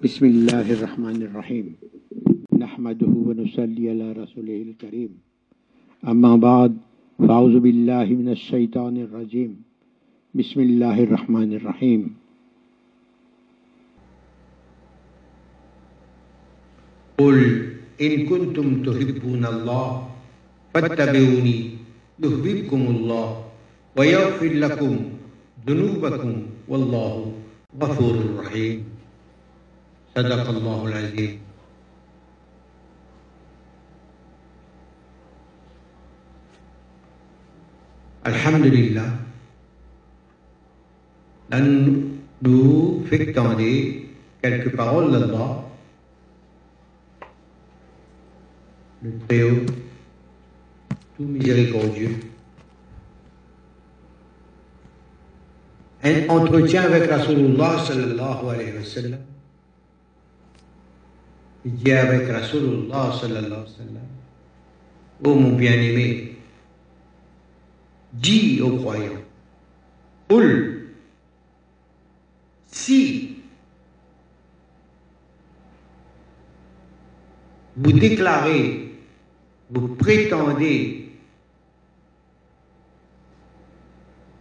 بسم 0.00 0.24
الله 0.26 0.64
الرحمن 0.80 1.28
الرحيم. 1.28 1.66
نحمده 2.56 3.12
ونصلي 3.28 3.84
على 3.92 4.16
رسوله 4.16 4.72
الكريم. 4.72 5.12
أما 6.08 6.40
بعد 6.40 6.72
فأعوذ 7.20 7.60
بالله 7.60 8.06
من 8.08 8.32
الشيطان 8.32 8.96
الرجيم. 8.96 9.60
بسم 10.32 10.58
الله 10.60 10.96
الرحمن 11.04 11.50
الرحيم. 11.52 12.00
قل 17.20 17.36
إن 18.00 18.12
كنتم 18.24 18.66
تحبون 18.80 19.44
الله 19.44 19.86
فاتبعوني 20.74 21.58
يحببكم 22.24 22.82
الله 22.88 23.28
ويغفر 23.96 24.52
لكم 24.64 24.92
ذنوبكم 25.68 26.32
والله 26.68 27.32
غفور 27.76 28.16
رحيم. 28.40 28.89
صدق 30.16 30.48
الله 30.48 30.86
العظيم 30.86 31.40
Alhamdulillah, 38.22 39.06
là 41.48 41.60
nous, 41.60 42.18
nous 42.42 43.02
fectender 43.08 44.10
quelques 44.42 44.76
paroles 44.76 45.10
d'Allah, 45.10 45.64
le 49.02 49.12
Très-Haut, 49.26 49.66
tout 51.16 51.24
miséricordieux. 51.24 52.16
Un 56.02 56.28
entretien 56.28 56.82
avec 56.82 57.10
Rasulullah 57.10 57.78
sallallahu 57.86 58.48
alayhi 58.54 58.76
wa 58.76 58.84
sallam. 58.84 59.29
Dit 61.64 61.92
avec 61.92 62.28
Rasulullah 62.28 63.12
sallallahu 63.20 63.66
sallam, 63.66 64.08
Ô 65.22 65.34
mon 65.34 65.56
bien-aimé, 65.56 66.36
dis 68.14 68.62
aux 68.62 68.78
croyants, 68.78 69.20
si 72.66 73.36
vous 77.76 77.92
déclarez, 77.92 78.94
vous 79.70 79.88
prétendez 79.96 81.10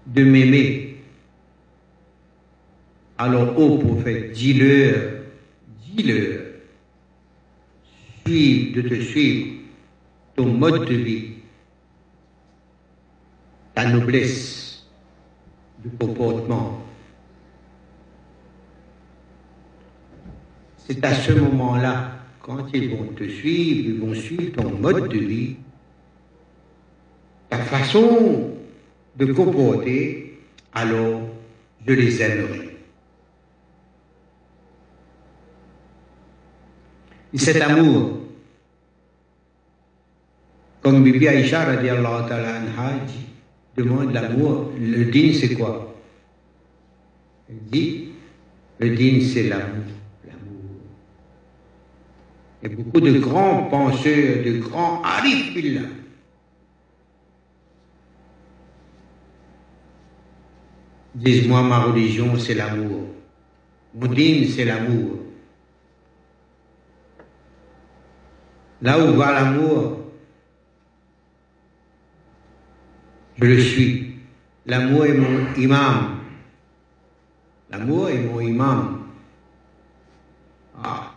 de 0.07 0.23
m'aimer, 0.23 0.97
alors, 3.17 3.59
ô 3.59 3.77
prophète, 3.77 4.31
dis-leur, 4.31 5.23
dis-leur, 5.81 6.48
suive, 8.29 8.75
de 8.75 8.81
te 8.87 9.01
suivre 9.01 9.55
ton 10.35 10.45
mode 10.45 10.85
de 10.85 10.93
vie, 10.93 11.25
ta 13.73 13.89
noblesse 13.89 14.85
de 15.83 15.89
comportement. 15.97 16.81
C'est 20.77 21.03
à 21.03 21.13
ce 21.13 21.31
moment-là, 21.33 22.11
quand 22.41 22.67
ils 22.73 22.95
vont 22.95 23.07
te 23.13 23.27
suivre, 23.27 23.89
ils 23.89 23.99
vont 23.99 24.13
suivre 24.13 24.51
ton 24.53 24.69
mode 24.77 25.09
de 25.09 25.19
vie, 25.19 25.55
ta 27.49 27.57
façon 27.57 28.51
de 29.15 29.33
comporter, 29.33 30.39
alors 30.73 31.21
je 31.85 31.93
les 31.93 32.21
aimerai. 32.21 32.77
Et 37.33 37.37
cet 37.37 37.61
amour, 37.61 38.18
comme 40.81 41.03
Bibi 41.03 41.27
Aïcha 41.27 41.65
radiallahu 41.65 42.29
ta'ala 42.29 42.61
demande 43.75 44.13
l'amour, 44.13 44.71
le 44.79 45.05
din 45.05 45.33
c'est 45.33 45.55
quoi? 45.55 45.95
Elle 47.49 47.59
dit, 47.71 48.09
le 48.79 48.95
din 48.95 49.19
c'est 49.21 49.43
l'amour. 49.43 49.85
Il 52.61 52.69
y 52.69 52.73
a 52.73 52.75
beaucoup 52.75 52.99
de 52.99 53.19
grands 53.19 53.63
penseurs, 53.63 54.43
de 54.43 54.59
grands 54.59 55.01
arifs 55.01 55.53
billah. 55.53 55.87
Disent, 61.15 61.47
moi 61.47 61.61
ma 61.63 61.79
religion 61.79 62.37
c'est 62.37 62.53
l'amour. 62.53 63.07
Mon 63.95 64.07
din 64.07 64.45
c'est 64.53 64.65
l'amour. 64.65 65.17
Là 68.81 68.99
où 68.99 69.13
va 69.15 69.33
l'amour, 69.33 69.98
je 73.41 73.45
le 73.45 73.59
suis. 73.59 74.15
L'amour 74.65 75.05
est 75.05 75.13
mon 75.13 75.53
imam. 75.57 76.19
L'amour 77.71 78.09
est 78.09 78.19
mon 78.19 78.39
imam. 78.39 78.99
Ah. 80.83 81.13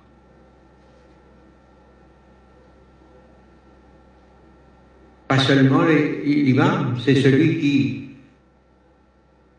Pas 5.28 5.38
seulement 5.38 5.82
l'imam, 5.84 6.98
c'est 7.02 7.20
celui 7.20 7.58
qui, 7.58 8.10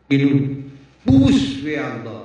qui 0.08 0.24
nous 0.24 0.56
pousse 1.04 1.58
vers 1.62 1.84
Allah. 1.84 2.24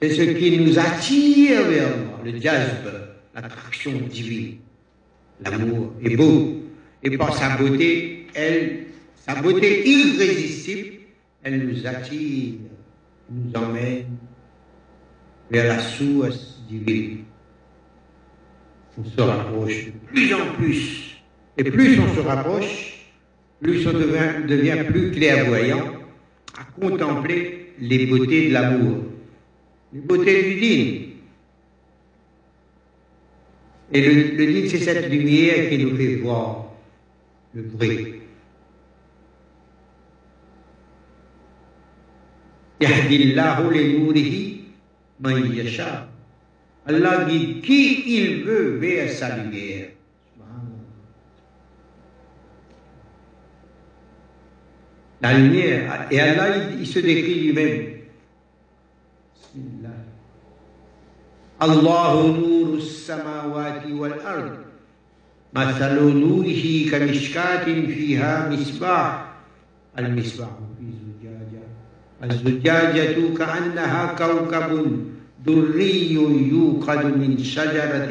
C'est 0.00 0.14
ce 0.14 0.22
qui 0.22 0.58
nous 0.58 0.78
attire 0.78 1.64
vers 1.64 1.88
Allah, 1.88 2.18
le 2.24 2.40
jazb 2.40 3.04
l'attraction 3.34 3.92
divine. 4.08 4.56
L'amour 5.40 5.92
est 6.02 6.16
beau. 6.16 6.60
Et 7.02 7.16
par 7.18 7.36
sa 7.36 7.56
beauté, 7.56 8.23
elle, 8.34 8.86
sa 9.14 9.40
beauté 9.40 9.88
irrésistible, 9.88 10.94
elle 11.42 11.66
nous 11.66 11.86
attire, 11.86 12.54
nous 13.30 13.52
emmène 13.54 14.06
vers 15.50 15.76
la 15.76 15.80
source 15.80 16.60
divine. 16.68 17.24
On 18.98 19.04
se 19.04 19.20
rapproche 19.20 19.86
de 19.86 19.92
plus 20.12 20.34
en 20.34 20.54
plus. 20.54 21.22
Et 21.56 21.64
plus 21.64 21.98
on 21.98 22.14
se 22.14 22.20
rapproche, 22.20 23.06
plus 23.60 23.86
on 23.86 23.92
devient, 23.92 24.46
devient 24.46 24.84
plus 24.86 25.10
clairvoyant 25.12 25.92
à 26.58 26.64
contempler 26.80 27.72
les 27.78 28.06
beautés 28.06 28.48
de 28.48 28.52
l'amour, 28.52 28.98
les 29.92 30.00
beautés 30.00 30.42
du 30.42 30.60
digne. 30.60 31.00
Et 33.92 34.00
le, 34.00 34.46
dit, 34.46 34.68
c'est 34.68 34.78
cette 34.78 35.10
lumière 35.10 35.68
qui 35.68 35.78
nous 35.78 35.96
fait 35.96 36.16
voir 36.16 36.72
le 37.54 37.62
vrai. 37.76 38.23
Yahdillahu 42.80 43.70
li 43.70 43.98
nourihi 43.98 44.64
man 45.20 45.52
yasha. 45.52 46.08
Allah 46.86 47.24
guide 47.24 47.62
qui 47.62 48.02
il 48.18 48.44
veut 48.44 48.76
vers 48.78 49.10
sa 49.10 49.36
lumière. 49.36 49.90
La 55.22 55.32
lumière, 55.32 56.06
et 56.10 56.20
Allah, 56.20 56.56
il, 56.58 56.80
il 56.80 56.86
se 56.86 56.98
décrit 56.98 57.40
lui-même. 57.40 57.94
الله 61.62 62.26
نور 62.26 62.76
السماوات 62.76 63.86
والأرض 63.86 64.58
مثل 65.52 66.02
نوره 66.02 66.90
كمشكاة 66.90 67.64
فيها 67.64 68.48
مصباح 68.50 69.34
المصباح 69.98 70.48
الزجاجة 72.22 73.34
كأنها 73.38 74.14
كوكب 74.14 74.70
دري 75.46 76.12
يوقد 76.12 77.04
من 77.18 77.38
شجرة 77.38 78.10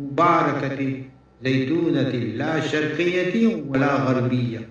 مباركة 0.00 1.02
زيتونة 1.44 2.12
لا 2.40 2.60
شرقية 2.60 3.62
ولا 3.68 3.94
غربية. 3.96 4.68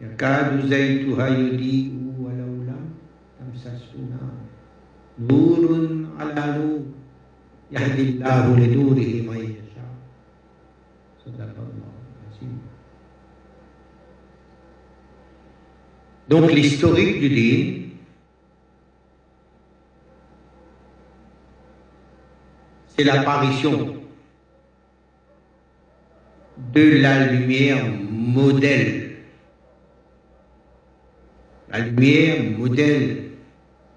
يكاد 0.00 0.66
زيتها 0.66 1.28
يضيء 1.28 1.92
ولو 2.20 2.52
لم 2.68 2.84
تمسسه 3.40 3.96
نار 4.10 4.36
نور 5.30 5.60
على 6.20 6.58
نور. 6.58 6.80
يهدي 7.72 8.02
الله 8.02 8.56
لنوره 8.60 9.25
Donc 16.28 16.52
l'historique 16.52 17.20
du 17.20 17.28
din, 17.28 17.82
c'est 22.96 23.04
l'apparition 23.04 23.96
de 26.74 27.00
la 27.00 27.26
lumière 27.26 27.84
modèle. 28.10 29.16
La 31.70 31.80
lumière 31.80 32.42
modèle 32.58 33.30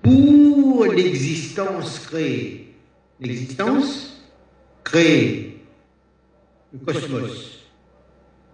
pour 0.02 0.40
pour 0.80 0.86
l'existence 0.86 2.00
créée. 2.00 2.74
L'existence 3.20 4.24
créée, 4.82 5.58
le 6.72 6.80
cosmos, 6.80 7.68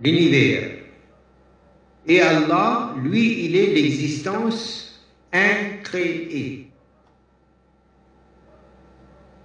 l'univers. 0.01 0.84
Et 2.07 2.21
Allah, 2.21 2.93
lui, 3.01 3.45
il 3.45 3.55
est 3.55 3.73
l'existence 3.73 5.03
incréée. 5.33 6.69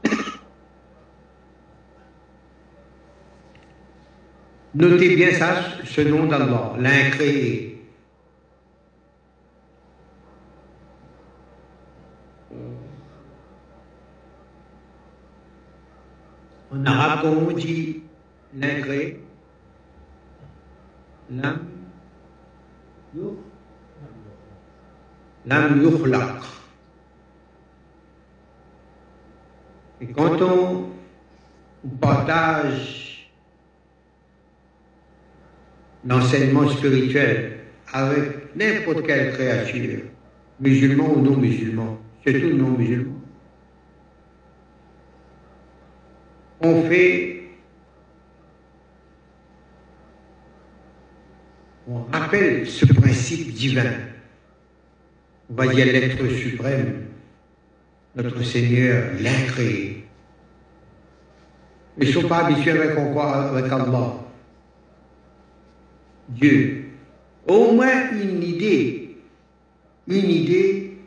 Notez 4.74 5.16
bien 5.16 5.32
ça, 5.32 5.62
ce 5.84 6.02
nom 6.02 6.26
d'Allah, 6.26 6.74
l'incréé. 6.78 7.68
En 16.72 16.86
arabe, 16.86 17.24
on 17.24 17.52
dit 17.52 18.02
l'incréé 18.54 19.20
Lam 21.30 21.79
Lam 25.46 25.82
yukhlaq. 25.82 26.42
Et 30.00 30.06
quand 30.06 30.40
on, 30.40 30.86
on 31.84 31.88
partage 32.00 33.30
l'enseignement 36.06 36.68
spirituel 36.68 37.58
avec 37.92 38.56
n'importe 38.56 39.06
quelle 39.06 39.32
créature, 39.32 40.04
musulman 40.58 41.12
ou 41.12 41.20
non 41.20 41.36
musulman, 41.36 41.98
surtout 42.24 42.56
non 42.56 42.70
musulman, 42.70 43.20
on 46.62 46.82
fait, 46.82 47.39
on 51.90 52.04
rappelle 52.12 52.66
ce 52.66 52.86
principe 52.86 53.52
divin. 53.52 53.92
Dire 55.50 55.86
l'être 55.86 56.28
suprême, 56.28 57.06
notre 58.14 58.42
Seigneur, 58.44 59.10
l'incréé. 59.20 60.04
Ils 61.98 62.06
ne 62.06 62.12
sont 62.12 62.28
pas 62.28 62.46
habitués 62.46 62.70
avec, 62.70 62.96
avec 62.96 63.72
Allah. 63.72 64.14
Dieu. 66.28 66.84
Au 67.48 67.72
moins 67.72 68.12
une 68.12 68.42
idée, 68.42 69.16
une 70.06 70.30
idée 70.30 70.98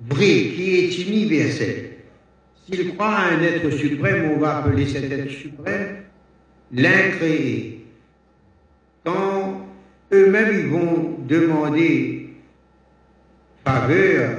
vraie 0.00 0.52
qui 0.54 0.74
est 0.76 0.98
universelle. 1.06 1.90
S'il 2.64 2.94
croit 2.94 3.08
à 3.08 3.34
un 3.34 3.42
être 3.42 3.70
suprême, 3.70 4.30
on 4.34 4.38
va 4.38 4.58
appeler 4.58 4.86
cet 4.86 5.12
être 5.12 5.30
suprême 5.30 6.04
l'incréé. 6.72 7.84
Quand 9.04 9.41
eux-mêmes 10.12 10.58
ils 10.58 10.68
vont 10.68 11.16
demander 11.26 12.28
faveur 13.64 14.38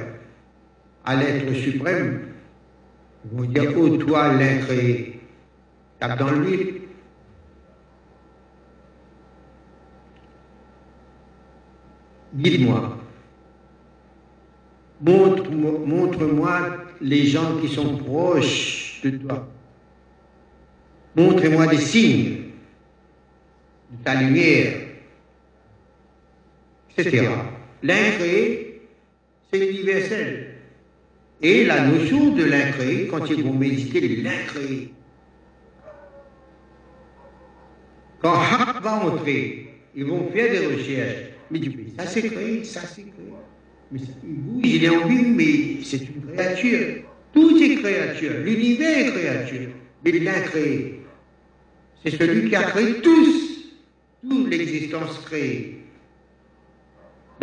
à 1.04 1.16
l'être 1.16 1.52
suprême, 1.54 2.20
ils 3.24 3.38
vont 3.38 3.44
dire 3.44 3.72
Oh, 3.76 3.88
toi 3.96 4.32
l'incréé, 4.32 5.20
tape 5.98 6.18
dans 6.18 6.30
l'huile. 6.30 6.80
Dites-moi, 12.32 12.98
montre-moi 15.00 16.60
les 17.00 17.26
gens 17.26 17.58
qui 17.60 17.68
sont 17.68 17.96
proches 17.96 19.00
de 19.04 19.10
toi. 19.10 19.46
Montrez-moi 21.14 21.68
des 21.68 21.78
signes 21.78 22.38
de 23.92 24.02
ta 24.02 24.14
lumière, 24.14 24.83
L'incréé, 27.82 28.80
c'est 29.52 29.70
universel. 29.70 30.54
Et 31.42 31.64
la 31.64 31.86
notion 31.86 32.30
de 32.30 32.44
l'incréé, 32.44 33.08
quand 33.08 33.28
ils 33.28 33.42
vont 33.42 33.52
méditer 33.52 34.00
l'incréé, 34.22 34.90
quand 38.20 38.32
Hak 38.32 38.82
va 38.82 39.04
entrer, 39.04 39.68
ils 39.94 40.04
vont 40.04 40.30
faire 40.30 40.50
des 40.50 40.66
recherches. 40.66 41.24
Mais 41.50 41.58
du 41.58 41.70
coup, 41.70 41.82
ça 41.98 42.06
c'est 42.06 42.22
créé, 42.22 42.64
ça 42.64 42.80
c'est 42.86 43.02
créé. 43.02 43.34
Mais 43.92 44.00
il 44.22 44.34
bouge, 44.36 44.62
il 44.64 44.84
est 44.84 44.88
en 44.88 45.06
vie, 45.06 45.26
mais 45.26 45.84
c'est 45.84 45.98
une 45.98 46.32
créature. 46.32 47.02
Tout 47.34 47.62
est 47.62 47.74
créature. 47.76 48.32
L'univers 48.42 49.08
est 49.08 49.10
créature. 49.10 49.68
Mais 50.04 50.12
l'incréé, 50.12 51.00
c'est 52.02 52.16
celui 52.16 52.48
qui 52.48 52.56
a 52.56 52.62
créé 52.62 52.94
tous, 53.02 53.72
toute 54.22 54.48
l'existence 54.48 55.18
créée. 55.26 55.83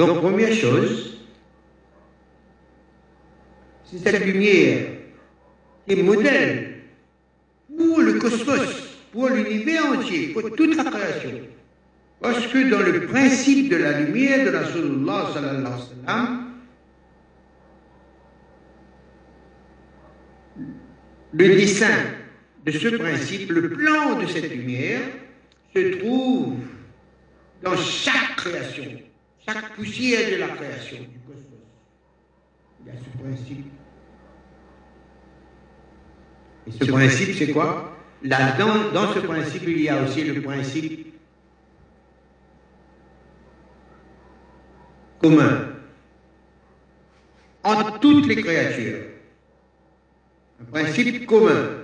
Donc, 0.01 0.19
première 0.19 0.51
chose, 0.51 1.19
c'est 3.86 4.00
cette 4.00 4.25
lumière 4.25 4.88
qui 5.86 5.94
est 5.94 6.01
modèle 6.01 6.80
pour 7.77 8.00
le 8.00 8.13
cosmos, 8.13 8.98
pour 9.12 9.30
l'univers 9.30 9.86
entier, 9.86 10.30
pour 10.30 10.50
toute 10.56 10.75
la 10.75 10.86
création. 10.86 11.42
Parce 12.19 12.48
que 12.48 12.68
dans 12.71 12.80
le 12.80 13.06
principe 13.06 13.69
de 13.69 13.75
la 13.75 14.00
lumière 14.00 14.44
de 14.44 14.50
la 14.50 14.65
sallallahu 14.65 15.69
le 21.33 21.48
dessin 21.48 21.98
de 22.65 22.71
ce 22.71 22.88
principe, 22.88 23.51
le 23.51 23.69
plan 23.69 24.19
de 24.19 24.25
cette 24.25 24.50
lumière, 24.50 25.01
se 25.75 26.00
trouve 26.00 26.56
dans 27.62 27.77
chaque 27.77 28.36
création, 28.38 29.00
chaque 29.45 29.75
poussière 29.75 30.31
de 30.31 30.35
la 30.38 30.47
création 30.49 30.97
du 30.97 31.19
cosmos. 31.19 31.45
Il 32.79 32.88
y 32.88 32.89
a 32.89 32.93
ce 32.93 33.17
principe. 33.17 33.65
Et 36.67 36.71
ce 36.71 36.91
principe, 36.91 37.35
c'est 37.38 37.51
quoi? 37.51 37.97
Là, 38.23 38.55
dans, 38.57 38.91
dans 38.91 39.13
ce 39.13 39.19
principe, 39.19 39.63
il 39.67 39.81
y 39.81 39.89
a 39.89 40.03
aussi 40.03 40.23
le 40.23 40.41
principe 40.41 41.13
commun 45.19 45.67
entre 47.63 47.99
toutes 47.99 48.27
les 48.27 48.35
créatures. 48.35 49.05
Un 50.61 50.65
principe 50.65 51.25
commun. 51.25 51.77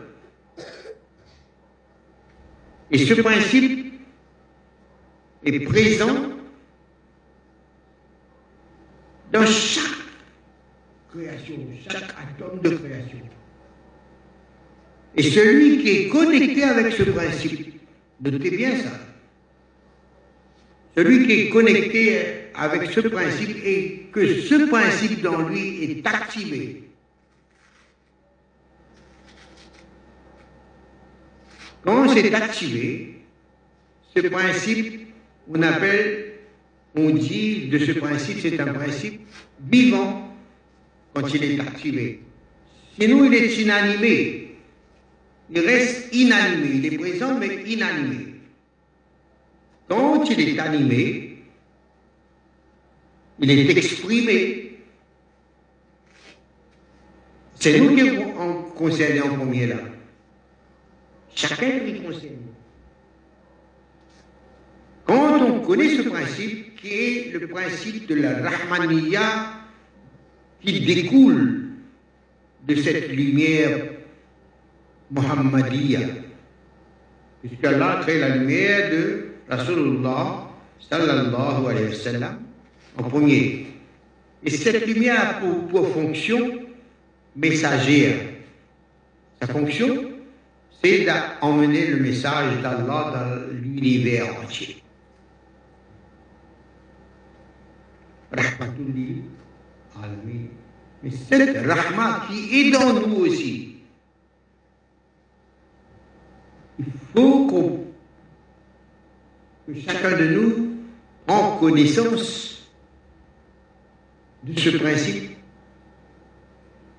Et 2.92 3.06
ce 3.06 3.14
principe 3.16 4.02
est 5.44 5.60
présent 5.62 6.37
dans 9.32 9.46
chaque 9.46 9.84
création, 11.12 11.56
chaque 11.90 12.16
atome 12.18 12.60
de 12.62 12.70
création. 12.70 13.20
Et 15.16 15.24
celui 15.24 15.82
qui 15.82 15.90
est 15.90 16.10
connecté 16.10 16.64
avec 16.64 16.94
ce 16.94 17.04
principe, 17.04 17.82
notez 18.22 18.52
bien 18.52 18.78
ça, 18.78 18.92
celui 20.96 21.26
qui 21.26 21.32
est 21.34 21.50
connecté 21.50 22.52
avec 22.54 22.92
ce 22.92 23.02
principe 23.02 23.58
et 23.64 24.10
que 24.12 24.42
ce 24.42 24.68
principe 24.68 25.22
dans 25.22 25.42
lui 25.48 25.84
est 25.84 26.08
activé. 26.08 26.84
Quand 31.84 32.10
c'est 32.10 32.34
activé, 32.34 33.22
ce 34.16 34.28
principe, 34.28 35.14
on 35.48 35.62
appelle, 35.62 36.27
on 36.98 37.12
dit 37.12 37.68
de 37.68 37.78
ce 37.80 37.92
principe, 37.92 38.40
c'est 38.42 38.60
un 38.60 38.74
principe 38.74 39.22
vivant 39.62 40.36
quand 41.14 41.28
il 41.34 41.44
est 41.44 41.60
activé. 41.60 42.22
Sinon, 43.00 43.26
il 43.26 43.34
est 43.36 43.56
inanimé. 43.58 44.56
Il 45.50 45.60
reste 45.60 46.14
inanimé. 46.14 46.70
Il 46.74 46.86
est 46.86 46.98
présent, 46.98 47.38
mais 47.40 47.64
inanimé. 47.66 48.36
Quand 49.88 50.26
il 50.30 50.50
est 50.50 50.60
animé, 50.60 51.38
il 53.40 53.52
est 53.52 53.70
exprimé. 53.78 54.80
C'est 57.60 57.80
nous 57.80 57.96
qui 57.96 58.06
sommes 58.08 58.74
concernés 58.76 59.22
en 59.22 59.36
premier 59.36 59.68
là. 59.68 59.78
Chacun 61.36 61.68
est 61.68 62.04
concerné. 62.04 62.38
Quand 65.06 65.42
on 65.42 65.62
connaît 65.62 65.96
ce 65.96 66.02
principe, 66.02 66.67
qui 66.82 66.90
est 66.90 67.32
le 67.34 67.48
principe 67.48 68.08
de 68.08 68.16
la 68.16 68.34
Rahmaniya, 68.40 69.54
qui 70.62 70.82
découle 70.82 71.70
de 72.68 72.76
cette 72.76 73.10
lumière 73.10 73.80
Muhammadiyya, 75.12 76.00
puisqu'Allah 77.42 78.00
crée 78.02 78.20
la 78.20 78.36
lumière 78.36 78.92
de 78.92 79.26
Rasulullah 79.50 80.50
sallallahu 80.90 81.68
alayhi 81.70 81.90
wa 81.90 81.96
sallam 81.96 82.40
en 82.98 83.04
premier. 83.04 83.68
Et 84.44 84.50
cette 84.50 84.86
lumière 84.86 85.30
a 85.30 85.34
pour, 85.36 85.68
pour 85.68 85.94
fonction 85.94 86.52
messagère. 87.36 88.18
Sa 89.42 89.48
fonction, 89.48 90.12
c'est 90.84 91.06
d'emmener 91.06 91.88
le 91.88 91.98
message 91.98 92.62
d'Allah 92.62 93.14
dans 93.14 93.54
l'univers 93.54 94.26
entier. 94.44 94.82
Rahmatulli 98.32 99.24
alamin. 99.96 100.48
Mais 101.04 101.12
cette 101.12 101.66
rahma 101.66 102.26
qui 102.28 102.60
est 102.60 102.72
dans 102.72 102.94
nous 102.94 103.16
aussi, 103.26 103.76
il 106.80 106.86
faut 107.16 107.48
qu'on, 107.48 107.86
que 109.68 109.80
chacun 109.80 110.18
de 110.18 110.28
nous 110.30 110.52
prenne 111.26 111.60
connaissance 111.60 112.68
de 114.44 114.58
ce 114.60 114.70
principe 114.78 115.38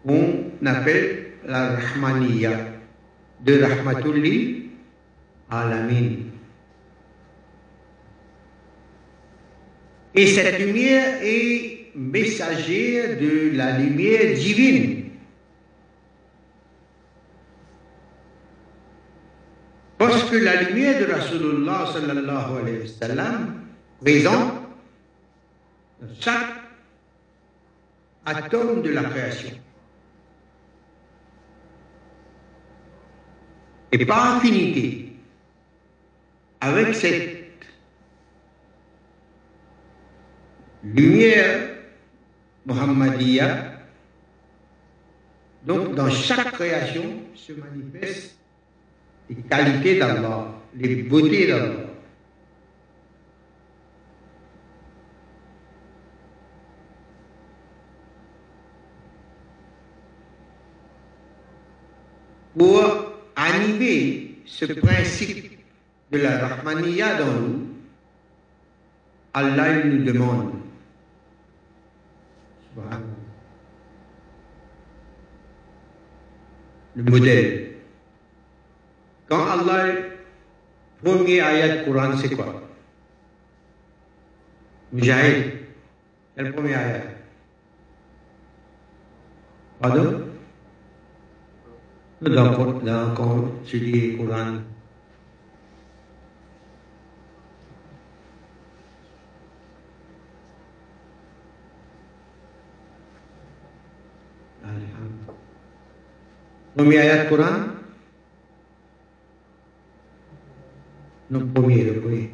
qu'on 0.06 0.50
appelle 0.66 1.32
la 1.46 1.76
rahmaniya 1.76 2.50
de 3.40 3.62
rahmatulli 3.62 4.70
alamin. 5.50 6.37
Et 10.18 10.26
cette 10.26 10.58
lumière 10.58 11.22
est 11.22 11.92
messagère 11.94 13.20
de 13.20 13.56
la 13.56 13.78
lumière 13.78 14.34
divine. 14.34 15.10
Parce 19.96 20.24
que 20.24 20.34
la 20.34 20.62
lumière 20.62 21.06
de 21.06 21.12
Rasulullah 21.12 21.86
sallallahu 21.92 23.46
présente 24.00 24.54
chaque 26.18 26.50
atome 28.26 28.82
de 28.82 28.90
la 28.90 29.04
création. 29.04 29.50
Et 33.92 34.04
par 34.04 34.38
affinité 34.38 35.12
avec 36.60 36.96
cette 36.96 37.37
lumière 40.94 41.68
Muhammadiyya, 42.66 43.72
donc 45.64 45.94
dans 45.94 46.10
chaque 46.10 46.52
création 46.52 47.02
se 47.34 47.52
manifestent 47.52 48.36
les 49.28 49.36
qualités 49.36 49.98
d'Allah, 49.98 50.46
les 50.74 51.02
beautés 51.02 51.46
d'Allah. 51.46 51.84
Pour 62.56 62.82
animer 63.36 64.40
ce 64.44 64.64
principe 64.64 65.58
de 66.10 66.18
la 66.18 66.48
Rahmaniya 66.48 67.18
dans 67.18 67.32
nous, 67.40 67.66
Allah 69.32 69.84
nous 69.84 70.02
demande 70.02 70.57
le 76.96 77.02
modèle. 77.04 77.74
Quand 79.28 79.46
Allah, 79.46 79.94
premier 81.02 81.40
ayat 81.40 81.84
Coran, 81.84 82.16
c'est 82.16 82.34
quoi 82.34 82.62
Mujahid. 84.92 85.52
C'est 86.36 86.42
le 86.42 86.52
premier 86.52 86.74
ayat. 86.74 87.02
Pardon 89.80 90.24
dans, 92.20 92.80
dans, 92.80 93.14
quand 93.14 93.44
tu 93.64 93.78
lis 93.78 94.16
Coran, 94.16 94.58
Premier 106.78 107.02
ayat 107.02 107.26
Quran 107.26 107.74
Non, 111.28 111.42
premier, 111.50 111.82
le 111.90 111.98
premier. 112.00 112.30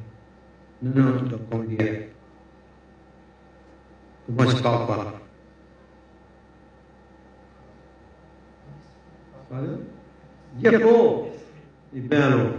Non, 0.85 0.93
non, 0.93 1.23
donc 1.25 1.41
on 1.51 1.59
dit 1.65 1.79
Commence 4.27 4.61
par 4.61 4.85
quoi 4.85 5.15
Diapo 10.61 11.31
Et 11.97 12.01
bien 12.01 12.21
alors 12.21 12.53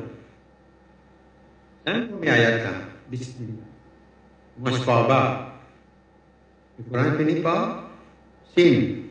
Hein 1.85 2.07
Premier 2.09 2.29
ayat 2.31 2.57
là 2.65 2.71
Bismillah 3.11 3.61
Commence 4.57 4.83
par 4.85 5.07
bas 5.07 5.53
Le 6.79 6.83
Coran 6.89 7.15
finit 7.15 7.41
par 7.41 7.91
Sin 8.57 9.05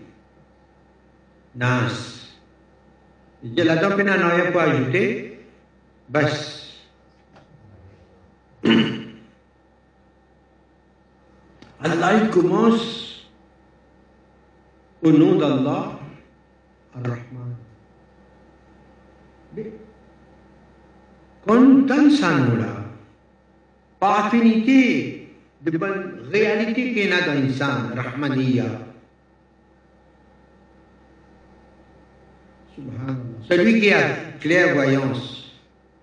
Nas 1.54 2.24
là-dedans, 3.44 3.96
il 3.98 4.04
n'y 4.04 4.10
a 4.10 4.28
rien 4.28 4.50
pour 4.50 4.60
ajouter. 4.60 5.38
Bas. 6.08 6.20
Allah, 11.80 12.14
il 12.22 12.30
commence 12.30 13.28
au 15.02 15.12
nom 15.12 15.36
d'Allah, 15.36 15.98
Ar-Rahman. 16.96 17.54
Quand 21.46 22.10
ça 22.10 22.30
là, 22.30 22.84
par 24.00 24.26
affinité 24.26 25.28
de 25.60 25.76
bonne 25.76 26.28
réalité 26.32 26.94
qu'il 26.94 27.08
y 27.08 27.12
a 27.12 27.20
dans 27.26 27.34
l'insan, 27.34 27.94
Rahmaniya, 27.94 28.64
Celui 33.48 33.80
qui 33.80 33.92
a 33.92 34.16
clairvoyance, 34.40 35.52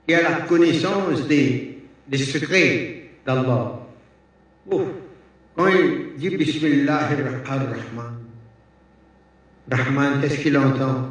qui 0.08 0.14
a 0.14 0.22
la 0.22 0.36
connaissance 0.48 1.28
des, 1.28 1.80
secrets 2.18 3.10
d'Allah. 3.26 3.80
Quand 4.70 5.68
il 5.68 6.16
dit 6.18 6.38
Bismillah 6.38 7.10
ar-Rahman, 7.46 8.18
Rahman, 9.70 10.22
qu'est-ce 10.22 10.40
qu'il 10.40 10.58
entend? 10.58 11.10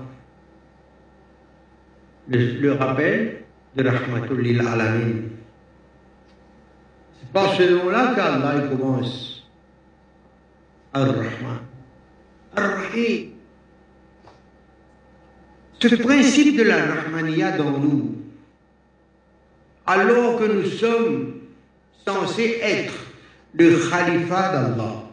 Le, 2.29 2.73
rappel 2.73 3.43
de 3.75 3.89
Rahmatul 3.89 4.61
Alamin. 4.61 5.23
C'est 7.19 7.33
par 7.33 7.55
ce 7.55 7.63
nom-là 7.63 8.13
qu'Allah 8.15 8.69
commence. 8.69 9.49
Ar-Rahman. 10.93 11.59
Ar-Rahim. 12.57 13.30
Ce 15.83 15.95
principe 15.95 16.57
de 16.57 16.63
la 16.63 16.85
Rahmaniya 16.85 17.53
dans 17.57 17.71
nous, 17.71 18.17
alors 19.87 20.39
que 20.39 20.45
nous 20.45 20.67
sommes 20.67 21.41
censés 22.07 22.59
être 22.63 22.93
le 23.55 23.89
khalifa 23.89 24.53
d'Allah, 24.53 25.05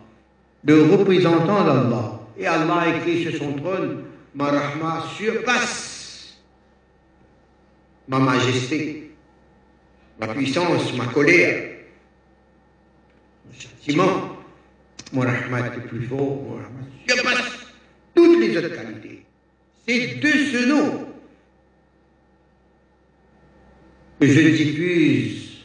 le 0.65 0.83
représentant 0.83 1.63
d'Allah, 1.63 2.19
et 2.38 2.45
Allah 2.45 2.79
a 2.81 2.97
écrit 2.97 3.24
sur 3.24 3.38
son 3.38 3.53
trône, 3.53 4.03
ma 4.36 4.51
rahma 4.51 5.05
surpasse 5.17 6.38
ma 8.07 8.19
majesté, 8.19 9.12
ma 10.19 10.27
puissance, 10.27 10.93
ma 10.93 11.05
colère, 11.07 11.77
mon 13.45 13.59
châtiment, 13.59 14.38
mon 15.13 15.21
rahmat 15.21 15.67
est 15.67 15.88
plus 15.88 16.07
fort, 16.07 16.19
mon 16.19 16.55
rahmat 16.55 16.88
surpasse 17.07 17.51
toutes 18.13 18.39
les 18.39 18.57
autres 18.57 18.75
qualités. 18.75 19.16
C'est 19.88 20.20
de 20.20 20.27
ce 20.27 20.67
nom 20.67 21.08
que 24.20 24.27
je 24.27 24.41
diffuse 24.50 25.63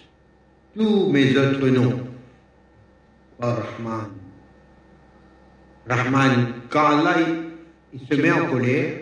tous 0.77 1.09
mes 1.09 1.37
autres 1.37 1.69
noms. 1.69 1.99
Rahman. 3.41 4.11
Rahman, 5.89 6.55
quand 6.69 6.87
Allah 6.87 7.17
il 7.93 8.01
se 8.09 8.15
met 8.15 8.31
en 8.31 8.47
colère, 8.47 8.95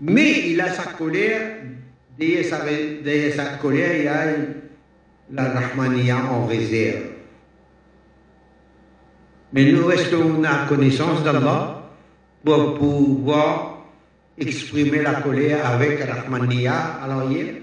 mais 0.00 0.50
il 0.50 0.60
a 0.60 0.68
sa 0.72 0.92
colère, 0.92 1.56
derrière 2.16 2.44
sa, 3.34 3.46
colère, 3.60 4.00
il 4.00 4.06
a 4.06 4.36
la 5.32 5.60
Rahmania 5.60 6.24
en 6.30 6.46
réserve. 6.46 7.06
Mais 9.52 9.72
nous 9.72 9.86
restons 9.86 10.44
à 10.44 10.66
connaissance 10.68 11.24
d'Allah 11.24 11.77
pour 12.44 12.74
pouvoir 12.78 13.78
exprimer 14.38 15.02
la 15.02 15.20
colère 15.20 15.66
avec 15.66 16.00
Rahmaniya 16.00 17.00
à 17.02 17.08
l'arrière. 17.08 17.54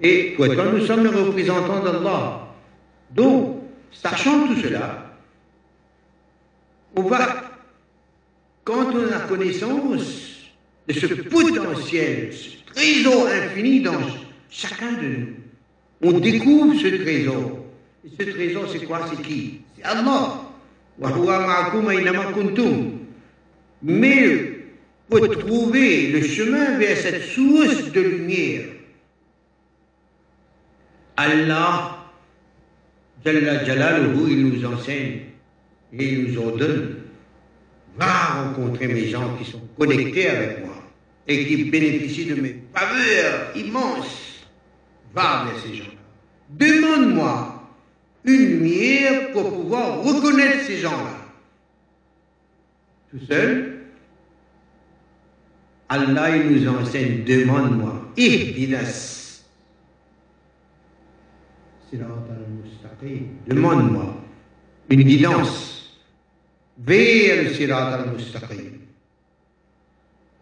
Et 0.00 0.34
pourtant, 0.36 0.72
nous 0.72 0.84
sommes 0.84 1.04
les 1.04 1.10
représentants 1.10 1.82
d'Allah. 1.82 2.48
Donc, 3.10 3.62
sachant 3.92 4.48
tout 4.48 4.56
cela, 4.56 5.12
on 6.96 7.02
va 7.02 7.52
quand 8.64 8.94
on 8.94 9.12
a 9.12 9.20
connaissance 9.20 10.50
de 10.86 10.92
ce 10.92 11.06
potentiel, 11.06 12.32
ce 12.32 12.72
trésor 12.72 13.26
infini 13.26 13.80
dans 13.80 14.00
chacun 14.50 14.92
de 14.92 15.06
nous, 15.06 15.26
on 16.02 16.18
découvre 16.18 16.74
ce 16.80 16.88
trésor. 17.02 17.58
Et 18.04 18.10
ce 18.10 18.30
trésor, 18.30 18.64
c'est 18.70 18.84
quoi? 18.84 19.06
C'est 19.08 19.22
qui? 19.22 19.60
C'est 19.76 19.84
Allah. 19.84 20.41
Mais 23.82 24.52
pour 25.08 25.38
trouver 25.38 26.08
le 26.08 26.22
chemin 26.22 26.78
vers 26.78 26.96
cette 26.96 27.22
source 27.22 27.90
de 27.92 28.00
lumière, 28.00 28.64
Allah, 31.16 31.98
Jalla 33.24 33.64
Jalaluhu, 33.64 34.30
il 34.32 34.46
nous 34.48 34.64
enseigne 34.64 35.20
et 35.92 36.04
il 36.12 36.32
nous 36.32 36.38
ordonne 36.38 37.02
va 37.96 38.42
rencontrer 38.42 38.88
mes 38.88 39.08
gens 39.08 39.36
qui 39.36 39.50
sont 39.50 39.60
connectés 39.78 40.28
avec 40.28 40.64
moi 40.64 40.74
et 41.26 41.46
qui 41.46 41.64
bénéficient 41.64 42.26
de 42.26 42.40
mes 42.40 42.62
faveurs 42.74 43.56
immenses. 43.56 44.46
Va 45.14 45.44
vers 45.44 45.62
ces 45.62 45.74
gens-là. 45.74 45.90
Demande-moi 46.48 47.51
une 48.24 48.46
lumière 48.46 49.32
pour 49.32 49.52
pouvoir 49.52 50.02
reconnaître 50.02 50.64
ces 50.64 50.78
gens-là. 50.78 51.18
Tout 53.10 53.24
seul, 53.26 53.80
Allah 55.88 56.38
nous 56.38 56.68
enseigne, 56.68 57.24
demande-moi, 57.24 58.12
ihdinas. 58.16 59.42
Demande-moi 63.46 64.16
une 64.88 65.02
guidance 65.02 66.00
vers 66.78 67.42
le 67.42 67.50
sirat 67.50 67.94
al-mustaqim. 67.94 68.78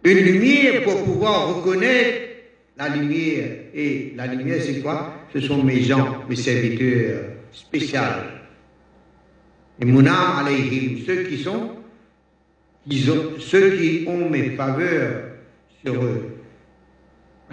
Une 0.05 0.19
lumière 0.19 0.85
pour 0.85 1.05
pouvoir 1.05 1.57
reconnaître 1.57 2.29
la 2.79 2.89
lumière. 2.89 3.51
Et 3.75 4.13
la 4.17 4.27
lumière, 4.27 4.63
c'est 4.63 4.81
quoi? 4.81 5.27
Ce 5.33 5.41
sont 5.41 5.63
mes 5.65 5.83
gens, 5.83 6.25
mes 6.29 6.37
serviteurs 6.37 7.30
spéciaux. 7.52 8.00
Et 9.80 9.86
Mouna 9.86 10.38
alayhim, 10.40 11.04
ceux 11.06 11.24
qui 11.24 11.38
sont, 11.38 11.72
qui 12.90 13.10
ont, 13.10 13.40
ceux 13.40 13.78
qui 13.78 14.06
ont 14.08 14.30
mes 14.30 14.52
faveurs 14.52 15.24
sur 15.84 16.04
eux. 16.04 16.32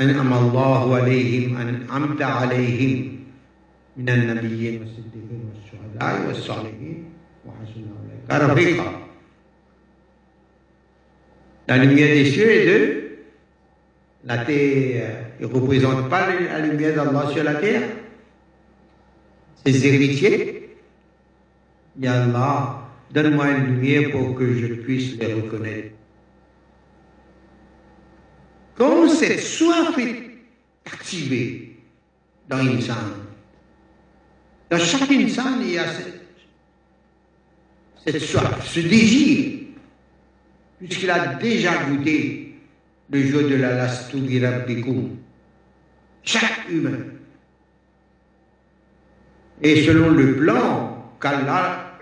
أنعم 0.01 0.33
الله 0.33 0.97
عليهم 0.97 1.57
أنعمت 1.57 2.23
عليهم 2.23 3.19
من 3.97 4.09
النبيين 4.09 4.81
والصديقين 4.81 5.41
والشهداء 5.53 6.27
والصالحين 6.29 7.05
وحسن 7.47 7.85
أولئك 8.31 8.51
رفيقا 8.51 8.99
La 11.69 11.79
lumière 11.79 12.09
des 12.15 12.25
cieux 12.25 12.51
et 12.51 12.67
de 12.67 13.03
la 14.25 14.39
terre. 14.39 15.27
Il 15.41 15.47
ne 15.47 15.53
représente 15.55 16.09
pas 16.11 16.27
la 16.29 16.59
lumière 16.59 16.97
d'Allah 16.97 17.31
sur 17.33 17.45
la 17.45 17.55
terre. 17.55 17.83
Héritiers. 19.76 20.70
Et 22.02 22.08
Allah, 22.08 22.88
donne-moi 23.12 23.50
une 23.52 23.66
lumière 23.76 24.12
pour 24.12 24.36
que 24.36 24.54
je 24.54 24.68
puisse 24.76 25.18
les 25.18 25.34
reconnaître. 25.34 25.96
Quand 28.76 29.10
cette 29.10 29.40
soif 29.40 29.98
est 29.98 30.38
activée 30.86 31.78
dans 32.48 32.58
l'insan, 32.58 32.96
dans 34.70 34.80
chaque 34.80 35.10
insan, 35.12 35.62
il 35.62 35.72
y 35.72 35.78
a 35.80 35.86
cette, 38.06 38.20
soif, 38.20 38.68
ce 38.68 38.80
désir, 38.82 39.60
puisqu'il 40.78 41.10
a 41.10 41.36
déjà 41.36 41.84
goûté 41.86 42.56
le 43.10 43.26
jour 43.26 43.42
de 43.44 43.56
la 43.56 43.74
lastouri 43.74 44.46
rabbikum. 44.46 45.18
Chaque 46.24 46.70
humain. 46.70 47.16
Et 49.62 49.84
selon 49.84 50.10
le 50.12 50.36
plan 50.38 51.13
qu'Allah 51.20 51.93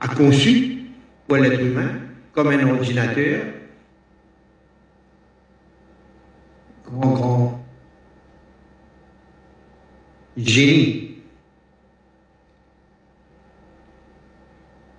a 0.00 0.08
conçu 0.08 0.86
pour 1.26 1.36
l'être 1.36 1.60
humain, 1.60 1.90
comme 2.32 2.48
un 2.48 2.68
ordinateur, 2.68 3.42
grand, 6.84 7.10
grand 7.12 7.64
génie. 10.36 11.18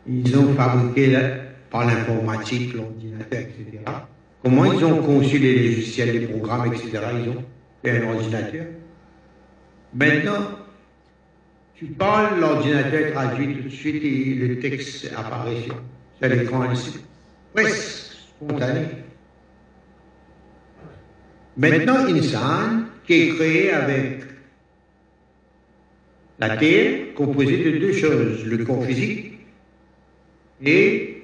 Ils 0.06 0.38
ont 0.38 0.54
fabriqué 0.54 1.18
par 1.70 1.86
l'informatique, 1.86 2.74
l'ordinateur, 2.74 3.40
etc. 3.40 3.80
Comment 4.44 4.66
ils 4.66 4.84
ont 4.84 5.02
conçu 5.02 5.40
les 5.40 5.70
logiciels, 5.70 6.12
les 6.12 6.28
programmes, 6.28 6.72
etc. 6.74 7.00
Ils 7.24 7.30
ont 7.30 7.44
fait 7.84 8.00
un 8.00 8.14
ordinateur. 8.14 8.66
Maintenant, 9.94 10.58
tu 11.76 11.86
parles, 11.86 12.40
l'ordinateur 12.40 13.12
traduit 13.14 13.56
tout 13.56 13.64
de 13.64 13.70
suite 13.70 14.04
et 14.04 14.36
le 14.36 14.60
texte 14.60 15.12
apparaît 15.16 15.62
sur, 15.62 15.76
l'écran 16.22 16.72
ici. 16.72 17.00
Presque 17.54 18.14
spontané. 18.38 18.88
Maintenant, 21.58 22.06
Insan, 22.08 22.86
qui 23.06 23.14
est 23.14 23.36
créé 23.36 23.72
avec 23.72 24.24
la 26.40 26.58
Terre, 26.58 27.14
composée 27.16 27.72
de 27.72 27.78
deux 27.78 27.94
choses, 27.94 28.46
le 28.46 28.66
corps 28.66 28.84
physique 28.84 29.34
et, 30.64 31.24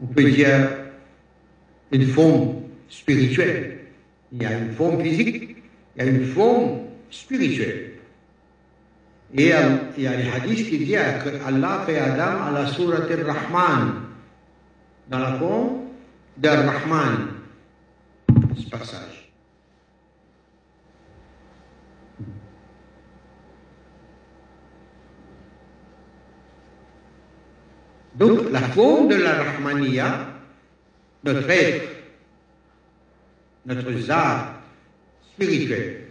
on 0.00 0.06
peut 0.06 0.30
dire, 0.30 0.70
une 1.92 2.06
forme 2.06 2.62
spirituelle. 2.88 3.78
Il 4.32 4.42
y 4.42 4.46
a 4.46 4.58
une 4.58 4.72
forme 4.72 5.02
physique, 5.02 5.45
il 5.96 6.04
y 6.04 6.08
a 6.08 6.10
une 6.10 6.26
forme 6.26 6.80
spirituelle. 7.10 7.92
Et 9.34 9.52
il 9.96 10.02
y 10.02 10.06
a 10.06 10.16
les 10.16 10.30
hadiths 10.30 10.68
qui 10.68 10.78
disent 10.78 10.98
qu'Allah 11.24 11.82
fait 11.86 11.98
Adam 11.98 12.44
à 12.46 12.50
la 12.52 12.66
sourate 12.66 13.10
al-Rahman, 13.10 14.02
dans 15.08 15.18
la 15.18 15.32
forme 15.34 15.86
d'Al-Rahman 16.36 17.28
ce 18.56 18.68
passage. 18.68 19.32
Donc, 28.14 28.50
la 28.50 28.62
forme 28.62 29.08
de 29.08 29.16
la 29.16 29.42
Rahmaniya, 29.42 30.26
notre 31.22 31.50
être, 31.50 31.88
notre 33.66 33.92
zad 33.98 34.55
spirituel, 35.36 36.06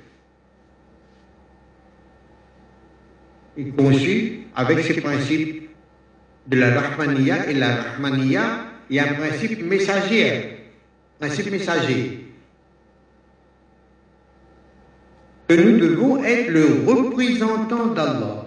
est 3.57 3.75
conçu 3.75 4.47
avec 4.55 4.79
ces 4.85 5.01
principes 5.01 5.69
de 6.47 6.57
la 6.59 6.79
Rahmaniya. 6.79 7.49
Et 7.49 7.53
la 7.53 7.75
Rahmaniya, 7.75 8.43
a 8.91 9.03
un 9.03 9.13
principe 9.15 9.63
messager, 9.63 10.59
principe 11.19 11.51
messager. 11.51 12.21
que 15.47 15.53
nous 15.53 15.77
devons 15.77 16.23
être 16.23 16.49
le 16.49 16.65
représentant 16.88 17.88
d'Allah. 17.88 18.45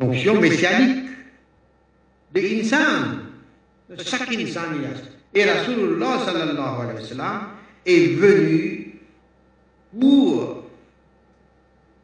Fonction 0.00 0.40
messianique 0.40 1.08
de 2.34 2.40
insan, 2.40 3.20
de 3.88 4.02
chaque 4.02 4.32
insan. 4.32 4.62
Et 5.32 5.44
Rasulullah 5.44 6.18
sallallahu 6.24 6.82
alayhi 6.82 7.02
wa 7.02 7.08
sallam 7.08 7.40
est 7.86 8.14
venu 8.14 9.00
pour 9.98 10.64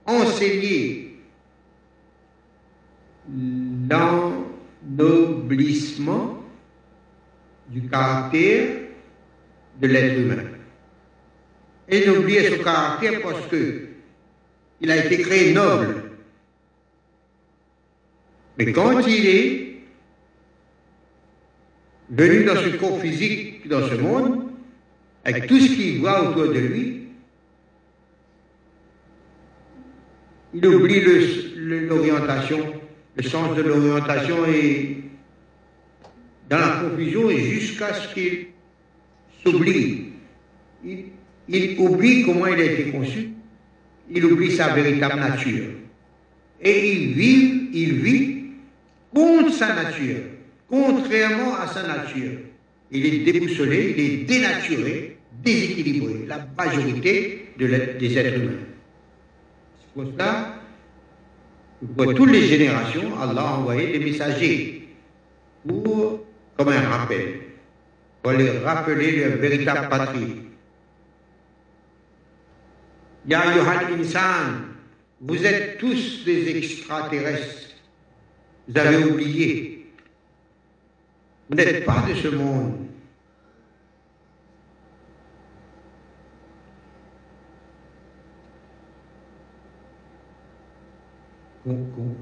enseigner 0.06 1.18
l'ennoblissement 4.88 6.42
du 7.68 7.82
caractère 7.88 8.68
de 9.80 9.86
l'être 9.86 10.18
humain 10.18 10.42
et 11.88 12.04
d'oublier 12.04 12.50
son 12.50 12.58
caractère 12.62 13.22
parce 13.22 13.46
que 13.46 13.86
il 14.80 14.90
a 14.90 15.04
été 15.04 15.18
créé 15.18 15.52
noble. 15.52 16.04
Mais 18.58 18.72
quand 18.72 19.00
il 19.06 19.26
est 19.26 19.76
venu 22.08 22.44
dans 22.44 22.56
ce 22.56 22.76
corps 22.76 23.00
physique, 23.00 23.68
dans 23.68 23.86
ce 23.86 23.94
monde, 23.94 24.39
avec 25.24 25.46
tout 25.46 25.58
ce 25.58 25.74
qu'il 25.74 26.00
voit 26.00 26.30
autour 26.30 26.52
de 26.52 26.58
lui, 26.58 27.02
il 30.54 30.66
oublie 30.66 31.02
l'orientation, 31.56 32.58
le, 33.16 33.22
sens 33.22 33.56
de 33.56 33.62
l'orientation 33.62 34.44
et 34.46 34.96
dans 36.48 36.58
la 36.58 36.80
confusion 36.82 37.30
jusqu'à 37.30 37.94
ce 37.94 38.12
qu'il 38.14 38.46
s'oublie 39.44 40.10
il 41.52 41.78
oublie 41.78 42.24
comment 42.24 42.46
il 42.46 42.60
a 42.60 42.64
été 42.64 42.90
conçu, 42.90 43.30
il 44.10 44.24
oublie 44.24 44.52
sa 44.52 44.72
véritable 44.72 45.18
nature. 45.18 45.66
Et 46.60 46.92
il 46.92 47.14
vit, 47.14 47.70
il 47.72 47.94
vit 47.94 48.44
contre 49.14 49.52
sa 49.52 49.74
nature, 49.74 50.18
contrairement 50.68 51.56
à 51.56 51.66
sa 51.66 51.86
nature. 51.86 52.38
Il 52.92 53.06
est 53.06 53.18
déboussolé, 53.32 53.94
il 53.96 54.00
est 54.04 54.16
dénaturé, 54.24 55.16
déséquilibré, 55.42 56.26
la 56.26 56.46
majorité 56.58 57.52
de 57.58 57.66
des 57.98 58.18
êtres 58.18 58.36
humains. 58.40 58.52
C'est 59.80 59.94
pour 59.94 60.12
cela 60.12 60.60
pour 61.96 62.14
toutes 62.14 62.30
les 62.30 62.46
générations, 62.46 63.18
Allah 63.18 63.40
a 63.40 63.52
envoyé 63.58 63.98
des 63.98 64.04
messagers 64.04 64.88
pour, 65.66 66.20
comme 66.56 66.68
un 66.68 66.88
rappel, 66.88 67.40
pour 68.22 68.32
les 68.32 68.58
rappeler 68.58 69.12
leur 69.24 69.38
véritable 69.38 69.88
patrie. 69.88 70.42
Ya 73.26 73.44
Yohan 73.56 73.98
Insan, 73.98 74.62
vous 75.22 75.44
êtes 75.44 75.78
tous 75.78 76.24
des 76.24 76.56
extraterrestres. 76.56 77.70
Vous 78.68 78.78
avez 78.78 79.04
oublié. 79.04 79.79
Vous 81.50 81.56
n'êtes 81.56 81.84
pas 81.84 82.04
de 82.08 82.14
ce 82.14 82.28
monde. 82.28 82.74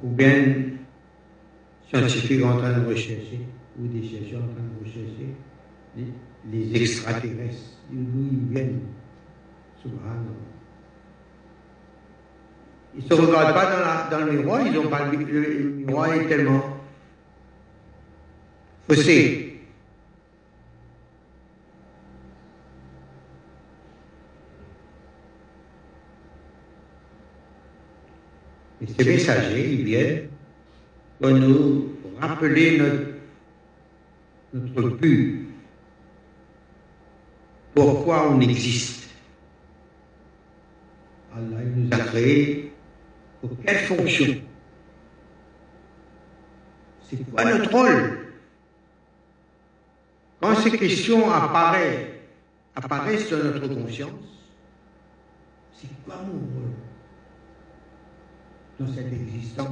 Combien 0.00 0.42
de 0.42 0.70
scientifiques 1.88 2.42
en 2.42 2.56
train 2.56 2.78
de 2.78 2.86
rechercher, 2.86 3.40
ou 3.78 3.86
des 3.86 4.02
chercheurs 4.02 4.40
en 4.40 4.48
train 4.48 4.64
de 4.64 4.84
rechercher, 4.84 5.34
les, 6.50 6.82
extraterrestres, 6.82 7.76
d'où 7.90 8.28
ils 8.32 8.48
viennent, 8.50 8.80
Ils 12.94 13.04
ne 13.04 13.08
se 13.08 13.12
regardent 13.12 13.54
pas 13.54 14.10
dans, 14.10 14.24
le 14.24 14.32
miroir, 14.32 14.66
ils 14.66 14.78
ont 14.78 14.88
pas 14.88 15.10
le, 15.10 15.18
le 15.18 15.70
miroir 15.70 16.14
est 16.14 16.26
tellement 16.26 16.77
Et 18.90 18.96
ces 28.86 29.04
messagers, 29.04 29.74
ils 29.74 29.84
viennent 29.84 30.28
pour 31.20 31.30
nous 31.30 31.96
rappeler 32.18 32.78
notre, 32.78 33.04
notre 34.54 34.96
but. 34.96 35.48
Pourquoi 37.74 38.30
on 38.30 38.40
existe? 38.40 39.10
Allah 41.36 41.62
nous 41.76 41.88
a 41.92 41.98
créés 41.98 42.72
pour 43.42 43.50
quelle 43.64 43.84
fonction? 43.84 44.40
C'est 47.02 47.30
quoi 47.30 47.44
notre 47.44 47.70
rôle? 47.70 48.27
Quand 50.40 50.54
ces 50.56 50.70
questions 50.70 51.30
apparaissent, 51.30 52.06
apparaissent 52.76 53.30
dans 53.30 53.38
notre 53.38 53.66
conscience, 53.68 54.10
c'est 55.74 55.88
quoi 56.04 56.16
mon 56.26 56.38
rôle 56.38 56.74
dans 58.78 58.94
cette 58.94 59.12
existence? 59.12 59.68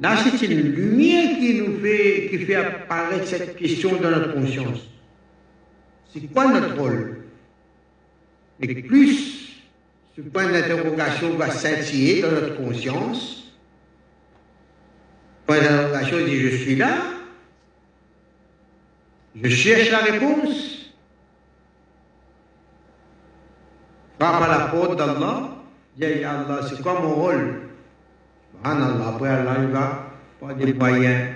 Là, 0.00 0.16
c'est 0.16 0.46
une 0.46 0.72
lumière 0.72 1.38
qui 1.38 1.60
nous 1.60 1.80
fait, 1.80 2.28
qui 2.30 2.38
fait 2.38 2.54
apparaître 2.56 3.26
cette 3.26 3.56
question 3.56 3.96
dans 4.00 4.10
notre 4.10 4.34
conscience. 4.34 4.80
C'est 6.12 6.20
quoi 6.32 6.52
notre 6.52 6.76
rôle? 6.76 7.24
Et 8.60 8.82
plus 8.82 9.56
ce 10.16 10.22
point 10.22 10.50
d'interrogation 10.50 11.36
va 11.36 11.50
scintiller 11.50 12.22
dans 12.22 12.32
notre 12.32 12.56
conscience, 12.56 13.47
dit 16.26 16.40
je 16.40 16.56
suis 16.56 16.76
là, 16.76 16.96
je 19.42 19.48
cherche 19.48 19.90
la 19.90 19.98
réponse, 19.98 20.74
Frappe 24.20 24.42
à 24.42 24.48
la 24.48 24.66
porte 24.66 24.98
d'Allah, 24.98 25.50
dit 25.96 26.24
Allah, 26.24 26.60
c'est 26.68 26.82
quoi 26.82 27.00
mon 27.00 27.14
rôle 27.14 27.60
Allah, 28.64 28.96
après 29.08 29.28
Allah, 29.28 29.56
il 29.60 29.68
va 29.68 30.04
par 30.40 30.54
des 30.54 30.72
moyens 30.72 31.28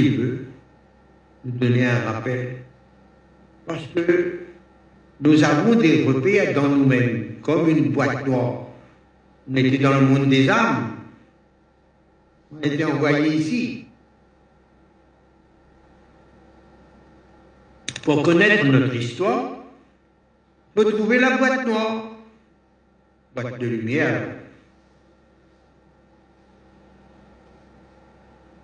veut 0.00 0.46
nous 1.44 1.52
donner 1.52 1.86
un 1.86 2.00
rappel. 2.12 2.56
Parce 3.66 3.86
que 3.94 4.40
nous 5.20 5.44
avons 5.44 5.74
des 5.74 6.04
repères 6.04 6.54
dans 6.54 6.68
nous-mêmes, 6.68 7.36
comme 7.42 7.68
une 7.68 7.90
boîte 7.90 8.26
noire. 8.26 8.66
On 9.50 9.56
était 9.56 9.78
dans 9.78 9.98
le 9.98 10.06
monde 10.06 10.28
des 10.28 10.48
âmes. 10.48 11.01
On 12.52 12.60
était 12.60 12.84
envoyé 12.84 13.34
ici. 13.34 13.84
Pour 18.02 18.22
connaître 18.22 18.66
notre 18.66 18.94
histoire, 18.94 19.56
faut 20.74 20.84
trouver 20.84 21.18
la 21.18 21.36
boîte 21.36 21.66
noire, 21.66 22.16
boîte 23.34 23.58
de 23.58 23.66
lumière. 23.66 24.22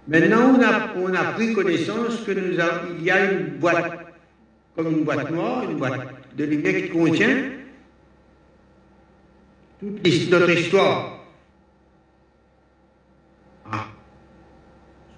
Maintenant, 0.09 0.55
on 0.97 1.13
a, 1.13 1.21
a 1.21 1.33
pris 1.33 1.53
connaissance 1.53 2.23
que 2.25 2.33
nous 2.33 2.59
il 2.99 3.05
y 3.05 3.11
a 3.11 3.31
une 3.31 3.59
boîte, 3.59 4.07
comme 4.75 4.91
une 4.91 5.05
boîte 5.05 5.31
noire, 5.31 5.71
une 5.71 5.77
boîte 5.77 6.35
de 6.35 6.45
lumière 6.45 6.83
qui 6.83 6.89
contient 6.89 7.51
toute 9.81 10.31
notre 10.31 10.51
histoire. 10.51 11.19
Ah, 13.71 13.87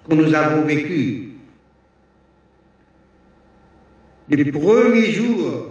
que 0.11 0.15
nous 0.15 0.33
avons 0.35 0.65
vécu. 0.65 1.29
Les 4.27 4.51
premiers 4.51 5.11
jours 5.11 5.67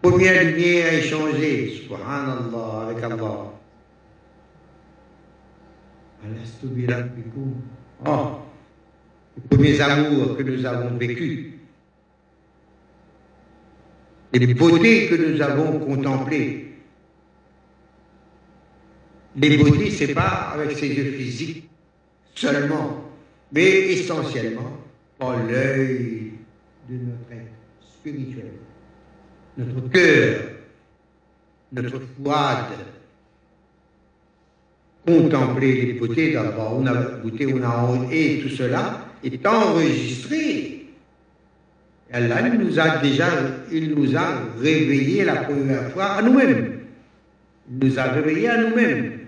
Première 0.00 0.44
lumière 0.44 0.94
échangée, 0.94 1.82
subhanallah, 1.82 2.88
avec 2.88 3.04
Allah. 3.04 3.52
Oh, 8.06 8.28
les 9.36 9.42
premiers 9.50 9.80
amours 9.82 10.38
que 10.38 10.42
nous 10.42 10.64
avons 10.64 10.96
vécus, 10.96 11.52
les 14.32 14.54
beautés 14.54 15.08
que 15.08 15.16
nous 15.16 15.42
avons 15.42 15.80
contemplées. 15.80 16.69
Les 19.36 19.56
beautés, 19.56 19.90
c'est 19.90 20.14
pas 20.14 20.52
avec 20.54 20.76
ses 20.76 20.88
yeux 20.88 21.12
physiques 21.12 21.68
seulement, 22.34 23.04
mais 23.52 23.92
essentiellement 23.92 24.78
par 25.18 25.44
l'œil 25.46 26.32
de 26.88 26.94
notre 26.94 27.32
être 27.32 27.52
spirituel 27.80 28.52
notre 29.56 29.88
cœur, 29.90 30.40
notre 31.72 32.00
foi, 32.22 32.68
contempler 35.06 35.86
les 35.86 35.92
beautés 35.94 36.32
d'abord, 36.32 36.78
on 36.78 36.86
a 36.86 36.94
goûté, 37.22 37.52
on 37.52 37.62
a 37.62 38.12
et 38.12 38.40
tout 38.40 38.48
cela 38.50 39.06
est 39.24 39.46
enregistré. 39.46 40.86
Allah 42.12 42.48
nous 42.48 42.78
a 42.78 42.98
déjà, 42.98 43.28
il 43.70 43.94
nous 43.94 44.16
a 44.16 44.42
réveillés 44.58 45.24
la 45.24 45.36
première 45.44 45.90
fois 45.92 46.06
à 46.06 46.22
nous-mêmes. 46.22 46.80
Il 47.70 47.88
nous 47.88 47.98
a 47.98 48.02
réveillés 48.04 48.48
à 48.48 48.62
nous-mêmes. 48.62 49.19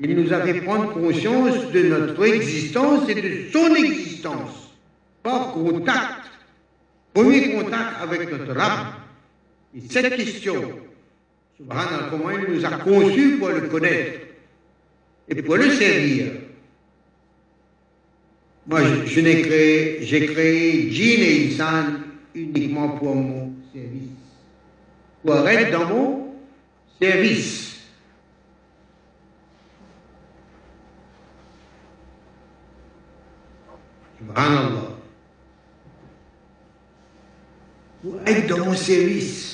Il 0.00 0.14
nous 0.14 0.32
a 0.32 0.40
fait 0.42 0.60
prendre 0.60 0.92
conscience 0.92 1.70
de 1.72 1.82
notre 1.82 2.24
existence 2.24 3.08
et 3.08 3.14
de 3.14 3.50
son 3.52 3.74
existence. 3.74 4.72
Par 5.22 5.52
contact. 5.52 6.30
Premier 7.12 7.52
contact 7.52 8.02
avec 8.02 8.30
notre 8.30 8.58
âme 8.58 8.92
et 9.74 9.80
cette 9.90 10.16
question, 10.16 10.72
comment 12.10 12.30
il 12.30 12.54
nous 12.54 12.64
a 12.64 12.70
conçus 12.70 13.36
pour 13.38 13.48
le 13.48 13.62
connaître 13.62 14.20
et 15.28 15.42
pour 15.42 15.56
le 15.56 15.70
servir? 15.70 16.32
Moi, 18.66 18.80
je, 19.06 19.20
n'ai 19.20 19.42
créé, 19.42 19.98
j'ai 20.02 20.26
créé 20.26 20.90
Jin 20.92 21.22
et 21.22 21.48
Insan 21.48 22.00
uniquement 22.34 22.90
pour 22.90 23.14
mon 23.14 23.52
service. 23.72 24.10
Pour 25.24 25.48
être 25.48 25.72
dans 25.72 25.86
mon 25.86 26.34
service. 27.00 27.67
Subhanallah. 34.28 34.96
Pour 38.02 38.20
être 38.26 38.46
dans 38.46 38.64
mon 38.64 38.74
service 38.74 39.48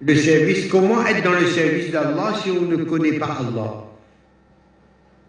le 0.00 0.14
service, 0.14 0.68
comment 0.70 1.04
être 1.06 1.24
dans 1.24 1.32
le 1.32 1.46
service 1.46 1.90
d'Allah 1.90 2.34
si 2.42 2.50
on 2.50 2.62
ne 2.62 2.84
connaît 2.84 3.18
pas 3.18 3.38
Allah? 3.40 3.84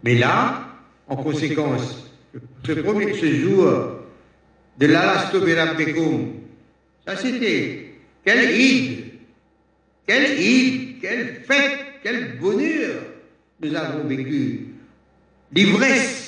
Mais 0.04 0.14
là, 0.14 0.68
en 1.08 1.16
conséquence, 1.16 2.10
ce 2.64 2.72
premier 2.72 3.14
ce 3.14 3.34
jour 3.34 3.64
de 4.78 4.86
l'Alasto 4.86 5.40
ça 7.06 7.16
c'était 7.16 7.94
quel 8.24 8.50
Eid 8.50 9.08
quelle 10.06 10.40
Eid, 10.40 11.00
quelle 11.00 11.42
fête, 11.46 11.80
quel 12.02 12.38
bonheur 12.38 13.02
nous 13.60 13.74
avons 13.74 14.04
vécu. 14.04 14.68
L'ivresse, 15.52 16.27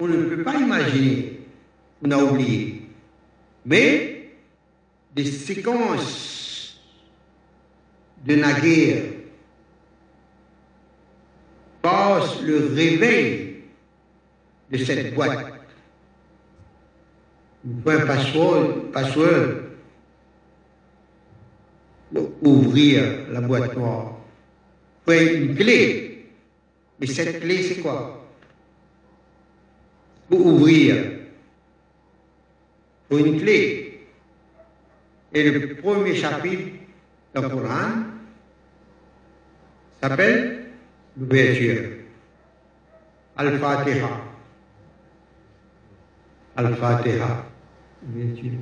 on 0.00 0.06
ne 0.08 0.24
peut 0.24 0.42
pas 0.42 0.56
imaginer, 0.56 1.40
on 2.02 2.10
a 2.10 2.16
oublié. 2.16 2.82
Mais 3.64 4.30
des 5.14 5.24
séquences 5.26 6.80
de 8.24 8.36
naguère 8.36 9.02
passent 11.82 12.40
le 12.42 12.72
réveil 12.74 13.62
de 14.70 14.78
cette 14.78 15.14
boîte. 15.14 15.46
Un 17.86 18.06
password 18.06 18.90
pour 22.14 22.30
ouvrir 22.42 23.26
la 23.30 23.40
boîte 23.40 23.76
noire. 23.76 24.16
Faut 25.04 25.12
une 25.12 25.54
clé. 25.54 26.26
Mais 26.98 27.06
cette 27.06 27.40
clé, 27.40 27.62
c'est 27.62 27.80
quoi? 27.80 28.19
Pour 30.30 30.46
ouvrir, 30.46 30.94
faut 33.10 33.18
une 33.18 33.40
clé. 33.40 34.06
Et 35.32 35.50
le 35.50 35.74
premier 35.74 36.14
chapitre 36.14 36.70
du 37.34 37.48
Coran 37.48 38.04
s'appelle 40.00 40.66
l'ouverture. 41.18 41.90
Al-Fatiha. 43.36 44.20
Al-Fatiha. 46.56 47.46
Ouverture. 48.08 48.52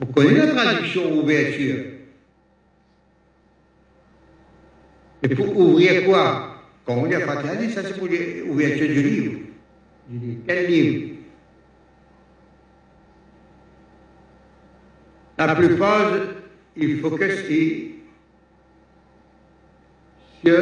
Vous 0.00 0.06
connaissez 0.12 0.46
la 0.46 0.52
traduction 0.52 1.12
ouverture 1.18 1.84
Et 5.22 5.34
pour 5.34 5.58
ouvrir 5.58 6.04
quoi? 6.04 6.57
Quand 6.88 6.94
on 6.94 7.06
dit 7.06 7.12
Fatiha, 7.12 7.68
ça 7.68 7.82
c'est 7.82 7.98
pour 7.98 8.08
l'ouverture 8.08 8.88
du 8.88 9.02
livre. 9.02 9.32
Je 10.10 10.16
dis, 10.16 10.38
quel 10.46 10.70
livre 10.70 11.16
La 15.36 15.54
plupart, 15.54 16.12
il 16.74 16.98
focus 17.00 17.44
sur 20.42 20.54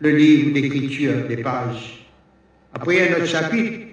le 0.00 0.10
livre 0.10 0.54
d'écriture, 0.54 1.28
des 1.28 1.36
pages. 1.42 2.08
Après, 2.72 2.94
il 2.94 2.98
y 2.98 3.02
a 3.02 3.12
un 3.12 3.16
autre 3.16 3.26
chapitre. 3.26 3.88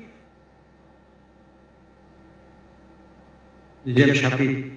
Deuxième 3.86 4.16
chapitre. 4.16 4.70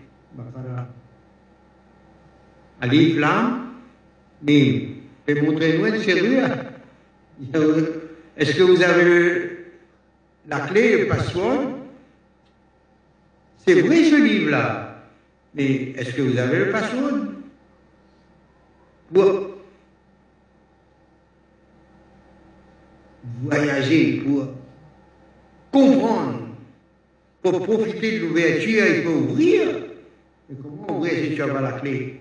Alif, 2.81 3.17
Lam, 3.19 3.69
Mim. 4.43 4.97
Et 5.29 5.41
montrez-nous 5.41 5.87
une 5.87 6.03
sérieux. 6.03 6.43
Est-ce 8.37 8.57
que 8.57 8.63
vous 8.63 8.83
avez 8.83 9.67
la 10.49 10.61
clé, 10.61 10.99
le 10.99 11.09
password? 11.09 11.79
C'est 13.67 13.81
vrai 13.81 14.05
ce 14.05 14.17
livre-là. 14.17 15.05
Mais 15.55 15.93
est-ce 15.97 16.13
que 16.13 16.23
vous 16.23 16.39
avez 16.39 16.59
le 16.59 16.71
password? 16.71 17.35
Pour 19.13 19.57
voyager, 23.43 24.23
pour 24.25 24.49
comprendre, 25.73 26.49
pour 27.43 27.63
profiter 27.63 28.19
de 28.19 28.27
l'ouverture, 28.27 28.85
il 28.87 29.03
faut 29.03 29.11
ouvrir. 29.11 29.69
Mais 30.49 30.57
comment 30.63 30.99
ouvrir 30.99 31.13
si 31.15 31.35
tu 31.35 31.41
n'as 31.41 31.49
pas 31.49 31.61
la 31.61 31.73
clé? 31.73 32.21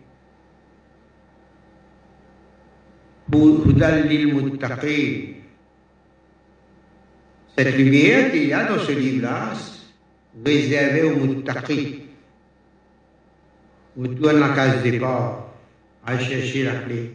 Cette 7.58 7.76
lumière 7.76 8.32
qu'il 8.32 8.48
y 8.48 8.54
a 8.54 8.66
dans 8.66 8.80
ce 8.80 8.92
livre-là, 8.92 9.52
réservée 10.46 11.04
aux 11.04 11.16
muttaqi. 11.16 12.04
Vous 13.96 14.08
tournez 14.08 14.40
la 14.40 14.50
case 14.50 14.84
départ, 14.84 15.48
à 16.06 16.20
chercher 16.20 16.64
la 16.64 16.76
clé. 16.76 17.14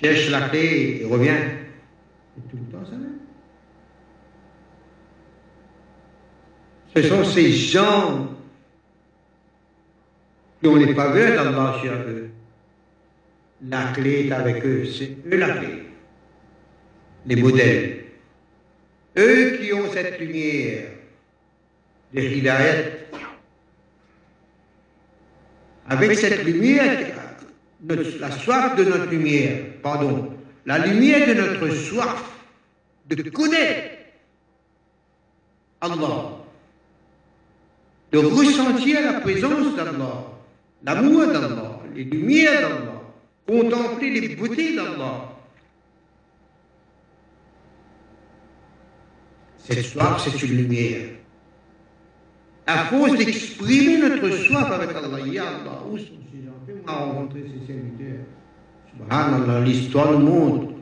Cherche 0.00 0.30
la 0.30 0.48
clé 0.48 1.00
et 1.02 1.04
reviens. 1.04 1.34
Et 1.34 2.50
tout 2.50 2.56
le 2.56 2.72
temps, 2.72 2.86
ça 2.86 2.96
Ce 6.94 7.08
sont 7.08 7.24
ces 7.24 7.50
gens 7.52 8.28
qui 10.60 10.68
ont 10.68 10.76
les 10.76 10.94
faveurs 10.94 11.44
d'Allah 11.44 11.76
chez 11.82 11.88
eux. 11.88 12.21
La 13.68 13.92
clé 13.92 14.26
est 14.26 14.32
avec 14.32 14.64
eux, 14.64 14.84
c'est 14.86 15.16
eux 15.30 15.36
la 15.36 15.50
clé. 15.56 15.84
Les 17.26 17.36
modèles. 17.36 18.04
Eux 19.16 19.58
qui 19.58 19.72
ont 19.72 19.90
cette 19.92 20.18
lumière 20.18 20.88
de 22.12 22.20
Hidayat. 22.20 22.84
Avec 25.88 26.18
cette 26.18 26.44
lumière, 26.44 27.06
la 27.88 28.30
soif 28.30 28.76
de 28.76 28.84
notre 28.84 29.10
lumière, 29.10 29.64
pardon, 29.82 30.30
la 30.66 30.78
lumière 30.78 31.26
de 31.28 31.34
notre 31.34 31.68
soif 31.74 32.30
de 33.08 33.30
connaître 33.30 33.90
Allah, 35.80 36.38
de 38.12 38.18
ressentir 38.18 39.00
la 39.02 39.20
présence 39.20 39.74
d'Allah, 39.74 40.24
l'amour 40.84 41.26
d'Allah, 41.26 41.80
les 41.94 42.04
lumières 42.04 42.60
d'Allah, 42.60 42.91
contempler 43.46 44.20
les 44.20 44.36
beautés 44.36 44.74
d'Allah. 44.74 45.28
Cette 49.58 49.82
soif, 49.82 50.22
c'est 50.24 50.42
une 50.42 50.56
lumière. 50.56 51.10
À 52.66 52.84
force 52.86 53.16
d'exprimer 53.16 53.98
notre 53.98 54.30
soif 54.30 54.70
avec 54.70 54.90
Allah, 54.96 55.26
Ya 55.26 55.48
Allah, 55.48 55.82
où 55.90 55.98
sont 55.98 56.04
ces 56.32 56.44
gens? 56.44 56.84
On 56.86 56.88
a 56.88 56.94
rencontré 56.94 57.42
ces 57.42 57.66
serviteurs. 57.66 58.24
Subhanallah, 58.90 59.60
l'histoire 59.60 60.12
nous 60.12 60.26
montre 60.26 60.72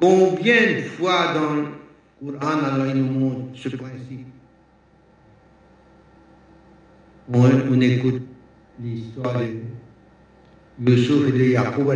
combien 0.00 0.74
de 0.74 0.82
fois 0.82 1.34
dans 1.34 1.54
le 1.54 1.64
Coran, 2.20 2.58
Allah 2.64 2.94
nous 2.94 3.04
montre 3.04 3.58
ce 3.58 3.68
principe. 3.68 4.26
On, 7.32 7.42
on 7.44 7.80
écoute 7.80 8.22
l'histoire 8.80 9.38
de 9.38 9.46
Yusuf 10.80 11.28
et 11.28 11.32
de 11.32 11.44
Yaqub 11.44 11.88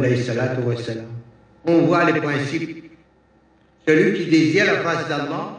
On 1.65 1.79
voit 1.83 2.11
les 2.11 2.21
principes. 2.21 2.91
Celui 3.87 4.19
qui 4.19 4.31
désire 4.31 4.67
la 4.67 4.81
face 4.81 5.09
d'Allah, 5.09 5.59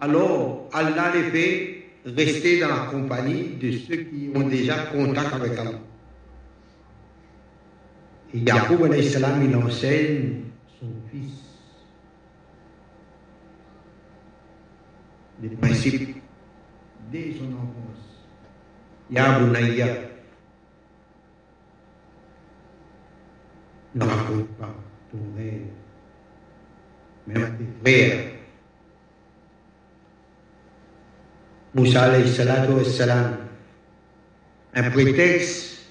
alors 0.00 0.68
Allah 0.72 1.12
les 1.14 1.30
fait 1.30 1.84
rester 2.04 2.60
dans 2.60 2.68
la 2.68 2.88
compagnie 2.90 3.56
de 3.60 3.72
ceux 3.72 3.96
qui 3.96 4.30
ont 4.34 4.48
déjà 4.48 4.76
contact 4.92 5.34
avec 5.34 5.58
Allah. 5.58 5.80
Et 8.34 8.38
Yaqub 8.38 8.80
il 8.92 9.56
enseigne 9.56 10.42
son 10.80 10.86
fils 11.10 11.48
les 15.42 15.48
principes 15.50 16.16
dès 17.12 17.32
son 17.38 17.46
enfance. 17.54 17.97
Ya 19.10 19.38
Bunayya. 19.38 19.86
Ne 23.94 24.04
raconte 24.04 24.48
pas 24.58 24.74
ton 25.10 25.18
rêve, 25.36 25.62
même 27.26 27.42
à 27.42 27.46
tes 27.46 27.64
frères. 27.82 28.32
Moussa 31.74 32.02
alayhi 32.02 32.28
salatu 32.32 32.72
wa 32.72 32.84
salam, 32.84 33.36
un 34.74 34.90
prétexte, 34.90 35.86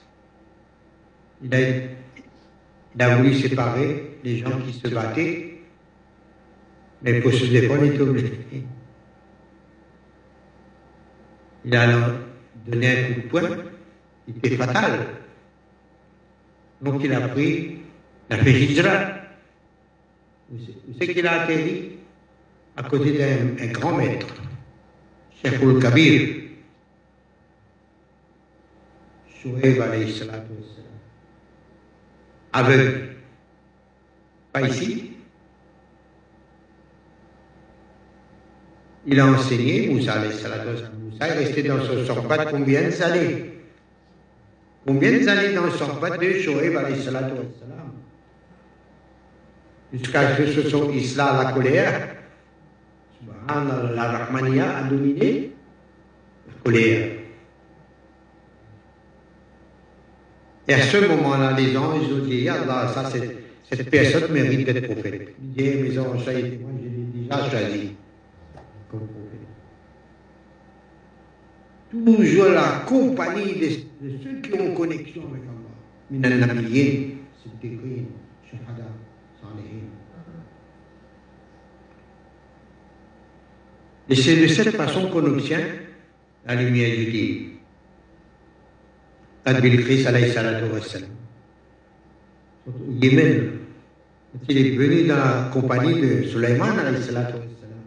il 1.41 1.53
a, 1.53 1.59
il 1.59 3.01
a 3.01 3.15
voulu 3.15 3.33
séparer 3.33 4.19
les 4.23 4.37
gens 4.37 4.59
qui 4.61 4.73
se 4.73 4.87
battaient, 4.87 5.61
mais 7.01 7.19
pour 7.21 7.33
se 7.33 7.45
défendre, 7.45 7.83
il 7.83 7.93
était 7.93 8.01
obligé. 8.01 8.65
Il 11.65 11.75
a 11.75 12.11
donné 12.67 12.87
un 12.87 13.13
coup 13.13 13.21
de 13.21 13.27
poing, 13.27 13.49
il 14.27 14.37
était 14.37 14.55
fatal. 14.55 15.07
Donc 16.81 17.01
il 17.03 17.13
a 17.13 17.27
pris, 17.29 17.79
il 18.29 18.35
a 18.35 18.37
fait 18.37 18.51
hijra. 18.51 19.17
C'est 20.97 21.13
qu'il 21.13 21.27
a 21.27 21.41
atterri 21.41 21.97
À 22.77 22.83
côté 22.83 23.17
d'un 23.17 23.67
grand 23.67 23.97
maître, 23.97 24.27
Cheikh 25.43 25.59
Kabir, 25.79 26.43
Shouaib 29.41 29.81
alayhi 29.81 30.13
salatu 30.13 30.53
Aveugle. 32.53 33.15
Pas 34.53 34.61
ici. 34.61 35.16
Il 39.07 39.19
a 39.19 39.25
enseigné, 39.25 39.87
Moussa, 39.87 40.15
Moussa 40.19 41.27
est 41.27 41.33
resté 41.33 41.63
dans 41.63 41.81
son 41.81 42.05
sorbat 42.05 42.45
combien 42.45 42.89
d'années 42.89 43.53
Combien 44.85 45.11
d'années 45.19 45.53
dans 45.53 45.71
son 45.71 45.77
sorbat 45.77 46.17
de 46.17 46.33
Shoaib 46.33 46.77
Jusqu'à 49.93 50.35
ce 50.35 50.41
que 50.41 50.69
son 50.69 50.91
islam, 50.91 51.43
la 51.43 51.51
colère, 51.53 52.09
la 53.95 54.03
Rahmania 54.03 54.77
a 54.77 54.83
dominé 54.83 55.51
la 56.47 56.53
colère. 56.63 57.09
Et 60.67 60.73
à 60.73 60.81
ce 60.81 60.97
moment-là, 60.97 61.53
les 61.57 61.71
gens, 61.71 61.93
ils 61.95 62.13
ont 62.13 62.25
dit, 62.25 62.49
Allah, 62.49 62.91
ça, 62.93 63.09
cette 63.69 63.89
personne 63.89 64.31
mérite 64.31 64.65
d'être 64.65 64.91
prophète. 64.91 65.33
Dit, 65.39 65.63
eh, 65.65 65.75
mes 65.83 65.97
anges, 65.97 66.25
ça 66.25 66.31
moi, 66.33 66.71
je 66.77 66.87
l'ai 66.89 67.23
déjà 67.23 67.49
choisi 67.49 67.95
comme 68.91 69.07
prophète. 69.07 69.39
Toujours 72.05 72.49
la 72.49 72.83
compagnie 72.85 73.55
de, 73.59 73.69
ceux 74.23 74.41
qui 74.41 74.53
ont 74.59 74.73
connexion 74.73 75.23
avec 75.29 75.43
Allah. 75.43 75.67
Salihin. 79.41 79.87
Et 84.09 84.15
c'est 84.15 84.35
de 84.37 84.47
cette 84.47 84.75
façon 84.75 85.09
qu'on 85.09 85.25
obtient 85.25 85.59
la 86.45 86.55
lumière 86.55 86.95
du 86.95 87.05
livre. 87.05 87.49
Al-Bilqis 89.45 90.05
alayhi 90.05 90.31
salatu 90.31 90.71
wassalam. 90.73 91.09
Au 92.67 92.71
Yémen, 93.01 93.51
il 94.49 94.57
est 94.57 94.71
venu 94.71 95.07
dans 95.07 95.15
la 95.15 95.49
compagnie 95.53 96.01
de 96.01 96.23
Sulaiman 96.23 96.77
alayhi 96.79 97.03
salatu 97.03 97.33
wassalam. 97.33 97.83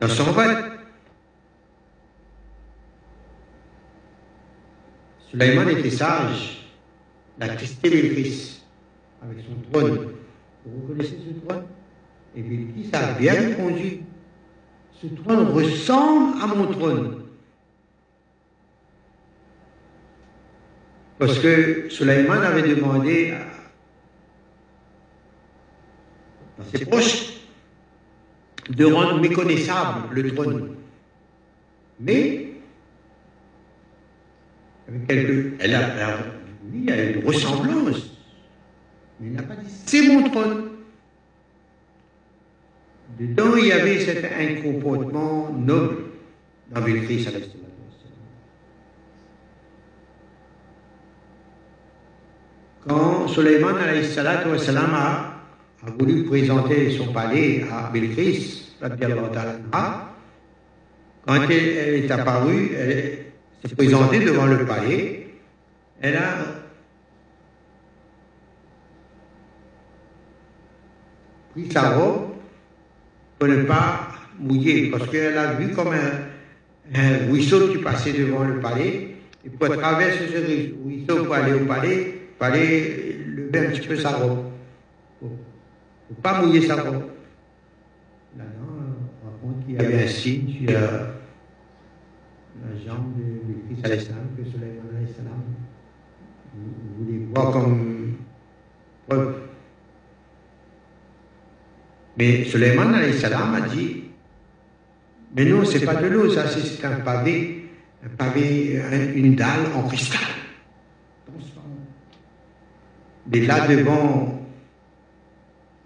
Dans 0.00 0.08
son 0.08 0.32
Sulaiman 5.34 5.68
était 5.68 5.90
sage, 5.90 6.64
il 7.36 7.42
a 7.42 7.48
testé 7.56 7.90
Bilqis 7.90 8.62
avec 9.20 9.38
son 9.44 9.56
trône. 9.72 10.12
Vous 10.64 10.82
reconnaissez 10.82 11.18
ce 11.26 11.44
trône? 11.44 11.64
Et 12.36 12.42
Bilqis 12.42 12.90
a 12.92 13.14
bien 13.14 13.32
répondu. 13.32 14.02
Ce 15.02 15.08
trône 15.08 15.48
ressemble 15.48 16.40
à 16.40 16.46
mon 16.46 16.66
trône. 16.68 17.24
Parce 21.18 21.40
que 21.40 21.88
Suleiman 21.90 22.40
avait 22.40 22.74
demandé 22.74 23.32
à, 26.60 26.64
ses 26.72 26.86
proches 26.86 27.40
de 28.68 28.84
rendre 28.84 29.20
méconnaissable 29.20 30.08
le 30.12 30.32
trône. 30.32 30.76
Mais, 31.98 32.43
elle, 35.08 35.74
a, 35.74 36.18
oui, 36.72 36.90
a 36.90 37.02
une 37.02 37.24
ressemblance. 37.24 38.10
Mais 39.20 39.28
il 39.28 39.32
n'a 39.32 39.42
pas 39.42 39.56
dit 39.56 39.70
c'est 39.86 40.08
mon 40.08 40.28
trône. 40.28 40.70
Dedans, 43.18 43.56
il 43.56 43.66
y 43.66 43.72
avait 43.72 44.00
cet, 44.00 44.24
un 44.24 44.62
comportement 44.62 45.52
noble 45.52 45.96
dans 46.70 46.80
Belkis 46.80 47.28
Quand 52.86 53.28
Suleiman 53.28 53.76
a, 53.78 53.84
a 55.86 55.90
voulu 55.98 56.24
présenter 56.24 56.90
son 56.90 57.12
palais 57.12 57.64
à 57.70 57.90
Belkis, 57.90 58.74
quand 58.78 58.90
elle, 61.48 62.04
est 62.04 62.10
apparue, 62.10 62.72
elle 62.76 63.23
s'est 63.68 63.76
présentée 63.76 64.20
devant 64.20 64.46
le 64.46 64.64
palais, 64.64 65.26
elle 66.00 66.16
a 66.16 66.34
pris 71.52 71.70
sa 71.70 71.90
robe 71.90 72.34
pour 73.38 73.48
ne 73.48 73.62
pas 73.62 74.08
mouiller, 74.38 74.90
parce 74.90 75.08
qu'elle 75.08 75.38
a 75.38 75.54
vu 75.54 75.72
comme 75.72 75.92
un, 75.94 77.28
ruisseau 77.28 77.68
qui 77.68 77.78
passait 77.78 78.12
devant 78.12 78.44
le 78.44 78.60
palais, 78.60 79.16
et 79.44 79.50
pour 79.50 79.76
traverser 79.76 80.26
ce 80.28 80.84
ruisseau 80.84 81.24
pour 81.24 81.34
aller 81.34 81.54
au 81.54 81.64
palais, 81.64 82.14
il 82.30 82.38
fallait 82.38 83.16
lever 83.26 83.58
un 83.66 83.70
petit 83.70 83.86
peu 83.86 83.96
sa 83.96 84.10
robe, 84.10 84.44
pour 85.20 85.30
ne 85.30 86.14
pas 86.22 86.42
mouiller 86.42 86.66
sa 86.66 86.82
robe. 86.82 87.04
Là, 88.36 88.44
on 88.60 89.26
raconte 89.26 89.64
qu'il 89.64 89.74
y 89.74 89.78
avait 89.78 90.04
un 90.04 90.08
signe 90.08 90.66
sur 90.66 90.78
la, 92.62 92.84
jambe 92.84 93.14
du 93.16 93.76
Christ 93.82 94.06
salam 94.06 94.28
que 94.36 94.44
Suleiman 94.44 94.82
salam 95.16 95.42
voulait 96.98 97.26
voir 97.34 97.52
comme 97.52 98.14
preuve. 99.06 99.34
Mais 102.16 102.44
Suleiman 102.44 102.92
salam 103.12 103.54
a 103.54 103.60
dit, 103.62 104.04
mais 105.36 105.44
non, 105.44 105.64
c'est 105.64 105.84
pas 105.84 105.96
de 105.96 106.06
l'eau, 106.06 106.30
ça 106.30 106.46
c'est 106.48 106.84
un 106.84 107.00
pavé, 107.00 107.68
un 108.04 108.08
pavé, 108.16 108.80
une 109.16 109.34
dalle 109.34 109.66
en 109.74 109.88
cristal. 109.88 110.20
Mais 113.26 113.40
là 113.40 113.66
devant 113.66 114.46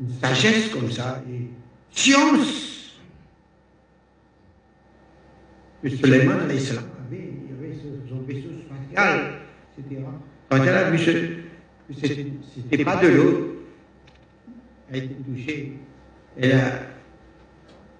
une 0.01 0.13
sagesse 0.21 0.69
comme 0.69 0.91
ça, 0.91 1.23
et 1.31 1.49
science, 1.91 2.68
que 5.83 5.89
Suleiman 5.89 6.39
il 6.49 6.55
avait 6.55 7.75
son 8.09 8.21
vaisseau 8.27 8.49
spatial, 8.65 9.41
etc. 9.79 10.03
Quand 10.51 10.63
elle 10.63 10.69
a 10.69 10.91
vu 10.91 10.99
que 10.99 11.95
c'était 12.69 12.85
pas 12.85 12.97
de 12.97 13.09
l'eau, 13.09 13.65
elle 14.91 15.01
a 15.01 15.05
été 15.05 15.15
touchée 15.15 15.73
elle 16.41 16.53
a 16.53 16.83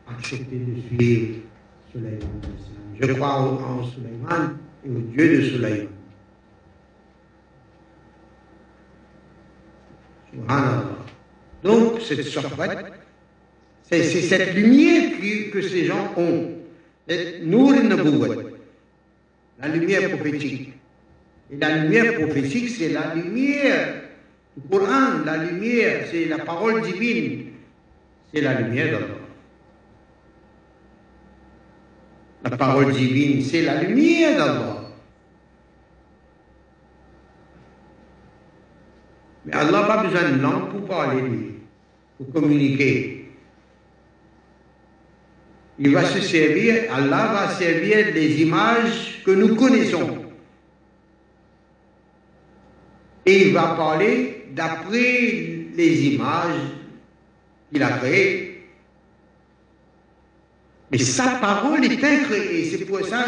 accepté 0.09 0.57
de 0.57 0.81
suivre 0.87 1.41
Suleiman. 1.91 2.41
Je 3.01 3.13
crois 3.13 3.41
en 3.41 3.85
Suleiman 3.85 4.57
et 4.85 4.91
au 4.91 5.01
Dieu 5.01 5.37
de 5.37 5.43
Suleiman. 5.43 5.89
Donc, 11.63 12.01
cette 12.01 12.23
c'est 13.83 14.05
cette 14.05 14.55
lumière 14.55 15.13
que, 15.53 15.63
ces 15.63 15.87
gens 15.87 16.13
ont. 16.17 16.58
Nour 17.43 17.73
la 19.61 19.69
lumière 19.69 20.11
prophétique. 20.11 20.73
Et 21.51 21.57
la 21.57 21.79
lumière 21.79 22.15
prophétique, 22.15 22.69
c'est 22.69 22.91
la 22.91 23.15
lumière 23.15 24.03
du 24.57 24.69
Coran, 24.69 25.25
la 25.25 25.39
lumière, 25.39 26.07
c'est 26.11 26.27
la 26.27 26.39
parole 26.39 26.83
divine 26.83 27.49
c'est 28.33 28.41
la 28.41 28.61
lumière 28.61 28.93
d'Allah. 28.93 29.15
La 32.45 32.57
parole 32.57 32.93
divine, 32.93 33.43
c'est 33.43 33.63
la 33.63 33.83
lumière 33.83 34.39
d'Allah. 34.39 34.85
Mais 39.47 39.55
Allah 39.55 39.81
n'a 39.81 39.83
pas 39.85 40.05
besoin 40.05 40.31
de 40.31 40.43
langue 40.43 40.71
pour 40.71 40.87
parler, 40.87 41.23
pour 42.19 42.33
communiquer. 42.33 43.18
Il 45.79 45.93
va 45.93 46.05
se 46.05 46.21
servir, 46.21 46.93
Allah 46.93 47.33
va 47.33 47.55
servir 47.55 48.13
des 48.13 48.43
images 48.43 49.23
que 49.25 49.31
nous 49.31 49.55
connaissons. 49.55 50.25
Et 53.25 53.49
il 53.49 53.53
va 53.53 53.75
parler 53.77 54.47
d'après 54.55 55.57
les 55.77 56.07
images 56.07 56.79
il 57.73 57.83
a 57.83 57.91
créé. 57.99 58.67
Mais 60.91 60.99
sa 60.99 61.37
parole 61.37 61.85
est 61.85 62.05
incréée. 62.05 62.71
C'est 62.71 62.85
pour 62.85 63.05
ça, 63.07 63.25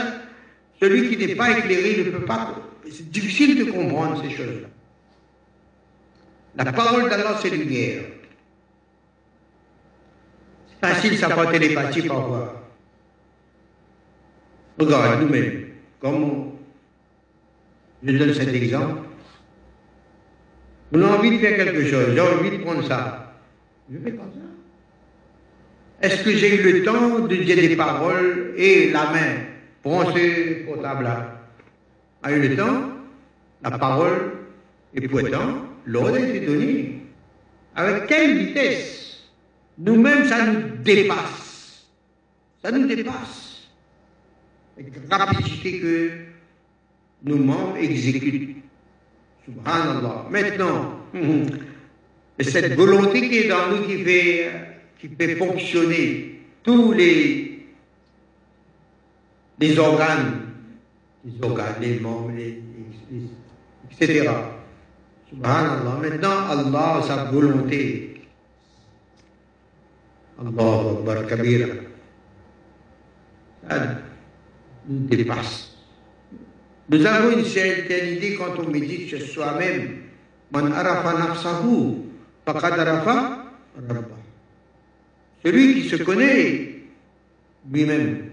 celui 0.81 1.11
qui 1.11 1.27
n'est 1.27 1.35
pas 1.35 1.59
éclairé 1.59 2.03
ne 2.05 2.11
peut 2.11 2.25
pas. 2.25 2.57
C'est 2.91 3.11
difficile 3.11 3.59
de 3.59 3.71
comprendre 3.71 4.23
ces 4.23 4.35
choses-là. 4.35 4.69
La 6.57 6.73
parole 6.73 7.09
d'Allah, 7.09 7.39
c'est 7.41 7.51
lumière. 7.51 8.03
Facile, 10.81 11.19
ça 11.19 11.29
pas 11.29 11.47
télépathie 11.53 12.03
parfois. 12.03 12.63
Regarde, 14.79 15.23
nous-mêmes, 15.23 15.67
comme 16.01 16.53
je 18.03 18.17
donne 18.17 18.33
cet 18.33 18.49
exemple, 18.49 19.01
on 20.93 21.03
a 21.03 21.07
envie 21.09 21.33
de 21.33 21.39
faire 21.39 21.57
quelque 21.57 21.85
chose, 21.87 22.15
j'ai 22.15 22.21
envie 22.21 22.57
de 22.57 22.63
prendre 22.63 22.83
ça. 22.87 23.35
Je 23.93 23.99
fais 23.99 24.13
comme 24.13 24.31
ça. 24.33 26.07
Est-ce 26.07 26.25
que 26.25 26.31
j'ai 26.33 26.57
eu 26.61 26.73
le 26.73 26.83
temps 26.83 27.19
de 27.21 27.37
dire 27.37 27.57
des 27.57 27.77
paroles 27.77 28.55
et 28.57 28.91
la 28.91 29.11
main 29.11 29.37
Prends 29.83 30.13
ce 30.13 30.65
portable-là. 30.65 31.41
A 32.23 32.33
eu 32.33 32.49
le 32.49 32.57
temps 32.57 32.91
La 33.63 33.71
parole 33.73 34.33
et 34.95 35.07
pourtant, 35.07 35.67
l'ordre 35.85 36.17
été 36.17 36.47
donné. 36.47 37.03
Avec 37.77 38.07
quelle 38.07 38.39
vitesse? 38.39 39.10
Nous-mêmes, 39.81 40.29
ça 40.29 40.47
nous 40.47 40.61
dépasse. 40.85 41.87
Ça 42.63 42.71
nous 42.71 42.87
dépasse. 42.87 43.69
Avec 44.79 44.93
rapidité 45.11 45.81
que 45.81 46.11
nos 47.25 47.37
membres 47.39 47.79
exécutent. 47.79 48.57
Subhanallah. 49.47 50.27
Maintenant, 50.31 50.97
cette 52.41 52.75
volonté 52.75 53.29
qui 53.29 53.39
est 53.39 53.49
dans 53.49 53.71
nous 53.71 53.87
qui 53.87 54.05
fait, 54.05 54.51
qui 55.01 55.09
fait 55.09 55.37
fonctionner 55.37 56.43
tous 56.63 56.93
les, 56.93 57.67
les 59.59 59.79
organes, 59.79 60.41
les 61.25 61.43
organes, 61.43 61.75
les 61.81 62.01
membres, 62.01 62.33
les, 62.37 62.63
etc. 63.93 64.31
Subhanallah. 65.31 65.99
Maintenant, 66.03 66.49
Allah, 66.51 67.03
sa 67.07 67.25
volonté. 67.25 68.10
Allah 70.41 70.81
Akbar 70.97 71.27
Kabira. 71.27 71.67
Ça 73.69 73.99
dépasse. 74.89 75.77
Nous 76.89 77.07
avons 77.07 77.39
une 77.39 77.45
certaine 77.45 78.17
idée 78.17 78.37
quand 78.37 78.59
on 78.59 78.69
médite 78.71 79.09
sur 79.09 79.21
soi-même. 79.21 79.99
Man 80.51 80.73
arafa 80.73 81.19
nafsahu, 81.19 82.07
arafa 82.47 83.45
rabba. 83.77 84.17
Celui 85.45 85.75
qui 85.75 85.89
se 85.89 85.97
connaît 86.03 86.81
lui-même 87.71 88.31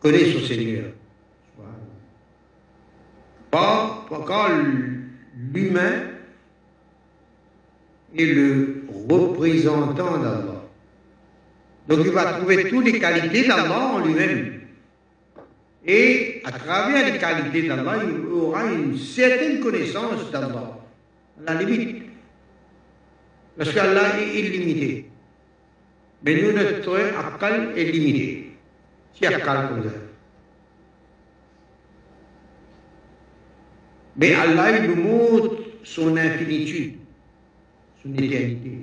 connaît 0.00 0.32
son 0.32 0.40
Seigneur. 0.40 0.84
Pas, 3.50 4.06
quand 4.08 4.48
l'humain 5.54 6.10
est 8.16 8.26
le 8.26 8.84
représentant 9.08 10.18
d'Allah. 10.18 10.53
Donc 11.88 12.00
il 12.04 12.12
va 12.12 12.34
trouver 12.34 12.68
toutes 12.68 12.84
les 12.84 12.98
qualités 12.98 13.46
d'Allah 13.46 13.92
en 13.94 13.98
lui-même. 13.98 14.60
Et 15.86 16.40
à 16.44 16.52
travers 16.52 17.12
les 17.12 17.18
qualités 17.18 17.68
d'Allah, 17.68 18.02
il 18.04 18.26
aura 18.32 18.64
une 18.72 18.96
certaine 18.96 19.60
connaissance 19.60 20.30
d'Allah, 20.30 20.78
la 21.44 21.62
limite. 21.62 22.04
Parce 23.56 23.72
qu'Allah 23.72 24.18
est 24.18 24.40
illimité. 24.40 25.10
Mais 26.24 26.40
nous, 26.40 26.52
notre 26.52 26.96
akal 26.96 27.72
est 27.76 27.84
limité. 27.84 28.52
C'est 29.14 29.26
akal 29.26 29.68
comme 29.68 29.84
ça. 29.84 29.96
Mais 34.16 34.32
Allah, 34.32 34.78
il 34.78 34.90
nous 34.90 35.02
montre 35.02 35.56
son 35.82 36.16
infinitude, 36.16 36.94
son 38.02 38.14
éternité. 38.14 38.78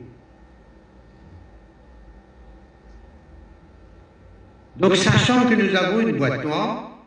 Donc, 4.81 4.95
sachant 4.95 5.47
que 5.47 5.53
nous 5.53 5.75
avons 5.75 5.99
une 5.99 6.17
boîte 6.17 6.43
noire, 6.43 6.97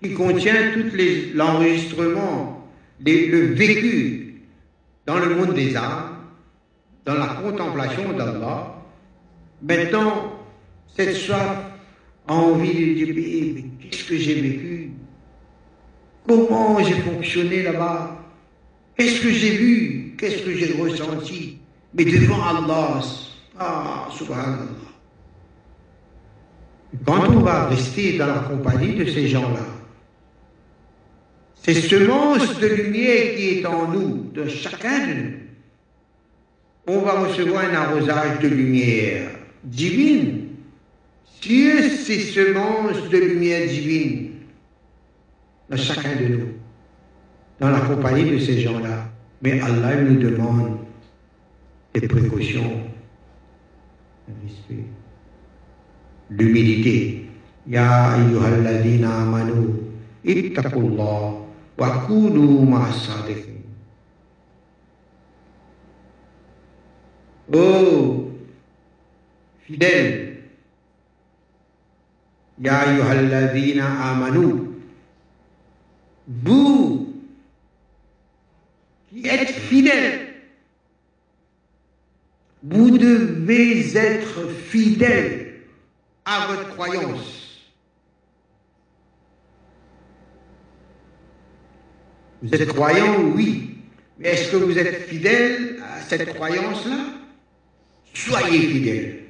qui 0.00 0.14
contient 0.14 0.70
tout 0.74 0.96
l'enregistrement, 1.34 2.68
le 3.04 3.52
vécu 3.52 4.42
dans 5.04 5.18
le 5.18 5.34
monde 5.34 5.54
des 5.54 5.76
âmes, 5.76 6.18
dans 7.04 7.14
la 7.14 7.26
contemplation 7.42 8.12
d'Allah. 8.12 8.76
Maintenant, 9.60 10.34
cette 10.96 11.16
soif 11.16 11.64
a 12.28 12.32
envie 12.32 12.72
de 12.72 12.94
dire, 12.94 13.08
mais 13.12 13.64
qu'est-ce 13.80 14.04
que 14.04 14.16
j'ai 14.16 14.40
vécu? 14.40 14.90
Comment 16.28 16.78
j'ai 16.84 17.00
fonctionné 17.00 17.64
là-bas? 17.64 18.24
Qu'est-ce 18.96 19.20
que 19.20 19.32
j'ai 19.32 19.56
vu? 19.56 20.14
Qu'est-ce 20.16 20.44
que 20.44 20.54
j'ai 20.54 20.80
ressenti? 20.80 21.58
Mais 21.92 22.04
devant 22.04 22.40
Allah, 22.44 23.00
ah, 23.58 24.06
subhanallah. 24.16 24.77
Quand 27.04 27.28
on 27.28 27.40
va 27.40 27.66
rester 27.66 28.16
dans 28.16 28.26
la 28.26 28.40
compagnie 28.40 28.94
de 28.94 29.04
ces 29.04 29.28
gens-là, 29.28 29.66
ces 31.62 31.74
semences 31.74 32.58
de 32.58 32.66
lumière 32.66 33.36
qui 33.36 33.58
est 33.58 33.66
en 33.66 33.88
nous, 33.88 34.30
de 34.32 34.48
chacun 34.48 35.06
de 35.06 35.12
nous, 35.12 35.32
on 36.86 37.00
va 37.00 37.20
recevoir 37.20 37.64
un 37.64 37.74
arrosage 37.74 38.40
de 38.40 38.48
lumière 38.48 39.30
divine. 39.62 40.46
Sur 41.40 41.82
ces 41.82 42.20
semences 42.20 43.08
de 43.10 43.18
lumière 43.18 43.68
divine, 43.68 44.30
dans 45.68 45.76
chacun 45.76 46.16
de 46.16 46.34
nous, 46.34 46.48
dans 47.60 47.70
la 47.70 47.80
compagnie 47.80 48.30
de 48.30 48.38
ces 48.38 48.60
gens-là. 48.60 49.08
Mais 49.42 49.60
Allah 49.60 50.00
nous 50.00 50.20
demande 50.20 50.78
des 51.94 52.08
précautions, 52.08 52.82
d'humilité. 56.30 57.28
Ya 57.66 58.14
ayyuhalladina 58.14 59.22
amanu 59.22 59.76
ittaqullah 60.24 61.34
wa 61.78 61.88
kunu 62.06 62.64
ma'as-sadiqin. 62.64 63.60
Oh 67.52 68.30
fidèle, 69.66 70.28
Ya 72.60 72.80
ayyuhalladina 72.80 74.10
amanu 74.10 74.68
vous 76.28 77.14
qui 79.08 79.26
êtes 79.26 79.50
fidèles, 79.50 80.34
vous 82.62 82.98
devez 82.98 83.96
être 83.96 84.48
fidèles 84.50 85.37
à 86.28 86.46
votre 86.46 86.68
croyance. 86.74 87.72
Vous 92.42 92.54
êtes 92.54 92.68
croyant, 92.68 93.22
oui. 93.34 93.78
Mais 94.18 94.28
est-ce 94.30 94.52
que 94.52 94.56
vous 94.56 94.78
êtes 94.78 95.08
fidèle 95.08 95.78
à 95.82 96.02
cette 96.02 96.34
croyance-là? 96.34 96.98
Soyez 98.12 98.60
fidèle. 98.60 99.24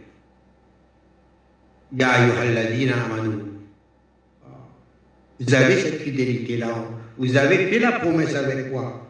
Ya 1.96 2.10
amanu. 2.14 3.44
Vous 5.40 5.54
avez 5.54 5.80
cette 5.80 6.02
fidélité-là. 6.02 6.84
Vous 7.16 7.36
avez 7.36 7.68
fait 7.68 7.78
la 7.78 7.92
promesse 7.92 8.34
avec 8.34 8.72
quoi 8.72 9.04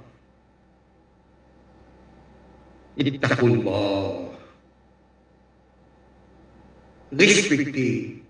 Respectez 7.13 8.23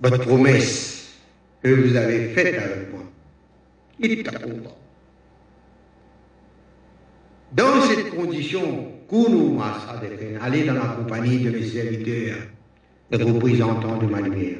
votre 0.00 0.18
promesse 0.24 1.12
que 1.62 1.68
vous 1.68 1.96
avez 1.96 2.28
faite 2.30 2.54
avec 2.54 2.92
moi. 2.92 3.02
Dans 7.52 7.82
cette 7.82 8.10
condition, 8.10 8.92
allez 10.40 10.64
dans 10.64 10.74
la 10.74 10.96
compagnie 10.96 11.40
de 11.40 11.50
mes 11.50 11.66
serviteurs, 11.66 12.38
les 13.10 13.22
représentants 13.22 13.98
de 13.98 14.06
ma 14.06 14.20
lumière. 14.20 14.58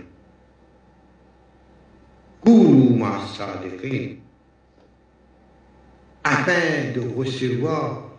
afin 6.24 6.92
de 6.94 7.00
recevoir 7.16 8.10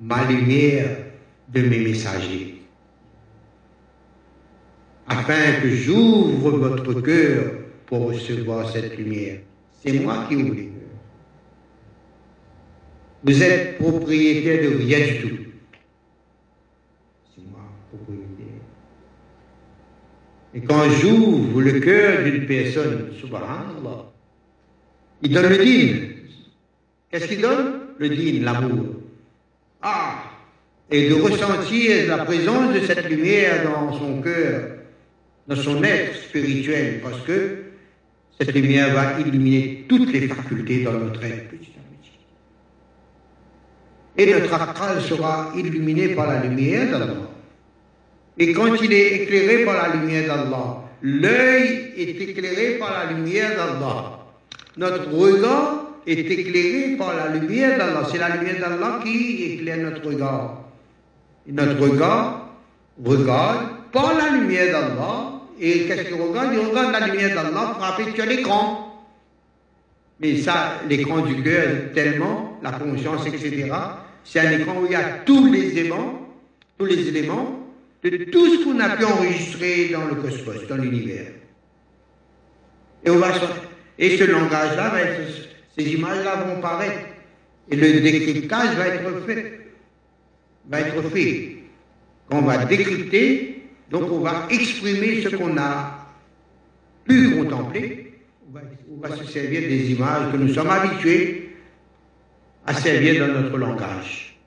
ma 0.00 0.24
lumière 0.24 0.96
de 1.48 1.62
mes 1.62 1.78
messagers, 1.80 2.53
afin 5.06 5.60
que 5.60 5.68
j'ouvre 5.68 6.50
votre 6.50 7.00
cœur 7.00 7.52
pour 7.86 8.06
recevoir 8.06 8.70
cette 8.70 8.96
lumière. 8.96 9.40
C'est 9.82 9.92
moi 10.00 10.26
qui 10.28 10.36
oublie. 10.36 10.68
Vous 13.22 13.42
êtes 13.42 13.78
propriétaire 13.78 14.70
de 14.70 14.76
rien 14.76 14.98
du 14.98 15.20
tout. 15.20 15.36
C'est 17.34 17.42
moi, 17.50 17.60
propriétaire. 17.88 18.62
Et 20.54 20.60
quand 20.60 20.90
j'ouvre 20.90 21.60
le 21.60 21.80
cœur 21.80 22.22
d'une 22.24 22.46
personne, 22.46 23.10
subhanallah, 23.18 24.12
il 25.22 25.32
donne 25.32 25.48
le 25.48 25.64
dîme. 25.64 26.10
Qu'est-ce 27.10 27.26
qu'il 27.26 27.40
donne? 27.40 27.80
Le 27.98 28.08
dîme, 28.08 28.44
l'amour. 28.44 28.96
Ah 29.80 30.16
Et 30.90 31.08
de 31.08 31.14
ressentir 31.14 32.08
la 32.08 32.24
présence 32.24 32.74
de 32.74 32.80
cette 32.80 33.08
lumière 33.08 33.64
dans 33.64 33.92
son 33.98 34.20
cœur, 34.20 34.83
dans 35.46 35.56
son 35.56 35.82
être 35.82 36.16
spirituel, 36.16 37.00
parce 37.02 37.20
que 37.20 37.64
cette 38.38 38.54
lumière 38.54 38.94
va 38.94 39.20
illuminer 39.20 39.84
toutes 39.88 40.12
les 40.12 40.28
facultés 40.28 40.82
dans 40.82 40.92
notre 40.92 41.22
être 41.22 41.48
petit 41.48 41.72
à 41.76 41.82
petit. 42.02 42.18
Et 44.16 44.32
notre 44.32 44.54
akal 44.54 45.00
sera 45.02 45.52
illuminé 45.56 46.08
par 46.14 46.26
la 46.26 46.42
lumière 46.42 46.90
d'Allah. 46.90 47.30
Et 48.38 48.52
quand 48.52 48.74
il 48.82 48.92
est 48.92 49.22
éclairé 49.22 49.64
par 49.64 49.74
la 49.74 49.94
lumière 49.94 50.26
d'Allah, 50.26 50.82
l'œil 51.02 51.92
est 51.96 52.20
éclairé 52.20 52.78
par 52.78 52.92
la 52.92 53.12
lumière 53.12 53.50
d'Allah. 53.50 54.18
Notre 54.76 55.10
regard 55.10 55.84
est 56.06 56.18
éclairé 56.18 56.96
par 56.96 57.14
la 57.14 57.28
lumière 57.28 57.78
d'Allah. 57.78 58.08
C'est 58.10 58.18
la 58.18 58.36
lumière 58.36 58.58
d'Allah 58.58 59.00
qui 59.04 59.44
éclaire 59.54 59.78
notre 59.78 60.04
regard. 60.04 60.64
Notre 61.46 61.80
regard 61.80 62.50
regarde 63.04 63.66
par 63.92 64.14
la 64.14 64.30
lumière 64.30 64.72
d'Allah. 64.72 65.33
Et 65.60 65.86
qu'est-ce 65.86 66.02
qu'il 66.08 66.20
regarde 66.20 66.52
Il 66.52 66.60
regarde 66.60 66.92
la 66.92 67.06
lumière 67.06 67.34
d'Allah 67.34 67.76
frappée 67.78 68.12
sur 68.14 68.26
l'écran. 68.26 69.06
Mais 70.20 70.38
ça, 70.38 70.80
l'écran 70.88 71.20
du 71.20 71.42
cœur, 71.42 71.92
tellement, 71.94 72.58
la 72.62 72.72
conscience, 72.72 73.26
etc., 73.26 73.70
c'est 74.24 74.40
un 74.40 74.52
écran 74.52 74.80
où 74.80 74.86
il 74.86 74.92
y 74.92 74.94
a 74.94 75.18
tous 75.26 75.52
les 75.52 75.78
éléments, 75.78 76.28
tous 76.78 76.86
les 76.86 77.08
éléments 77.08 77.60
de 78.02 78.24
tout 78.24 78.46
ce 78.54 78.64
qu'on 78.64 78.78
a 78.80 78.96
pu 78.96 79.04
enregistrer 79.04 79.88
dans 79.88 80.04
le 80.04 80.16
cosmos, 80.16 80.66
dans 80.68 80.76
l'univers. 80.76 81.26
Et, 83.04 83.10
on 83.10 83.16
va, 83.16 83.32
et 83.98 84.16
ce 84.16 84.24
langage-là, 84.24 84.92
ces 85.76 85.84
images-là 85.84 86.36
vont 86.44 86.60
paraître. 86.60 87.00
Et 87.70 87.76
le 87.76 88.00
décryptage 88.00 88.76
va 88.76 88.88
être 88.88 89.26
fait. 89.26 89.60
Va 90.68 90.80
être 90.80 91.02
fait. 91.10 91.56
Quand 92.28 92.38
on 92.38 92.42
va 92.42 92.64
décrypter, 92.64 93.53
donc 93.90 94.10
on 94.10 94.20
va 94.20 94.46
exprimer 94.50 95.22
ce 95.22 95.36
qu'on 95.36 95.56
a 95.58 96.08
pu 97.04 97.36
contempler. 97.36 98.12
On 98.90 99.06
va, 99.06 99.16
se 99.16 99.24
servir 99.24 99.60
des 99.60 99.92
images 99.92 100.32
que 100.32 100.36
nous 100.36 100.54
sommes 100.54 100.70
habitués 100.70 101.56
à 102.66 102.74
servir 102.74 103.26
dans 103.26 103.40
notre 103.40 103.58
langage. 103.58 104.38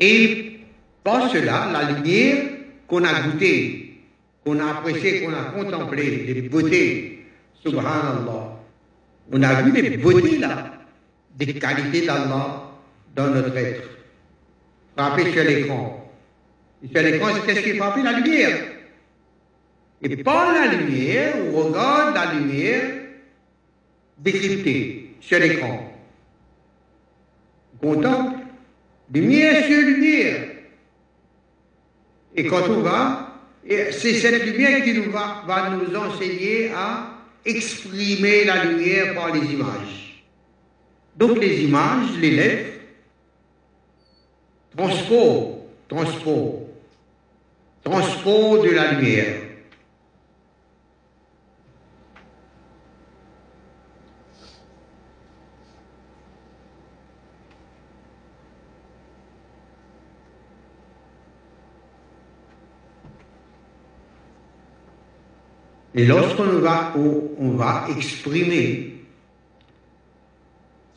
Et 0.00 0.60
par 1.04 1.30
cela, 1.30 1.70
la 1.72 1.92
lumière 1.92 2.44
qu'on 2.86 3.04
a 3.04 3.22
goûtée, 3.22 4.00
qu'on 4.44 4.58
a 4.58 4.78
appréciée, 4.78 5.22
qu'on 5.22 5.32
a 5.32 5.44
contemplée, 5.44 6.24
les 6.26 6.42
beautés, 6.42 7.26
subhanallah, 7.62 8.56
on 9.32 9.42
a 9.42 9.62
vu 9.62 9.72
les 9.72 9.96
beautés 9.96 10.38
là, 10.38 10.72
des 11.36 11.54
qualités 11.54 12.06
d'Allah 12.06 12.70
dans 13.14 13.28
notre 13.28 13.56
être. 13.56 13.88
Frappé 14.96 15.32
sur 15.32 15.44
l'écran. 15.44 16.05
Sur 16.92 17.02
l'écran, 17.02 17.28
c'est 17.34 17.54
qu'est-ce 17.54 17.76
frappé 17.76 18.02
La 18.02 18.12
lumière. 18.12 18.58
Et 20.02 20.16
par 20.18 20.52
la 20.52 20.74
lumière, 20.74 21.34
on 21.52 21.62
regarde 21.62 22.14
la 22.14 22.34
lumière 22.34 22.90
décryptée 24.18 25.14
sur 25.20 25.38
l'écran. 25.38 25.92
On 27.82 27.94
contemple 27.94 28.38
lumière 29.12 29.64
sur 29.64 29.80
lumière. 29.80 30.48
Et 32.34 32.46
quand 32.46 32.68
on 32.68 32.80
va, 32.80 33.40
c'est 33.68 34.14
cette 34.14 34.44
lumière 34.44 34.84
qui 34.84 34.94
nous 34.94 35.10
va, 35.10 35.42
va 35.46 35.70
nous 35.70 35.94
enseigner 35.96 36.70
à 36.74 37.16
exprimer 37.44 38.44
la 38.44 38.64
lumière 38.64 39.14
par 39.14 39.32
les 39.32 39.52
images. 39.52 40.24
Donc 41.16 41.38
les 41.38 41.64
images, 41.64 42.10
les 42.20 42.30
lettres, 42.30 42.80
transport, 44.76 45.58
transport, 45.88 46.65
transport 47.86 48.64
de 48.64 48.70
la 48.70 48.92
lumière. 48.92 49.42
Et 65.94 66.04
lorsqu'on 66.04 66.58
va, 66.58 66.92
on 66.96 67.50
va 67.52 67.86
exprimer 67.96 69.00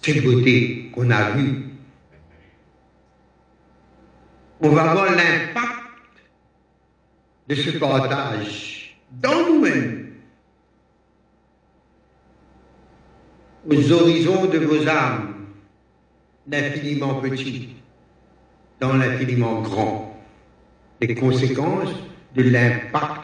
cette 0.02 0.24
beauté 0.24 0.90
qu'on 0.92 1.10
a 1.12 1.30
vue, 1.32 1.66
on 4.62 4.70
va 4.70 4.94
voir 4.94 5.06
l'impact 5.16 5.69
de 7.50 7.56
ce 7.56 7.72
partage 7.72 8.96
dans 9.12 9.48
nous-mêmes, 9.48 10.14
aux 13.68 13.92
horizons 13.92 14.46
de 14.46 14.60
vos 14.60 14.88
âmes, 14.88 15.48
l'infiniment 16.48 17.16
petit, 17.16 17.70
dans 18.80 18.96
l'infiniment 18.96 19.62
grand, 19.62 20.16
les 21.02 21.16
conséquences 21.16 21.96
de 22.36 22.44
l'impact 22.44 23.24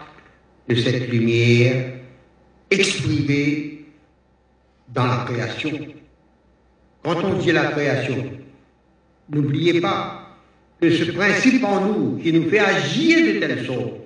de 0.68 0.76
cette 0.76 1.08
lumière 1.10 1.94
exprimée 2.72 3.86
dans 4.90 5.06
la 5.06 5.26
création. 5.26 5.72
Quand 7.04 7.24
on 7.24 7.38
dit 7.38 7.52
la 7.52 7.66
création, 7.66 8.26
n'oubliez 9.30 9.80
pas 9.80 10.36
que 10.82 10.90
ce 10.90 11.12
principe 11.12 11.64
en 11.64 11.86
nous 11.86 12.18
qui 12.18 12.34
nous 12.34 12.50
fait 12.50 12.60
agir 12.60 13.36
de 13.36 13.40
telle 13.40 13.66
sorte, 13.68 14.05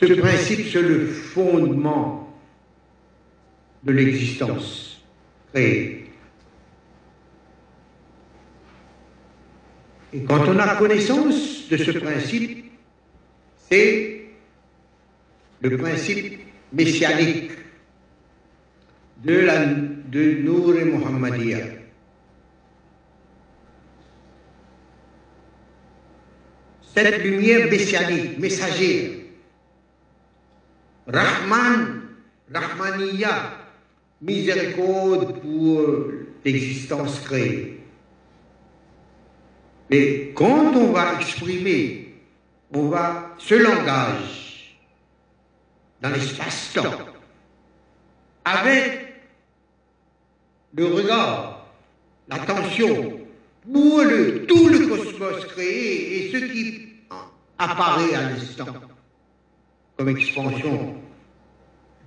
ce 0.00 0.12
principe, 0.12 0.66
c'est 0.70 0.82
le 0.82 1.06
fondement 1.06 2.36
de 3.82 3.92
l'existence 3.92 5.02
créée. 5.52 6.10
Et 10.12 10.22
quand 10.22 10.46
on 10.48 10.58
a 10.58 10.76
connaissance 10.76 11.68
de 11.68 11.76
ce 11.76 11.90
principe, 11.92 12.70
c'est 13.68 14.26
le 15.60 15.76
principe 15.76 16.40
messianique 16.72 17.50
de, 19.24 19.40
la, 19.40 19.64
de 19.66 20.42
Nour 20.42 20.76
et 20.76 20.84
Muhammadiyya. 20.84 21.58
Cette 26.94 27.22
lumière 27.24 27.70
messianique, 27.70 28.38
messagère, 28.38 29.10
Rahman, 31.06 32.02
Rahmaniya, 32.52 33.52
miséricorde 34.20 35.40
pour 35.40 36.12
l'existence 36.44 37.20
créée. 37.20 37.80
Mais 39.90 40.32
quand 40.34 40.74
on 40.74 40.92
va 40.92 41.14
exprimer, 41.20 42.14
on 42.72 42.88
va 42.88 43.34
ce 43.38 43.54
langage 43.54 44.76
dans 46.00 46.10
l'espace-temps, 46.10 46.98
avec 48.44 49.14
le 50.74 50.86
regard, 50.86 51.66
l'attention 52.28 53.20
pour 53.72 54.02
le, 54.02 54.44
tout 54.46 54.68
le 54.68 54.86
cosmos 54.88 55.44
créé 55.46 56.26
et 56.26 56.32
ce 56.32 56.44
qui 56.52 56.88
apparaît 57.58 58.14
à 58.14 58.30
l'instant 58.30 58.66
comme 59.96 60.08
expansion 60.08 60.94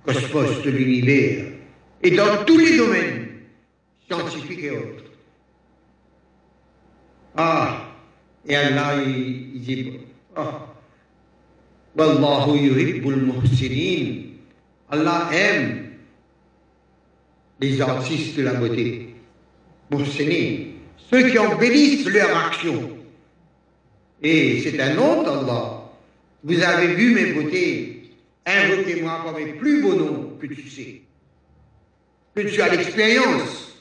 du 0.06 0.14
cosmos 0.14 0.62
de 0.62 0.70
l'univers 0.70 1.46
et 2.02 2.10
dans 2.12 2.44
tous 2.44 2.58
les 2.58 2.76
domaines 2.76 3.28
scientifiques 4.06 4.62
et 4.62 4.70
autres. 4.70 5.04
Ah, 7.36 7.86
et 8.46 8.56
Allah, 8.56 9.02
il, 9.04 9.60
dit, 9.60 9.92
ah. 10.36 10.66
Allah 14.90 15.28
aime 15.32 15.90
les 17.60 17.80
artistes 17.80 18.36
de 18.36 18.42
la 18.42 18.54
beauté. 18.54 19.14
Muhsinin. 19.90 20.70
Ceux 20.96 21.28
qui 21.28 21.38
embellissent 21.38 22.06
leur 22.06 22.36
action. 22.46 22.90
Et 24.22 24.60
c'est 24.60 24.80
un 24.80 24.96
autre 24.98 25.30
Allah. 25.30 25.79
Vous 26.42 26.62
avez 26.62 26.94
vu 26.94 27.14
mes 27.14 27.32
beautés. 27.32 28.10
Invoquez-moi 28.46 29.20
par 29.24 29.34
mes 29.34 29.52
plus 29.52 29.82
beaux 29.82 29.94
noms 29.94 30.36
que 30.40 30.46
tu 30.46 30.68
sais. 30.68 31.02
Que 32.34 32.42
tu 32.42 32.60
as 32.62 32.74
l'expérience. 32.74 33.74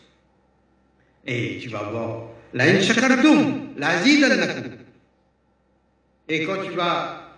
Et 1.25 1.59
tu 1.61 1.69
vas 1.69 1.83
voir 1.83 2.23
la 2.53 2.81
shakartum, 2.81 3.69
la 3.77 4.03
Et 6.27 6.45
quand 6.45 6.63
tu 6.63 6.71
vas, 6.71 7.35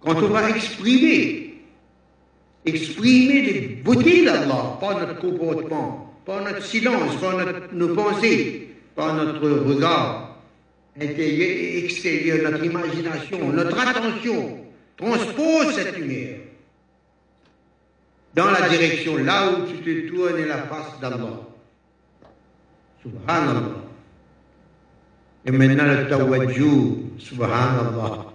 quand 0.00 0.16
on 0.16 0.28
va 0.28 0.50
exprimer, 0.50 1.62
exprimer 2.64 3.42
les 3.42 3.60
beautés 3.84 4.24
d'Allah 4.24 4.78
par 4.80 4.98
notre 4.98 5.20
comportement, 5.20 6.14
par 6.24 6.42
notre 6.42 6.64
silence, 6.64 7.16
par 7.20 7.36
notre, 7.36 7.74
nos 7.74 7.94
pensées, 7.94 8.68
par 8.94 9.14
notre 9.14 9.48
regard 9.48 10.31
intérieur 11.00 11.50
et 11.50 11.84
extérieur, 11.84 12.50
notre 12.50 12.64
imagination, 12.64 13.52
notre 13.52 13.78
attention, 13.78 14.58
transpose 14.96 15.74
cette 15.74 15.96
lumière 15.96 16.38
dans 18.34 18.50
la 18.50 18.68
direction 18.68 19.16
là 19.18 19.50
où 19.50 19.66
tu 19.66 19.78
te 19.78 20.08
tournes 20.08 20.44
la 20.46 20.58
face 20.62 21.00
d'Allah. 21.00 21.40
Subhanallah. 23.02 23.82
Et 25.44 25.50
maintenant 25.50 25.84
le 25.84 26.08
tawajju, 26.08 27.18
subhanallah. 27.18 28.26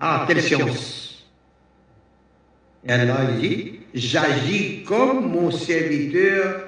Ah, 0.00 0.24
quelle 0.26 0.42
science. 0.42 1.26
Et 2.86 2.92
Allah 2.92 3.26
dit, 3.38 3.80
j'agis 3.92 4.82
comme 4.84 5.30
mon 5.30 5.50
serviteur, 5.50 6.62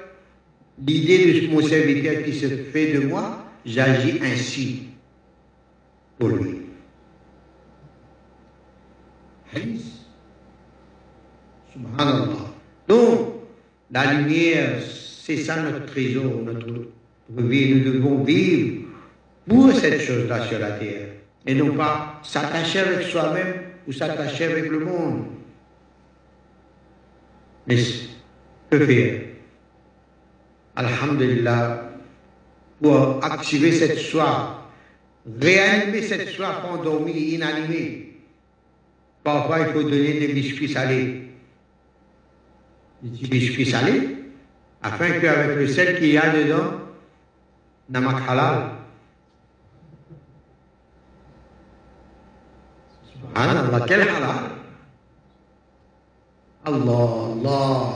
l'idée 0.85 1.41
de 1.41 1.47
mon 1.47 1.61
serviteur 1.61 2.23
qui 2.23 2.37
se 2.37 2.47
fait 2.47 2.93
de 2.93 3.07
moi, 3.07 3.43
j'agis 3.65 4.19
ainsi. 4.21 4.92
Lui. 6.29 6.61
Donc, 12.87 13.19
la 13.91 14.13
lumière, 14.13 14.81
c'est 14.81 15.37
ça 15.37 15.61
notre 15.61 15.85
trésor, 15.85 16.41
notre 16.43 16.67
vie. 17.29 17.75
Nous 17.75 17.93
devons 17.93 18.23
vivre 18.23 18.87
pour 19.47 19.71
cette 19.73 20.01
chose-là 20.01 20.47
sur 20.47 20.59
la 20.59 20.71
terre. 20.71 21.09
Et 21.45 21.53
non 21.53 21.75
pas 21.75 22.19
s'attacher 22.23 22.79
avec 22.79 23.07
soi-même 23.07 23.55
ou 23.87 23.91
s'attacher 23.91 24.45
avec 24.45 24.69
le 24.69 24.79
monde. 24.79 25.25
Mais 27.67 27.77
que 28.69 28.85
faire? 28.85 29.21
Alhamdulillah, 30.75 31.91
pour 32.81 33.23
activer 33.23 33.71
cette 33.71 33.99
soif, 33.99 34.62
réanimer 35.25 36.01
cette 36.01 36.29
soif 36.29 36.63
endormie, 36.65 37.13
inanimée. 37.13 38.19
Parfois, 39.23 39.59
il 39.59 39.67
faut 39.67 39.83
donner 39.83 40.19
des 40.19 40.33
biscuits 40.33 40.69
salés. 40.69 41.29
Des 43.01 43.27
biscuits 43.27 43.65
salés, 43.65 44.17
afin 44.81 45.19
qu'avec 45.19 45.57
le 45.57 45.67
sel 45.67 45.97
qu'il 45.97 46.11
y 46.11 46.17
a 46.17 46.29
dedans, 46.29 46.71
namak 47.89 48.27
halal. 48.27 48.71
Subhanallah, 53.11 53.85
quel 53.87 54.01
halal 54.01 54.53
Allah, 56.65 57.27
Allah. 57.33 57.93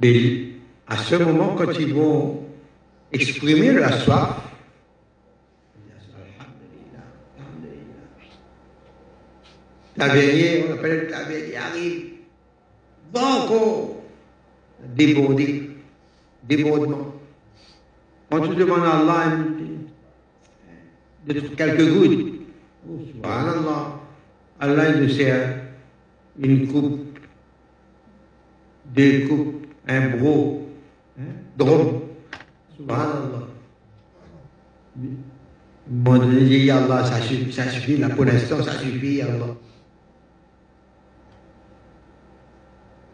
Mais 0.00 0.48
à 0.86 0.98
ce 0.98 1.14
moment, 1.14 1.54
quand 1.54 1.72
ils 1.78 1.94
vont 1.94 2.43
exprimer 3.14 3.72
la 3.72 3.98
soif, 4.00 4.40
Tavernier, 9.96 10.64
on 10.68 10.72
appelle 10.72 11.00
le 11.02 11.06
tavernier, 11.06 11.56
arrive. 11.56 12.04
Banco, 13.12 14.02
débordé, 14.96 15.70
débordement. 16.42 17.14
Quand 18.28 18.40
tu 18.48 18.56
demandes 18.56 18.84
à 18.84 18.98
Allah 18.98 19.38
de 21.28 21.40
quelques 21.40 21.92
gouttes, 21.92 22.34
oh, 22.88 22.98
subhanallah, 23.06 24.00
Allah 24.58 24.96
nous 24.96 25.08
sert 25.10 25.60
une 26.40 26.66
coupe, 26.66 27.18
deux 28.86 29.28
coupes, 29.28 29.66
un 29.86 30.08
bro, 30.16 30.68
hein, 31.20 31.22
drum. 31.56 32.03
Subhanallah. 32.76 33.48
Mon 35.88 36.18
Dieu, 36.18 36.72
Allah, 36.72 37.04
ça 37.04 37.20
suffit, 37.20 37.52
ça 37.52 37.68
suffit, 37.68 37.96
là, 37.98 38.08
pour 38.10 38.24
l'instant, 38.24 38.62
ça 38.62 38.72
suffit, 38.78 39.22
Allah. 39.22 39.54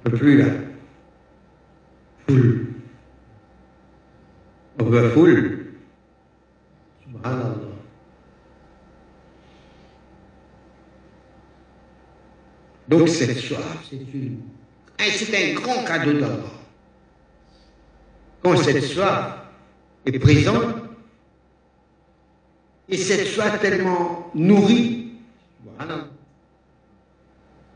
On 0.04 0.10
peut 0.10 0.16
plus, 0.16 0.38
là. 0.38 0.46
Full. 2.28 2.66
On 4.78 4.84
veut 4.84 5.10
full. 5.10 5.66
Subhanallah. 7.02 7.56
Donc 12.88 13.08
cette 13.08 13.38
soif, 13.38 13.86
c'est 13.88 13.96
une... 14.14 14.40
c'est 14.98 15.52
un 15.52 15.54
grand 15.54 15.84
cadeau 15.84 16.14
d'Allah. 16.14 16.50
Quand 18.42 18.56
cette 18.56 18.82
soif 18.82 19.39
est 20.06 20.18
présente, 20.18 20.74
et 22.88 22.96
cette 22.96 23.26
soif 23.26 23.60
tellement 23.60 24.30
nourrie, 24.34 25.12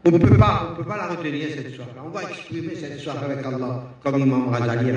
on 0.07 0.11
ne 0.11 0.19
peut 0.19 0.37
pas, 0.37 0.71
on 0.71 0.77
peut 0.77 0.85
pas 0.85 0.97
la 0.97 1.07
retenir 1.07 1.49
cette 1.55 1.75
soif-là. 1.75 2.03
On 2.05 2.11
va 2.11 2.25
exprimer 2.25 2.75
cette 2.75 2.99
soif 2.99 3.23
avec 3.23 3.45
Allah, 3.45 3.85
comme 4.03 4.19
Imam 4.19 4.49
Razali, 4.49 4.93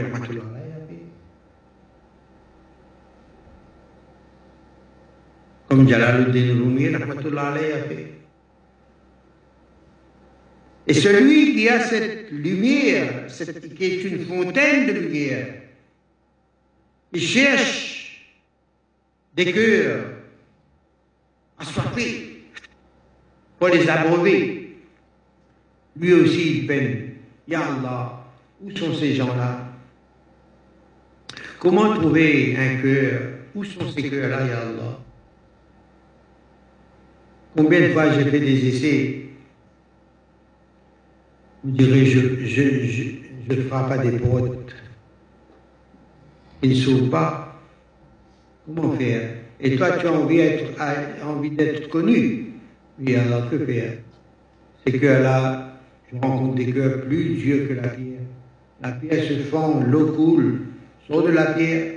comme 5.69 5.87
Jalaluddin 5.87 6.59
Rumi, 6.59 6.87
a 6.87 6.99
fait. 7.87 8.13
Et 10.87 10.93
celui 10.93 11.53
qui 11.53 11.69
a 11.69 11.81
cette 11.81 12.31
lumière, 12.31 13.25
cette, 13.29 13.73
qui 13.75 13.83
est 13.85 14.03
une 14.03 14.25
fontaine 14.25 14.87
de 14.87 14.93
lumière, 14.93 15.66
il 17.13 17.21
cherche 17.21 18.27
des 19.35 19.51
cœurs 19.53 20.05
assoiffés 21.57 22.43
pour 23.57 23.69
les 23.69 23.89
abreuver. 23.89 24.77
Lui 25.95 26.13
aussi, 26.13 26.59
il 26.59 26.67
peine. 26.67 27.13
Ya 27.47 27.61
Allah, 27.61 28.25
où 28.61 28.75
sont 28.75 28.93
ces 28.93 29.15
gens-là? 29.15 29.69
Comment 31.59 31.93
trouver 31.95 32.55
un 32.57 32.81
cœur? 32.81 33.21
Où 33.55 33.63
sont 33.63 33.89
ces 33.91 34.09
cœurs-là, 34.09 34.45
Ya 34.45 34.63
Combien 37.55 37.81
de 37.81 37.93
fois 37.93 38.11
j'ai 38.11 38.25
fait 38.25 38.39
des 38.39 38.67
essais? 38.67 39.25
Vous 41.63 41.71
direz, 41.71 42.05
je, 42.05 42.45
je, 42.45 42.85
je, 42.85 43.03
je 43.49 43.61
frappe 43.61 43.91
à 43.91 43.97
des 43.97 44.19
portes. 44.19 44.75
Ils 46.63 46.69
ne 46.71 46.75
s'ouvrent 46.75 47.09
pas. 47.09 47.59
Comment 48.65 48.91
faire? 48.93 49.29
Et 49.59 49.75
toi, 49.75 49.91
tu 49.97 50.07
as 50.07 50.13
envie, 50.13 50.39
être, 50.39 50.73
envie 51.25 51.51
d'être 51.51 51.89
connu. 51.89 52.53
Oui, 52.99 53.15
alors 53.15 53.49
que 53.49 53.57
faire? 53.59 53.93
C'est 54.85 54.99
que 54.99 55.05
là, 55.05 55.79
je 56.11 56.17
rencontre 56.17 56.55
des 56.55 56.71
cœurs 56.71 57.01
plus 57.01 57.33
vieux 57.33 57.67
que 57.67 57.73
la 57.73 57.87
pierre. 57.89 58.21
La 58.81 58.91
pierre 58.91 59.23
se 59.23 59.39
fond, 59.43 59.81
l'eau 59.81 60.13
coule, 60.13 60.61
sort 61.07 61.23
de 61.23 61.31
la 61.31 61.53
pierre. 61.53 61.93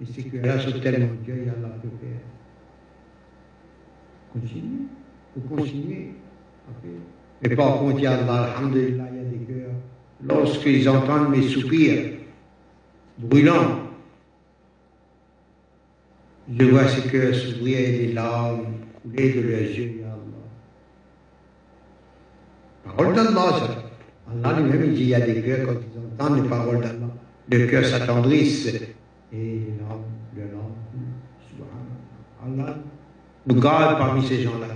Et 0.00 0.06
ces 0.12 0.22
cœurs-là 0.22 0.58
sont 0.58 0.78
tellement 0.80 1.08
vieux, 1.24 1.42
alors 1.56 1.76
que 1.80 1.88
faire? 2.00 2.20
Continue. 4.32 4.88
Il 5.36 5.42
faut 5.42 5.54
continuer. 5.54 6.08
Mais 7.42 7.56
par 7.56 7.78
contre, 7.78 7.98
il 7.98 8.04
y 8.04 8.06
a, 8.06 8.14
alhamdulillah, 8.14 9.04
il 9.12 9.16
y 9.16 9.20
a 9.20 9.24
des 9.24 9.44
cœurs. 9.46 9.70
Lorsqu'ils 10.24 10.88
entendent 10.88 11.30
mes 11.30 11.42
soupirs 11.42 12.12
brûlants, 13.18 13.78
je 16.58 16.64
vois 16.64 16.88
ces 16.88 17.08
cœurs 17.08 17.34
s'ouvrir 17.34 17.78
et 17.78 17.98
des 17.98 18.12
larmes 18.12 18.66
couler 19.02 19.32
de 19.32 19.40
leurs 19.40 19.60
yeux. 19.60 20.02
Parole 22.84 23.14
d'Allah. 23.14 23.68
Allah 24.30 24.60
lui-même, 24.60 24.94
dit, 24.94 25.02
il 25.02 25.08
y 25.08 25.14
a 25.14 25.20
des 25.20 25.42
cœurs, 25.42 25.66
quand 25.66 25.74
ils 25.74 26.24
entendent 26.24 26.42
les 26.42 26.48
paroles 26.48 26.80
d'Allah, 26.80 27.10
le 27.50 27.66
cœur 27.66 27.84
s'attendrisse 27.84 28.66
et 28.66 28.90
les 29.32 29.74
larmes, 29.80 30.04
les 30.34 30.42
larmes, 30.42 30.72
Allah 32.44 32.76
nous 33.46 33.60
garde 33.60 33.98
parmi 33.98 34.26
ces 34.26 34.42
gens-là. 34.42 34.68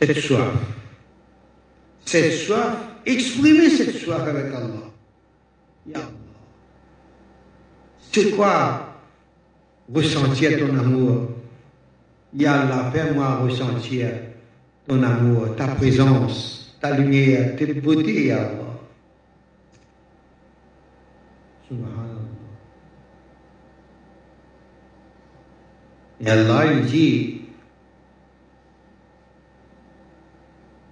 Cette 0.00 0.18
soif, 0.18 0.52
cette 2.04 2.32
soif, 2.32 2.91
exprimer 3.06 3.70
cette 3.70 3.96
soif 3.96 4.22
avec 4.26 4.46
Allah. 4.54 4.90
Ya 5.86 5.98
Allah. 5.98 6.08
C'est 8.12 8.30
quoi 8.30 8.96
ressentir 9.92 10.58
ton 10.58 10.78
amour? 10.78 11.30
Ya 12.34 12.62
Allah, 12.62 12.90
fais-moi 12.92 13.36
ressentir 13.36 14.08
ton 14.86 15.02
amour, 15.02 15.54
ta 15.56 15.68
présence, 15.68 16.76
ta 16.80 16.96
lumière, 16.96 17.56
tes 17.56 17.74
beautés, 17.74 18.26
Ya 18.26 18.38
Allah. 18.38 18.78
Subhanallah. 21.68 22.12
Et 26.20 26.30
Allah, 26.30 26.72
il 26.72 26.86
dit, 26.86 27.40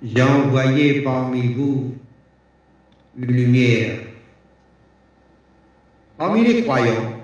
j'ai 0.03 0.23
envoyé 0.23 1.03
parmi 1.03 1.53
vous 1.53 1.95
lumière. 3.17 3.99
Parmi 6.17 6.45
les 6.45 6.63
croyants, 6.63 7.21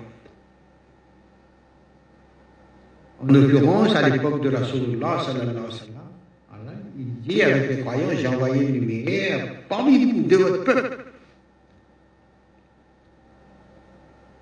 en 3.21 3.25
l'occurrence 3.25 3.95
à 3.95 4.09
l'époque 4.09 4.41
de 4.41 4.55
Rasulullah 4.55 5.19
sallam, 5.25 5.49
Allah, 5.49 6.71
il 6.97 7.19
dit 7.21 7.41
avec 7.41 7.69
les 7.69 7.81
croyants, 7.81 8.09
j'ai 8.15 8.27
envoyé 8.27 8.63
une 8.67 8.73
lumière 8.73 9.67
parmi 9.69 10.11
vous, 10.11 10.21
de 10.23 10.35
votre 10.35 10.63
peuple. 10.63 11.05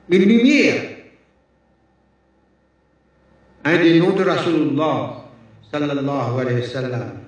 Une 0.10 0.24
lumière. 0.24 0.84
Un 3.64 3.78
des 3.78 4.00
noms 4.00 4.16
de 4.16 4.24
Rasulullah 4.24 5.26
sallallahu 5.72 6.40
alayhi 6.40 6.62
wa 6.62 6.68
sallam. 6.68 7.25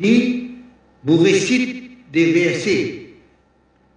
Qui 0.00 0.50
vous 1.04 1.18
récite 1.18 2.10
des 2.10 2.32
versets, 2.32 3.06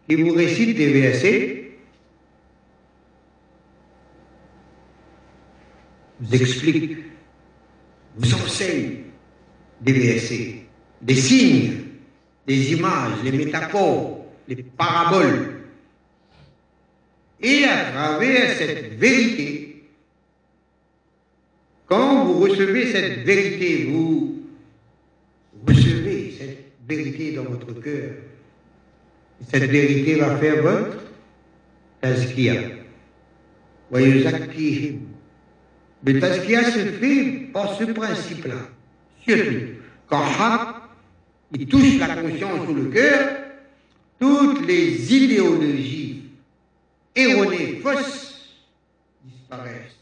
qui 0.08 0.16
vous 0.16 0.34
récite 0.34 0.76
des 0.76 0.94
versets, 0.94 1.72
vous 6.20 6.36
explique, 6.36 6.98
vous 8.16 8.34
enseigne 8.34 8.98
des 9.82 9.94
versets, 9.94 10.56
des 11.02 11.16
signes, 11.16 11.74
des 12.46 12.74
images, 12.74 13.18
les 13.24 13.32
métaphores, 13.32 14.26
les 14.48 14.64
paraboles. 14.64 15.62
Et 17.42 17.66
à 17.66 17.92
travers 17.92 18.58
cette 18.58 18.94
vérité, 18.98 19.84
quand 21.88 22.26
vous 22.26 22.40
recevez 22.40 22.92
cette 22.92 23.20
vérité, 23.26 23.86
vous 23.86 24.43
recevez 25.68 26.34
cette 26.38 26.72
vérité 26.88 27.34
dans 27.34 27.44
votre 27.44 27.74
cœur. 27.82 28.12
Cette 29.52 29.70
vérité 29.70 30.16
va 30.16 30.38
faire 30.38 30.62
votre 30.62 30.98
tazkia. 32.02 32.54
Voyez, 33.90 34.24
Le 36.06 36.20
tazkia 36.20 36.64
se 36.72 36.80
fait 36.80 37.50
par 37.54 37.74
ce 37.76 37.84
principe-là. 37.86 38.70
Surtout, 39.26 39.66
quand 40.08 40.24
il 41.54 41.68
touche 41.68 42.00
la 42.00 42.16
conscience 42.16 42.68
ou 42.68 42.74
le 42.74 42.86
cœur, 42.86 43.38
toutes 44.20 44.66
les 44.66 45.14
idéologies 45.14 46.24
erronées, 47.16 47.80
fausses, 47.82 48.58
disparaissent. 49.24 49.98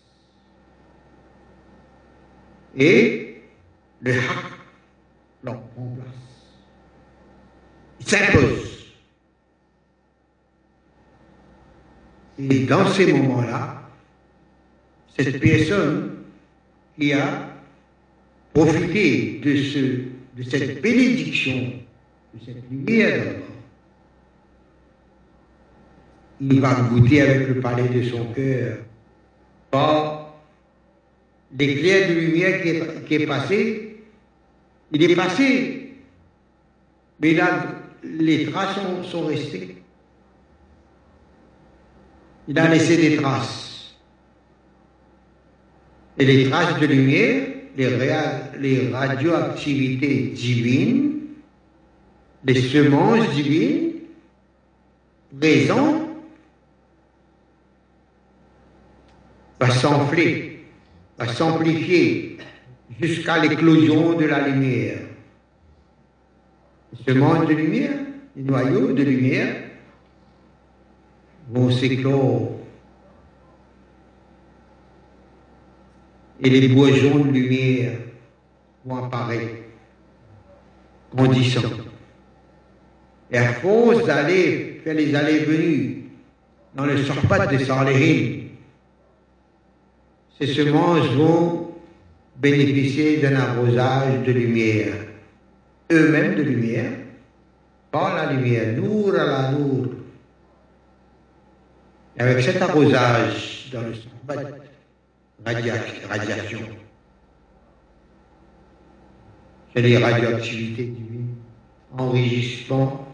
Et 2.78 3.42
le 4.02 4.14
haq 4.14 4.61
leur 5.44 5.62
prend 5.62 5.96
place. 5.96 6.08
Il 8.00 8.08
s'impose. 8.08 8.94
Et 12.40 12.60
dans 12.66 12.88
ces 12.88 13.14
moments-là, 13.14 13.82
cette 15.16 15.40
personne 15.40 16.18
qui 17.00 17.14
a 17.14 17.50
profité 18.54 19.40
de, 19.44 19.56
ce, 19.58 19.80
de 20.38 20.44
cette 20.44 20.82
bénédiction, 20.82 21.74
de 22.34 22.46
cette 22.46 22.70
lumière 22.70 23.36
il 26.42 26.60
va 26.60 26.74
goûter 26.74 27.22
avec 27.22 27.48
le 27.50 27.62
palais 27.62 27.88
de 27.88 28.02
son 28.04 28.26
cœur 28.34 28.78
par 29.70 30.34
l'éclair 31.58 32.10
de 32.10 32.14
lumière 32.16 32.62
qui 32.64 32.70
est, 32.70 33.06
qui 33.06 33.14
est 33.16 33.28
passé. 33.28 33.91
Il 34.92 35.04
est 35.04 35.16
passé, 35.16 35.94
mais 37.20 37.38
les 38.04 38.46
traces 38.52 38.76
sont, 38.76 39.04
sont 39.04 39.26
restées. 39.26 39.78
Il 42.48 42.60
a 42.60 42.68
laissé 42.68 42.98
des 42.98 43.18
traces. 43.18 43.96
Et 46.18 46.26
les 46.26 46.50
traces 46.50 46.78
de 46.80 46.86
lumière, 46.86 47.48
les, 47.78 48.90
radioactivités 48.90 50.32
divines, 50.36 51.20
les 52.44 52.62
semences 52.62 53.30
divines 53.32 53.92
présentes 55.40 56.10
va 59.60 59.70
s'enfler, 59.70 60.66
va 61.18 61.28
s'amplifier 61.28 62.38
jusqu'à 63.00 63.40
l'éclosion 63.40 64.14
de 64.14 64.26
la 64.26 64.48
lumière. 64.48 65.00
Ce 67.08 67.12
monde 67.14 67.48
de 67.48 67.54
lumière, 67.54 67.98
les 68.36 68.44
noyaux 68.44 68.92
de 68.92 69.04
lumière 69.04 69.56
vont 71.50 71.72
s'éclore. 71.72 72.52
Et 76.44 76.50
les 76.50 76.68
boisons 76.70 77.20
de 77.20 77.32
lumière 77.32 77.94
vont 78.84 79.04
apparaître, 79.06 79.56
grandissant. 81.14 81.62
Et 83.32 83.38
à 83.38 83.54
force 83.54 84.06
d'aller 84.06 84.82
faire 84.84 84.96
les 84.96 85.14
allées-venues 85.16 86.04
dans 86.76 86.86
le 86.86 86.98
surpat 86.98 87.48
de 87.48 87.58
Sarlehin, 87.60 88.48
ces 90.40 90.48
semences 90.48 91.08
vont 91.10 91.61
bénéficier 92.38 93.18
d'un 93.18 93.36
arrosage 93.36 94.24
de 94.26 94.32
lumière, 94.32 94.94
eux-mêmes 95.92 96.36
de 96.36 96.44
lumière, 96.44 96.92
par 97.92 98.16
la 98.16 98.32
lumière, 98.34 98.78
nour 98.78 99.14
à 99.16 99.26
la 99.26 99.52
nour. 99.52 99.88
Avec 102.18 102.44
cet 102.44 102.62
arrosage 102.62 103.70
dans 103.72 103.82
le 103.82 103.94
radiation, 106.10 106.60
c'est 109.74 109.82
les 109.82 109.98
radioactivités 109.98 110.86
divines, 110.86 111.36
enrichissement, 111.98 113.08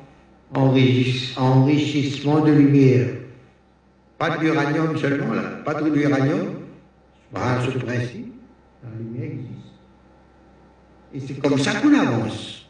enrichissement 0.53 2.39
de 2.41 2.51
lumière. 2.51 3.07
Pas 4.18 4.38
de 4.38 4.41
l'uranium 4.43 4.97
seulement, 4.97 5.34
là, 5.34 5.43
pas 5.63 5.76
de 5.76 5.89
l'uranium, 5.89 6.61
ce 7.34 7.78
principe, 7.78 8.34
la 8.84 8.89
lumière 8.97 9.32
existe. 9.32 9.67
Et 11.13 11.19
c'est 11.19 11.39
comme 11.39 11.57
ça 11.57 11.80
qu'on 11.80 11.93
avance. 11.93 12.69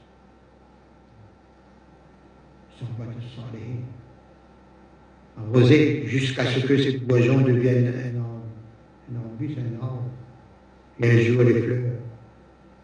Sans 2.79 2.85
pas 2.85 3.05
arroser 5.37 6.03
jusqu'à 6.07 6.45
ce 6.45 6.59
que 6.59 6.81
cette 6.81 7.05
boisson 7.05 7.41
devienne 7.41 7.87
un 7.87 8.19
arbre, 8.19 8.41
un 9.11 9.15
arbuste, 9.17 9.57
un 9.59 9.83
arbre, 9.83 10.03
et 10.99 11.11
un 11.11 11.21
jour 11.21 11.43
des 11.43 11.61
fleurs, 11.61 11.93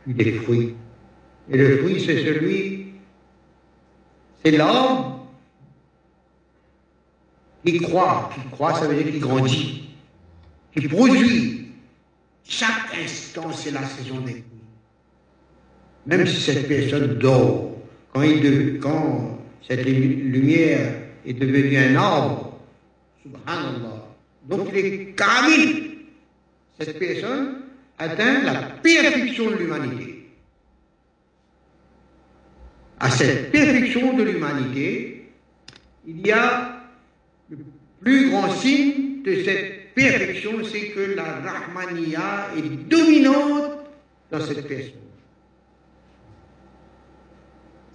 puis 0.04 0.14
des 0.14 0.32
fruits. 0.34 0.76
Et 1.50 1.58
le 1.58 1.78
fruit, 1.78 2.00
c'est 2.00 2.24
celui, 2.24 2.94
c'est 4.44 4.52
l'arbre 4.52 5.28
qui 7.66 7.80
croit, 7.80 8.30
qui 8.34 8.50
croit, 8.52 8.74
ça 8.76 8.88
veut 8.88 8.96
dire 8.96 9.12
qu'il 9.12 9.20
grandit, 9.20 9.90
qui 10.76 10.88
produit, 10.88 11.63
chaque 12.48 12.96
instant, 13.02 13.52
c'est 13.54 13.72
la 13.72 13.86
saison 13.86 14.20
des 14.22 14.34
pluies. 14.34 14.44
Même 16.06 16.28
si 16.28 16.42
cette 16.42 16.68
personne 16.68 17.18
dort, 17.18 17.78
quand 18.14 19.40
cette 19.68 19.86
lumière 19.86 20.96
est 21.26 21.34
devenue 21.34 21.78
un 21.78 21.96
arbre, 21.96 22.60
subhanallah, 23.24 24.08
donc 24.48 24.68
il 24.74 24.78
est 24.78 25.16
kamil. 25.16 25.90
Cette 26.80 27.00
personne 27.00 27.62
atteint 27.98 28.44
la 28.44 28.56
perfection 28.84 29.52
de 29.52 29.56
l'humanité. 29.56 30.30
À 33.00 33.10
cette 33.10 33.52
perfection 33.52 34.14
de 34.14 34.24
l'humanité, 34.24 35.30
il 36.06 36.26
y 36.26 36.32
a 36.32 36.84
le 37.50 37.58
plus 38.02 38.30
grand 38.30 38.52
signe 38.52 39.24
de 39.24 39.44
cette 39.44 39.73
perfection, 39.94 40.64
c'est 40.64 40.90
que 40.90 41.16
la 41.16 41.24
Rahmania 41.24 42.50
est 42.58 42.90
dominante 42.90 43.80
dans 44.32 44.42
cette 44.42 44.68
personne. 44.68 44.94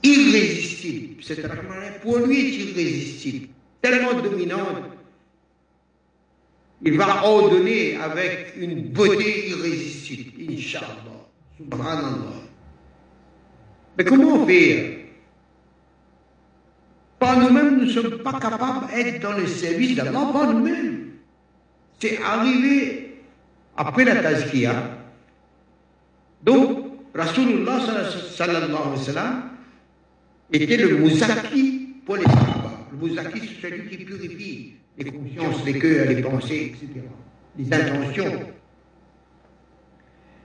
Irrésistible. 0.02 1.22
Cette 1.22 1.44
Rahmania, 1.44 1.92
pour 2.02 2.18
lui, 2.18 2.38
est 2.38 2.70
irrésistible. 2.70 3.48
Tellement 3.82 4.20
dominante. 4.20 4.84
Il 6.82 6.96
va 6.96 7.24
ordonner 7.24 7.96
avec 7.96 8.54
une 8.56 8.88
beauté 8.90 9.48
irrésistible. 9.48 10.52
Inch'Allah. 10.52 11.18
Mais 13.96 14.04
comment 14.04 14.46
faire? 14.46 14.98
Par 17.18 17.40
nous-mêmes, 17.40 17.78
nous 17.78 17.86
ne 17.86 17.90
sommes 17.90 18.18
pas 18.18 18.38
capables 18.38 18.86
d'être 18.94 19.20
dans 19.20 19.32
le 19.32 19.46
service 19.48 19.96
d'Allah 19.96 20.30
par 20.32 20.52
nous-mêmes. 20.52 20.97
C'est 22.00 22.18
arrivé 22.22 23.22
après 23.76 24.04
la 24.04 24.16
tazkiya. 24.22 24.98
Donc, 26.44 26.84
Rasulullah 27.14 27.80
sallallahu 27.80 28.64
alayhi 28.64 28.72
wa 28.72 28.96
sallam 28.96 29.42
était 30.52 30.76
le 30.76 30.98
mouzaki 30.98 31.96
pour 32.06 32.16
les 32.16 32.24
sahaba. 32.24 32.86
Le 32.92 32.98
mouzaki, 32.98 33.40
c'est 33.40 33.68
celui 33.68 33.88
qui 33.88 34.04
purifie 34.04 34.74
les 34.96 35.04
consciences, 35.10 35.64
les 35.64 35.78
cœurs, 35.78 36.08
les 36.08 36.22
pensées, 36.22 36.72
etc. 36.74 37.02
Les 37.58 37.72
intentions. 37.72 38.40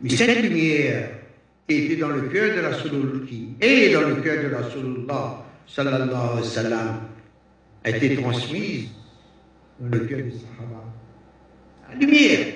Mais 0.01 0.09
cette 0.09 0.41
lumière 0.41 1.09
qui 1.67 1.75
était 1.75 1.95
dans 1.97 2.09
le 2.09 2.23
cœur 2.23 2.55
de 2.55 2.61
Rasulullah, 2.61 3.25
est 3.61 3.93
dans 3.93 4.07
le 4.09 4.15
cœur 4.15 4.43
de 4.43 4.55
Rasulullah 4.55 5.45
sallallahu 5.67 6.09
alayhi 6.09 6.41
wa 6.41 6.43
sallam, 6.43 7.01
a 7.83 7.89
été 7.89 8.15
transmise 8.15 8.87
dans 9.79 9.95
le 9.95 10.05
cœur 10.05 10.17
des 10.17 10.31
sahaba 10.31 10.83
lumière. 11.99 12.53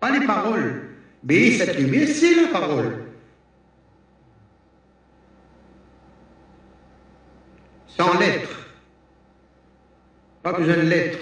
Pas 0.00 0.18
les 0.18 0.26
paroles. 0.26 0.82
Mais 1.22 1.52
cette 1.52 1.78
lumière, 1.78 2.08
c'est 2.08 2.34
la 2.34 2.48
parole. 2.48 3.04
sans 7.96 8.18
lettres. 8.18 8.66
Pas 10.42 10.52
besoin 10.52 10.76
de 10.76 10.82
lettres. 10.82 11.18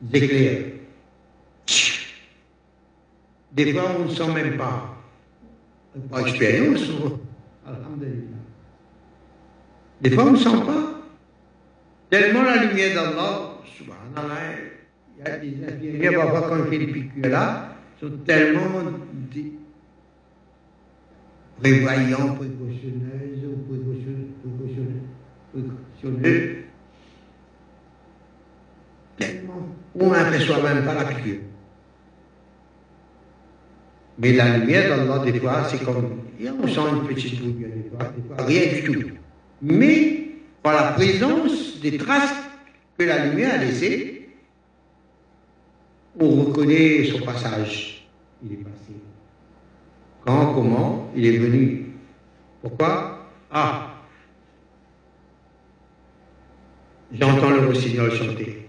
Des 0.00 0.24
éclairs. 0.24 0.62
Des 3.52 3.72
fois, 3.72 3.90
on 3.98 4.04
ne 4.04 4.14
sent 4.14 4.32
même 4.32 4.56
pas. 4.56 4.96
Par 6.10 6.26
expérience, 6.26 6.80
Des 10.00 10.10
fois, 10.10 10.24
on 10.24 10.32
ne 10.32 10.36
sent 10.36 10.64
pas. 10.66 11.02
Tellement 12.10 12.42
la 12.42 12.64
lumière 12.64 12.94
d'Allah, 12.94 13.52
subhanallah, 13.76 14.71
il 15.18 15.24
y 15.24 15.30
a 15.30 15.38
des 15.38 15.64
infirmières, 15.64 16.20
parfois, 16.20 16.48
quand 16.48 16.70
fait 16.70 16.78
des 16.78 16.86
piqûres 16.86 17.28
là, 17.28 17.76
sont 18.00 18.10
tellement 18.26 18.82
prévoyants, 21.60 22.34
précautionneuses, 22.34 23.42
précautionneux, 25.52 26.56
tellement, 29.18 29.68
on 29.94 30.10
n'aperçoit 30.10 30.62
même 30.62 30.84
pas 30.84 30.94
la 30.94 31.04
piqûre. 31.04 31.40
Mais 34.18 34.32
la 34.32 34.58
lumière 34.58 34.96
d'Allah, 34.96 35.24
des 35.24 35.38
fois, 35.38 35.64
c'est 35.68 35.84
comme, 35.84 36.20
on 36.40 36.68
sent 36.68 36.80
une 36.92 37.06
petite 37.06 37.40
lumière, 37.40 37.70
des 37.70 37.82
des 37.82 37.88
fois, 37.88 38.46
rien 38.46 38.72
du 38.74 38.82
tout. 38.82 39.10
Mais, 39.62 40.28
par 40.62 40.74
la 40.74 40.92
présence 40.92 41.80
des 41.80 41.96
traces 41.96 42.34
que 42.98 43.04
la 43.04 43.26
lumière 43.26 43.54
a 43.54 43.58
laissées, 43.58 44.11
on 46.18 46.44
reconnaît 46.44 47.04
son 47.04 47.24
passage. 47.24 48.06
Il 48.44 48.52
est 48.52 48.56
passé. 48.56 48.92
Quand, 50.24 50.54
comment, 50.54 51.10
il 51.14 51.26
est 51.26 51.38
venu. 51.38 51.86
Pourquoi? 52.60 53.28
Ah 53.50 53.88
J'entends 57.12 57.50
le 57.50 57.66
rossignol 57.66 58.10
chanter. 58.12 58.68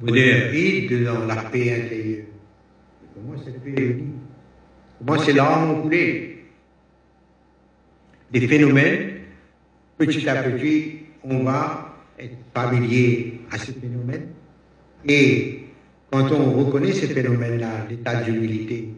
Vous 0.00 0.12
vide 0.12 1.04
dans 1.04 1.26
la 1.26 1.36
paix 1.36 1.84
intérieure. 1.84 2.26
Comment 3.14 3.38
cette 3.44 3.62
paix 3.62 3.74
est 3.76 4.04
Comment 4.98 5.18
ces 5.18 5.32
larmes 5.32 5.70
ont 5.70 5.82
coulé 5.82 6.44
Des 8.30 8.48
phénomènes, 8.48 9.20
petit 9.98 10.28
à 10.28 10.42
petit, 10.42 11.00
on 11.22 11.44
va 11.44 11.91
être 12.18 12.36
familier 12.54 13.40
à 13.50 13.58
ces 13.58 13.72
phénomènes. 13.72 14.28
Et 15.06 15.64
quand 16.10 16.30
on 16.32 16.52
reconnaît 16.64 16.92
ces 16.92 17.08
phénomènes-là, 17.08 17.86
l'état 17.88 18.22
d'humilité 18.22 18.94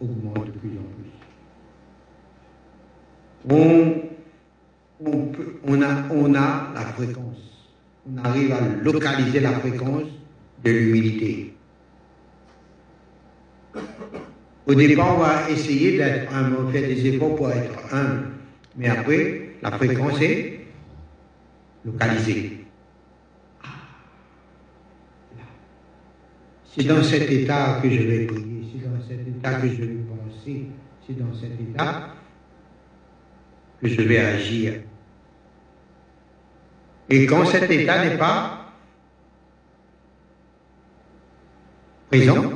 augmente 0.00 0.46
de 0.46 0.58
plus 0.58 0.70
en 0.70 0.86
plus. 0.94 1.12
On, 3.48 4.02
on, 5.04 5.26
peut, 5.26 5.54
on, 5.64 5.82
a, 5.82 6.04
on 6.10 6.34
a 6.34 6.72
la 6.74 6.80
fréquence 6.80 7.46
on 8.08 8.24
arrive 8.24 8.52
à 8.52 8.60
localiser 8.82 9.40
la 9.40 9.52
fréquence 9.52 10.04
de 10.64 10.70
l'humilité. 10.70 11.52
Au 14.66 14.74
départ, 14.74 15.16
on 15.16 15.20
va 15.20 15.50
essayer 15.50 15.96
d'être 15.98 16.32
humble, 16.34 16.56
on 16.66 16.70
fait 16.70 16.86
des 16.86 17.06
efforts 17.06 17.36
pour 17.36 17.50
être 17.50 17.94
humble. 17.94 18.28
Mais 18.76 18.88
après, 18.88 19.50
la 19.62 19.72
fréquence 19.72 20.20
est 20.20 20.55
localisée. 21.86 22.66
C'est 26.74 26.84
dans 26.84 27.02
cet 27.02 27.30
état 27.30 27.80
que 27.82 27.88
je 27.88 28.02
vais 28.02 28.26
prier, 28.26 28.66
c'est 28.70 28.86
dans 28.86 29.00
cet 29.08 29.26
état 29.26 29.54
que 29.60 29.68
je 29.68 29.82
vais 29.82 29.96
penser, 30.04 30.66
c'est 31.06 31.18
dans 31.18 31.32
cet 31.32 31.58
état 31.58 32.08
que 33.80 33.88
je 33.88 34.02
vais 34.02 34.18
agir. 34.18 34.74
Et 37.08 37.24
quand 37.24 37.46
cet 37.46 37.70
état 37.70 38.04
n'est 38.04 38.18
pas 38.18 38.72
présent, 42.10 42.50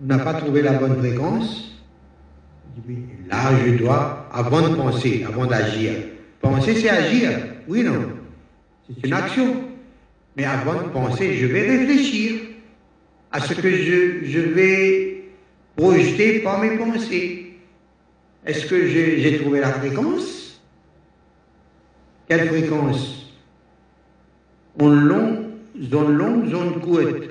n'a 0.00 0.18
pas 0.18 0.34
trouvé 0.34 0.60
la 0.60 0.72
bonne 0.72 0.98
fréquence, 0.98 1.80
là 3.28 3.56
je 3.64 3.76
dois, 3.76 4.28
avant 4.32 4.68
de 4.68 4.74
penser, 4.74 5.24
avant 5.26 5.46
d'agir, 5.46 5.92
penser 6.42 6.74
c'est 6.74 6.90
agir, 6.90 7.30
oui 7.68 7.82
non, 7.82 8.15
c'est 8.88 9.06
une 9.06 9.12
action. 9.12 9.64
Mais 10.36 10.44
avant 10.44 10.74
de 10.74 10.88
penser, 10.88 11.34
je 11.34 11.46
vais 11.46 11.62
réfléchir 11.62 12.40
à 13.32 13.40
ce 13.40 13.54
que 13.54 13.70
je, 13.70 14.24
je 14.24 14.40
vais 14.40 15.24
projeter 15.76 16.40
par 16.40 16.60
mes 16.60 16.76
pensées. 16.76 17.58
Est-ce 18.44 18.66
que 18.66 18.86
j'ai 18.86 19.38
trouvé 19.40 19.60
la 19.60 19.72
fréquence? 19.72 20.60
Quelle 22.28 22.48
fréquence? 22.48 23.34
Une 24.78 25.00
longue, 25.00 25.38
zone 25.90 26.12
longue, 26.12 26.50
zone 26.50 26.80
courte. 26.80 27.30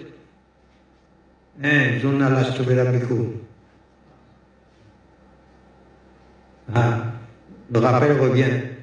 Hein, 1.63 1.99
zone 2.01 2.21
à 2.21 2.29
la 2.29 2.43
Ah, 6.73 7.13
le 7.71 7.79
rappel 7.79 8.19
revient. 8.19 8.74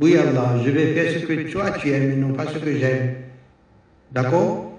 Oui, 0.00 0.16
Allah, 0.16 0.54
je 0.64 0.70
vais 0.70 0.94
faire 0.94 1.20
ce 1.20 1.26
que 1.26 1.50
toi 1.50 1.72
tu 1.72 1.90
aimes 1.90 2.12
et 2.12 2.16
non 2.16 2.32
pas 2.32 2.46
ce 2.46 2.58
que 2.58 2.72
j'aime. 2.76 3.16
D'accord 4.12 4.78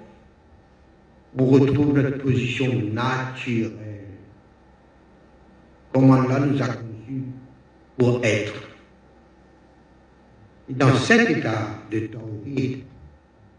On 1.38 1.46
retrouve 1.46 1.94
notre 1.94 2.20
position 2.20 2.72
naturelle. 2.94 3.74
Comme 5.94 6.12
Allah 6.12 6.40
nous 6.40 6.62
a 6.62 6.68
conçus 6.68 7.24
pour 7.98 8.22
être. 8.24 8.54
Et 10.70 10.74
dans 10.74 10.96
cet 10.96 11.30
état 11.30 11.68
de 11.92 12.00
tawhid, 12.00 12.84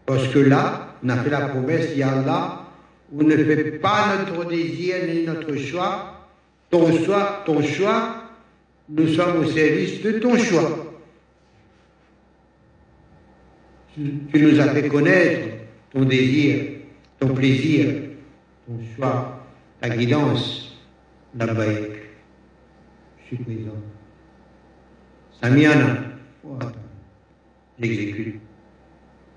parce 0.07 0.27
que 0.29 0.39
là, 0.39 0.95
on 1.03 1.09
a 1.09 1.17
fait 1.17 1.29
la 1.29 1.41
promesse, 1.41 1.95
Ya 1.95 2.11
Allah, 2.11 2.63
vous 3.11 3.23
ne 3.23 3.37
faites 3.37 3.81
pas 3.81 4.17
notre 4.17 4.49
désir 4.49 4.95
ni 5.07 5.25
notre 5.25 5.55
choix, 5.57 6.27
ton 6.71 6.91
choix, 7.03 7.43
ton 7.45 7.61
choix, 7.61 8.15
nous 8.89 9.07
sommes 9.09 9.41
au 9.41 9.45
service 9.45 10.01
de 10.01 10.13
ton 10.13 10.37
choix. 10.37 10.90
Tu 13.95 14.41
nous 14.41 14.59
as 14.59 14.69
fait 14.69 14.87
connaître 14.87 15.47
ton 15.91 16.05
désir, 16.05 16.63
ton 17.19 17.33
plaisir, 17.33 17.87
ton 18.65 18.79
choix, 18.95 19.45
ta 19.81 19.89
guidance, 19.89 20.77
la 21.35 21.53
baïk. 21.53 21.91
Je 23.19 23.35
suis 23.35 23.43
présent. 23.43 23.77
Samiana, 25.41 25.97
j'exécute. 27.79 28.39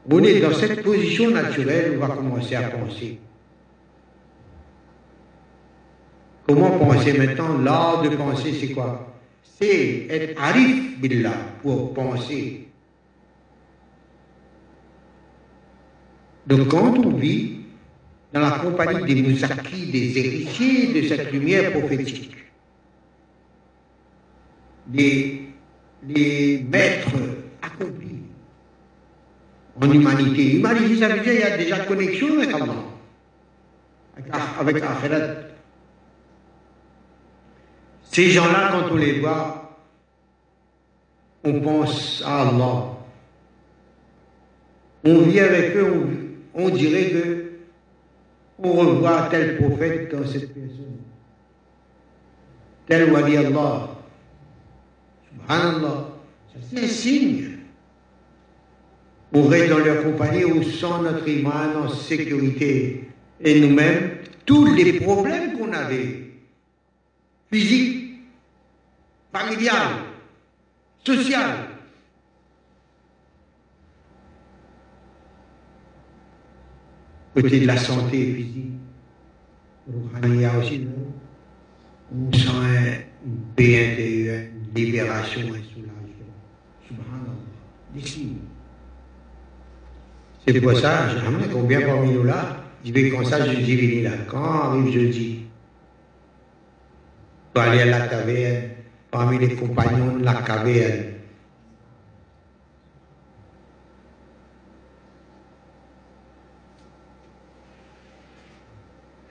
On 0.08 0.22
est 0.22 0.40
dans 0.40 0.52
cette 0.52 0.82
position 0.82 1.30
naturelle, 1.30 1.94
on 1.96 2.06
va 2.06 2.14
commencer 2.14 2.54
à 2.54 2.68
penser. 2.68 3.18
Comment 6.46 6.78
penser 6.78 7.14
maintenant? 7.14 7.58
L'art 7.58 8.02
de 8.02 8.10
penser, 8.10 8.52
c'est 8.52 8.72
quoi? 8.72 9.14
C'est 9.42 10.06
être 10.10 10.40
arif 10.40 11.00
billah 11.00 11.34
pour 11.62 11.94
penser. 11.94 12.63
Donc 16.46 16.68
quand 16.68 16.98
on 16.98 17.10
vit 17.10 17.60
dans 18.32 18.40
la 18.40 18.50
compagnie 18.58 19.14
des 19.14 19.22
mousakis, 19.22 19.86
des 19.86 20.18
héritiers 20.18 21.00
de 21.00 21.08
cette 21.08 21.32
lumière 21.32 21.72
prophétique, 21.72 22.34
des, 24.86 25.48
des 26.02 26.66
maîtres 26.68 27.16
accomplis, 27.62 28.24
en 29.80 29.90
humanité. 29.90 30.56
Humanité, 30.56 30.96
ça 30.98 31.08
veut 31.08 31.20
dire 31.20 31.22
qu'il 31.22 31.40
y 31.40 31.42
a 31.42 31.56
déjà 31.56 31.78
connexion 31.84 32.38
avec 32.38 32.54
Allah, 32.54 32.74
avec 34.60 34.76
Akhirat. 34.82 35.34
Ces 38.02 38.30
gens-là, 38.30 38.70
quand 38.72 38.92
on 38.92 38.96
les 38.96 39.20
voit, 39.20 39.76
on 41.42 41.60
pense 41.60 42.22
à 42.24 42.48
Allah. 42.48 42.84
On 45.04 45.18
vit 45.22 45.40
avec 45.40 45.76
eux, 45.76 45.92
on, 45.92 46.23
dirait 46.70 47.10
que 47.10 47.50
on 48.58 48.72
revoit 48.72 49.28
tel 49.30 49.56
prophète 49.56 50.14
dans 50.14 50.26
cette 50.26 50.54
personne. 50.54 50.98
Tel 52.86 53.12
wali 53.12 53.36
Allah. 53.36 53.88
Subhanallah. 55.32 56.08
C'est 56.70 56.84
un 56.84 56.86
signe 56.86 57.54
on 59.34 59.48
reste 59.48 59.68
dans 59.68 59.78
leur 59.78 60.04
compagnie 60.04 60.44
où 60.44 60.62
sans 60.62 61.02
notre 61.02 61.28
iman 61.28 61.76
en 61.84 61.88
sécurité. 61.88 63.08
Et 63.40 63.60
nous-mêmes, 63.60 64.18
tous 64.46 64.72
les 64.72 65.00
problèmes 65.00 65.58
qu'on 65.58 65.72
avait, 65.72 66.30
physiques, 67.50 68.20
familiales, 69.32 70.04
sociaux, 71.04 71.36
côté 77.34 77.60
de 77.60 77.66
la 77.66 77.76
santé 77.76 78.34
physique, 78.34 78.72
il 80.22 80.40
y 80.40 80.44
a 80.44 80.58
aussi, 80.58 80.86
on 82.14 82.32
sent 82.32 83.06
une 83.26 83.54
une 83.56 84.74
libération, 84.74 85.40
un 85.40 85.44
soulagement. 85.44 85.94
Subhanallah. 86.86 87.34
C'est 90.46 90.60
pour 90.60 90.78
ça, 90.78 91.06
ramène 91.24 91.50
combien 91.52 91.80
parmi 91.80 92.12
nous 92.12 92.24
là, 92.24 92.64
je 92.84 92.92
vais 92.92 93.10
comme 93.10 93.24
ça, 93.24 93.46
je 93.46 93.60
dis, 93.60 94.02
là. 94.02 94.10
Quand 94.28 94.44
arrive 94.44 94.92
jeudi, 94.92 95.40
pour 97.52 97.62
aller 97.62 97.82
à 97.82 97.86
la 97.86 98.06
caverne, 98.08 98.62
parmi 99.10 99.38
les 99.38 99.54
compagnons 99.54 100.18
de 100.18 100.24
la 100.24 100.34
caverne, 100.34 101.13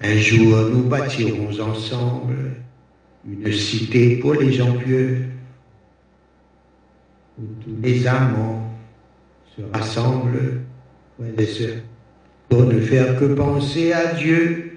Un 0.06 0.18
jour, 0.18 0.58
nous 0.70 0.84
bâtirons 0.84 1.58
ensemble 1.62 2.58
une 3.26 3.50
cité 3.54 4.18
pour 4.18 4.34
les 4.34 4.52
gens 4.52 4.74
pieux, 4.74 5.30
où 7.40 7.44
tous 7.64 7.78
les 7.82 8.06
amants 8.06 8.70
se 9.56 9.62
rassemblent, 9.72 10.62
pour 12.50 12.66
ne 12.66 12.82
faire 12.82 13.18
que 13.18 13.34
penser 13.34 13.94
à 13.94 14.14
Dieu. 14.14 14.74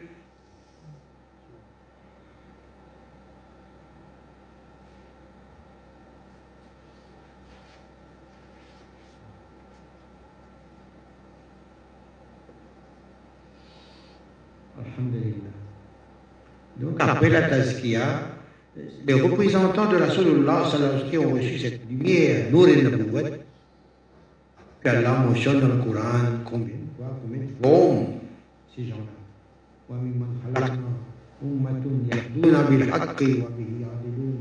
Donc 16.78 16.95
après 17.05 17.29
la 17.29 17.41
Tazkia, 17.43 18.01
les 19.07 19.13
représentants 19.13 19.91
de 19.91 19.97
la 19.97 20.09
Sallallahu 20.09 21.09
qui 21.09 21.17
ont 21.17 21.33
reçu 21.33 21.59
cette 21.59 21.81
lumière, 21.89 22.51
Nour 22.51 22.67
et 22.69 22.81
Nabouat, 22.81 23.29
qu'Allah 24.83 25.23
mentionne 25.27 25.59
dans 25.59 25.67
le 25.67 25.83
Coran 25.83 26.41
combien 26.45 26.75
de 26.75 26.89
fois, 26.97 27.19
combien 27.21 27.41
de 27.41 27.51
fois 27.61 28.07
ces 28.75 28.85
gens-là. 28.85 29.21
وممن 29.91 30.39
خلقنا 30.43 30.91
أمة 31.43 31.83
يهدون 32.11 32.55
بالحق 32.69 33.21
وبه 33.21 33.69
يعدلون 33.83 34.39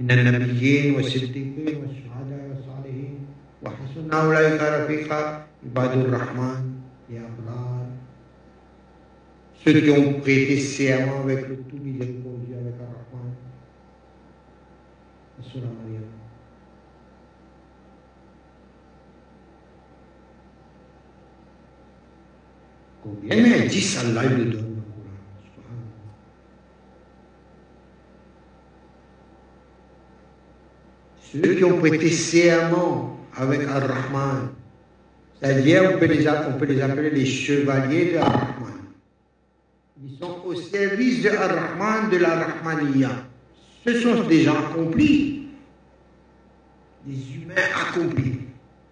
من 0.00 0.10
النبيين 0.10 0.94
والصديقين 0.94 1.76
والشهداء 1.80 2.42
والصالحين 2.50 3.18
وحسن 3.62 4.10
أولئك 4.12 4.60
رفيقا 4.62 5.46
عباد 5.64 5.92
الرحمن 5.98 6.58
يا 6.58 6.64
أبرار 6.66 6.79
ceux 9.63 9.79
qui 9.79 9.91
ont 9.91 10.13
prêté 10.13 10.59
serment 10.59 11.21
avec 11.23 11.47
le 11.47 11.57
tout 11.57 11.77
miséricordieux, 11.77 12.55
avec 12.59 12.73
Ar-Rahman, 12.81 13.35
Surah 15.43 15.65
Maryam. 15.65 16.03
Combien 23.03 23.35
mais 23.35 23.67
10 23.67 23.97
Allah 23.99 24.23
le 24.23 24.45
donne 24.45 24.51
dans 24.51 24.57
le 24.57 24.61
Coran. 25.55 25.75
Ceux 31.31 31.55
qui 31.55 31.63
ont 31.63 31.77
prêté 31.77 32.09
serment 32.09 33.19
avec 33.35 33.61
Ar-Rahman, 33.67 34.49
c'est-à-dire 35.39 35.91
on, 35.93 35.99
peut 35.99 36.05
les, 36.05 36.27
on 36.27 36.59
peut 36.59 36.65
les 36.65 36.81
appeler 36.81 37.11
les 37.11 37.25
chevaliers 37.25 38.13
de 38.13 38.17
Ar-Rahman. 38.17 38.60
Ils 40.03 40.17
sont 40.17 40.37
au 40.45 40.55
service 40.55 41.21
de 41.21 41.29
Ar-Rahman, 41.29 42.09
de 42.09 42.17
la. 42.17 42.47
Ce 43.85 43.99
sont 44.01 44.23
des 44.23 44.41
gens 44.43 44.57
accomplis, 44.57 45.43
des 47.05 47.35
humains 47.35 47.55
accomplis. 47.75 48.39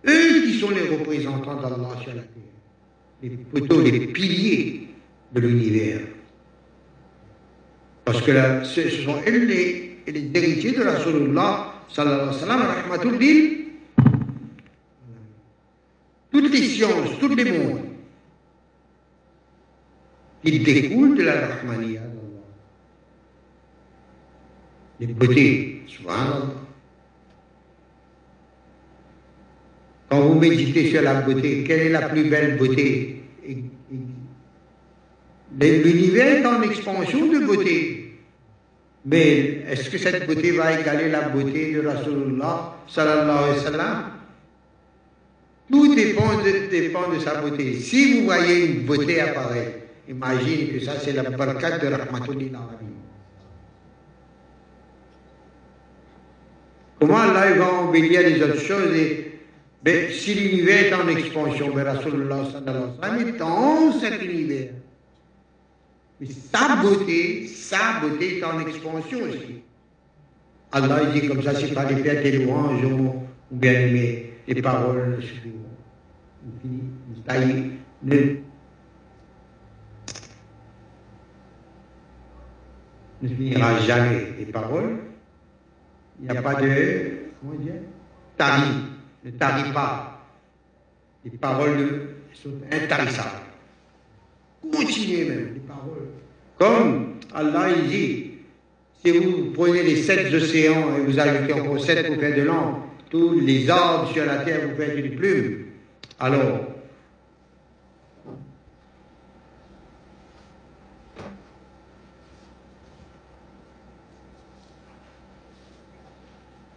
Eux 0.07 0.41
qui 0.43 0.59
sont 0.59 0.69
les 0.69 0.87
représentants 0.87 1.61
d'Allah 1.61 1.97
sur 2.01 2.13
la 2.13 2.21
terre, 2.21 3.37
poteaux, 3.51 3.81
les 3.81 4.07
piliers 4.07 4.87
de 5.33 5.39
l'univers. 5.39 6.01
Parce 8.05 8.21
que 8.21 8.63
ce 8.63 8.89
sont 8.89 9.17
eux 9.27 9.45
les, 9.45 9.97
héritiers 10.07 10.71
de 10.73 10.83
Rasulullah 10.83 11.73
sallallahu 11.89 12.29
alayhi 12.29 12.89
wa 12.89 12.97
sallam. 12.97 13.09
Toutes 16.31 16.51
les 16.51 16.63
sciences, 16.63 17.19
tous 17.19 17.35
les 17.35 17.45
mondes 17.45 17.88
il 20.43 20.63
découle 20.63 21.17
de 21.17 21.23
la 21.23 21.47
Rahmaniya 21.47 22.01
d'Allah. 22.01 22.45
Les 24.99 25.07
beautés, 25.07 25.83
subhanallah. 25.87 26.53
Quand 30.09 30.21
vous 30.21 30.39
méditez 30.39 30.89
sur 30.89 31.01
la 31.01 31.21
beauté, 31.21 31.63
quelle 31.65 31.81
est 31.81 31.89
la 31.89 32.09
plus 32.09 32.23
belle 32.29 32.57
beauté? 32.57 33.21
L'univers 35.59 36.39
est 36.39 36.45
en 36.45 36.61
expansion 36.61 37.27
de 37.27 37.45
beauté. 37.45 38.17
Mais 39.05 39.63
est-ce 39.69 39.89
que 39.89 39.97
cette 39.97 40.25
beauté 40.25 40.51
va 40.51 40.79
égaler 40.79 41.09
la 41.09 41.29
beauté 41.29 41.73
de 41.73 41.85
Rasulullah 41.85 42.75
sallallahu 42.87 43.43
alayhi 43.43 43.57
wa 43.57 43.63
sallam? 43.63 44.03
Tout 45.71 45.95
dépend 45.95 46.37
de 46.37 47.19
sa 47.19 47.41
beauté. 47.41 47.75
Si 47.79 48.19
vous 48.19 48.25
voyez 48.25 48.65
une 48.65 48.85
beauté 48.85 49.21
apparaître, 49.21 49.88
Imagine 50.09 50.69
que 50.69 50.79
ça, 50.79 50.93
c'est 50.99 51.13
la 51.13 51.29
barkat 51.29 51.77
de 51.77 51.87
Rahmatullahi 51.87 52.51
Comment 56.99 57.17
Allah 57.17 57.53
va 57.53 57.73
embellir 57.83 58.21
les 58.21 58.41
autres 58.41 58.59
choses 58.59 58.95
et, 58.95 59.39
ben, 59.83 60.11
Si 60.11 60.33
l'univers 60.33 60.87
est 60.87 60.93
en 60.95 61.07
expansion, 61.09 61.71
ben, 61.75 61.83
Rasulullah 61.83 62.43
sallallahu 62.51 62.89
alayhi 63.01 63.23
wa 63.23 63.29
est 63.29 63.37
dans 63.37 63.99
cet 63.99 64.23
univers. 64.23 64.71
Mais 66.19 66.27
sa 66.51 66.77
beauté, 66.81 67.45
sa 67.47 67.99
beauté 68.01 68.39
est 68.39 68.43
en 68.43 68.59
expansion 68.61 69.19
aussi. 69.21 69.61
Allah 70.71 71.05
dit 71.13 71.27
comme 71.27 71.43
ça, 71.43 71.53
c'est 71.53 71.73
pas 71.73 71.85
les 71.85 71.97
fêtes 71.97 72.25
et 72.25 72.31
louanges 72.31 72.83
ou 72.83 73.13
bien 73.51 73.87
les 74.47 74.61
paroles. 74.61 75.19
Ne 78.01 78.48
ne 83.21 83.27
finira 83.27 83.79
jamais 83.81 84.33
les 84.37 84.45
paroles. 84.45 84.97
Il 86.21 86.29
n'y 86.29 86.37
a 86.37 86.41
pas 86.41 86.55
de, 86.55 87.11
comment 87.39 87.53
dire, 87.55 87.73
ne 89.25 89.31
tarit 89.31 89.71
pas. 89.73 90.25
Les 91.23 91.31
paroles 91.31 92.15
sont 92.33 92.53
intarissables. 92.71 93.41
Continuez 94.71 95.25
même 95.25 95.53
les 95.53 95.59
paroles. 95.59 96.09
Comme 96.57 97.15
Allah 97.33 97.67
il 97.75 97.87
dit, 97.89 98.31
si 99.03 99.11
vous 99.11 99.51
prenez 99.53 99.83
les 99.83 99.95
sept 99.97 100.33
océans 100.33 100.97
et 100.97 101.01
vous 101.01 101.19
ajoutez 101.19 101.53
encore 101.53 101.79
sept 101.79 102.05
pour 102.07 102.17
faire 102.17 102.35
de 102.35 102.41
l'encre, 102.41 102.79
tous 103.09 103.39
les 103.39 103.69
arbres 103.69 104.11
sur 104.11 104.25
la 104.25 104.37
terre 104.37 104.67
vous 104.69 104.75
faites 104.75 104.97
une 104.97 105.15
plume, 105.15 105.65
alors 106.19 106.59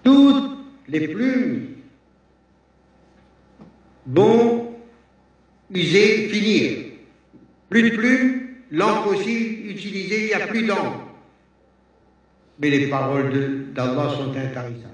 toutes 0.02 0.58
les 0.92 1.08
plumes 1.08 1.68
vont 4.06 4.74
user, 5.70 6.28
finir. 6.28 6.92
Plus 7.70 7.90
de 7.90 7.96
plumes, 7.96 8.48
l'encre 8.70 9.08
aussi 9.08 9.64
utilisée, 9.64 10.24
il 10.24 10.36
n'y 10.36 10.42
a 10.42 10.46
plus 10.46 10.66
d'encre. 10.66 11.00
Mais 12.58 12.70
les 12.70 12.88
paroles 12.88 13.72
d'Allah 13.72 14.10
sont 14.16 14.30
intarissables. 14.36 14.92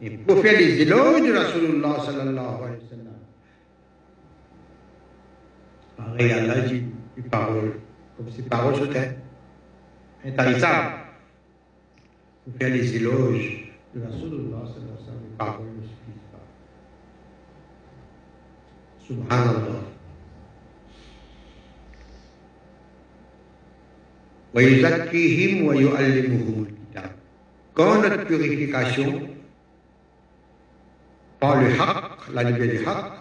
Et 0.00 0.10
pour 0.10 0.40
faire 0.40 0.58
les 0.58 0.80
éloges 0.82 1.22
de 1.22 1.32
Rasulullah 1.32 1.96
sallallahu 2.04 2.38
alayhi 2.38 2.82
wa 2.82 2.88
sallam, 2.90 3.14
pareil, 5.96 6.32
Allah 6.32 6.60
dit 6.60 6.82
une 7.16 7.24
parole, 7.24 7.80
comme 8.16 8.30
ces 8.30 8.42
paroles 8.42 8.76
sont 8.76 8.90
intarissables 10.24 10.94
pour 12.44 12.54
faire 12.58 12.70
les 12.70 12.96
éloges 12.96 13.65
que 13.96 14.02
la 14.02 14.10
seule 14.10 14.50
grâce 14.50 14.74
de 14.74 14.80
la 14.90 14.98
salle 15.00 15.24
Rasulullah 15.38 15.38
sallallahu 15.38 15.38
ah. 15.38 15.56
alayhi 15.56 15.72
wa 15.72 16.40
Subhanallah. 19.06 19.80
Quand 27.74 28.02
notre 28.02 28.24
purification 28.26 29.28
par 31.40 31.62
le 31.62 31.68
haq, 31.68 32.32
la 32.34 32.44
nouvelle 32.44 32.78
du 32.78 32.86
haq, 32.86 33.12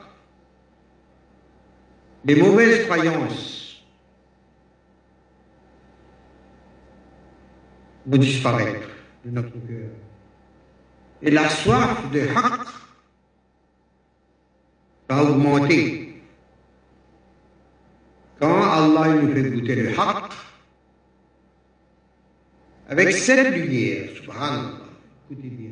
les 2.25 2.35
mauvaises 2.35 2.85
croyances 2.85 3.83
vont 8.05 8.17
disparaître 8.17 8.89
de 9.23 9.31
notre 9.31 9.51
cœur. 9.51 9.91
Et 11.21 11.31
la 11.31 11.49
soif 11.49 12.11
de 12.11 12.21
haq 12.21 12.61
va 15.09 15.23
augmenter. 15.23 16.21
Quand 18.39 18.63
Allah 18.63 19.15
nous 19.15 19.33
fait 19.33 19.49
goûter 19.49 19.75
le 19.75 19.99
haq, 19.99 20.31
avec 22.89 23.11
cette 23.13 23.55
lumière, 23.55 24.09
écoutez 24.11 25.47
bien, 25.49 25.69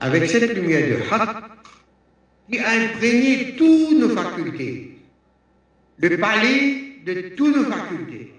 avec 0.00 0.28
cette 0.30 0.54
lumière 0.54 0.88
de 0.88 1.14
haq 1.14 1.36
qui 2.50 2.58
a 2.58 2.70
imprégné 2.70 3.54
toutes 3.56 3.98
nos 3.98 4.08
facultés, 4.08 4.98
le 5.98 6.16
palais 6.16 7.02
de 7.04 7.34
toutes 7.36 7.54
nos 7.54 7.64
facultés, 7.64 8.34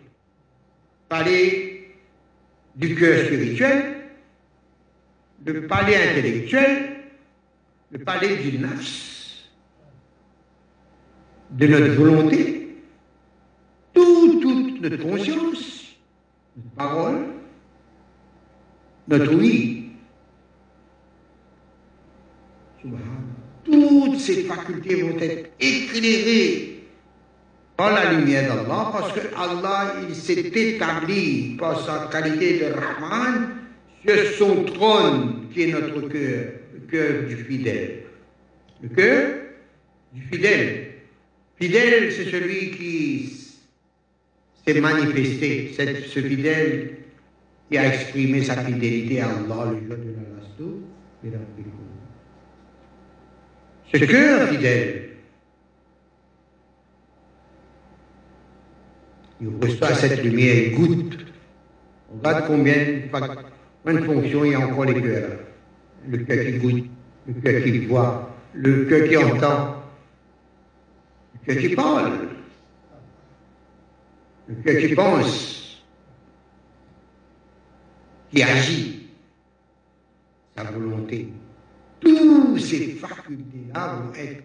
palais 1.08 1.96
du 2.76 2.96
cœur 2.96 3.26
spirituel, 3.26 4.01
le 5.46 5.68
palais 5.68 6.12
intellectuel, 6.12 6.98
le 7.92 8.00
palais 8.00 8.38
du 8.38 8.60
nafs, 8.60 9.48
de 11.52 11.68
notre 11.68 11.94
volonté, 11.94 12.78
toute, 13.94 14.42
toute 14.42 14.82
notre 14.82 14.98
conscience, 14.98 15.98
notre 16.56 16.76
parole, 16.76 17.26
notre 19.08 19.34
oui. 19.36 19.78
Toutes 23.64 24.20
ces 24.20 24.44
facultés 24.44 25.04
vont 25.04 25.20
être 25.20 25.52
éclairées 25.60 26.84
par 27.78 27.94
la 27.94 28.14
lumière 28.14 28.48
d'Allah 28.48 28.90
parce 28.92 29.14
que 29.14 29.20
Allah 29.38 29.94
il 30.08 30.16
s'est 30.16 30.34
établi 30.34 31.56
par 31.60 31.80
sa 31.80 32.10
qualité 32.12 32.60
de 32.60 32.74
Rahman 32.74 33.61
sur 34.06 34.34
son 34.38 34.64
trône 34.64 35.50
qui 35.54 35.64
est 35.64 35.72
notre 35.72 36.02
cœur, 36.08 36.54
le 36.74 36.80
cœur 36.90 37.28
du 37.28 37.36
fidèle. 37.38 38.04
Le 38.82 38.90
cœur 38.90 39.32
du 40.14 40.22
fidèle. 40.24 40.88
Fidèle, 41.60 42.12
c'est 42.12 42.26
celui 42.26 42.72
qui 42.72 43.34
s'est 44.66 44.80
manifesté, 44.80 45.72
c'est 45.76 46.02
ce 46.08 46.20
fidèle 46.20 46.98
qui 47.70 47.78
a 47.78 47.94
exprimé 47.94 48.44
sa 48.44 48.64
fidélité 48.64 49.22
à 49.22 49.28
Allah 49.28 49.72
le 49.72 49.88
jour 49.88 49.98
de 49.98 50.16
la 50.16 50.42
Rasto 50.42 50.82
et 51.24 51.30
la 51.30 51.38
Ce 53.94 54.06
cœur 54.06 54.50
fidèle, 54.50 55.10
il 59.40 59.50
reçoit 59.62 59.96
cette 59.96 60.24
lumière, 60.24 60.56
il 60.56 60.76
goûte. 60.76 61.18
Regarde 62.14 62.44
combien, 62.48 63.02
combien 63.84 64.00
de 64.00 64.06
fonctions 64.06 64.46
il 64.46 64.52
y 64.52 64.56
a 64.56 64.60
encore 64.60 64.86
les 64.86 65.02
cœurs. 65.02 65.40
Le 66.08 66.18
cœur 66.20 66.46
qui 66.46 66.58
goûte, 66.58 66.86
le 67.28 67.34
cœur 67.42 67.64
qui 67.64 67.86
voit, 67.86 68.36
le 68.54 68.86
cœur 68.86 69.08
qui 69.08 69.18
entend, 69.18 69.84
le 71.34 71.54
cœur 71.54 71.62
qui 71.62 71.76
parle, 71.76 72.12
le 74.48 74.56
cœur 74.56 74.82
qui 74.82 74.96
pense, 74.96 75.84
qui 78.32 78.44
agit, 78.44 79.10
sa 80.56 80.64
volonté. 80.64 81.30
Tous 82.00 82.58
ces 82.58 82.94
facultés-là 82.94 83.96
vont 83.96 84.14
être 84.16 84.44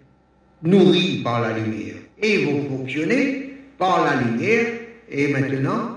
nourries 0.62 1.22
par 1.22 1.40
la 1.40 1.58
lumière 1.58 1.96
et 2.18 2.44
vont 2.44 2.68
fonctionner 2.68 3.54
par 3.78 4.04
la 4.04 4.22
lumière. 4.22 4.66
Et 5.08 5.28
maintenant, 5.28 5.96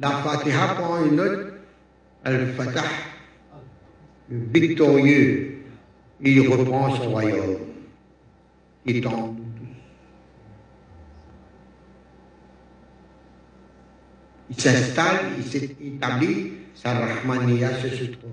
la 0.00 0.10
Fatiha 0.10 0.74
prend 0.74 1.04
une 1.04 1.20
autre, 1.20 1.49
Al-Fatah, 2.24 2.84
le 4.28 4.38
victorieux, 4.52 5.58
il 6.20 6.48
reprend 6.48 6.94
son 6.94 7.10
royaume. 7.10 7.56
Il 8.86 9.00
tombe. 9.00 9.36
Il 14.50 14.60
s'installe, 14.60 15.18
il 15.38 15.44
s'est 15.44 15.76
établi 15.80 16.52
sa 16.74 16.92
Rahmaniya 16.94 17.78
sur 17.78 17.90
ce 17.90 18.04
trône. 18.04 18.30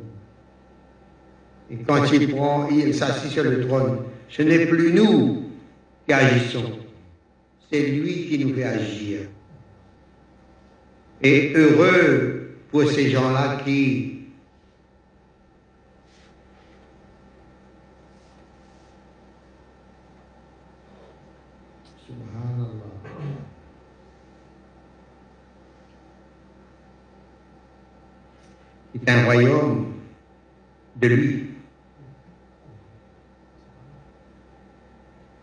Et 1.69 1.77
quand 1.77 2.05
il 2.11 2.33
prend, 2.33 2.69
il 2.69 2.93
s'assied 2.93 3.29
sur 3.29 3.43
le 3.43 3.67
trône, 3.67 3.99
ce 4.29 4.41
n'est 4.41 4.65
plus 4.65 4.93
nous 4.93 5.43
qui 6.05 6.13
agissons, 6.13 6.79
c'est 7.71 7.87
lui 7.87 8.27
qui 8.27 8.43
nous 8.43 8.55
fait 8.55 8.63
agir. 8.63 9.19
Et 11.21 11.53
heureux 11.55 12.36
pour 12.71 12.89
ces 12.89 13.09
gens-là 13.09 13.61
qui 13.63 14.17
C'est 28.93 29.11
un 29.11 29.25
royaume 29.25 29.93
de 30.95 31.07
lui. 31.07 31.43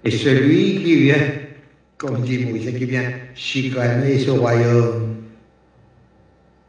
Et 0.04 0.10
celui 0.10 0.82
qui 0.82 0.96
vient, 0.96 1.32
comme 1.96 2.20
dit 2.22 2.44
Moïse, 2.44 2.76
qui 2.76 2.84
vient 2.84 3.10
chicaner 3.34 4.18
ce 4.18 4.30
royaume, 4.30 5.03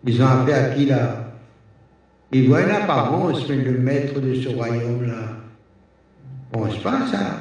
ils 0.06 0.22
ont 0.22 0.28
appelé 0.28 0.54
à 0.54 0.70
qui 0.70 0.86
là? 0.86 1.22
Ils 2.32 2.48
voient 2.48 2.64
une 2.64 2.72
apparence, 2.72 3.48
mais 3.48 3.58
le 3.58 3.78
maître 3.78 4.20
de 4.20 4.36
ce 4.36 4.50
royaume-là, 4.50 5.38
pense 6.52 6.78
pas 6.80 7.04
à 7.04 7.08
ça. 7.08 7.38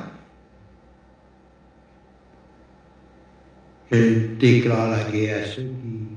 Je 3.90 4.26
déclare 4.36 4.90
la 4.90 5.10
guerre 5.10 5.42
à 5.42 5.46
ceux 5.46 5.62
qui, 5.62 6.08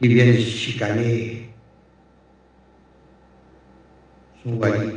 qui 0.00 0.08
viennent 0.14 0.38
chicaner 0.38 1.50
son 4.42 4.54
wali, 4.54 4.92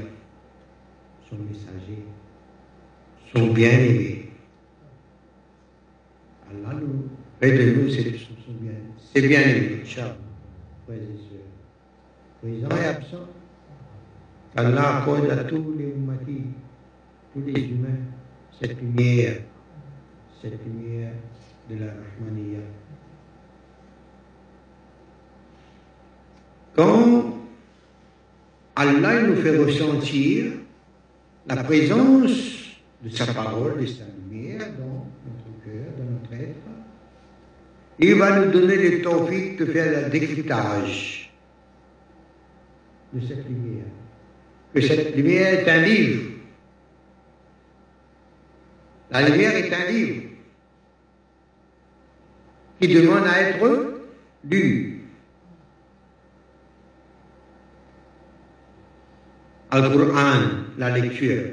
son 1.30 1.36
messager, 1.38 2.06
son 3.36 3.48
bien-aimé. 3.48 4.32
Allah 6.50 6.80
nous 6.82 7.10
fait 7.52 7.66
de 7.66 7.82
nous 7.82 7.90
son 7.90 8.54
bien, 8.62 8.72
c'est 9.14 9.28
bien-aimé, 9.28 9.82
frères 9.86 9.86
et 9.86 9.90
sœurs. 9.90 10.16
Présent 12.42 12.70
et 12.70 12.88
absent. 12.88 13.28
Allah 14.56 14.98
accorde 14.98 15.30
à 15.30 15.44
tous 15.44 15.76
les 15.78 15.86
humains, 15.86 16.18
tous 17.34 17.42
les 17.46 17.62
humains, 17.62 18.00
cette 18.60 18.80
lumière, 18.80 19.42
cette 20.42 20.60
lumière 20.66 21.12
de 21.70 21.76
la 21.76 21.92
Rahmaniya. 21.92 22.60
Quand 26.76 27.36
Allah 28.76 29.22
nous 29.24 29.36
fait 29.38 29.58
ressentir 29.58 30.46
la 31.48 31.64
présence 31.64 32.78
de 33.04 33.10
sa 33.10 33.34
parole, 33.34 33.80
de 33.82 33.86
sa 33.86 34.04
lumière 34.06 34.60
dans 34.78 35.06
notre 35.26 35.64
cœur, 35.64 35.94
dans 35.98 36.12
notre 36.12 36.34
être. 36.34 36.75
Il 38.00 38.16
va 38.16 38.40
nous 38.40 38.52
donner 38.52 38.76
le 38.76 39.02
tawfiq 39.02 39.58
de 39.58 39.66
faire 39.66 40.04
le 40.04 40.10
décryptage 40.10 41.34
de 43.14 43.26
cette 43.26 43.48
lumière. 43.48 43.86
Que 44.74 44.82
cette 44.82 45.16
lumière 45.16 45.60
est 45.60 45.70
un 45.70 45.82
livre. 45.82 46.32
La 49.12 49.30
lumière 49.30 49.56
est 49.56 49.74
un 49.74 49.92
livre 49.92 50.24
qui 52.82 52.88
demande 52.90 53.26
à 53.26 53.42
être 53.42 54.02
lu. 54.44 55.02
Al-Quran, 59.72 60.42
la 60.78 60.98
lecture. 60.98 61.44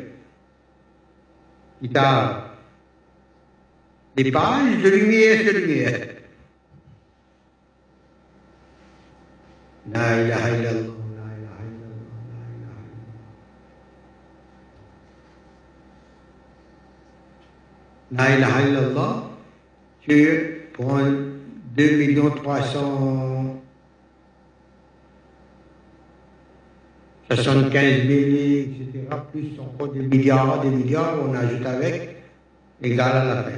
Kitab. 1.81 2.51
Des 4.17 4.31
pages 4.31 4.83
de 4.83 4.89
lumière 4.89 5.41
sur 5.43 5.53
lumière. 5.55 6.12
La 9.91 10.23
ilaha 10.23 10.51
illallah. 10.51 10.93
La 18.13 18.37
ilaha 18.37 18.63
illallah, 18.69 19.31
tu 20.01 20.69
prends 20.75 21.11
2 21.75 22.31
300 22.37 23.63
75 27.31 28.07
000, 28.07 28.21
etc., 28.21 29.09
plus 29.33 29.59
encore 29.59 29.89
des 29.93 30.01
milliards, 30.01 30.61
des 30.61 30.69
milliards, 30.69 31.17
on 31.27 31.35
ajoute 31.35 31.65
avec, 31.65 32.17
égal 32.83 33.13
à 33.13 33.25
la 33.25 33.43
fin. 33.43 33.51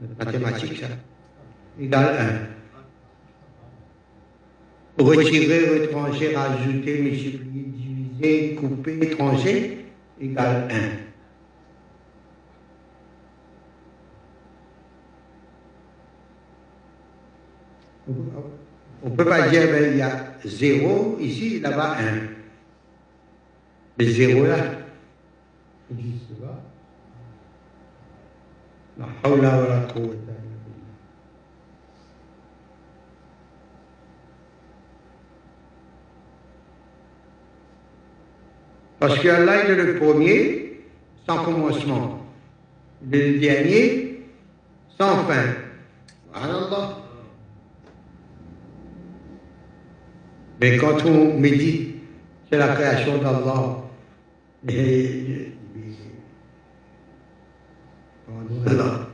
Notre 0.00 0.24
mathématique, 0.24 0.80
ça. 0.80 0.86
Égal 1.78 2.04
à 2.04 2.22
1. 2.22 2.59
Retirer, 5.00 5.80
retrancher, 5.80 6.36
rajouter, 6.36 7.00
multiplier, 7.00 7.64
diviser, 7.72 8.54
couper, 8.54 9.10
trancher, 9.10 9.86
égale 10.20 10.68
1. 10.70 11.10
On 19.02 19.08
ne 19.08 19.16
peut 19.16 19.24
pas 19.24 19.48
dire 19.48 19.62
ben, 19.68 19.92
il 19.92 19.98
y 19.98 20.02
a 20.02 20.34
0 20.44 21.16
ici, 21.20 21.60
là-bas 21.60 21.96
1. 21.98 22.04
Mais 23.98 24.04
0 24.04 24.44
là. 24.44 24.56
La 28.98 29.06
hawla 29.24 29.60
wa 29.60 29.68
la 29.68 29.80
Parce 39.00 39.18
qu'Allah 39.18 39.64
est 39.64 39.74
le 39.74 39.96
premier, 39.98 40.82
sans 41.26 41.42
commencement. 41.42 42.20
Le 43.10 43.38
dernier, 43.38 44.22
sans 44.98 45.24
fin. 45.24 45.54
Subhanallah. 46.34 46.96
Mais 50.60 50.76
quand 50.76 51.02
on 51.06 51.38
médite, 51.38 51.96
c'est 52.50 52.58
la 52.58 52.68
création 52.68 53.16
d'Allah. 53.16 53.78
Et- 54.68 55.46
Allah. 58.66 59.06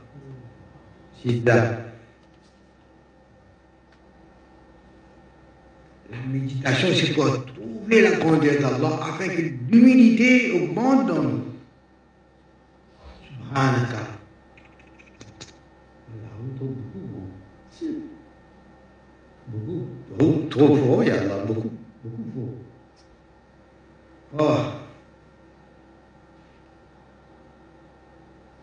La 6.11 6.17
méditation, 6.27 6.89
c'est 6.93 7.13
pour 7.13 7.25
trouver 7.87 8.01
la 8.01 8.11
grandeur 8.17 8.59
d'Allah 8.59 8.99
afin 9.01 9.27
que 9.29 9.41
l'humilité 9.69 10.51
augmente 10.51 11.07
dans 11.07 11.23
nous. 11.23 11.43
Subhanaka. 13.23 13.97
Beaucoup, 16.39 16.75
beaucoup. 16.93 17.27
Beaucoup, 20.17 20.49
trop, 20.49 20.75
fort, 20.75 21.03
il 21.03 21.07
y 21.07 21.11
a 21.11 21.23
là, 21.23 21.45
beaucoup, 21.45 21.71
beaucoup 22.03 22.51
fort. 24.35 24.39
Oh. 24.39 24.57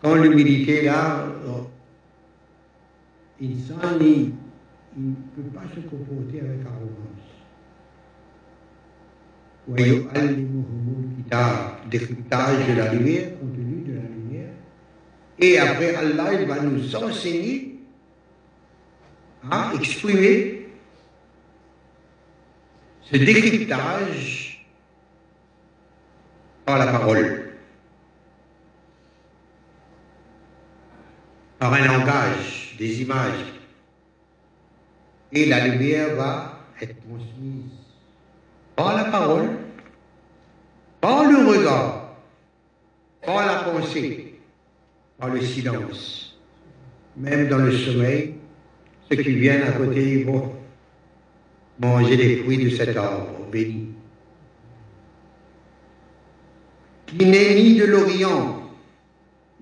Quand 0.01 0.15
l'humilité 0.15 0.83
est 0.83 0.85
là, 0.85 1.25
oh, 1.47 1.67
il 3.41 3.57
il 4.97 5.09
ne 5.09 5.13
peut 5.35 5.49
pas 5.53 5.63
se 5.73 5.79
comporter 5.81 6.39
avec 6.41 6.65
arrogance 6.65 7.24
décryptage 11.89 12.67
de 12.67 12.73
la 12.73 12.93
lumière, 12.93 13.39
contenu 13.39 13.83
de 13.83 13.93
la 13.93 14.01
lumière. 14.01 14.51
Et 15.39 15.57
après, 15.57 15.95
Allah 15.95 16.33
il 16.33 16.47
va 16.47 16.59
nous 16.61 16.95
enseigner 16.95 17.79
à 19.49 19.71
exprimer 19.75 20.67
ce 23.01 23.17
décryptage 23.17 24.65
par 26.65 26.79
la 26.79 26.87
parole, 26.87 27.53
par 31.59 31.73
un 31.73 31.85
langage, 31.85 32.75
des 32.79 33.01
images. 33.01 33.53
Et 35.31 35.45
la 35.45 35.67
lumière 35.67 36.15
va 36.15 36.59
être 36.81 36.95
transmise 37.01 37.84
par 38.75 38.95
la 38.95 39.05
parole, 39.05 39.49
par 41.01 41.29
le 41.29 41.47
regard, 41.47 42.15
par 43.25 43.45
la 43.45 43.55
pensée, 43.63 44.39
par 45.17 45.29
le 45.29 45.41
silence. 45.41 46.37
Même 47.17 47.47
dans 47.47 47.59
le 47.59 47.71
sommeil, 47.71 48.35
ceux 49.09 49.17
qui 49.17 49.35
viennent 49.35 49.63
à 49.63 49.71
côté 49.71 50.23
vont 50.23 50.53
manger 51.79 52.17
les 52.17 52.37
fruits 52.37 52.63
de 52.63 52.69
cet 52.69 52.97
arbre 52.97 53.47
béni, 53.51 53.87
qui 57.05 57.25
n'est 57.25 57.55
ni 57.55 57.75
de 57.75 57.85
l'Orient, 57.85 58.69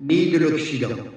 ni 0.00 0.30
de 0.30 0.38
l'Occident. 0.38 1.13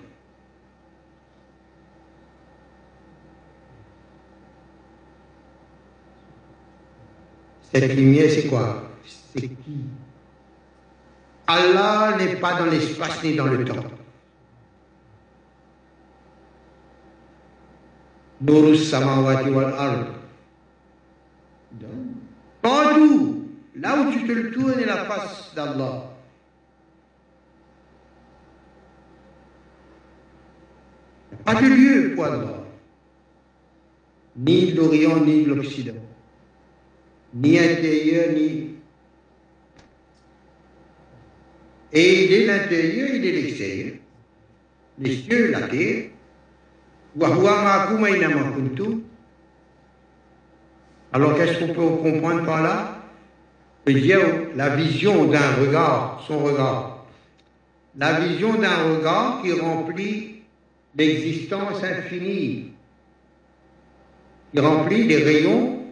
Cette 7.79 7.95
lumière, 7.95 8.29
c'est 8.31 8.47
quoi? 8.47 8.83
C'est 9.35 9.49
qui? 9.49 9.85
Allah 11.45 12.17
n'est 12.17 12.35
pas 12.37 12.59
dans 12.59 12.65
l'espace 12.65 13.23
ni 13.23 13.35
dans 13.35 13.45
le 13.45 13.63
temps. 13.63 13.85
Nurus 18.41 18.89
samawati 18.89 19.49
wal 19.51 19.73
ard. 19.77 20.07
Partout, 22.61 23.47
là 23.75 24.01
où 24.01 24.11
tu 24.11 24.25
te 24.25 24.31
le 24.31 24.51
tournes, 24.51 24.81
la 24.85 25.05
face 25.05 25.53
d'Allah. 25.55 26.03
Pas 31.45 31.55
de 31.61 31.67
lieu 31.67 32.15
pour 32.15 32.25
Allah. 32.25 32.63
Ni 34.35 34.71
l'Orient, 34.73 35.19
ni 35.23 35.43
de 35.43 35.53
l'Occident. 35.53 36.06
Ni 37.39 37.59
intérieur, 37.59 38.33
ni. 38.33 38.75
Et 41.93 42.25
il 42.25 42.33
est 42.33 42.45
l'intérieur, 42.47 43.09
il 43.13 43.25
est 43.25 43.31
l'extérieur. 43.31 43.93
Les 44.99 45.15
cieux, 45.17 45.51
la 45.51 45.67
terre. 45.67 46.05
Alors 51.13 51.37
qu'est-ce 51.37 51.59
qu'on 51.59 51.73
peut 51.73 52.09
comprendre 52.11 52.43
par 52.45 52.63
là? 52.63 52.93
Dire 53.85 54.19
la 54.55 54.75
vision 54.75 55.25
d'un 55.25 55.55
regard, 55.61 56.23
son 56.27 56.39
regard. 56.39 57.05
La 57.95 58.19
vision 58.19 58.53
d'un 58.55 58.95
regard 58.95 59.41
qui 59.43 59.53
remplit 59.53 60.41
l'existence 60.95 61.83
infinie, 61.83 62.71
qui 64.51 64.59
remplit 64.59 65.03
les 65.05 65.23
rayons 65.23 65.85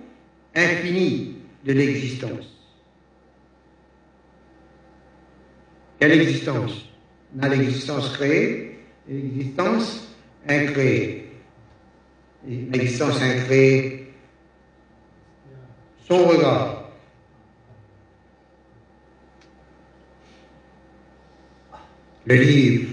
infinis 0.56 1.35
de 1.66 1.74
l'existence. 1.74 2.46
Quelle 6.00 6.22
existence? 6.22 6.90
On 7.36 7.44
a 7.44 7.50
l'existence 7.50 8.10
créée 8.14 8.80
et 9.10 9.14
l'existence 9.14 10.16
incréée. 10.48 11.32
L'existence 12.48 13.22
incréée, 13.22 14.14
son 16.08 16.26
regard. 16.26 16.92
Le 22.26 22.36
livre, 22.36 22.90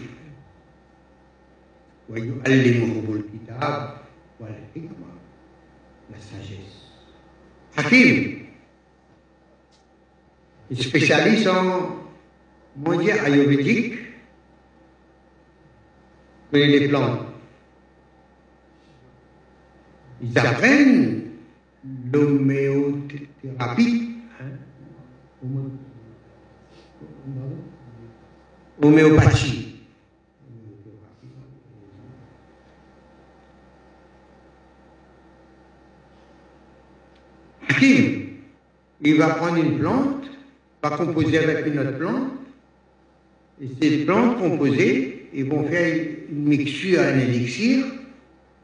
la 6.11 6.19
sagesse 6.19 6.83
spécialiste 10.77 11.47
en 11.49 11.97
mondial 12.77 13.19
ayurvédique, 13.27 13.95
connaît 16.51 16.67
les 16.67 16.89
plantes. 16.89 17.21
Ils 20.23 20.39
apprennent 20.39 21.23
l'homéothérapie. 22.13 24.09
hein, 24.41 24.45
homé- 25.45 25.71
Homéopathie. 28.81 29.77
Hakim, 37.69 38.39
il 39.01 39.17
va 39.19 39.29
prendre 39.35 39.57
une 39.57 39.79
plante, 39.79 40.25
va 40.83 40.97
composer 40.97 41.39
avec 41.39 41.67
une 41.67 41.79
autre 41.79 41.99
plante, 41.99 42.33
et 43.61 43.69
ces 43.81 44.05
plantes 44.05 44.39
composées, 44.39 45.29
ils 45.33 45.45
vont 45.45 45.67
faire 45.69 45.97
une 46.31 46.45
mixture, 46.45 47.01
un 47.01 47.19
élixir, 47.19 47.85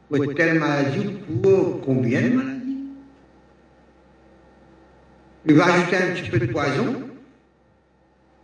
pour 0.09 0.33
telle 0.33 0.59
maladie 0.59 1.07
ou 1.29 1.37
pour 1.37 1.81
combien 1.81 2.21
de 2.21 2.29
maladies? 2.29 2.77
Il 5.45 5.53
va 5.53 5.73
ajouter 5.73 5.95
un 5.95 6.15
petit 6.15 6.29
peu 6.29 6.39
de 6.39 6.45
poison, 6.47 7.03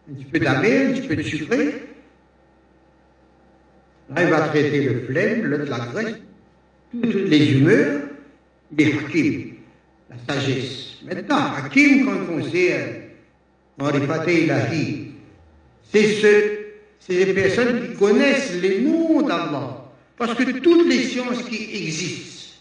un 0.10 0.14
petit 0.14 0.26
peu 0.26 0.40
d'amer, 0.40 0.88
un 0.88 0.94
petit 0.94 1.08
peu 1.08 1.16
de 1.16 1.22
sucré. 1.24 1.66
Là, 4.16 4.24
il 4.24 4.30
va 4.30 4.48
traiter 4.50 4.84
le 4.84 5.02
flemme, 5.02 5.42
l'autre 5.46 5.70
la 5.70 5.80
graisse, 5.80 6.16
toutes 6.92 7.30
les 7.30 7.52
humeurs, 7.54 8.02
les 8.78 8.94
hakim. 8.94 9.56
la 10.10 10.34
sagesse. 10.34 11.00
Maintenant, 11.06 11.54
Hakim, 11.58 12.06
quand 12.06 12.34
on 12.34 12.44
sait 12.44 13.05
Ilahi, 13.78 15.12
c'est 15.92 16.08
ce, 17.08 17.34
personnes 17.34 17.90
qui 17.90 17.96
connaissent 17.98 18.54
les 18.62 18.82
noms 18.82 19.22
d'Allah. 19.22 19.82
Parce 20.18 20.34
que 20.34 20.60
toutes 20.60 20.88
les 20.88 21.04
sciences 21.04 21.44
qui 21.44 21.76
existent, 21.76 22.54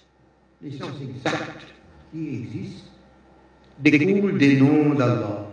les 0.61 0.73
sciences 0.73 1.01
exactes 1.01 1.67
qui 2.13 2.29
existent, 2.29 2.91
découlent 3.81 4.39
des 4.39 4.57
noms 4.57 4.95
d'Allah, 4.95 5.51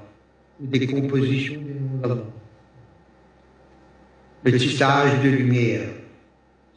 des 0.59 0.87
compositions 0.87 1.61
des 1.61 1.73
noms 1.73 1.97
d'Allah. 2.01 2.23
Le 4.43 4.57
tissage 4.57 5.23
de 5.23 5.29
lumière, 5.29 5.89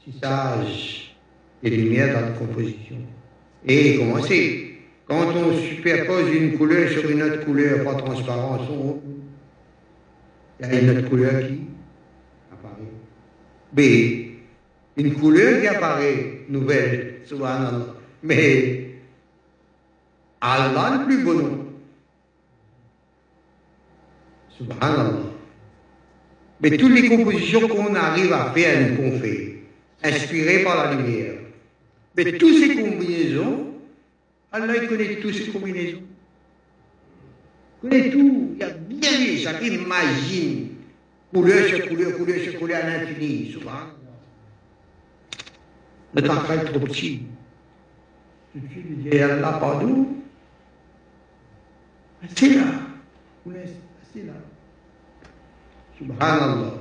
tissage 0.04 1.16
des 1.62 1.70
lumières 1.70 2.14
dans 2.14 2.26
la 2.26 2.32
composition. 2.32 2.96
Et 3.66 3.96
comment 3.96 4.22
c'est? 4.22 4.63
Quand 5.06 5.26
on 5.36 5.56
superpose 5.58 6.34
une 6.34 6.56
couleur 6.56 6.88
sur 6.88 7.08
une 7.10 7.22
autre 7.22 7.44
couleur 7.44 7.84
pas 7.84 7.94
transparente, 7.94 8.62
il 10.60 10.66
y 10.66 10.70
a 10.70 10.80
une 10.80 10.90
autre 10.90 11.08
couleur 11.10 11.40
qui 11.40 11.60
apparaît. 12.50 12.92
B, 13.72 13.80
une 14.96 15.14
couleur 15.14 15.60
qui 15.60 15.66
apparaît, 15.66 16.44
nouvelle, 16.48 17.16
subhanallah. 17.24 17.86
Mais 18.22 18.86
Allah 20.40 20.98
le 20.98 21.04
plus 21.06 21.22
beau 21.22 21.34
nom. 21.34 21.66
Subhanallah. 24.56 25.34
Mais 26.60 26.76
toutes 26.78 26.94
les 26.94 27.08
compositions 27.08 27.68
qu'on 27.68 27.94
arrive 27.94 28.32
à 28.32 28.50
faire, 28.52 28.96
qu'on 28.96 29.18
fait, 29.18 29.58
inspirées 30.02 30.62
par 30.62 30.82
la 30.82 30.94
lumière. 30.94 31.34
Mais 32.16 32.32
toutes 32.32 32.56
ces 32.58 32.74
combinaisons, 32.74 33.73
Allah 34.53 34.75
il 34.81 34.87
connaît 34.87 35.15
toutes 35.17 35.33
ces 35.33 35.47
combinaisons. 35.51 36.01
Il 37.83 37.89
connaît 37.89 38.09
tout. 38.09 38.51
Il 38.55 38.59
y 38.59 38.63
a 38.63 38.69
bien 38.69 39.17
vu, 39.17 39.37
ça 39.39 39.61
imagine. 39.61 40.69
Couleur 41.33 41.67
sur 41.67 41.87
couleur, 41.87 42.17
couleur 42.17 42.39
sur 42.39 42.59
couleur 42.59 42.83
à 42.83 42.87
l'infini. 42.87 43.51
Subhanallah. 43.51 43.93
Notre 46.15 46.31
enfant 46.31 46.53
est 46.53 46.65
trop 46.65 46.79
petit. 46.79 47.21
Tout 48.53 48.59
de 48.59 48.67
suite, 48.71 48.85
il 48.89 49.09
dit 49.09 49.19
Allah, 49.19 49.57
pardon. 49.61 50.07
Restez 52.23 52.55
là. 52.55 52.65
Vous 53.45 53.53
restez 53.53 54.23
là. 54.25 54.33
Subhanallah. 55.97 56.73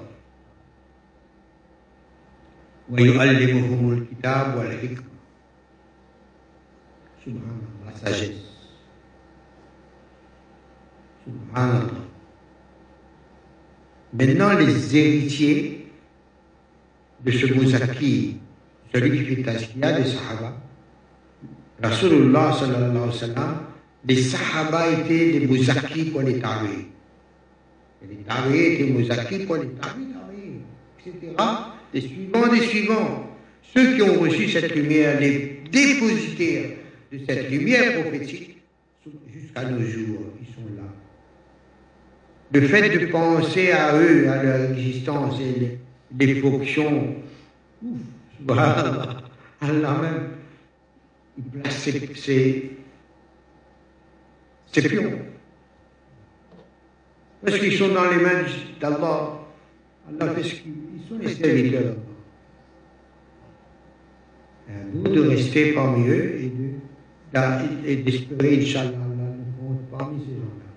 ويعلمهم 2.91 3.93
الكتاب 3.93 4.57
والحكمة 4.57 5.12
Subhanallah, 7.24 7.86
la 7.86 8.12
sagesse. 8.12 8.36
Subhanallah. 11.24 11.88
Maintenant, 14.14 14.54
les 14.60 14.98
héritiers 14.98 15.88
de 17.24 17.32
ce 17.32 17.46
Moussaki, 17.54 18.38
celui 18.94 19.18
qui 19.18 19.36
fait 19.36 19.42
Tashkia 19.42 19.94
des 19.94 20.06
Sahaba, 20.10 20.58
Rasulullah 21.82 22.54
sallallahu 22.60 22.92
alayhi 22.92 23.08
wa 23.08 23.12
sallam, 23.14 23.58
les 24.06 24.22
Sahaba 24.22 24.92
étaient 24.92 25.40
des 25.40 25.48
Moussaki 25.48 26.12
pour 26.12 26.22
les 26.24 26.40
Tawi. 26.40 26.88
Les 28.08 28.18
Tawi 28.18 28.60
étaient 28.60 28.92
Moussaki 28.92 29.46
pour 29.46 29.56
les 29.56 29.70
Tawi, 29.70 30.08
etc. 31.00 31.36
Les 31.94 32.02
suivants 32.02 32.48
des 32.48 32.62
suivants. 32.62 33.30
Ceux 33.74 33.96
qui 33.96 34.02
ont 34.04 34.20
reçu 34.20 34.50
cette 34.50 34.76
lumière, 34.76 35.20
les 35.20 35.64
dépositaires 35.72 36.83
de 37.14 37.20
cette 37.28 37.50
lumière 37.52 38.02
prophétique, 38.02 38.58
jusqu'à 39.32 39.66
nos 39.66 39.80
jours, 39.86 40.22
ils 40.42 40.48
sont 40.48 40.68
là. 40.76 40.84
Le 42.52 42.62
fait 42.68 42.90
de 42.90 43.06
penser 43.08 43.72
à 43.72 43.96
eux, 43.96 44.28
à 44.30 44.42
leur 44.44 44.72
existence 44.72 45.40
et 45.40 45.78
les, 46.26 46.36
fonctions, 46.42 47.16
Allah 48.50 49.98
même, 50.02 50.30
il 51.38 51.44
place 51.62 51.78
ses 51.78 52.02
pions. 54.82 55.12
Parce 57.46 57.60
qu'ils 57.60 57.74
sont 57.78 57.90
dans 57.90 58.10
les 58.10 58.18
mains 58.18 58.44
d'Allah. 58.80 59.40
Allah 60.10 60.34
fait 60.34 60.44
ce 60.44 60.56
qu'ils 60.56 60.74
sont 61.08 61.20
les 61.20 61.34
serviteurs. 61.34 61.96
À 64.68 64.72
nous 64.94 65.04
de 65.04 65.22
rester 65.28 65.74
parmi 65.74 66.08
eux 66.08 66.36
et 66.40 66.48
de- 66.48 66.73
et 67.36 67.96
d'espérer, 67.98 68.60
Inch'Allah, 68.62 68.90
Allah 68.90 69.34
nous 69.38 69.68
compte 69.68 69.90
parmi 69.90 70.20
ces 70.20 70.36
gens-là. 70.36 70.70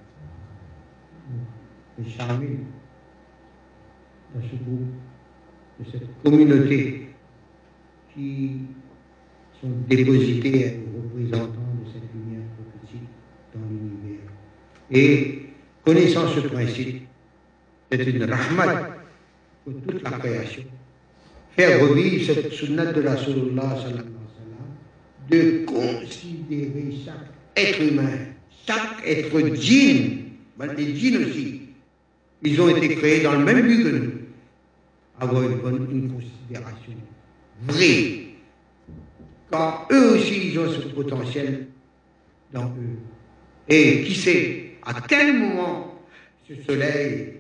Les 1.99 2.11
charmer 2.11 2.59
dans 4.35 4.41
ce 4.41 4.57
groupe, 4.65 4.89
de 5.81 5.91
cette 5.91 6.23
communauté 6.23 7.09
qui 8.15 8.53
sont 9.61 9.69
dépositaires 9.87 10.73
et 10.73 10.85
représentants 10.97 11.75
de 11.85 11.93
cette 11.93 12.11
lumière 12.15 12.47
prophétique 12.57 13.09
dans 13.55 13.61
l'univers. 13.69 14.31
Et 14.91 15.51
connaissant 15.85 16.27
ce 16.29 16.41
principe, 16.41 17.07
c'est 17.91 18.03
une 18.05 18.25
rahmat 18.25 18.97
pour 19.65 19.75
toute 19.87 20.03
la 20.03 20.11
création. 20.13 20.63
Faire 21.51 21.87
revivre 21.87 22.25
cette 22.33 22.53
sunnah 22.53 22.93
de 22.93 23.01
la 23.03 23.17
sallallahu 23.17 24.16
de 25.29 25.65
considérer 25.65 26.95
chaque 27.05 27.31
être 27.57 27.81
humain, 27.83 28.19
chaque 28.67 29.07
être 29.07 29.55
djinn, 29.57 30.25
ben, 30.57 30.73
les 30.77 30.95
djinns 30.95 31.25
aussi, 31.25 31.63
ils 32.43 32.61
ont 32.61 32.69
été 32.69 32.95
créés 32.97 33.23
dans 33.23 33.33
le 33.33 33.45
même 33.45 33.63
but 33.63 33.83
que 33.83 33.89
nous, 33.89 34.13
avoir 35.19 35.43
une 35.43 35.59
bonne 35.59 36.13
considération 36.13 36.93
vraie. 37.63 38.27
Car 39.51 39.89
eux 39.91 40.17
aussi, 40.17 40.51
ils 40.51 40.59
ont 40.59 40.71
ce 40.71 40.89
potentiel 40.89 41.69
dans 42.53 42.67
eux. 42.67 42.99
Et 43.69 44.03
qui 44.03 44.15
sait 44.15 44.73
à 44.85 44.95
quel 45.01 45.39
moment 45.39 46.01
ce 46.49 46.55
soleil 46.63 47.35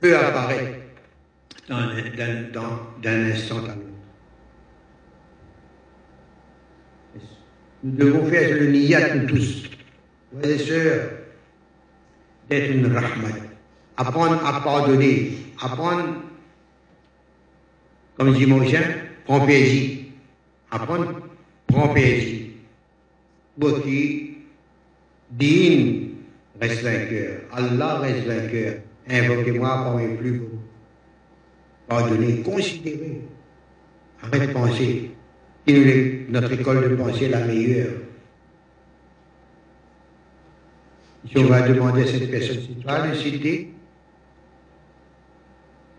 peut 0.00 0.16
apparaître 0.16 0.78
d'un 1.68 3.30
instant 3.30 3.58
à 3.58 3.68
l'autre. 3.68 3.83
Nous 7.84 7.92
devons 7.92 8.24
faire 8.24 8.58
le 8.58 8.68
niyat, 8.68 9.14
nous 9.14 9.26
tous, 9.26 9.68
frères 10.32 10.50
et 10.50 10.58
sœurs, 10.58 11.10
d'être 12.48 12.70
une 12.70 12.86
rahmat. 12.86 13.36
Apprendre 13.98 14.40
à 14.44 14.60
pardonner, 14.62 15.32
apprendre, 15.60 16.14
comme 18.16 18.32
dit 18.32 18.46
Moïse, 18.46 18.78
prends 19.26 19.44
plaisir. 19.44 19.98
Apprendre, 20.70 21.28
prends 21.66 21.88
plaisir. 21.88 22.46
Pour 23.60 23.82
qui, 23.82 24.38
Din 25.30 26.08
reste 26.58 26.82
vainqueur, 26.82 27.42
Allah 27.52 27.98
reste 27.98 28.26
vainqueur. 28.26 28.76
Invoquez-moi 29.10 29.68
par 29.68 29.96
mes 29.96 30.14
plus 30.14 30.38
beaux. 30.38 30.58
Pardonnez, 31.86 32.40
considérez. 32.40 33.20
Arrête 34.22 34.48
de 34.48 34.52
penser. 34.54 35.13
Nous, 35.66 35.74
les- 35.74 36.26
notre 36.28 36.52
école 36.52 36.90
de 36.90 36.94
pensée 36.96 37.28
la 37.28 37.40
meilleure. 37.44 37.92
Si 41.30 41.38
on 41.38 41.44
va 41.46 41.66
demander 41.66 42.02
à 42.02 42.06
cette 42.06 42.30
personne, 42.30 42.60
si 42.60 42.76
tu 42.76 42.86
as 42.86 43.06
le 43.06 43.14
cité, 43.14 43.72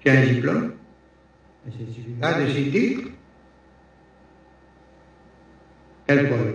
tu 0.02 0.10
as 0.10 0.14
un 0.20 0.26
diplôme, 0.28 0.74
un 1.68 1.72
certificat 1.72 2.42
de 2.42 2.48
cité, 2.52 2.98
quel 6.08 6.28
problème 6.28 6.54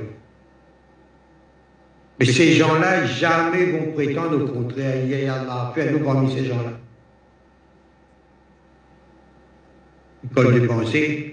Mais 2.21 2.27
ces 2.27 2.53
gens-là, 2.53 3.07
jamais 3.07 3.73
vont 3.73 3.93
prétendre 3.93 4.45
au 4.45 4.47
contraire. 4.47 5.05
Il 5.05 5.11
y 5.11 5.27
a 5.27 5.35
Allah, 5.41 5.73
fais-nous 5.75 6.05
parmi 6.05 6.31
ces 6.33 6.45
gens-là. 6.45 6.79
École 10.31 10.61
de 10.61 10.67
pensée, 10.67 11.30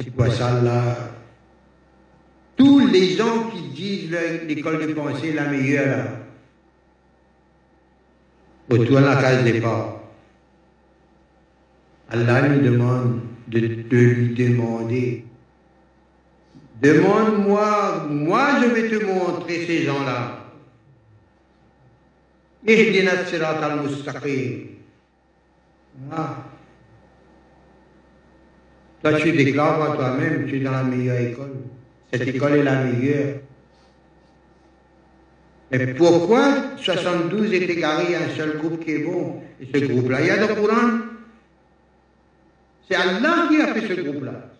c'est 0.00 0.14
quoi 0.14 0.30
ça 0.30 0.60
là 0.62 0.96
Tous 2.56 2.86
les 2.86 3.16
gens 3.16 3.50
qui 3.50 3.62
disent 3.70 4.10
le- 4.10 4.46
l'école 4.46 4.86
de 4.86 4.92
pensée 4.94 5.28
est 5.30 5.34
la 5.34 5.48
meilleure, 5.48 6.08
retourne 8.70 9.04
à 9.04 9.14
la 9.14 9.20
case 9.22 9.44
départ. 9.44 10.00
Allah 12.10 12.48
nous 12.48 12.60
demande 12.62 13.20
de, 13.48 13.58
de 13.60 13.96
lui 13.96 14.34
demander 14.34 15.24
Demande-moi, 16.82 18.06
moi 18.10 18.60
je 18.60 18.66
vais 18.68 18.88
te 18.90 19.02
montrer 19.04 19.64
ces 19.66 19.82
gens-là. 19.84 20.44
Ihdina 22.66 23.24
sirat 23.24 23.64
al-mustaqim. 23.64 24.66
Ah. 26.12 26.44
Toi, 29.10 29.20
tu 29.20 29.32
déclares 29.32 29.92
à 29.92 29.94
toi-même, 29.94 30.46
tu 30.48 30.56
es 30.56 30.60
dans 30.60 30.72
la 30.72 30.82
meilleure 30.82 31.20
école. 31.20 31.52
Cette 32.12 32.26
école 32.26 32.56
est 32.56 32.62
la 32.64 32.82
meilleure. 32.82 33.36
Mais 35.70 35.94
pourquoi 35.94 36.76
72 36.76 37.52
est 37.52 37.70
égaré 37.70 38.16
à 38.16 38.22
un 38.24 38.36
seul 38.36 38.58
groupe 38.58 38.84
qui 38.84 38.92
est 38.92 39.04
bon? 39.04 39.42
Et 39.60 39.68
ce 39.72 39.84
groupe-là, 39.84 40.20
il 40.22 40.26
y 40.26 40.30
a 40.30 40.36
le 40.40 40.54
Coran. 40.54 40.98
C'est 42.88 42.96
Allah 42.96 43.46
qui 43.48 43.60
a 43.60 43.74
fait 43.74 43.94
ce 43.94 44.00
groupe-là. 44.00 44.50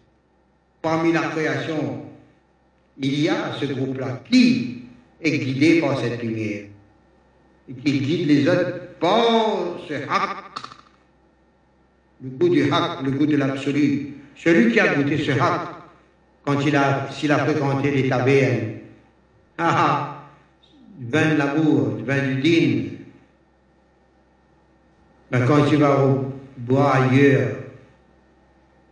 Parmi 0.81 1.13
la 1.13 1.23
création, 1.23 2.05
il 2.99 3.21
y 3.21 3.29
a 3.29 3.53
ce 3.59 3.65
groupe-là 3.65 4.23
qui 4.31 4.85
est 5.23 5.39
guidé 5.39 5.81
par 5.81 6.01
cette 6.01 6.23
lumière 6.23 6.67
et 7.69 7.75
qui 7.75 7.99
guide 7.99 8.29
les 8.29 8.49
autres 8.49 8.79
par 9.01 9.81
ce 9.89 9.95
haq, 9.95 10.61
le 12.23 12.31
goût 12.31 12.49
du 12.49 12.71
haq, 12.71 13.03
le 13.03 13.11
goût 13.11 13.27
de 13.27 13.37
l'absolu. 13.37 14.13
Celui 14.37 14.73
qui 14.73 14.81
a 14.81 14.95
goûté 14.95 15.19
ce 15.19 15.33
haq, 15.33 15.61
quand 16.45 16.61
il 16.61 16.77
a, 16.77 17.09
s'il 17.11 17.33
a 17.33 17.39
fréquenté 17.39 17.91
les 17.91 18.09
tavernes, 18.09 18.73
ah, 19.59 19.75
ah, 19.77 20.23
vin 21.01 21.33
de 21.33 21.39
l'amour, 21.39 21.99
vin 22.05 22.23
du 22.29 22.41
din, 22.43 22.97
mais 25.31 25.45
quand 25.47 25.67
il 25.73 25.79
va 25.79 26.07
boire 26.57 27.03
ailleurs, 27.03 27.57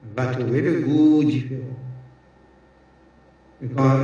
il 0.02 0.14
va 0.16 0.26
trouver 0.26 0.60
le 0.60 0.80
goût 0.80 1.24
différent. 1.24 1.60
Quand 3.76 4.00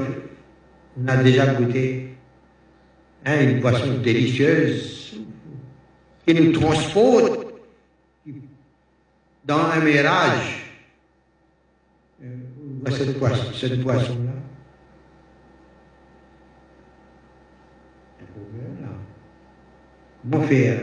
on 0.97 1.09
a 1.09 1.17
déjà 1.17 1.47
goûté 1.55 2.15
hein, 3.27 3.41
une 3.41 3.61
boisson 3.61 3.99
délicieuse 4.03 5.19
qui 6.27 6.35
nous 6.35 6.53
transporte 6.53 7.47
dans 9.45 9.59
un 9.59 9.81
mirage, 9.81 10.60
euh, 12.87 12.91
cette 12.91 13.19
boisson-là. 13.19 13.53
Cette 13.59 13.81
boisson 13.81 14.15
-là. 14.15 14.41
Comment 20.23 20.43
faire 20.45 20.81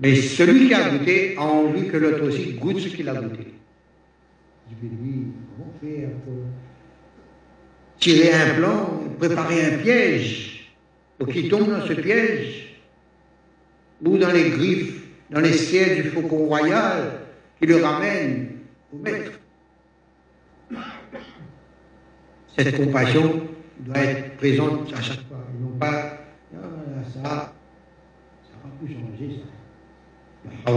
Mais 0.00 0.14
celui 0.16 0.68
qui 0.68 0.74
a 0.74 0.90
goûté 0.90 1.36
a 1.36 1.42
envie 1.42 1.88
que 1.88 1.96
l'autre 1.96 2.24
aussi 2.24 2.54
goûte 2.54 2.80
ce 2.80 2.88
qu'il 2.88 3.08
a 3.08 3.14
goûté. 3.14 3.54
Je 4.68 4.74
vais 4.82 4.94
lui, 4.94 5.26
comment 5.56 5.72
faire 5.80 6.10
pour 6.24 6.34
tirer 7.98 8.32
un 8.32 8.54
plan, 8.54 9.00
préparer 9.18 9.74
un 9.74 9.78
piège 9.78 10.74
pour 11.18 11.28
qu'il 11.28 11.48
tombe 11.48 11.70
dans 11.70 11.86
ce 11.86 11.92
piège 11.92 12.76
ou 14.04 14.18
dans 14.18 14.32
les 14.32 14.50
griffes, 14.50 15.04
dans 15.30 15.40
les 15.40 15.52
sièges 15.52 16.02
du 16.02 16.10
faucon 16.10 16.46
royal 16.46 17.20
qui 17.58 17.66
le 17.66 17.76
ramène 17.76 18.48
au 18.92 18.98
maître. 18.98 19.32
Cette 22.56 22.76
compassion 22.76 23.42
doit 23.80 23.98
être 23.98 24.36
présente 24.36 24.92
à 24.94 25.00
chaque 25.00 25.26
fois, 25.28 25.44
et 25.54 25.62
non 25.62 25.78
pas 25.78 26.18
ah, 26.54 26.58
ça, 27.12 27.22
ça 27.22 28.54
va 28.62 28.70
plus 28.80 28.94
changer 28.94 29.40
ça. 29.40 30.72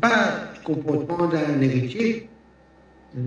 Pas 0.00 0.52
le 0.54 0.64
comportement 0.64 1.28
d'un 1.28 1.60
héritier 1.60 2.28
de 3.14 3.20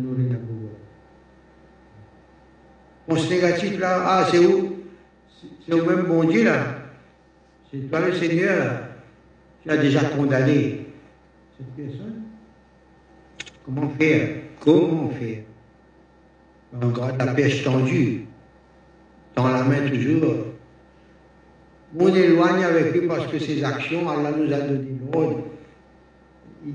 la 3.09 3.17
ce 3.17 3.29
négatif 3.29 3.79
là, 3.79 4.03
ah 4.05 4.27
c'est 4.31 4.45
où? 4.45 4.77
C'est 5.65 5.73
au 5.73 5.85
même 5.85 6.05
bon 6.05 6.23
Dieu 6.23 6.43
là. 6.45 6.77
C'est 7.71 7.89
toi 7.89 7.99
le 7.99 8.13
Seigneur 8.13 8.83
Tu 9.63 9.69
as 9.69 9.77
déjà 9.77 10.03
condamné 10.05 10.87
cette 11.57 11.75
personne. 11.75 12.23
Comment 13.65 13.89
faire? 13.89 14.29
Comment 14.59 15.09
faire? 15.09 15.43
On 16.73 16.87
garde 16.89 17.17
la 17.17 17.33
pêche 17.33 17.63
tendue, 17.63 18.25
dans 19.35 19.49
la 19.49 19.63
main 19.63 19.89
toujours. 19.89 20.45
On 21.99 22.07
éloigne 22.07 22.63
avec 22.63 22.93
lui 22.93 23.07
parce 23.07 23.27
que 23.27 23.39
ses 23.39 23.63
actions, 23.63 24.09
Allah 24.09 24.31
nous 24.31 24.53
a 24.53 24.59
donné 24.59 24.97
l'ordre. 25.11 25.43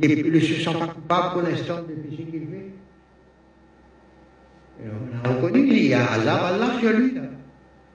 Il 0.03 0.33
ne 0.33 0.41
se 0.41 0.55
sent 0.55 0.73
pas 0.79 0.89
coupable 0.89 1.33
pour 1.33 1.43
l'instant 1.43 1.83
des 1.89 1.95
péchés 1.95 2.25
qu'il 2.25 2.49
fait. 2.49 2.73
On 4.85 5.27
a 5.27 5.33
reconnu 5.33 5.67
qu'il 5.67 5.87
y 5.87 5.95
a 5.95 6.13
azab 6.13 6.55
Allah 6.55 6.79
sur 6.79 6.91
lui. 6.91 7.15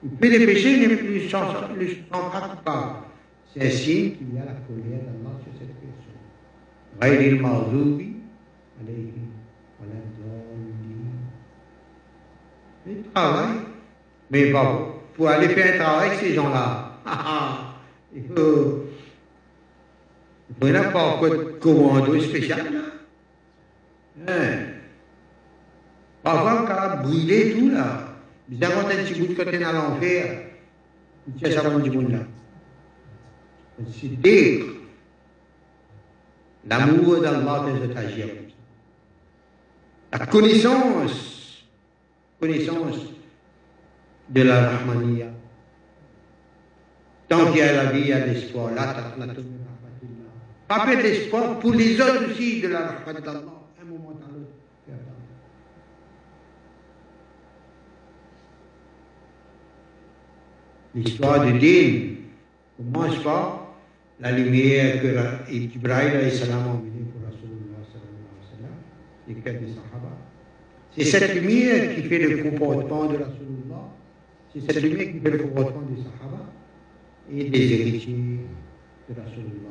Il 0.02 0.10
fait 0.20 0.38
des 0.38 0.46
péchés, 0.46 0.72
il 0.72 0.88
ne 0.88 0.96
se 1.20 1.28
sent 1.28 1.36
pas 2.10 2.48
coupable. 2.56 2.94
C'est 3.54 3.66
un 3.66 3.70
signe 3.70 4.12
qu'il 4.12 4.34
y 4.34 4.38
a 4.38 4.44
la 4.44 4.52
colère 4.66 5.04
d'Allah 5.04 5.38
sur 5.44 5.52
cette 5.58 5.74
personne. 5.76 6.18
Il 12.86 13.02
travaille. 13.14 13.58
Mais 14.30 14.50
bon, 14.50 14.92
pour 15.14 15.28
aller 15.28 15.48
faire 15.48 15.74
un 15.74 15.78
travail 15.78 16.08
avec 16.08 16.20
ces 16.20 16.34
gens-là, 16.34 16.98
il 18.14 18.24
faut. 18.24 18.86
Il 20.60 20.66
faut 20.66 20.72
pas 21.20 21.28
de 21.30 21.58
commando 21.58 22.20
spécial. 22.20 22.60
Hein? 24.28 24.32
Parfois, 26.22 26.64
quand 26.66 26.74
a 26.74 26.96
brûlé 26.96 27.52
tout 27.52 27.70
là, 27.70 28.08
vous 28.48 28.62
avez 28.62 28.74
un 28.74 29.04
petit 29.04 29.18
bout 29.18 29.28
de 29.28 29.34
côté 29.34 29.58
dans 29.58 29.72
l'enfer, 29.72 30.42
vous 31.26 31.50
ça 31.50 31.62
va 31.62 31.80
du 31.80 31.90
monde 31.90 32.12
là. 32.12 32.18
C'est 33.90 34.08
dire 34.08 34.64
l'amour 36.68 37.20
d'Allah 37.20 37.64
des 37.66 37.86
ça. 37.86 38.28
La 40.12 40.26
connaissance, 40.26 41.31
connaissance 42.42 42.98
de 44.28 44.42
la 44.42 44.70
Rahmaniya. 44.70 45.28
Tant 47.28 47.52
qu'il 47.52 47.58
y 47.58 47.60
a 47.62 47.84
la 47.84 47.92
vie, 47.92 48.00
il 48.00 48.08
y 48.08 48.12
a 48.12 48.26
l'espoir. 48.26 48.72
Fait 50.86 51.02
l'espoir 51.02 51.60
pour 51.60 51.72
les 51.72 52.00
autres 52.00 52.32
aussi 52.32 52.60
de 52.60 52.68
la 52.68 52.80
Rahmat. 52.80 53.20
Un 53.20 53.84
moment 53.84 54.18
dans 54.20 54.32
l'autre. 54.34 54.50
L'histoire 60.96 61.46
de 61.46 61.52
Din 61.52 62.16
commence 62.76 63.22
par 63.22 63.76
la 64.18 64.32
lumière 64.32 65.00
que 65.00 65.52
Ibrahim 65.52 66.10
a 66.10 66.18
emmenée 66.18 67.06
pour 67.12 67.22
Rasulullah 67.24 67.82
sallallahu 67.92 68.34
alayhi 69.28 69.60
des 69.60 69.74
Sahaba. 69.74 69.91
C'est 70.96 71.04
cette 71.04 71.34
lumière 71.34 71.94
qui 71.94 72.02
fait 72.02 72.18
le 72.18 72.42
comportement 72.42 73.06
de 73.06 73.16
Rasulullah. 73.16 73.88
C'est 74.52 74.60
cette 74.60 74.82
lumière 74.82 75.12
qui 75.12 75.20
fait 75.20 75.30
le 75.30 75.38
comportement 75.38 75.86
des 75.88 76.02
Sahaba 76.02 76.52
et 77.34 77.44
des 77.44 77.72
héritiers 77.72 78.40
de 79.08 79.14
sallam. 79.14 79.62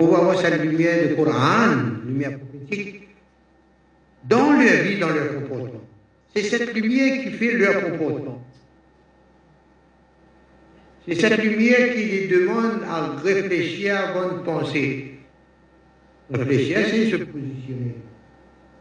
On 0.00 0.06
va 0.06 0.36
cette 0.36 0.60
lumière 0.60 1.08
de 1.08 1.14
Coran, 1.14 1.76
lumière 2.06 2.38
prophétique, 2.38 3.08
dans 4.28 4.52
leur 4.52 4.82
vie, 4.82 4.98
dans 4.98 5.08
leur 5.08 5.34
comportement. 5.34 5.82
C'est 6.34 6.42
cette 6.42 6.74
lumière 6.74 7.22
qui 7.22 7.30
fait 7.30 7.52
leur 7.52 7.90
comportement. 7.90 8.42
C'est 11.06 11.14
cette 11.14 11.42
lumière 11.42 11.94
qui 11.94 12.04
les 12.04 12.26
demande 12.28 12.82
à 12.86 13.16
réfléchir 13.16 13.96
avant 13.96 14.36
de 14.36 14.42
penser. 14.42 15.14
Réfléchir, 16.30 16.78
c'est 16.90 17.10
se 17.10 17.16
positionner. 17.16 17.94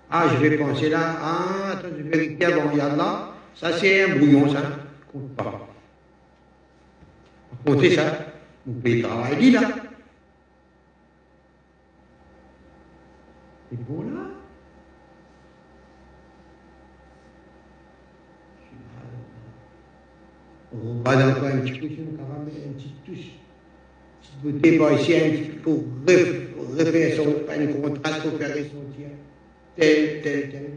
Ah, 0.10 0.28
je 0.34 0.38
vais 0.38 0.58
penser 0.58 0.90
là. 0.90 1.18
Ah, 1.22 1.72
attends, 1.74 1.88
je 1.98 2.04
vais 2.04 2.46
avant 2.46 2.96
là. 2.96 3.34
Ça, 3.56 3.78
c'est 3.78 4.04
un 4.04 4.16
brouillon, 4.16 4.52
ça. 4.54 4.62
Compte 5.12 5.36
pas. 5.36 5.68
Comptez 7.66 7.96
ça. 7.96 8.04
Vous 8.66 8.74
pouvez 8.74 9.02
travailler 9.02 9.52
là. 9.52 9.62
C'est 13.70 13.80
bon 13.84 14.04
là. 14.04 14.22
On 20.74 21.02
va 21.04 21.16
dans 21.16 21.46
un 21.46 21.58
petit 21.60 21.80
peu, 21.80 21.88
une 21.88 22.74
petite 22.76 23.06
touche. 23.06 23.32
Petite 24.22 24.42
beauté 24.44 24.78
par 24.78 24.94
ici, 24.94 25.16
un 25.16 25.30
petit 25.30 25.60
peu 25.64 25.72
refaire 26.78 27.16
son, 27.16 27.36
un 27.50 27.68
contraste 27.82 28.22
pour 28.22 28.38
faire 28.38 28.50
ressentir 28.50 29.08
tel, 29.78 30.22
tel, 30.22 30.50
tel. 30.50 30.70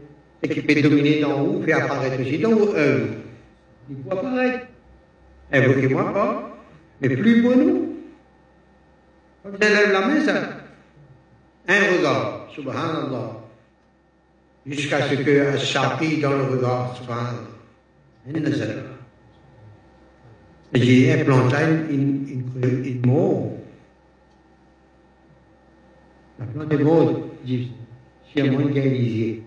Et 0.43 0.49
qui 0.49 0.61
peut 0.61 0.81
dominer 0.81 1.21
d'en 1.21 1.41
haut, 1.41 1.61
faire 1.61 1.85
apparaître 1.85 2.19
aussi 2.21 2.39
d'en 2.39 2.51
haut. 2.51 2.73
Euh, 2.75 3.07
il 3.89 3.97
faut 4.03 4.11
apparaître. 4.11 4.67
Invoquez-moi 5.51 6.13
pas, 6.13 6.57
mais 7.01 7.09
plus 7.09 7.41
pour 7.41 7.55
nous. 7.55 7.95
Quand 9.43 9.49
vous 9.49 9.57
lève 9.59 9.91
la 9.91 10.07
main, 10.07 10.21
ça. 10.21 10.33
Un 11.67 11.97
regard, 11.97 12.47
subhanallah. 12.55 13.37
Jusqu'à 14.65 15.07
ce 15.09 15.15
que 15.15 15.57
Shafi 15.57 16.17
dans 16.19 16.31
le 16.31 16.43
regard, 16.43 16.95
subhanallah. 16.97 17.51
J'ai 20.73 21.13
implanté 21.13 21.57
une, 21.89 22.27
une, 22.29 22.85
une 22.85 23.05
mort. 23.05 23.51
La 26.39 26.45
plante 26.45 26.73
est 26.73 26.83
morte, 26.83 27.15
dit, 27.43 27.71
c'est 28.33 28.41
un 28.41 28.51
monde 28.51 28.71
gaélisé. 28.71 29.43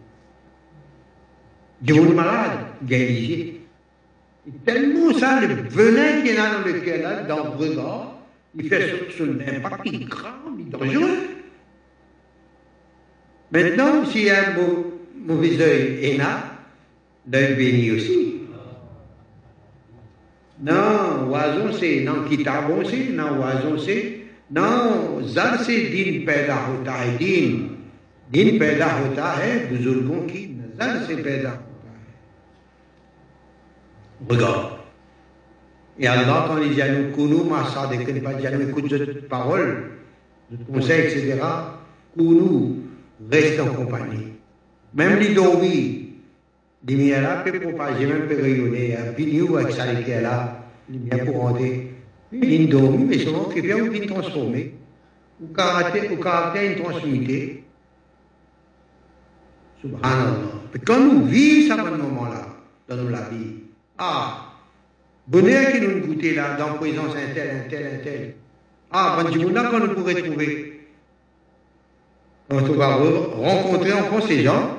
Du 1.81 1.94
monde 1.94 2.15
malade, 2.15 2.59
gaélisé. 2.82 3.61
Tellement 4.65 5.12
ça, 5.19 5.40
le 5.40 5.55
venin 5.69 6.20
qu'il 6.23 6.35
y 6.35 6.39
a 6.39 6.52
dans 6.52 6.66
le 6.66 6.81
cœur, 6.81 7.02
là, 7.02 7.23
dans 7.23 7.44
le 7.44 7.51
regard, 7.51 8.15
il 8.56 8.69
fait 8.69 9.11
sur 9.11 9.24
un 9.24 9.56
impact 9.56 9.81
il 9.86 10.02
est 10.02 10.05
grand, 10.05 10.28
il 10.59 10.66
est 10.66 10.70
dangereux. 10.70 11.19
Maintenant, 13.51 14.05
si 14.06 14.28
un 14.28 14.55
mauvais 15.16 15.61
œil 15.61 16.05
est 16.05 16.16
là, 16.19 16.44
l'œil 17.31 17.55
béni 17.55 17.90
aussi. 17.93 18.35
Non, 20.61 21.31
oison 21.32 21.73
c'est, 21.78 22.01
non, 22.01 22.24
kitabon 22.28 22.82
c'est, 22.85 23.11
non, 23.11 23.40
oiseau 23.40 23.77
c'est, 23.77 24.20
non, 24.51 25.20
ça 25.27 25.59
c'est 25.59 25.90
din 25.90 26.24
pedahotai 26.24 27.19
din. 27.19 27.74
दिन 28.35 28.59
पैदा 28.59 28.86
होता 28.93 29.32
है 29.32 29.51
बुज़ुर्गों 29.70 30.20
की 30.31 30.40
नज़र 30.61 31.05
से 31.06 31.16
पैदा 31.23 31.51
होता 31.51 31.90
है 31.90 32.02
Regarde. 34.31 34.74
Et 35.97 36.09
Allah, 36.09 36.47
quand 36.48 36.59
il 36.59 36.74
dit 36.74 36.82
à 36.82 36.89
nous, 36.89 37.12
Kounou, 37.12 37.44
Massa, 37.44 37.86
dès 37.86 38.05
qu'il 38.05 38.20
pas 38.23 38.35
dit 38.35 38.47
à 38.47 38.51
nous, 38.51 38.69
écoute 38.69 38.90
de 38.90 39.20
paroles, 39.28 39.90
de 40.51 40.73
conseils, 40.73 41.02
etc., 41.02 41.40
Kounou, 42.16 42.78
reste 43.31 43.61
en 43.61 43.66
compagnie. 43.66 44.32
Même 44.93 45.19
les 45.20 45.35
dormis, 45.35 46.15
les 46.86 46.97
miens 46.97 47.43
peut 47.44 47.61
propager, 47.61 48.06
même 48.06 48.27
peut 48.27 48.40
rayonner, 48.40 48.97
puis 49.15 49.36
nous, 49.36 49.56
avec 49.56 49.73
ça, 49.73 49.93
les 49.93 50.20
là, 50.20 50.66
les 50.90 50.98
miens 50.98 51.24
pour 51.24 51.36
rentrer. 51.43 51.90
Ils 52.32 52.69
dormi, 52.69 53.05
mais 53.05 53.19
souvent, 53.19 53.44
qui 53.44 53.61
vient 53.61 53.78
ou 53.78 53.90
qui 53.90 54.06
transformer, 54.06 54.74
ou 55.40 55.47
caractère, 55.55 56.12
ou 56.12 56.16
caractère, 56.16 56.70
une 56.73 56.82
transmité. 56.82 57.64
Subhanallah. 59.85 60.32
Quand 60.86 60.98
nous 60.98 61.27
vivons 61.27 61.77
ce 61.77 62.02
moment-là, 62.02 62.47
dans 62.89 63.11
la 63.11 63.20
vie, 63.28 63.55
ah, 63.98 64.55
bonheur 65.27 65.73
qui 65.73 65.81
nous 65.81 66.06
goûter 66.06 66.35
là, 66.35 66.56
dans 66.56 66.74
présence 66.74 67.15
un 67.15 67.35
tel, 67.35 67.51
un 67.51 67.69
tel, 67.69 67.86
un 67.86 68.02
tel. 68.02 68.35
Ah, 68.90 69.23
quand 69.23 69.78
nous 69.78 69.94
pourrait 69.94 70.15
trouver. 70.15 70.89
On 72.51 72.61
va 72.61 72.94
rencontrer 72.97 73.93
encore 73.93 74.27
ces 74.27 74.43
gens, 74.43 74.78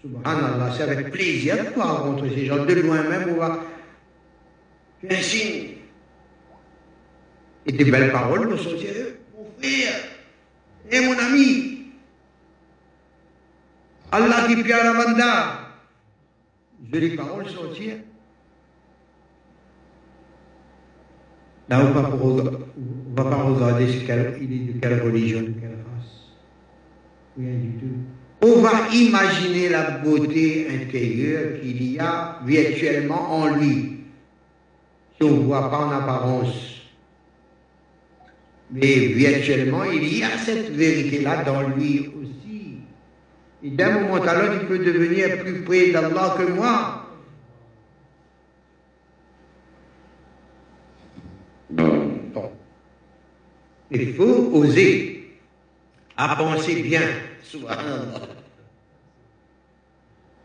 Subhanallah, 0.00 0.72
c'est 0.76 0.84
avec 0.84 1.10
plaisir 1.10 1.56
de 1.56 1.70
pouvoir 1.70 2.04
rencontrer 2.04 2.30
ces 2.34 2.46
gens. 2.46 2.64
De 2.64 2.74
loin 2.74 3.02
même, 3.02 3.34
on 3.34 3.40
va 3.40 3.60
faire 5.06 5.22
signe. 5.22 5.68
Et 7.66 7.72
des 7.72 7.84
belles 7.84 8.12
paroles 8.12 8.48
nous 8.48 8.56
sortir. 8.56 8.90
Mon 9.36 9.46
frère, 9.58 9.94
et 10.90 11.00
mon 11.00 11.18
ami, 11.18 11.77
Allah 14.10 14.46
qui 14.46 14.62
la 14.62 14.92
banda. 14.92 15.58
Jolies 16.90 17.16
paroles 17.16 17.48
sortir. 17.48 17.96
Là, 21.68 21.80
on 21.82 21.88
ne 21.88 21.92
va 23.14 23.24
pas 23.24 23.36
regarder 23.36 23.86
il 24.40 24.52
est 24.52 24.72
de 24.72 24.80
quelle 24.80 25.02
religion, 25.02 25.40
de 25.40 25.52
quelle 25.60 25.76
race. 25.92 26.32
Rien 27.36 27.54
du 27.54 27.72
tout. 27.78 27.86
On 28.40 28.62
va 28.62 28.88
imaginer 28.94 29.68
la 29.68 29.98
beauté 29.98 30.66
intérieure 30.70 31.60
qu'il 31.60 31.92
y 31.92 31.98
a 31.98 32.38
virtuellement 32.44 33.34
en 33.34 33.56
lui. 33.56 34.04
Si 35.16 35.24
on 35.24 35.36
ne 35.36 35.42
voit 35.42 35.70
pas 35.70 35.78
en 35.78 35.90
apparence. 35.90 36.80
Mais 38.70 39.08
virtuellement, 39.08 39.84
il 39.84 40.18
y 40.18 40.22
a 40.22 40.38
cette 40.38 40.70
vérité-là 40.70 41.44
dans 41.44 41.68
lui. 41.68 42.10
D'un 43.76 44.00
moment 44.00 44.22
à 44.22 44.34
l'autre, 44.34 44.58
il 44.62 44.66
peut 44.66 44.78
devenir 44.78 45.38
plus 45.40 45.62
près 45.62 45.90
d'Allah 45.90 46.34
que 46.38 46.52
moi. 46.52 47.04
Il 53.90 54.14
faut 54.14 54.50
oser 54.52 55.38
à 56.16 56.36
penser 56.36 56.82
bien, 56.82 57.02
subhanallah. 57.42 58.28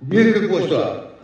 Mieux 0.07 0.33
que 0.33 0.47
pour 0.47 0.67
soi. 0.67 1.17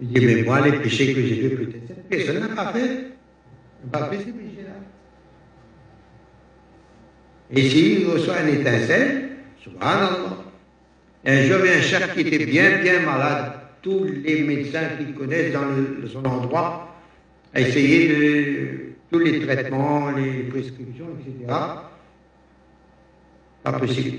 Il 0.00 0.08
dit, 0.08 0.26
mais 0.26 0.42
moi, 0.42 0.60
les 0.60 0.78
péchés 0.78 1.14
que 1.14 1.22
j'ai 1.22 1.48
fait, 1.48 1.56
peut-être 1.56 2.08
personne 2.08 2.40
n'a 2.40 2.54
pas 2.54 2.72
fait. 2.72 3.14
Et 7.50 7.68
s'il 7.68 8.06
reçoit 8.06 8.42
une 8.42 8.60
étincelle, 8.60 9.30
subhanallah. 9.62 10.44
Un 11.24 11.42
jour, 11.42 11.58
il 11.64 11.70
un 11.70 11.82
chef 11.82 12.14
qui 12.14 12.20
était 12.20 12.46
bien, 12.46 12.78
bien 12.82 13.00
malade 13.00 13.52
tous 13.82 14.04
les 14.04 14.42
médecins 14.42 14.88
qu'il 14.98 15.14
connaissent 15.14 15.52
dans 15.52 16.08
son 16.12 16.24
endroit 16.24 16.96
à 17.54 17.60
essayer 17.60 18.08
de 18.08 18.78
tous 19.10 19.18
les 19.18 19.40
traitements, 19.40 20.10
les 20.10 20.44
prescriptions, 20.44 21.06
etc. 21.20 21.54
Pas 23.62 23.72
possible. 23.72 24.18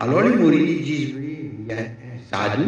Alors 0.00 0.22
les 0.22 0.36
mourides 0.36 0.82
disent, 0.82 1.14
oui, 1.16 1.50
il 1.60 1.66
y 1.66 1.72
a 1.72 1.82
un 1.82 2.18
sadhu 2.30 2.64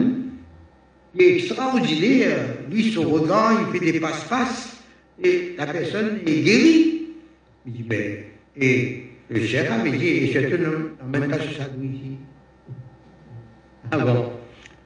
qui 1.14 1.22
est 1.22 1.36
extraordinaire. 1.36 2.38
Lui, 2.70 2.92
son 2.92 3.08
regard, 3.08 3.52
il 3.60 3.78
fait 3.78 3.92
des 3.92 4.00
passe-passe 4.00 4.76
et 5.22 5.54
la 5.58 5.66
personne 5.66 6.20
est 6.26 6.40
guérie. 6.40 7.02
Il 7.66 7.72
dit, 7.72 7.82
ben, 7.82 8.18
et 8.60 9.07
le 9.30 9.40
chef 9.40 9.70
avait 9.70 9.90
dit, 9.92 10.06
et 10.06 10.26
je 10.32 10.40
te 10.40 10.56
n'emmène 10.56 11.30
pas 11.30 11.38
ce 11.38 11.54
sadhu 11.54 11.86
ici. 11.86 12.18
Ah 13.90 13.98
bon 13.98 14.32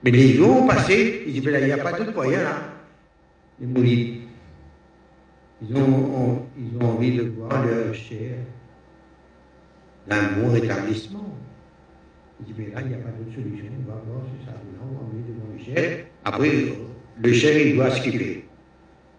mais 0.05 0.10
les 0.10 0.35
jours 0.35 0.62
ont 0.62 0.66
passé, 0.66 1.23
ils 1.27 1.32
disent, 1.32 1.44
il 1.44 1.64
n'y 1.64 1.73
a 1.73 1.78
pas 1.78 1.93
d'autre 1.93 2.12
moyen 2.12 2.43
là. 2.43 2.56
Les 3.60 3.66
mourides. 3.66 4.23
Ils 5.62 5.77
ont, 5.77 6.47
ils 6.59 6.77
ont 6.77 6.90
envie 6.90 7.16
de 7.16 7.23
voir 7.23 7.64
leur 7.64 7.94
chair 7.94 8.39
d'un 10.09 10.32
bon 10.32 10.51
rétablissement. 10.51 11.39
Ils 12.40 12.47
disent, 12.47 12.56
mais 12.59 12.74
là, 12.74 12.81
il 12.81 12.89
n'y 12.89 12.94
a 12.94 12.98
pas 12.98 13.10
d'autre 13.10 13.32
solution. 13.32 13.66
On 13.78 13.89
va 13.89 14.02
voir 14.05 14.23
si 14.27 14.44
ça 14.44 14.52
on 14.81 14.82
a 14.82 15.05
envie 15.05 15.23
de 15.23 15.32
voir 15.39 15.52
le 15.56 15.59
chair. 15.64 16.06
Après, 16.24 16.51
le 17.23 17.32
chair, 17.32 17.64
il 17.64 17.77
doit 17.77 17.90
skipper. 17.93 18.44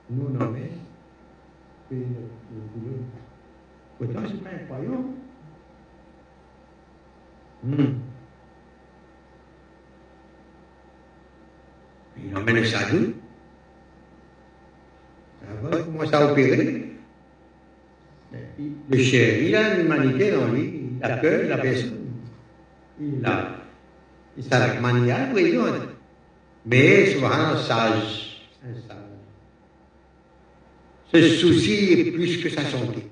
Nous, 0.10 0.28
on 0.34 0.42
en 0.44 0.52
met. 0.52 0.72
Pourtant, 1.88 3.23
c'est 4.00 4.44
pas 4.44 4.50
incroyable. 4.50 5.04
Hmm. 7.64 7.94
Le 12.18 12.66
sadhu. 12.66 13.16
Il 15.72 15.84
commence 15.86 16.14
à 16.14 16.32
opérer. 16.32 16.90
Le 18.90 18.98
cher, 18.98 19.44
il 19.44 19.56
a 19.56 19.76
l'humanité 19.76 20.32
dans 20.32 20.48
lui, 20.48 20.90
il 20.98 21.04
accueille 21.04 21.48
la 21.48 21.58
personne. 21.58 22.00
Il 23.00 23.26
a. 23.26 23.50
Il 24.36 24.44
s'arrête 24.44 24.82
manière, 24.82 25.30
oui, 25.34 25.56
Mais 26.66 27.14
souvent 27.14 27.32
un 27.32 27.58
sage. 27.58 28.50
Un 28.64 28.74
sage. 28.88 28.98
Ce 31.14 31.22
souci 31.38 31.94
est 31.94 32.12
plus 32.12 32.42
que 32.42 32.50
sa 32.50 32.64
santé. 32.64 33.08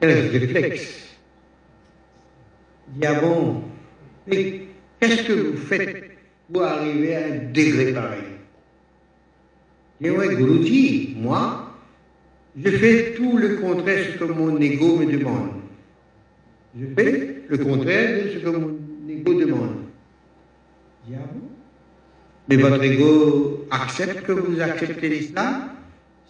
Quel 0.00 0.28
réflexe? 0.30 1.16
Mais 4.26 4.62
qu'est-ce 4.98 5.22
que 5.24 5.32
vous 5.32 5.56
faites 5.56 6.10
pour 6.52 6.62
arriver 6.62 7.16
à 7.16 7.26
un 7.26 7.52
degré 7.52 7.92
pareil? 7.92 8.22
Et 10.02 10.10
ouais, 10.10 10.34
Guruji, 10.34 11.14
moi, 11.18 11.74
je 12.56 12.70
fais 12.70 13.12
tout 13.14 13.36
le 13.36 13.56
contraire 13.56 14.06
de 14.06 14.12
ce 14.12 14.18
que 14.18 14.24
mon 14.24 14.58
ego 14.60 14.96
me 14.96 15.06
demande. 15.06 15.50
Je 16.78 16.86
fais 16.96 17.42
le 17.48 17.58
contraire 17.58 18.24
de 18.24 18.30
ce 18.30 18.38
que 18.38 18.48
mon 18.48 18.78
ego 19.08 19.34
demande. 19.34 19.76
Ah 21.12 21.18
Mais 22.48 22.56
votre 22.56 22.82
ego 22.82 23.66
accepte 23.70 24.22
que 24.22 24.32
vous 24.32 24.60
acceptez 24.60 25.08
l'islam? 25.08 25.70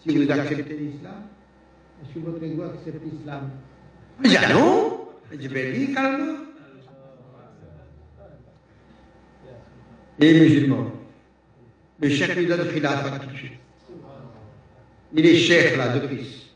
Si 0.03 0.17
vous 0.17 0.29
acceptez 0.31 0.77
l'islam, 0.77 1.23
l'islam 3.03 3.49
Je 4.23 4.29
dis 4.29 4.37
ah 4.37 4.53
non 4.53 5.07
Je 5.31 5.47
vais 5.47 5.71
dire 5.71 5.95
calme 5.95 6.41
les 10.21 10.39
musulmans. 10.39 10.91
Le 11.99 12.09
chef 12.09 12.35
lui 12.35 12.45
donne 12.45 12.67
khilafat 12.71 13.19
tout 13.19 13.31
de 13.31 13.35
suite. 13.35 13.53
Il 15.13 15.25
est 15.25 15.35
chef 15.35 15.75
là 15.77 15.97
depuis. 15.97 16.53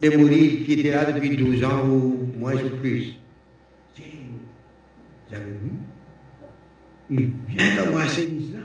Les 0.00 0.16
mourides 0.16 0.64
qui 0.64 0.72
étaient 0.74 0.92
là 0.92 1.10
depuis 1.10 1.36
12 1.36 1.64
ans 1.64 1.84
ou 1.84 2.32
moins 2.38 2.54
ou 2.54 2.76
plus. 2.80 3.14
Vous 3.96 5.34
avez 5.34 5.44
vu? 5.44 5.72
Il 7.10 7.32
vient 7.48 7.84
d'embrasser 7.84 8.26
l'islam. 8.26 8.62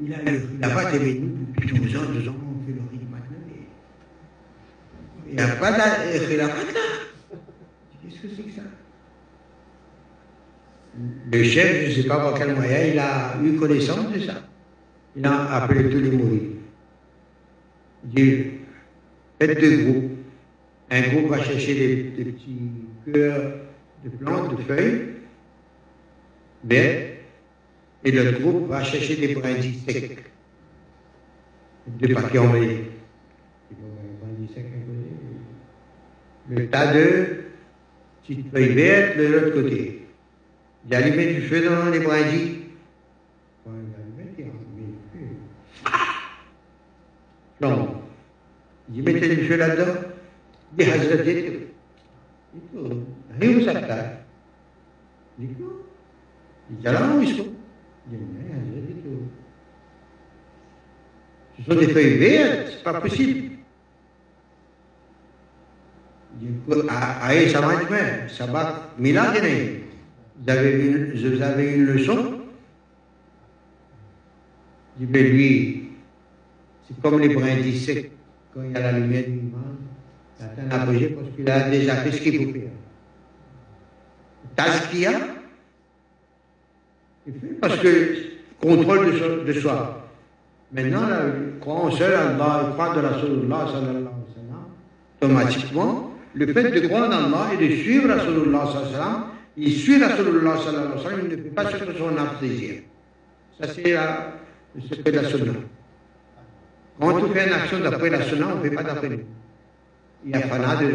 Il 0.00 0.12
a 0.12 0.22
le 0.22 0.38
khilafat 0.40 0.94
est 0.94 0.98
venu 0.98 1.30
depuis 1.56 1.78
12 1.78 1.96
ans, 1.96 2.12
12 2.12 2.28
ans, 2.28 2.36
on 2.36 2.66
fait 2.66 2.72
le 2.72 2.82
rite 2.90 3.10
maintenant. 3.10 3.36
Il 5.30 5.36
n'y 5.36 5.42
a 5.42 5.48
pas 5.56 5.72
de 5.72 5.78
là. 6.36 6.48
Qu'est-ce 8.02 8.22
que 8.22 8.28
c'est 8.34 8.42
que 8.42 8.50
ça? 8.50 8.62
Le 11.32 11.42
chef, 11.44 11.90
je 11.90 11.98
ne 11.98 12.02
sais 12.02 12.08
pas 12.08 12.18
par 12.18 12.34
quel 12.34 12.54
moyen, 12.54 12.86
il 12.92 12.98
a 12.98 13.34
eu 13.42 13.56
connaissance 13.56 14.10
de 14.12 14.20
ça. 14.20 14.42
Il 15.16 15.26
a 15.26 15.62
appelé 15.62 15.90
tous 15.90 16.00
les 16.00 16.10
mourides. 16.10 16.56
Il 18.04 18.10
dit, 18.10 18.44
faites 19.38 19.60
deux 19.60 19.84
groupes. 19.84 20.10
Un 20.90 21.02
groupe 21.02 21.28
va 21.28 21.42
chercher 21.42 21.74
des, 21.74 22.24
petits 22.24 22.70
cœurs 23.12 23.52
de 24.04 24.10
plantes, 24.10 24.56
de 24.56 24.62
feuilles, 24.62 25.08
vertes, 26.64 27.18
et 28.04 28.12
l'autre 28.12 28.40
groupe 28.40 28.68
va 28.68 28.82
chercher 28.82 29.16
des 29.16 29.34
brindilles 29.34 29.80
secs. 29.86 30.24
Deux 31.86 32.14
paquets 32.14 32.38
envoyés. 32.38 32.97
Le 36.48 36.68
tas 36.68 36.92
de 36.94 37.44
petites 38.22 38.50
feuilles 38.50 38.74
vertes 38.74 39.18
de 39.18 39.26
l'autre 39.26 39.62
côté. 39.62 40.06
Il 40.86 40.94
allumait 40.94 41.34
du 41.34 41.42
feu 41.42 41.68
dans 41.68 41.90
les 41.90 42.00
brindilles. 42.00 42.62
Non. 47.60 48.02
Il 48.94 49.02
mettait 49.02 49.34
du 49.34 49.46
feu 49.46 49.56
là-dedans. 49.56 50.00
Il 50.78 50.84
dit, 50.84 50.90
Hazrat, 50.90 51.22
rien 53.40 53.52
vous 53.52 53.64
s'attaque. 53.64 54.24
Il 55.38 55.48
dit, 55.48 55.54
il 56.70 56.76
dit, 56.76 56.88
alors, 56.88 57.16
où 57.16 57.22
ils 57.22 57.36
sont 57.36 57.48
ce 61.58 61.64
sont 61.64 61.78
des 61.78 61.88
feuilles 61.88 62.18
vertes, 62.18 62.68
c'est 62.76 62.82
pas 62.82 63.00
possible. 63.00 63.47
Aïe, 67.22 67.50
ça 67.50 67.60
va 67.60 67.74
être 67.74 68.30
ça 68.30 68.46
va 68.46 68.90
milagre. 68.98 69.40
Vous 70.40 70.50
avez 70.50 70.86
une, 70.86 71.12
vous 71.14 71.42
avez 71.42 71.74
une 71.74 71.84
leçon 71.86 72.38
lui, 75.00 75.90
c'est 76.86 77.00
comme 77.00 77.20
les 77.20 77.28
brindilles 77.34 77.78
secs, 77.78 78.10
quand 78.54 78.62
il 78.62 78.72
y 78.72 78.76
a 78.76 78.80
la 78.80 78.98
lumière 78.98 79.24
du 79.24 79.30
monde, 79.30 79.76
il 80.38 80.44
atteint 80.44 80.78
l'apogée 80.78 81.08
parce 81.08 81.28
qu'il 81.34 81.50
a 81.50 81.70
déjà 81.70 81.96
fait 81.96 82.12
ce 82.12 82.20
qu'il 82.20 82.46
faut 82.46 82.52
faire. 82.52 82.70
Tazkia, 84.56 85.12
parce 87.60 87.78
que 87.78 88.16
contrôle 88.60 89.06
de, 89.06 89.44
de 89.44 89.60
soi. 89.60 90.04
Maintenant, 90.72 91.06
croit 91.60 91.74
en 91.74 91.90
seul 91.90 92.14
Allah, 92.14 92.70
croit 92.74 92.94
de 92.94 93.00
la 93.00 93.12
sallallahu 93.12 94.08
automatiquement, 95.20 96.07
le 96.34 96.52
fait 96.52 96.70
de 96.70 96.86
croire 96.86 97.08
en 97.08 97.12
Allah 97.12 97.50
et 97.54 97.68
de 97.68 97.74
suivre 97.76 98.08
Rasulullah 98.08 98.66
sallam, 98.72 99.24
il 99.56 99.72
suit 99.72 100.02
Rasulullah 100.02 100.56
sallam, 100.58 100.92
il 101.22 101.28
ne 101.28 101.42
fait 101.42 101.50
pas 101.50 101.70
ce 101.70 101.76
que 101.76 101.98
son 101.98 102.16
âme. 102.16 102.30
Ça, 103.60 103.66
c'est 103.74 103.96
secret 104.88 105.12
de 105.12 105.16
la 105.16 105.28
sunna. 105.28 105.52
Quand 107.00 107.14
on 107.14 107.28
fait 107.32 107.46
une 107.46 107.52
action 107.52 107.80
d'après 107.80 108.10
la 108.10 108.22
sunna, 108.22 108.48
on 108.54 108.58
ne 108.58 108.62
fait 108.62 108.74
pas 108.74 108.82
d'après 108.82 109.08
nous. 109.08 109.20
Il 110.24 110.32
n'y 110.32 110.42
a 110.42 110.46
pas 110.46 110.58
de 110.58 110.92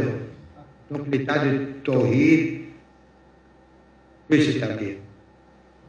Donc 0.92 1.08
l'état 1.12 1.40
de 1.40 1.66
tawhid 1.84 2.62
peut 4.28 4.42
s'établir. 4.42 4.96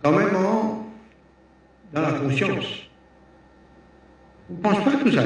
Quand 0.03 0.13
même, 0.13 0.33
dans 0.33 2.01
la 2.01 2.13
conscience. 2.13 2.89
On 4.51 4.55
ne 4.55 4.59
pense 4.59 4.85
pas 4.85 4.93
tout 4.93 5.11
ça. 5.13 5.23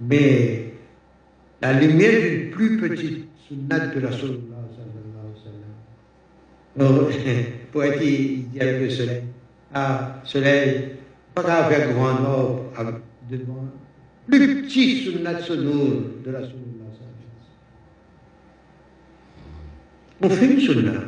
Mais 0.00 0.59
la 1.60 1.72
lumière 1.74 2.20
d'une 2.20 2.50
plus 2.50 2.78
petite 2.78 3.28
sunnat 3.46 3.86
de 3.88 4.00
la 4.00 4.10
Sallallahu 4.10 4.48
Pour 7.72 7.84
être, 7.84 8.02
il 8.02 8.48
dit 8.48 8.60
avec 8.60 8.80
le 8.80 8.90
soleil, 8.90 9.22
ah, 9.74 10.20
soleil, 10.24 10.90
pas 11.34 11.68
faire 11.68 11.92
grand 11.92 12.24
or 12.24 12.72
devant 13.30 13.66
plus 14.26 14.62
petit 14.62 15.04
sunnat 15.04 15.40
sonore 15.40 16.02
de 16.24 16.30
la 16.30 16.40
On 20.22 20.28
fait 20.28 20.52
une 20.52 20.60
sunnat, 20.60 21.00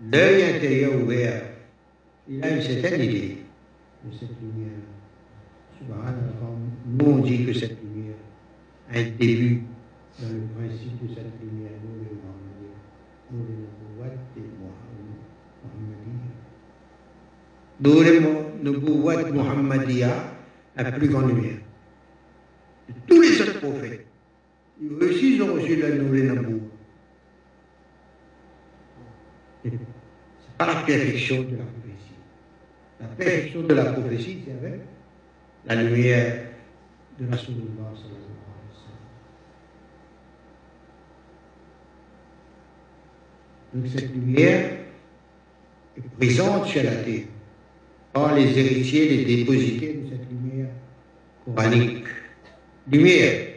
l'œil 0.00 0.56
intérieur 0.56 1.02
ouvert, 1.02 1.42
il 2.28 2.44
a 2.44 2.50
une 2.50 2.62
certaine 2.62 3.00
idée 3.02 3.38
de 4.04 4.12
cette 4.12 4.40
lumière. 4.40 4.80
Nous, 6.86 7.06
on 7.06 7.18
dit 7.18 7.46
que 7.46 7.52
cette 7.52 7.78
lumière 7.82 8.16
a 8.92 8.98
un 8.98 9.10
début 9.18 9.62
dans 10.20 10.28
le 10.28 10.42
principe 10.56 11.02
de 11.02 11.08
cette 11.14 11.40
lumière. 11.40 11.72
Nous, 17.80 18.02
le 18.02 19.32
Muhammadiyya, 19.32 20.34
la 20.76 20.92
plus 20.92 21.08
grande 21.08 21.28
lumière 21.28 21.58
tous 23.06 23.20
les 23.20 23.40
autres 23.40 23.60
prophètes. 23.60 24.03
Eux 24.82 25.22
ils 25.22 25.42
ont 25.42 25.54
reçu 25.54 25.76
la 25.76 25.90
nouvelle 25.90 26.30
amour. 26.30 26.60
Ce 29.64 29.68
n'est 29.70 29.78
pas 30.58 30.66
la 30.66 30.82
perfection 30.82 31.42
de 31.42 31.56
la 31.56 31.64
prophétie. 31.64 32.14
La 33.00 33.06
perfection 33.06 33.62
de 33.62 33.74
la 33.74 33.84
prophétie, 33.84 34.38
c'est 34.44 34.52
avec 34.52 34.80
la 35.66 35.82
lumière 35.82 36.44
de 37.18 37.24
la 37.24 37.36
Rasulullah 37.36 37.92
Donc 43.72 43.86
cette 43.88 44.12
lumière 44.14 44.70
est 45.96 46.08
présente 46.16 46.66
sur 46.66 46.82
la 46.84 46.94
terre 46.94 47.24
par 48.12 48.34
les 48.36 48.56
héritiers, 48.56 49.08
les 49.08 49.36
dépositaires 49.36 49.94
de 49.94 50.10
cette 50.10 50.30
lumière 50.30 50.68
coranique 51.44 52.04
lumière, 52.90 53.53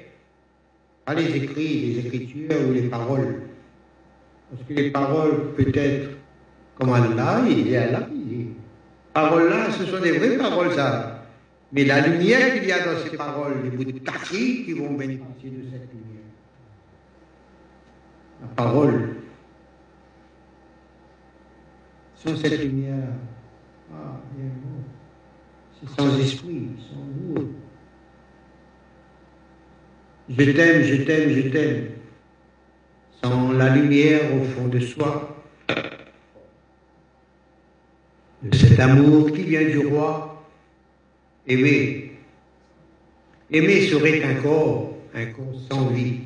pas 1.08 1.14
les 1.14 1.38
écrits, 1.38 1.94
les 1.94 2.06
écritures 2.06 2.68
ou 2.68 2.74
les 2.74 2.90
paroles. 2.90 3.44
Parce 4.52 4.64
que 4.68 4.74
les 4.74 4.92
paroles, 4.92 5.54
peut-être, 5.56 6.10
comme 6.76 6.92
Allah, 6.92 7.44
il 7.50 7.72
est 7.72 7.78
Allah. 7.78 8.10
Paroles 9.14 9.50
là, 9.50 9.72
ce 9.72 9.86
sont 9.86 10.02
des 10.02 10.12
vraies 10.12 10.38
paroles, 10.38 10.74
ça. 10.74 11.24
Mais 11.72 11.86
la 11.86 12.06
lumière 12.06 12.56
qu'il 12.56 12.68
y 12.68 12.72
a 12.74 12.86
dans 12.86 13.00
ces 13.02 13.16
paroles, 13.16 13.56
les 13.64 13.70
bouts 13.70 13.86
de 13.86 13.92
qui 13.92 14.74
vont 14.74 14.94
bénéficier 14.96 15.50
de 15.50 15.64
cette 15.72 15.90
lumière. 15.94 16.28
La 18.42 18.48
parole. 18.50 19.16
Sans 22.16 22.36
cette 22.36 22.62
lumière, 22.62 23.14
ah, 23.94 24.20
c'est 25.80 25.90
sans 25.90 26.20
esprit, 26.20 26.68
sans 26.90 27.40
nous. 27.40 27.54
Je 30.30 30.52
t'aime, 30.52 30.84
je 30.84 31.04
t'aime, 31.04 31.30
je 31.30 31.50
t'aime. 31.50 31.86
Sans 33.24 33.52
la 33.54 33.76
lumière 33.76 34.34
au 34.36 34.44
fond 34.44 34.68
de 34.68 34.80
soi, 34.80 35.44
de 38.44 38.56
cet 38.56 38.80
amour 38.80 39.32
qui 39.32 39.44
vient 39.44 39.64
du 39.64 39.80
roi, 39.80 40.44
aimer. 41.48 42.12
Aimer 43.50 43.88
serait 43.88 44.24
un 44.24 44.36
corps, 44.42 44.98
un 45.16 45.26
corps 45.28 45.56
sans 45.72 45.88
vie, 45.88 46.20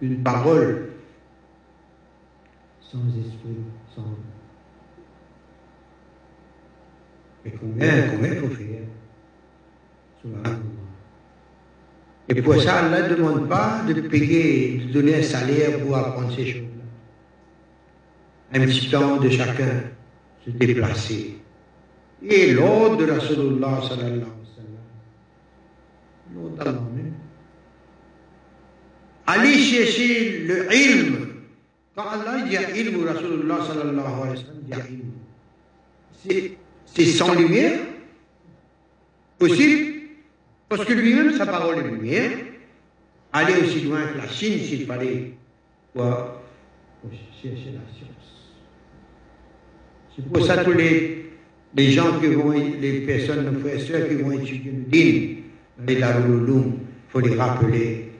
une 0.00 0.22
parole 0.22 0.90
sans 2.80 3.06
esprit, 3.08 3.64
sans. 3.94 4.16
Mais 7.44 7.52
combien, 7.60 8.08
combien 8.08 8.34
faut 8.36 8.48
faire 8.48 8.80
et 12.28 12.40
pour 12.40 12.60
ça, 12.60 12.84
Allah 12.84 13.08
ne 13.08 13.14
demande 13.14 13.48
pas 13.48 13.82
de 13.86 14.00
payer, 14.00 14.78
de 14.78 14.92
donner 14.92 15.16
un 15.16 15.22
salaire 15.22 15.78
pour 15.80 15.96
apprendre 15.96 16.34
ces 16.34 16.46
choses-là. 16.46 16.84
Un 18.54 18.60
petit 18.66 18.90
temps 18.90 19.16
de 19.18 19.28
chacun 19.28 19.82
se 20.44 20.50
déplacer. 20.50 21.36
Et 22.22 22.52
l'ordre 22.54 22.96
de 22.96 23.04
la 23.04 23.14
Rasulullah 23.14 23.80
sallallahu 23.82 24.06
alayhi 24.06 24.20
wa 24.20 24.26
sallam, 24.56 24.74
l'ordre 26.34 26.82
aller 29.26 29.58
chercher 29.58 30.38
le 30.46 30.74
ilm. 30.74 31.16
Quand 31.94 32.04
Allah 32.08 32.42
dit 32.48 32.56
ilm, 32.80 33.06
Rasulullah 33.06 33.58
sallallahu 33.66 34.22
alayhi 34.22 34.44
wa 34.70 34.76
sallam 34.76 34.94
ilm, 36.26 36.50
c'est 36.86 37.04
sans 37.04 37.34
lumière? 37.34 37.80
Possible? 39.38 39.93
Parce 40.68 40.84
que 40.84 40.92
lui-même, 40.92 41.32
sa 41.32 41.46
parole 41.46 41.78
est 41.78 41.88
lumière. 41.88 42.30
Aller 43.32 43.54
aussi 43.62 43.80
loin 43.82 44.06
que 44.06 44.18
la 44.18 44.28
Chine, 44.28 44.60
s'il 44.60 44.86
fallait, 44.86 45.32
pour 45.92 46.04
chercher 47.42 47.72
la 47.72 47.80
science. 47.92 48.54
C'est 50.14 50.28
pour 50.28 50.46
ça 50.46 50.64
que 50.64 50.70
les, 50.70 51.32
les 51.74 51.90
gens 51.90 52.20
qui 52.20 52.28
vont, 52.28 52.52
les 52.52 53.00
personnes, 53.00 53.44
nos 53.44 53.58
frères 53.58 54.06
et 54.06 54.08
qui 54.08 54.22
vont 54.22 54.32
étudier 54.32 54.72
le 54.72 54.84
din, 54.84 55.34
les 55.86 55.94
il 55.96 56.80
faut 57.08 57.20
les 57.20 57.34
rappeler 57.34 58.12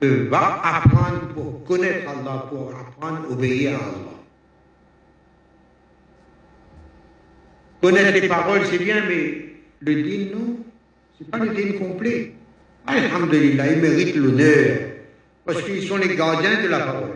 que 0.00 0.28
va 0.28 0.60
apprendre 0.62 1.28
pour 1.34 1.64
connaître 1.64 2.08
Allah, 2.08 2.46
pour 2.50 2.74
apprendre 2.74 3.26
à 3.28 3.32
obéir 3.32 3.74
à 3.74 3.84
Allah. 3.84 4.12
Connaître 7.80 8.20
les 8.20 8.28
paroles, 8.28 8.62
c'est 8.70 8.78
bien, 8.78 9.04
mais 9.06 9.54
le 9.80 10.02
din, 10.02 10.34
non, 10.34 10.56
c'est 11.24 11.30
pas 11.30 11.38
le 11.38 11.78
complet. 11.78 12.32
Alhamdulillah, 12.86 13.72
ils 13.72 13.80
méritent 13.80 14.16
l'honneur, 14.16 14.78
parce 15.44 15.62
qu'ils 15.62 15.86
sont 15.86 15.96
les 15.96 16.16
gardiens 16.16 16.62
de 16.62 16.68
la 16.68 16.80
parole. 16.80 17.10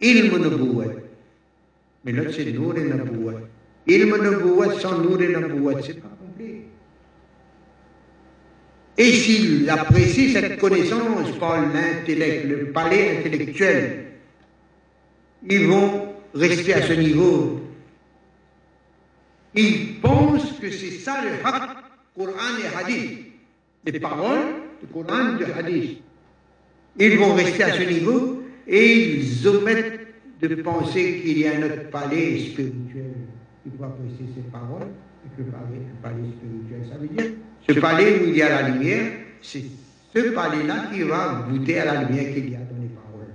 Ilm 0.00 0.36
Nubuwat. 0.38 0.92
Mais 2.04 2.12
l'autre, 2.12 2.32
c'est 2.32 2.52
Nour 2.52 2.76
et 2.76 2.84
Nabouat. 2.84 3.40
Ilm 3.86 4.16
Nubuwat 4.22 4.80
sans 4.80 4.98
Nour 4.98 5.22
et 5.22 5.28
Nabouat, 5.28 5.80
c'est 5.82 6.00
pas 6.00 6.08
complet. 6.08 6.62
Et 8.98 9.12
s'il 9.12 9.70
apprécie 9.70 10.32
cette 10.32 10.58
connaissance 10.58 11.30
par 11.38 11.60
l'intellect, 11.72 12.46
le 12.46 12.66
palais 12.72 13.18
intellectuel, 13.18 14.06
ils 15.48 15.66
vont 15.66 16.14
rester 16.34 16.74
à 16.74 16.82
ce 16.82 16.92
niveau. 16.94 17.60
Ils 19.54 20.00
pensent 20.00 20.58
que 20.60 20.70
c'est 20.70 20.98
ça 20.98 21.22
le 21.22 21.46
haq, 21.46 21.83
Coran 22.16 22.58
et 22.62 22.76
Hadith. 22.76 23.18
Les 23.84 24.00
paroles 24.00 24.46
du 24.80 24.86
Coran 24.88 25.34
et 25.34 25.44
du 25.44 25.50
Hadith. 25.50 26.02
Ils 26.98 27.18
vont 27.18 27.34
rester 27.34 27.64
à 27.64 27.72
ce 27.72 27.82
niveau 27.82 28.42
et 28.66 29.16
ils 29.16 29.48
omettent 29.48 30.00
de 30.40 30.54
penser 30.56 31.20
qu'il 31.22 31.38
y 31.38 31.46
a 31.46 31.56
un 31.56 31.62
autre 31.62 31.90
palais 31.90 32.38
spirituel 32.38 33.14
qui 33.62 33.70
doit 33.70 33.88
apprécier 33.88 34.26
ces 34.34 34.42
paroles 34.50 34.88
et 35.24 35.36
que 35.36 35.42
le 35.42 35.52
palais, 36.02 36.30
spirituel. 36.36 36.88
Ça 36.90 36.98
veut 36.98 37.08
dire 37.08 37.32
ce 37.66 37.80
palais 37.80 38.20
où 38.20 38.28
il 38.28 38.36
y 38.36 38.42
a 38.42 38.62
la 38.62 38.68
lumière, 38.68 39.12
c'est 39.42 39.64
ce 40.14 40.30
palais-là 40.30 40.90
qui 40.92 41.02
va 41.02 41.46
goûter 41.48 41.80
à 41.80 41.86
la 41.86 42.04
lumière 42.04 42.32
qu'il 42.34 42.50
y 42.50 42.54
a 42.54 42.58
dans 42.58 42.80
les 42.80 42.88
paroles. 42.88 43.32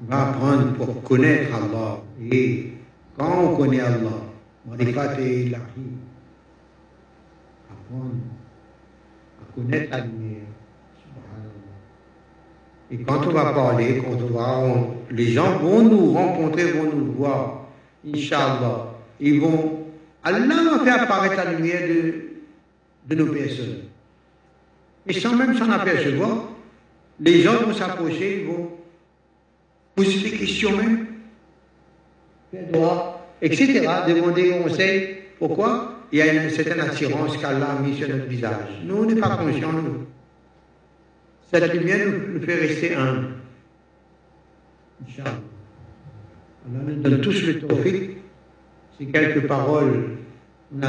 Va 0.00 0.28
apprendre 0.28 0.74
pour 0.74 1.02
connaître 1.02 1.54
Allah. 1.54 2.02
Et 2.30 2.72
quand 3.18 3.38
on 3.42 3.56
connaît 3.56 3.80
Allah, 3.80 4.22
Marifat 4.66 5.20
et 5.20 5.42
Ilahi, 5.42 5.60
apprendre 7.68 8.14
à 9.42 9.54
connaître 9.54 9.90
la 9.90 10.00
lumière. 10.00 10.42
Et 12.90 12.98
quand 12.98 13.26
on 13.26 13.32
va 13.32 13.52
parler, 13.52 14.02
quand 14.02 14.16
on 14.22 14.32
va, 14.32 14.62
les 15.10 15.32
gens 15.32 15.58
vont 15.58 15.82
nous 15.82 16.12
rencontrer, 16.12 16.72
vont 16.72 16.90
nous 16.90 17.12
voir. 17.12 17.66
Inch'Allah. 18.06 18.94
Ils 19.20 19.40
vont, 19.40 19.86
Allah 20.22 20.38
va 20.38 20.84
faire 20.84 21.02
apparaître 21.02 21.36
la 21.36 21.52
lumière 21.52 21.86
de, 21.88 22.14
de 23.08 23.14
nos 23.14 23.32
personnes. 23.32 23.82
Et 25.06 25.12
sans 25.12 25.34
même 25.34 25.56
s'en 25.56 25.70
apercevoir, 25.70 26.48
les 27.20 27.42
gens 27.42 27.56
vont 27.64 27.74
s'approcher, 27.74 28.42
ils 28.42 28.46
vont 28.46 28.70
poser 29.94 30.30
des 30.30 30.38
questions 30.38 30.76
même, 30.76 31.07
droit, 32.52 33.28
etc., 33.40 33.86
demander 34.06 34.50
conseil. 34.62 35.18
Pourquoi? 35.38 35.94
Il 36.10 36.18
y 36.18 36.22
a 36.22 36.32
une 36.32 36.50
certaine 36.50 36.80
attirance 36.80 37.36
qu'Allah 37.36 37.72
a 37.72 37.80
mis 37.80 37.96
sur 37.96 38.08
notre 38.08 38.26
visage. 38.26 38.80
Nous, 38.84 38.96
on 38.96 39.04
n'est 39.04 39.20
pas 39.20 39.36
conscients, 39.36 39.72
nous. 39.72 40.06
Cette 41.52 41.72
lumière 41.72 42.06
nous, 42.06 42.40
fait 42.40 42.54
rester 42.54 42.94
humbles. 42.94 43.28
Inch'Allah. 45.06 45.38
Allah 46.66 47.10
nous 47.10 47.18
tous 47.18 47.42
le 47.46 47.60
tawfiq. 47.60 48.18
Ces 48.98 49.06
quelques 49.06 49.46
paroles, 49.46 50.16
on 50.74 50.80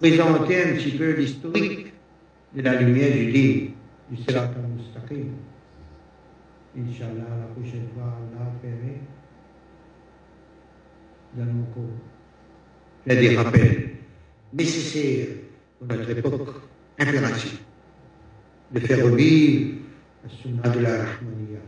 présenté 0.00 0.62
un 0.62 0.74
petit 0.74 0.96
peu 0.96 1.12
l'historique 1.12 1.92
de 2.54 2.62
la 2.62 2.74
lumière 2.74 3.12
du 3.12 3.30
livre 3.30 3.70
du 4.10 4.22
Sirat 4.22 4.42
al-Mustaqim. 4.42 5.28
Inch'Allah, 6.76 7.28
la 7.40 7.46
prochaine 7.54 7.88
fois, 7.94 8.18
Allah 8.18 8.50
allons 11.42 11.66
faire 13.06 13.20
des 13.20 13.36
rappels 13.36 13.90
nécessaires 14.52 15.28
pour 15.78 15.88
notre 15.88 16.10
époque 16.10 16.48
impérative 16.98 17.58
de 18.72 18.80
faire 18.80 19.04
revivre 19.04 19.78
la 20.24 20.30
sunna 20.30 20.62
de 20.68 20.80
la 20.80 21.04
Rahmaniya 21.04 21.60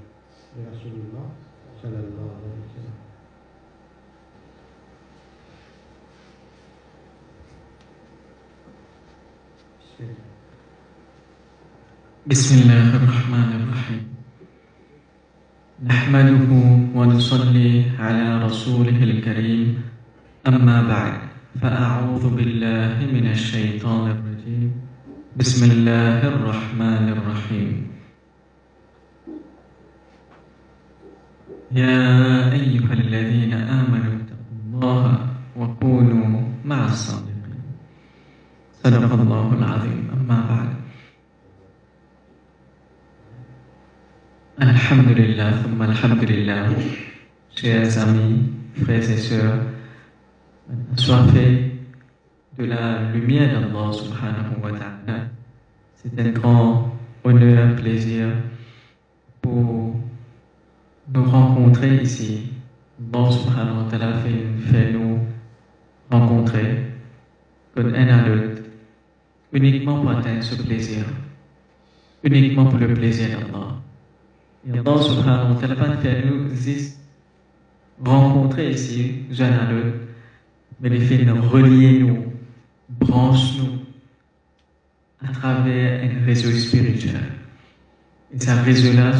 de 0.56 0.60
Rasulullah 0.70 1.26
sallallahu 1.80 2.30
alayhi 2.38 2.58
wa 2.58 2.70
sallam. 2.74 2.96
بسم 12.28 12.54
الله 12.60 12.96
الرحمن 12.96 13.50
الرحيم 13.60 14.17
نحمده 15.78 16.50
ونصلي 16.94 17.84
على 17.98 18.42
رسوله 18.44 18.98
الكريم. 18.98 19.78
أما 20.46 20.82
بعد 20.82 21.18
فأعوذ 21.62 22.34
بالله 22.34 23.06
من 23.14 23.30
الشيطان 23.30 24.10
الرجيم. 24.10 24.74
بسم 25.38 25.70
الله 25.70 26.18
الرحمن 26.34 27.04
الرحيم. 27.14 27.86
يا 31.72 32.02
أيها 32.58 32.92
الذين 32.92 33.54
آمنوا 33.54 34.14
اتقوا 34.18 34.58
الله 34.66 35.04
وكونوا 35.56 36.42
مع 36.64 36.84
الصادقين. 36.84 37.62
صدق 38.82 39.12
الله 39.14 39.46
العظيم. 39.54 40.10
أما 40.10 40.38
بعد. 40.50 40.77
Alhamdulillah, 44.60 45.52
alhamdulillah, 45.80 46.70
chers 47.54 47.96
amis, 47.96 48.42
frères 48.74 49.08
et 49.08 49.16
sœurs, 49.16 49.60
assoiffés 50.92 51.76
de 52.58 52.64
la 52.64 53.12
lumière 53.12 53.52
d'Allah 53.52 53.92
subhanahu 53.92 54.60
wa 54.60 54.72
ta'ala, 54.72 55.28
c'est 55.94 56.18
un 56.18 56.30
grand 56.30 56.92
honneur, 57.22 57.76
plaisir 57.76 58.26
pour 59.40 59.94
nous 61.14 61.24
rencontrer 61.24 62.02
ici. 62.02 62.48
Allah 63.14 63.30
subhanahu 63.30 63.84
wa 63.84 63.88
ta'ala 63.88 64.14
fait, 64.14 64.72
fait 64.72 64.92
nous 64.92 65.20
rencontrer 66.10 66.84
comme 67.76 67.94
un 67.94 68.08
à 68.08 68.26
l'autre, 68.26 68.62
uniquement 69.52 70.00
pour 70.00 70.10
atteindre 70.10 70.42
ce 70.42 70.60
plaisir, 70.60 71.04
uniquement 72.24 72.66
pour 72.66 72.80
le 72.80 72.92
plaisir 72.92 73.38
d'Allah. 73.38 73.77
Et 74.66 74.78
Allah 74.78 75.02
subhanahu 75.02 75.54
wa 75.54 75.60
ta'ala 75.60 75.96
nous 76.24 76.48
rencontrer 78.04 78.70
ici, 78.70 79.24
l'un 79.38 79.52
à 79.52 79.72
l'autre, 79.72 79.96
mais 80.80 80.88
les 80.88 81.00
fait 81.00 81.24
nous 81.24 81.42
relier 81.42 82.00
nous, 82.00 82.32
branche 82.88 83.58
nous 83.58 83.78
à 85.26 85.32
travers 85.32 86.02
un 86.04 86.24
réseau 86.24 86.50
spirituel. 86.50 87.22
Et 88.32 88.40
ce 88.40 88.50
réseau-là, 88.50 89.12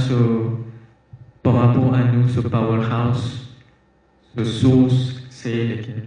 par 1.43 1.55
rapport 1.55 1.95
à 1.95 2.05
nous, 2.05 2.29
ce 2.29 2.41
powerhouse, 2.41 3.49
ce 4.37 4.45
source, 4.45 5.23
c'est 5.31 5.65
lequel. 5.65 6.03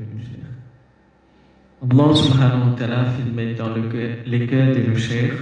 Allah 1.84 2.16
subhanahu 2.16 2.70
wa 2.70 2.76
ta'ala 2.78 3.06
filmé 3.06 3.56
dans 3.56 3.70
le 3.70 3.90
cœur, 3.90 4.18
les 4.26 4.46
cœurs 4.46 4.76
de 4.76 4.82
nos 4.82 4.96
chers, 4.96 5.34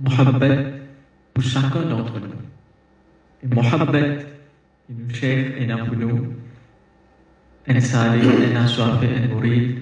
Muhammad 0.00 0.73
pour 1.34 1.42
chacun 1.42 1.82
d'entre 1.82 2.20
nous. 2.20 2.28
Et 3.42 3.54
Mohammed, 3.54 4.26
nous 4.88 5.14
cherche 5.14 5.50
et 5.58 5.66
nous, 5.66 6.32
un 7.66 7.74
un 7.74 7.76
assoiffé, 7.76 9.08
un 9.16 9.28
mourir, 9.34 9.76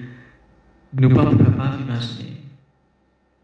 nous 0.93 1.09
ne 1.09 1.13
pouvons 1.13 1.51
pas 1.51 1.77
imaginer. 1.81 2.37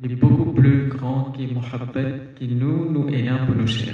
Il 0.02 0.12
est 0.12 0.16
beaucoup 0.16 0.52
plus 0.54 0.88
grand 0.88 1.32
que 1.32 1.42
Mohammed, 1.54 2.34
qui 2.36 2.48
nous, 2.48 2.92
nous 2.92 3.10
ayons 3.10 3.46
pour 3.46 3.56
nous 3.56 3.68
chercher. 3.68 3.94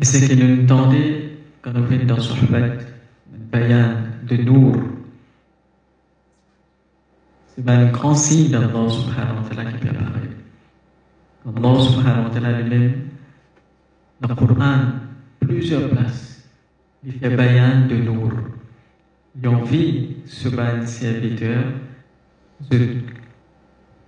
Et 0.00 0.04
ce 0.04 0.26
qu'il 0.26 0.38
nous 0.38 0.62
demandait 0.66 1.38
quand 1.62 1.72
nous 1.72 1.84
venons 1.84 2.06
dans 2.06 2.20
Sohbat, 2.20 2.56
un 2.56 3.38
bayan 3.50 3.94
de 4.24 4.36
Nour, 4.36 4.76
c'est 7.48 7.68
un 7.68 7.86
grand 7.86 8.14
signe 8.14 8.50
d'Allah 8.50 8.88
subhanahu 8.88 9.42
wa 9.42 9.48
ta'ala 9.54 9.72
qui 9.72 9.78
peut. 9.78 10.37
Allah 11.56 11.80
subhanahu 11.80 12.24
wa 12.24 12.30
ta'ala 12.30 12.60
lui-même, 12.60 13.08
dans 14.20 14.28
le 14.28 14.34
Coran, 14.34 14.78
plusieurs 15.40 15.88
places, 15.88 16.48
il 17.04 17.12
fait 17.12 17.30
bayan 17.30 17.86
de 17.88 17.96
Nour. 17.96 18.32
Il 19.40 19.48
envie 19.48 20.16
ce 20.26 20.48
bain 20.48 20.84
serviteur 20.84 21.64
de 22.70 22.96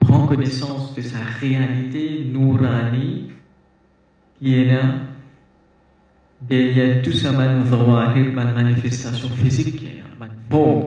prend 0.01 0.27
connaissance 0.27 0.95
de 0.95 1.03
sa 1.03 1.19
réalité 1.41 2.25
nourani 2.25 3.31
qui 4.39 4.55
est 4.55 4.65
là 4.65 4.95
derrière 6.41 7.03
tout 7.03 7.13
ça, 7.13 7.33
man 7.33 7.65
zawahir, 7.65 8.33
man 8.33 8.55
manifestation 8.55 9.29
physique 9.29 9.87
man 10.19 10.31
forme. 10.51 10.87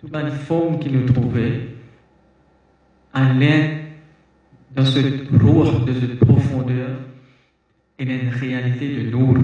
Toute 0.00 0.12
man 0.12 0.30
forme 0.30 0.78
qui 0.78 0.90
nous 0.90 1.06
trouvait 1.06 1.68
en 3.12 3.32
lien 3.34 3.83
dans 4.74 4.84
cette 4.84 5.30
roue, 5.30 5.84
de 5.86 5.92
cette 6.00 6.18
profondeur, 6.18 6.90
et 7.98 8.04
une 8.04 8.28
réalité 8.28 8.96
de 8.96 9.10
nour 9.10 9.36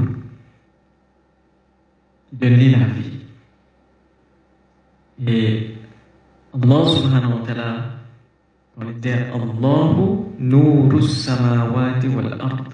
la 2.40 2.86
vie. 2.86 3.20
Et 5.27 5.74
Allah 6.55 6.85
subhanahu 6.86 7.40
wa 7.40 7.47
ta'ala, 7.47 7.77
il 8.81 9.01
dit 9.01 9.09
Allahu 9.11 10.35
nourus 10.39 11.24
samawati 11.24 12.09
wal 12.09 12.32
ard. 12.40 12.65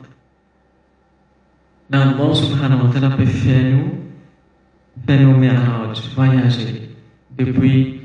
Allah 1.92 2.34
subhanahu 2.34 2.86
wa 2.86 2.92
ta'ala 2.92 3.16
peut 3.16 3.26
faire 3.26 3.74
nous, 3.74 3.90
faire 5.06 5.20
nous 5.20 5.40
voyager 6.14 6.90
depuis 7.36 7.95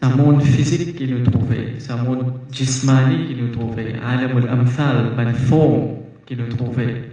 sa 0.00 0.08
monde 0.10 0.42
physique 0.42 0.96
qui 0.96 1.06
nous 1.08 1.24
trouvait, 1.24 1.78
sa 1.78 1.96
monde 1.96 2.34
jismani 2.52 3.26
qui 3.26 3.34
nous 3.34 3.48
trouvait, 3.48 3.94
alam 4.04 4.36
al-amthal, 4.36 5.14
une 5.18 5.34
forme 5.34 5.96
qui 6.26 6.36
nous 6.36 6.48
trouvait. 6.48 7.10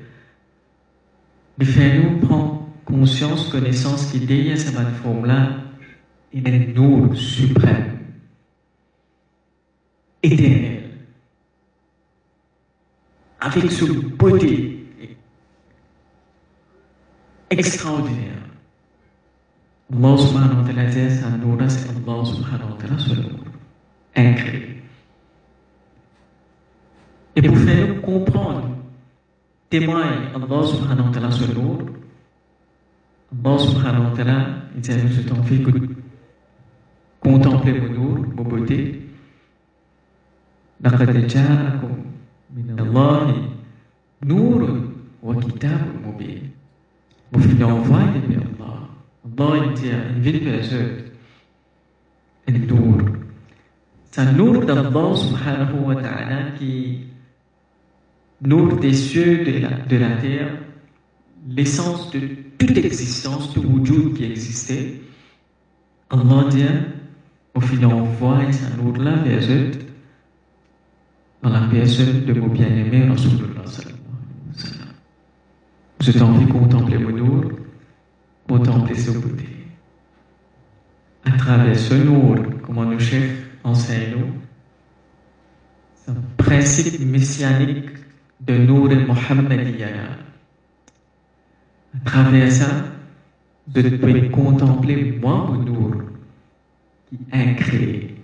Fait 1.61 1.99
nous 1.99 2.19
prendre 2.19 2.68
conscience, 2.84 3.47
connaissance 3.49 4.11
qu'il 4.11 4.26
derrière 4.26 4.57
cette 4.57 4.76
forme-là, 5.01 5.49
il 6.34 6.47
est 6.47 6.73
nous 6.76 7.14
suprême, 7.15 7.99
éternel, 10.22 10.84
avec 13.39 13.72
ce 13.72 13.85
beauté. 13.85 14.69
Extraordinaire. 17.49 18.43
Allah 19.93 20.19
subhanahu 20.19 20.61
wa 20.61 20.65
ta'ala 20.66 20.85
dit 20.86 21.11
ça 21.11 21.31
nous 21.31 21.59
c'est 21.69 21.89
Allah 21.89 22.24
subhanahu 22.24 22.70
wa 22.70 22.77
ta'ala 22.78 22.99
seul 22.99 23.24
incréé. 24.15 24.82
Et 27.36 27.43
pour 27.43 27.57
faire 27.59 27.89
nous 27.89 28.01
comprendre, 28.03 28.69
témoigne 29.70 30.28
Allah 30.35 30.66
subhanahu 30.66 31.07
wa 31.07 31.12
ta'ala 31.12 31.31
seul 31.31 31.57
Allah 33.32 33.59
subhanahu 33.59 34.11
wa 34.11 34.16
ta'ala, 34.16 34.47
il 34.74 34.81
dit 34.81 34.90
à 34.93 34.97
nous, 34.97 35.11
c'est 35.11 35.32
en 35.32 35.43
fait 35.43 35.59
que 35.59 35.70
contemplez 37.20 37.78
vos 37.78 37.89
nours, 37.89 38.24
vos 38.36 38.45
beautés. 38.45 39.09
لقد 40.81 41.27
جاءكم 41.27 41.90
من 42.57 42.77
الله 42.78 43.49
نور 44.24 44.81
وكتاب 45.23 45.81
مبين 46.07 46.51
وفي 47.35 47.65
envoyé 47.65 48.20
de 48.28 48.39
Allah 48.39 48.52
Allah 48.52 48.52
il 48.52 48.52
verseuse 49.35 51.03
un 52.47 52.51
nour 52.60 52.97
c'est 54.11 54.22
un 54.22 54.31
nour 54.34 54.65
d'Allah 54.65 55.15
subhanahu 55.15 55.85
wa 55.85 55.95
ta'ala 55.95 56.51
qui 56.60 56.99
nour 58.41 58.76
des 58.77 58.93
cieux 58.93 59.43
de 59.43 59.60
la, 59.60 59.69
de 59.69 59.97
la 59.97 60.18
terre 60.18 60.57
l'essence 61.49 62.11
de 62.11 62.19
toute 62.57 62.77
existence 62.77 63.53
tout 63.53 63.61
wujud 63.61 64.14
qui 64.14 64.23
existait. 64.26 65.01
Allah 66.10 66.45
dit 66.49 66.64
au 67.55 67.61
final 67.61 67.93
envoie 67.93 68.51
ce 68.51 68.81
nour-là 68.81 69.15
vers 69.15 69.43
eux 69.49 69.72
dans 71.41 71.49
la 71.49 71.61
personne 71.61 72.26
de 72.26 72.34
mon 72.34 72.47
bien-aimé 72.47 73.07
Rasulullah 73.10 73.65
sallallahu 73.65 73.97
alayhi 74.45 74.55
sallam. 74.55 74.88
Je 75.99 76.11
t'envie 76.11 76.45
de 76.45 76.51
contempler 76.51 76.97
mon 76.97 77.18
nour, 77.18 77.51
contempler 78.48 78.95
ses 78.95 79.18
beautés. 79.18 79.49
À 81.26 81.32
travers 81.32 81.78
ce 81.78 81.94
nour, 81.94 82.36
comme 82.65 82.90
nos 82.90 82.99
chefs 82.99 83.48
enseignent 83.64 84.34
un 86.07 86.15
principe 86.38 86.99
messianique 86.99 87.90
de 88.41 88.57
nour 88.57 88.90
Mohammediyya. 88.90 89.88
À 91.95 91.99
travers 92.03 92.52
ça, 92.52 92.65
je 93.74 93.82
peux 93.82 94.30
contempler 94.30 95.18
moi 95.22 95.48
mon 95.49 95.64
nour 95.64 95.91
qui 97.07 97.15
est 97.32 97.52
incréé. 97.52 98.15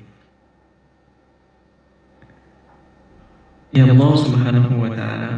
Et 3.71 3.81
Allah 3.81 4.17
subhanahu 4.17 4.81
wa 4.81 4.89
ta'ala, 4.89 5.29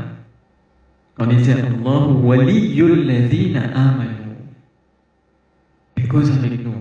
quand 1.16 1.30
il 1.30 1.42
dit 1.42 1.52
Allah 1.52 2.08
waliyul 2.08 3.06
ladhina 3.06 3.62
amanu, 3.76 4.21
et 6.02 6.08
cause 6.08 6.32
avec 6.32 6.64
nous, 6.64 6.74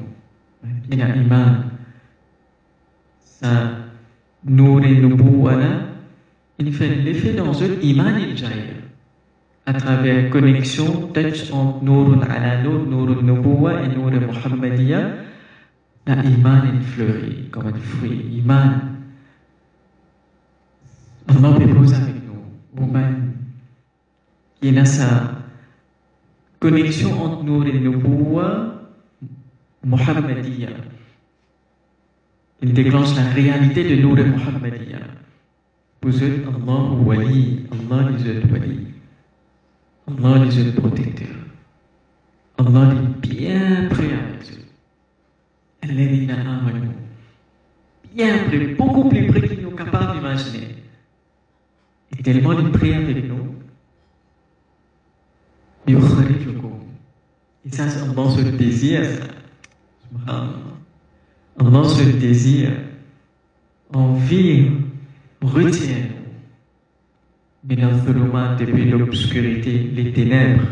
il 0.91 0.99
y 0.99 1.03
a 1.03 1.17
iman, 1.17 1.65
nour 4.45 4.85
et 4.85 5.03
il 6.59 6.75
fait 6.75 6.95
l'effet 6.95 7.33
dans 7.33 7.53
eux 7.63 7.79
iman 7.83 8.19
il 8.19 8.37
jaillit. 8.37 8.77
À 9.67 9.73
travers 9.75 10.31
connexion, 10.31 11.09
touch 11.13 11.51
entre 11.53 11.85
nour 11.85 12.23
ala 12.23 12.63
nour, 12.63 12.87
nour 12.87 13.23
nubuwa 13.23 13.83
et 13.83 13.89
nour 13.89 14.11
muhammadiya, 14.11 15.13
la 16.07 16.25
iman 16.25 16.63
il 16.75 16.83
fleurit 16.83 17.49
comme 17.51 17.69
un 17.69 17.79
fruit, 17.79 18.43
iman. 18.45 18.81
Allah 21.29 21.59
dépose 21.59 21.95
avec 21.95 22.17
nous, 22.27 22.43
vous-même, 22.75 23.33
qui 24.61 24.77
a 24.77 24.85
sa 24.85 25.35
connexion 26.59 27.23
entre 27.23 27.45
nous 27.45 27.63
et 27.65 27.79
Muhammadiyya. 29.85 30.69
Il 32.63 32.73
déclenche 32.75 33.15
la 33.17 33.31
réalité 33.31 33.85
de 33.85 34.03
nous 34.03 34.17
et 34.17 34.25
Muhammadiyya. 34.25 34.99
Vous 36.03 36.23
êtes 36.23 36.47
Allah 36.47 36.83
wali, 37.05 37.67
Allah 37.73 38.11
les 38.11 38.31
êtes 38.31 38.51
wali. 38.51 38.87
Allah 40.09 40.45
les 40.45 40.61
êtes 40.61 40.77
protecteur. 40.77 41.37
Allah 42.59 42.93
est 42.95 43.27
bien 43.27 43.89
prêt 43.89 44.11
avec 44.13 44.51
eux. 44.53 46.11
Bien 48.15 48.45
prêt, 48.45 48.67
beaucoup 48.79 49.09
plus 49.09 49.27
près 49.27 49.49
qu'ils 49.49 49.63
nous 49.63 49.71
capables 49.71 50.19
d'imaginer 50.19 50.81
et 52.19 52.23
tellement 52.23 52.59
il 52.59 52.71
prie 52.71 52.95
avec 52.95 53.29
nous. 53.29 53.55
Et 55.89 57.71
ça, 57.71 57.89
c'est 57.89 58.01
Allah 58.03 58.31
se 58.31 58.43
désir. 58.57 59.03
Allah 60.27 61.85
se 61.89 62.03
désir, 62.17 62.71
envie, 63.93 64.71
retient 65.41 66.21
mais 67.65 67.77
dans 67.77 68.05
ce 68.05 68.11
moment, 68.11 68.57
depuis 68.57 68.87
l'obscurité, 68.87 69.91
les 69.95 70.13
ténèbres, 70.13 70.63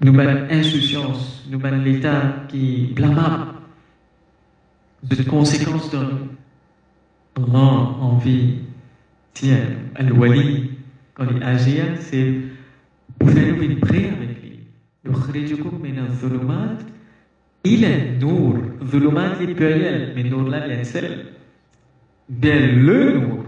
nous 0.00 0.12
mène 0.12 0.46
insouciance, 0.50 1.44
nous 1.50 1.58
mène 1.58 1.82
l'état 1.84 2.44
qui 2.48 2.92
blâmable, 2.94 3.54
de 5.02 5.22
conséquences 5.24 5.90
de 5.90 5.98
Allah 7.36 7.94
envie, 8.00 8.60
tiens, 9.34 9.66
Al-Wali, 9.96 10.70
quand 11.14 11.26
il 11.30 11.42
agit, 11.42 11.80
c'est 12.00 12.34
pour 13.18 13.30
faire 13.30 13.60
une 13.60 13.80
prière 13.80 14.14
avec 15.05 15.33
lui. 15.33 15.43
يخرجكم 15.43 15.81
من 15.83 15.99
الظلمات 15.99 16.79
إلى 17.65 17.87
النور 17.95 18.77
ظلمات 18.83 19.41
est 19.41 19.53
pluriel 19.55 20.13
mais 20.15 20.23
nour 20.23 20.43
là 20.49 20.67
vient 20.67 20.83
seul 20.83 21.25
vers 22.29 22.75
le 22.75 23.19
nour 23.19 23.43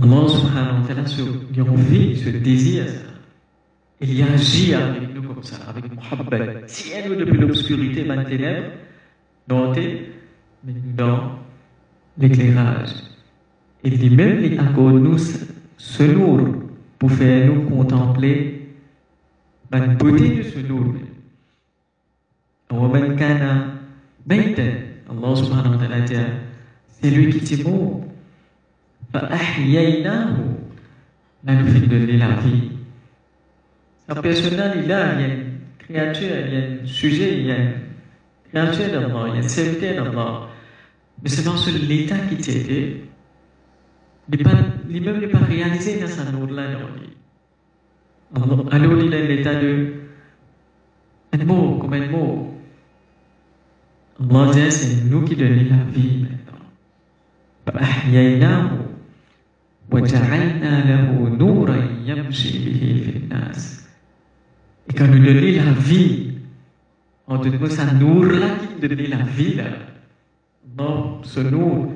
Allah 0.00 0.28
subhanahu 0.28 0.80
wa 0.80 0.86
ta'ala 0.88 1.06
se 1.06 1.22
envie, 1.60 2.16
se 2.16 2.30
désire 2.30 2.88
ça 2.88 3.06
il 4.00 4.20
agit 4.22 4.74
avec 4.74 5.14
nous 5.14 5.22
comme 5.22 5.42
ça 5.44 5.58
avec 5.68 5.84
Muhammad 5.84 6.64
tiens-nous 6.66 7.14
depuis 7.14 7.38
l'obscurité 7.38 8.04
maintenant 8.04 8.64
notez 9.48 10.10
mais 10.64 10.74
dans 10.96 11.42
l'éclairage. 12.18 12.90
Il 13.84 13.98
dit 13.98 14.10
même, 14.10 14.44
il 14.44 14.58
accorde 14.58 14.94
nous 14.94 15.18
ce 15.18 16.02
nour 16.02 16.40
pour 16.98 17.10
faire 17.10 17.46
nous 17.46 17.62
contempler 17.68 18.68
la 19.70 19.80
beauté 19.80 20.36
de 20.36 20.42
ce 20.42 20.58
nour. 20.60 20.94
ومن 22.72 23.16
كان 23.16 23.74
ميتا 24.26 24.72
الله 25.10 25.34
سبحانه 25.34 25.70
وتعالى 25.70 26.06
dit 26.06 26.16
c'est 26.88 27.10
lui 27.10 27.28
qui 27.28 27.54
est 27.54 27.64
mort 27.64 28.00
فأحييناه 29.12 30.36
là 31.44 31.54
nous 31.54 31.66
fait 31.66 31.86
donner 31.86 32.16
la 32.16 32.36
vie 32.36 32.70
sa 34.08 34.20
personne 34.20 34.72
il 34.82 34.90
a 34.92 35.20
une 35.20 35.52
créature, 35.78 36.28
il 36.46 36.52
y 36.52 36.56
a 36.56 36.82
un 36.82 36.86
sujet, 36.86 37.38
il 37.38 37.46
y 37.46 37.52
a 37.52 37.56
une 37.56 37.72
créature 38.50 38.90
d'Allah, 38.90 39.24
il 39.28 39.34
y 39.34 39.38
a 39.38 39.42
une 39.42 39.48
serviteur 39.48 40.04
d'Allah. 40.04 40.48
Mais 41.22 41.28
c'est 41.28 41.44
dans 41.44 41.56
ce 41.56 41.70
l'état 41.70 42.18
qui 42.28 42.36
t'aide. 42.36 42.96
Lui-même 44.28 44.36
n'est 44.38 44.44
pas 44.44 44.56
l'immeuble 44.87 45.19
n'est 45.19 45.27
pas 45.27 45.39
réalisé 45.39 45.99
dans 45.99 46.07
sa 46.07 46.31
nourla 46.31 46.63
Alors, 48.71 49.03
il 49.03 49.13
est 49.13 49.21
dans 49.21 49.27
l'état 49.27 49.55
de 49.55 49.93
un 51.33 51.45
mot 51.45 51.77
comme 51.77 51.93
un 51.93 52.07
mot. 52.07 52.53
Allah 54.19 54.71
c'est 54.71 55.03
nous 55.05 55.23
qui 55.23 55.35
donnons 55.35 55.69
la 55.69 55.83
vie 55.91 56.23
maintenant. 56.23 56.37
Et 64.89 64.93
quand 64.93 65.07
nous 65.07 65.19
donnons 65.19 65.65
la 65.65 65.71
vie, 65.73 66.31
on 67.27 67.37
donne 67.37 67.69
ça 67.69 67.93
nourla 67.93 68.47
qui 68.79 68.87
donne 68.87 68.97
la 69.09 69.17
vie. 69.17 69.57
Non, 70.77 71.19
ce 71.23 71.39
nour, 71.41 71.93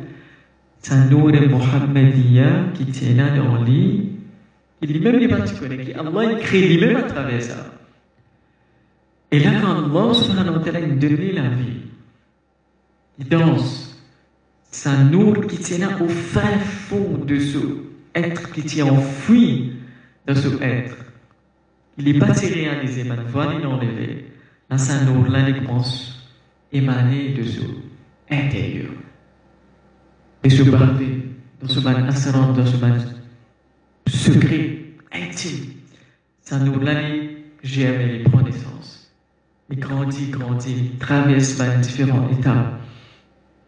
c'est 0.82 0.94
un 0.94 1.06
nour 1.06 1.32
Mohammedia 1.32 2.66
qui 2.74 2.86
tient 2.86 3.36
dans 3.36 3.64
lui, 3.64 4.10
qui 4.82 4.88
lui-même 4.88 5.20
n'est 5.20 5.28
pas 5.28 5.48
connaît, 5.48 5.86
qui 5.86 5.94
Allah 5.94 6.32
il 6.32 6.38
crée 6.40 6.68
lui-même 6.68 6.98
à 6.98 7.04
travers 7.04 7.42
ça. 7.42 7.72
Et 9.32 9.40
là, 9.40 9.52
quand 9.62 9.86
Allah 9.86 10.14
subhanahu 10.14 10.58
wa 10.58 10.60
ta'ala 10.60 10.82
donne 10.82 11.32
la 11.36 11.50
vie, 11.50 11.82
il 13.20 13.28
danse, 13.30 14.04
un 14.86 15.04
nour 15.06 15.46
qui 15.48 15.58
tient 15.58 15.78
là 15.78 15.98
au 16.02 16.08
fin 16.08 16.58
fond 16.60 17.20
de 17.26 17.40
ce 17.40 17.58
être 18.16 18.52
qui 18.52 18.64
tient 18.64 18.88
enfoui 18.88 19.74
dans 20.26 20.36
ce 20.36 20.62
être. 20.62 20.98
Il 21.98 22.06
n'est 22.06 22.20
pas 22.20 22.34
réalisé, 22.34 23.04
mais 23.04 23.16
voilà, 23.28 23.54
il 23.60 23.68
enlevé. 23.68 24.26
Là, 24.70 24.78
un 24.78 25.06
nour 25.06 25.28
là, 25.28 25.48
il 25.48 25.64
commence 25.66 26.28
émaner 26.72 27.34
de 27.34 27.44
ce 27.44 27.62
intérieur. 28.30 28.92
Et 30.44 30.50
se 30.50 30.64
barber 30.64 31.30
dans 31.62 31.68
ce 31.68 31.80
mal 31.80 32.08
ascendant, 32.08 32.54
dans 32.54 32.66
ce 32.66 32.78
mal 32.78 33.00
secret, 34.08 34.80
intime. 35.14 35.66
Un 36.54 36.60
nour 36.66 36.80
là, 36.84 36.94
germe, 37.64 38.02
il 38.20 38.24
prend 38.24 38.42
naissance. 38.42 39.10
Il 39.70 39.80
grandit, 39.80 40.28
grandit, 40.32 40.92
il 40.94 40.98
traverse 40.98 41.54
par 41.54 41.78
différents 41.78 42.30
états 42.30 42.78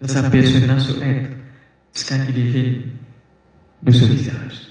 de 0.01 0.07
sa 0.07 0.29
personne, 0.29 0.79
ce 0.79 1.01
être, 1.01 1.29
jusqu'à 1.93 2.17
qu'il 2.25 2.57
est 2.57 2.81
de 3.83 3.91
ce 3.91 4.05
visage. 4.05 4.67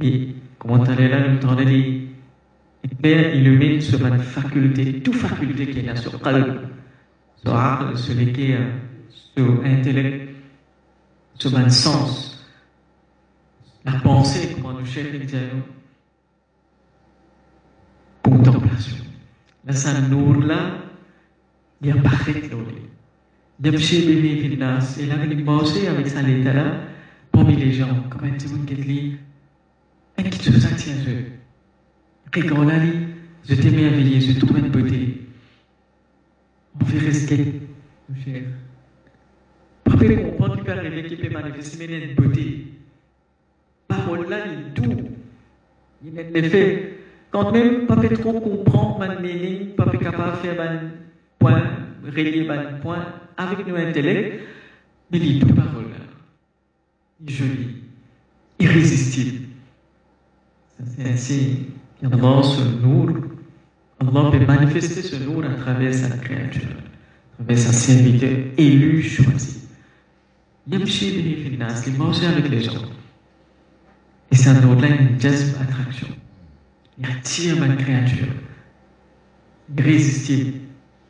Mais, 0.00 0.28
comment 0.58 0.82
allez 0.84 1.08
là, 1.08 1.28
nous 1.28 1.36
entendons 1.36 2.06
Père 3.02 3.34
illumine 3.34 3.80
sur 3.80 4.00
ma 4.00 4.16
faculté, 4.18 5.00
toute 5.00 5.16
faculté 5.16 5.66
qui 5.66 5.80
est 5.80 5.82
là, 5.82 5.96
sur 5.96 6.20
qalb, 6.20 6.60
sur 7.44 7.54
aql, 7.54 7.96
sur 7.98 8.14
l'équerre, 8.14 8.68
sur 9.10 9.62
intellect, 9.64 10.25
sur 11.38 11.50
mon 11.58 11.68
sens, 11.70 12.44
la 13.84 13.92
pensée, 14.00 14.54
comment 14.54 14.78
nous 14.78 14.86
cherchons 14.86 15.18
contemplation. 18.22 18.96
Là, 19.64 19.72
ça 19.72 20.00
nous 20.00 20.40
là, 20.40 20.78
il 21.80 21.88
y 21.88 21.90
a 21.90 21.96
parfait 21.96 22.40
lui. 22.60 22.82
Depuis 23.58 24.06
bébé 24.06 24.34
Vilnas, 24.34 24.98
et 25.00 25.06
là, 25.06 25.16
il 25.24 25.44
manger 25.44 25.88
avec 25.88 26.08
sa 26.08 26.22
lettre 26.22 26.50
parmi 27.32 27.56
les 27.56 27.72
gens, 27.72 28.02
comme 28.10 28.24
un 28.24 28.32
petit 28.32 28.48
qui 28.66 28.74
est 28.74 28.84
et 30.18 30.30
qui 30.30 30.38
se 30.38 30.50
eux. 31.08 31.32
Quand 32.32 32.56
on 32.56 32.68
a 32.68 32.78
dit, 32.78 32.92
je 33.48 33.54
t'ai 33.54 33.70
merveillé, 33.70 34.20
je 34.20 34.38
trouve 34.38 34.58
une 34.58 34.68
beauté. 34.68 35.26
On 36.80 36.84
fait 36.84 36.98
risquer, 36.98 37.62
mon 38.08 38.22
cher. 38.22 38.42
Papa 39.98 40.16
comprend 40.16 40.54
qu'il 40.54 40.64
peut 40.64 40.72
arriver, 40.72 41.02
qu'il 41.04 41.18
peut 41.18 41.30
manifester, 41.30 41.86
y 41.90 41.94
a 41.94 41.98
une 41.98 42.14
beauté. 42.14 42.66
Parole 43.88 44.28
là, 44.28 44.38
il 44.46 44.52
est 44.52 44.80
doux. 44.80 45.10
Il 46.04 46.18
est 46.18 46.30
l'effet. 46.30 46.98
Quand 47.30 47.52
même, 47.52 47.86
papa 47.86 48.08
trop 48.08 48.40
comprend 48.40 48.98
ma 48.98 49.20
meaning, 49.20 49.74
capable 49.98 50.32
de 50.32 50.36
faire 50.36 50.60
un 50.60 50.78
point, 51.38 51.62
relier 52.04 52.48
un 52.48 52.78
point 52.80 53.04
avec 53.36 53.66
nos 53.66 53.76
intellect, 53.76 54.40
mais 55.10 55.18
il 55.18 55.38
doux 55.40 55.54
parole 55.54 55.90
là. 55.90 56.04
Il 57.20 57.30
joli, 57.30 57.82
irrésistible. 58.58 59.48
C'est 60.84 61.10
ainsi. 61.10 61.66
Allah, 62.02 62.42
ce 62.42 62.62
nour, 62.82 63.10
Allah 63.98 64.30
peut 64.30 64.46
manifester 64.46 65.02
ce 65.02 65.16
nour 65.24 65.44
à 65.44 65.54
travers 65.54 65.94
sa 65.94 66.16
créature, 66.16 66.68
à 67.32 67.36
travers 67.36 67.58
sa 67.58 67.72
serviteur 67.72 68.30
élu, 68.58 69.02
choisi. 69.02 69.65
Il 70.68 71.98
mange 71.98 72.24
avec 72.24 72.48
les 72.48 72.62
gens. 72.62 72.72
Et 74.30 74.36
c'est 74.36 74.48
un 74.48 74.60
nour-là, 74.60 74.88
une 74.88 75.20
jazz 75.20 75.56
attraction. 75.60 76.08
Il 76.98 77.06
attire 77.06 77.56
ma 77.60 77.74
créature. 77.76 78.26
Irrésistible. 79.78 80.58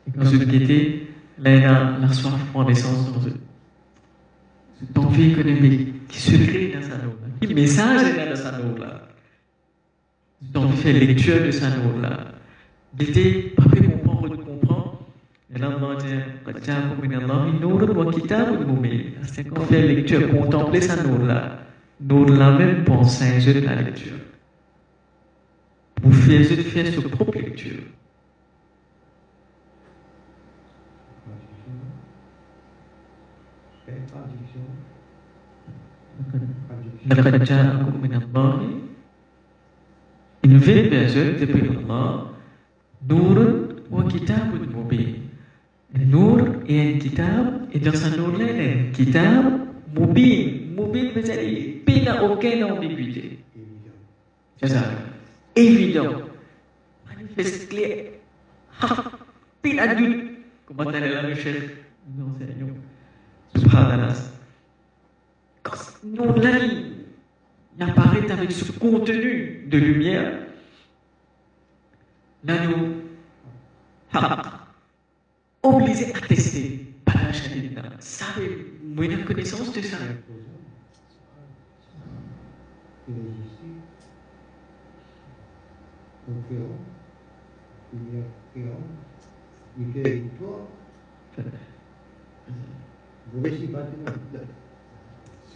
Et 0.07 0.11
quand 0.11 0.25
je 0.25 0.37
guettais, 0.37 1.07
là, 1.39 1.55
il 1.55 1.63
a 1.63 1.97
la 1.99 2.13
soif 2.13 2.39
prend 2.51 2.65
naissance 2.65 3.11
dans 3.11 3.27
eux. 3.27 3.37
Cette 4.79 4.97
envie 4.97 5.31
économique 5.31 6.07
qui 6.07 6.19
se 6.19 6.35
crée 6.35 6.73
dans 6.73 6.81
sa 6.81 6.97
nour. 6.97 7.15
Quel 7.41 7.55
message 7.55 8.03
est 8.03 8.29
dans 8.29 8.35
sa 8.35 8.51
nour-là 8.59 9.07
donc, 10.41 10.75
fait 10.75 10.93
lecture 10.93 11.43
de 11.45 11.51
sa 11.51 11.69
nour-là. 11.69 12.31
Il 12.99 13.07
Et 15.54 15.58
là, 15.58 15.70
on 15.76 15.86
va 15.86 15.96
dire, 15.96 16.22
c'est 19.24 19.44
qu'on 19.44 19.60
fait 19.60 19.82
lecture, 19.82 20.30
contempler 20.30 20.80
sa 20.80 21.02
nour-là. 21.02 21.58
Nour-là 22.00 22.58
même 22.58 22.84
pense 22.84 23.20
à 23.22 23.38
de 23.38 23.60
la 23.60 23.82
lecture. 23.82 24.16
Vous 26.02 26.12
faites 26.12 26.62
faire 26.62 26.86
sa 26.86 27.08
propre 27.08 27.38
lecture. 27.38 27.82
لقد 37.06 37.44
جاءكم 37.44 38.00
من 38.02 38.14
الله 38.14 38.82
une 40.44 40.58
vraie 40.58 40.88
personne 40.88 41.36
depuis 41.40 41.62
Allah, 41.68 42.24
Nour 43.08 43.38
wa 43.90 44.02
kitab 44.04 44.52
mubin. 44.74 45.25
Nour 45.95 46.39
est 46.67 46.95
un 46.95 46.99
kitab, 46.99 47.67
et 47.73 47.79
dans 47.79 47.93
ce 47.93 48.15
nour-là, 48.17 48.45
un 48.45 48.91
kitab 48.91 49.45
mubin. 49.97 50.67
Mubin 50.75 51.09
veut 51.15 51.21
dire 51.21 51.41
il 51.97 52.03
n'a 52.03 52.23
aucune 52.23 52.63
ambiguïté. 52.63 53.39
C'est 54.61 54.67
ça. 54.69 54.83
Évident. 55.55 56.21
Manifeste 57.07 57.69
clair. 57.69 58.11
Pile 59.61 59.79
adulte. 59.79 60.29
Comment 60.65 60.91
elle 60.91 61.03
est 61.03 61.21
le 61.23 61.35
chef 61.35 61.71
Non, 62.15 62.27
c'est 62.37 63.59
Subhanallah. 63.59 64.13
Nour-là, 66.03 66.51
il 66.59 67.83
apparaît 67.83 68.31
avec 68.31 68.51
ce 68.51 68.71
contenu 68.71 69.65
de 69.67 69.77
lumière. 69.77 70.33
Là, 75.67 75.73
nous, 75.73 75.83
obligés 75.83 76.13
à 76.13 76.21
tester. 76.21 76.93
Ça, 77.99 78.25
moi, 78.83 79.05
une 79.05 79.25
connaissance 79.25 79.73
de 79.73 79.81
ça. 79.81 79.97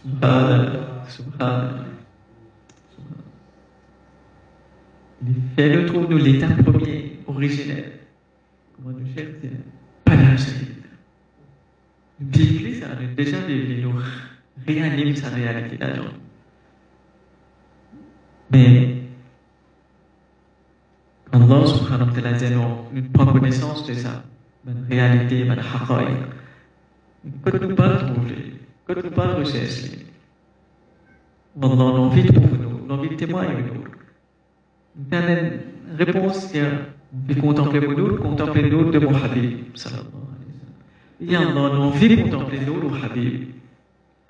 Subhanallah, 0.02 1.04
subhanallah. 1.08 1.84
Elle 5.56 5.80
retrouve 5.82 6.10
nous 6.10 6.18
l'état 6.18 6.48
premier, 6.64 7.20
originel. 7.26 7.92
Comment 8.76 8.98
Pas 10.46 10.50
la 12.20 12.26
Bible, 12.26 12.74
ça 12.74 12.86
a 12.92 13.14
déjà 13.16 13.40
devenu 13.40 13.82
nous 13.82 13.94
réanime 14.66 15.16
sa 15.16 15.28
réalité 15.28 15.76
d'argent. 15.76 16.12
Mais 18.50 18.96
Allah 21.32 21.66
subhanahu 21.66 22.08
wa 22.08 22.20
ta'ala 22.20 22.38
nous 22.92 23.02
prenons 23.12 23.32
connaissance 23.32 23.86
de 23.86 23.94
ça, 23.94 24.22
la 24.66 24.72
réalité, 24.88 25.44
la 25.44 25.54
haqaï, 25.54 26.14
que 27.44 27.56
nous 27.56 27.74
pas 27.74 27.96
trouver, 27.96 28.60
que 28.86 28.92
nous 28.92 29.10
pas 29.10 29.34
rechercher. 29.34 30.06
Allah 31.60 31.72
a 31.72 31.74
envie 31.74 32.22
de 32.22 32.32
trouver 32.32 32.58
nous, 32.58 32.86
l'envie 32.86 33.08
de 33.08 33.14
témoigner 33.14 33.62
nous. 33.62 33.84
Then 35.10 35.60
réponse, 35.98 36.48
c'est 36.52 36.62
في 37.28 37.40
كونتمبلي 37.40 37.86
كونتمبلي 38.16 38.66
النور 38.68 38.90
دو 38.98 39.00
مو 39.10 39.16
حبيب 39.16 39.58
صلى 39.74 39.92
الله 39.92 40.04
عليه 40.34 41.36
وسلم 41.38 41.52
يلا 41.52 41.74
نوفي 41.74 42.16
كونتمبلي 42.16 42.58
النور 42.58 42.98
حبيب 42.98 43.50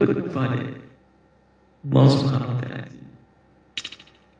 كتب 0.00 0.38
عليه 0.38 0.74
الله 1.84 2.08
سبحانه 2.08 2.46
وتعالى 2.56 2.84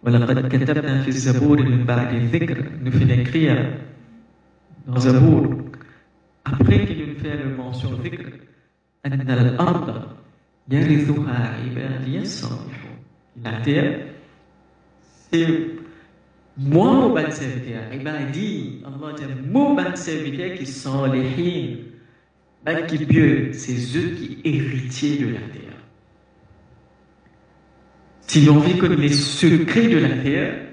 ولقد 0.03 0.49
كتبنا 0.49 1.03
في 1.03 1.09
الزبور 1.09 1.63
من 1.63 1.85
بعد 1.85 2.15
الذكر 2.15 2.59
nous 2.85 2.93
fait 2.99 3.05
l'écrire 3.13 3.59
dans 4.89 5.01
Zabour 5.07 5.43
après 6.51 6.81
qu'il 6.87 6.99
nous 7.09 7.19
fait 7.23 7.37
le 7.43 7.57
mention 7.57 7.93
ذكر 8.05 8.33
أن 9.07 9.31
الأرض 9.31 10.03
يرثها 10.69 11.39
عبادي 11.63 12.19
الصالحون 12.19 12.97
la 13.45 13.53
terre 13.65 13.99
c'est 15.31 15.82
moins 16.57 17.09
mauvais 17.09 17.31
serviteurs. 17.31 17.83
Eh 17.93 17.99
ben, 17.99 18.21
Ibadi, 18.21 18.83
Allah 18.85 19.13
dit 19.17 19.49
mauvais 19.49 19.97
serviteurs 19.97 20.59
qui 20.59 20.67
sont 20.67 21.07
les 21.07 21.29
hymnes, 21.39 21.79
ben 22.65 22.87
qui 22.87 22.99
pieux, 22.99 23.51
c'est 23.53 23.73
eux 23.97 24.11
qui 24.11 24.39
héritiers 24.45 25.19
de 25.19 25.29
la 25.33 25.41
terre. 25.41 25.63
Si 28.21 28.43
l'on 28.43 28.59
veut 28.59 28.79
connaître 28.79 29.01
les 29.01 29.13
secrets 29.13 29.89
de 29.89 29.99
la 29.99 30.11
terre, 30.11 30.69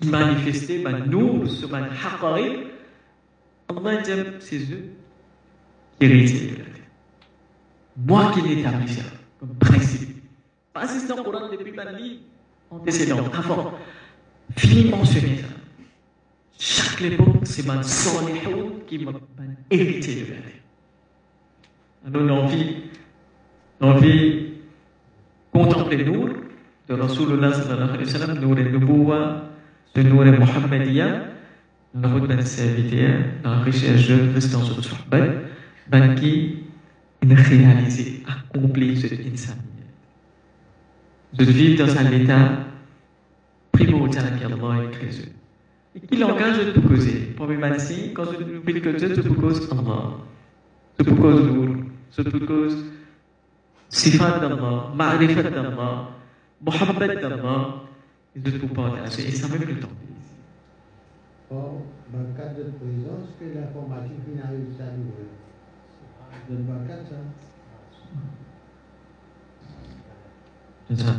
qui 0.00 0.08
manifestaient 0.08 0.78
par 0.78 1.06
nous 1.06 1.46
sur 1.46 1.74
un 1.74 1.84
haqari, 1.84 2.58
Allah 3.68 3.96
dit 3.96 4.10
c'est 4.40 4.56
eux 4.56 4.90
qui 5.98 6.04
héritiers 6.04 6.46
de 6.52 6.58
la 6.58 6.64
terre. 6.64 6.74
Moi 7.96 8.32
qui 8.32 8.42
l'établis 8.42 8.98
comme 9.38 9.54
principe. 9.56 10.22
Pas 10.72 10.86
si 10.86 11.00
c'est 11.00 11.08
dans 11.08 11.16
le 11.16 11.22
Coran 11.22 11.48
depuis 11.50 11.72
ma 11.72 11.92
vie 11.92 12.20
antécédente, 12.70 13.30
avant. 13.34 13.72
Ça. 14.56 15.46
Chaque 16.58 17.02
époque, 17.02 17.44
c'est 17.44 17.66
ben 17.66 17.82
son 17.82 18.26
qui 18.86 18.98
m'a 18.98 19.12
hérité 19.70 20.14
de. 20.16 20.26
Alors 22.06 22.22
l'envie, 22.22 22.76
l'envie 23.80 24.46
contempler 25.52 26.04
nous, 26.04 26.28
de 26.88 26.94
Rasulullah 26.94 27.52
Nour 28.40 28.56
al-Nubuwa, 28.56 29.50
de 29.94 30.02
al-Muhammadiyya, 30.02 31.24
dans 31.94 32.08
la 32.08 32.14
route 32.14 32.28
d'un 32.28 32.42
serviteur, 32.42 33.20
la 33.44 33.60
richesse 33.60 34.00
Sohbat, 34.82 35.26
ben 35.88 36.14
qui 36.14 36.64
réalisé, 37.22 38.22
accompli 38.26 38.96
cette 39.00 39.20
insanité. 39.20 39.64
De 41.34 41.44
vivre 41.44 41.86
dans 41.86 41.96
un 41.96 42.10
état 42.12 42.67
primordial 43.78 44.38
qu'Allah 44.38 44.84
est 44.84 44.90
créé. 44.90 45.32
Et 45.94 46.00
qui 46.00 46.16
l'engage 46.16 46.66
de 46.66 46.72
tout 46.72 46.82
causer. 46.88 47.18
Problématique, 47.36 48.14
quand 48.14 48.24
je 48.24 48.44
nous 48.44 48.60
prie 48.60 48.80
que 48.80 48.90
Dieu, 48.90 49.22
pour 49.22 49.36
cause 49.36 49.68
Allah. 49.72 50.02
C'est 50.96 51.04
pour 51.04 51.18
cause 51.18 51.42
Nour. 51.42 51.76
C'est 52.10 52.28
pour 52.28 52.46
cause 52.46 52.84
Sifat 53.88 54.38
d'Allah, 54.40 54.92
Ma'rifat 54.94 55.42
d'Allah, 55.42 56.10
Mohammed 56.60 57.20
d'Allah, 57.20 57.82
et 58.36 58.40
de 58.40 58.50
tout 58.50 58.68
partager. 58.68 59.28
Et 59.28 59.32
ça 59.32 59.48
même 59.48 59.66
le 59.66 59.80
temps. 59.80 59.88
Or, 61.50 61.82
dans 62.12 62.18
le 62.18 62.36
cadre 62.36 62.58
de 62.58 62.64
présence, 62.78 63.28
que 63.40 63.46
l'informatique 63.54 64.20
finalise 64.26 64.76
ça 64.76 64.84
nous. 64.94 65.12
Dans 66.50 66.80
le 66.80 66.88
cadre 66.88 67.08
ça. 67.08 67.16
C'est 70.90 71.00
ça. 71.02 71.14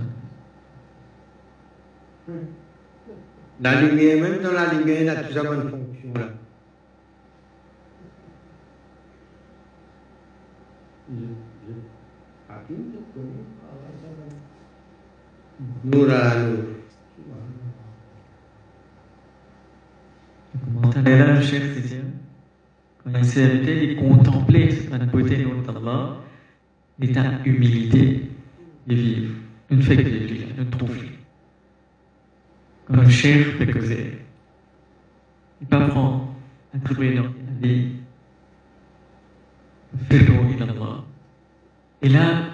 La 3.61 3.81
lumière, 3.81 4.21
même 4.21 4.41
dans 4.41 4.53
la 4.53 4.73
lumière, 4.73 5.01
il 5.01 5.09
a 5.09 5.15
ça 5.15 5.43
bonne 5.43 5.69
fonction 5.69 6.13
là. 6.15 6.29
Nour 15.83 16.09
à 16.09 16.35
Nour. 16.39 16.79
Le 20.95 21.81
disait, 21.81 22.01
quand 23.03 23.11
il 23.17 23.25
s'est 23.25 23.43
arrêté, 23.43 23.91
il 23.91 23.95
contemplait 23.97 24.71
cette 24.71 25.11
beauté 25.11 25.37
de 25.37 25.77
Allah, 25.77 26.17
l'état 26.99 27.39
humilité 27.45 28.29
de 28.87 28.95
vivre, 28.95 29.33
une 29.69 29.81
fête 29.81 30.03
de 30.03 30.09
vie, 30.09 30.45
une. 30.71 31.08
Fait 32.91 33.67
causer. 33.71 34.17
Il 35.61 35.67
prendre 35.67 36.27
un 36.73 36.79
trouver. 36.79 37.19
Fais-le, 40.09 40.63
Allah. 40.63 41.03
Et 42.01 42.09
là, 42.09 42.45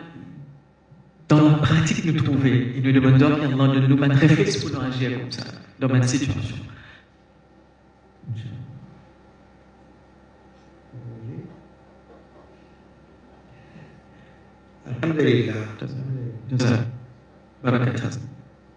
dans 1.28 1.50
la 1.50 1.58
pratique 1.58 2.04
nous 2.06 2.14
trouver, 2.14 2.74
il 2.76 2.84
nous 2.84 2.92
demande 2.92 3.18
de 3.18 3.88
nous 3.88 3.98
mettre 3.98 4.16
réflexe 4.16 4.64
pour 4.64 4.82
agir 4.82 5.20
comme 5.20 5.32
ça, 5.32 5.44
dans 5.80 5.90
ma 5.90 6.02
situation. 6.04 6.56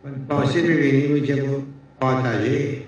De 0.04 0.72
venir 0.72 1.10
nous 1.10 1.20
dire 1.20 1.44
pour 1.44 1.64
partager. 1.98 2.86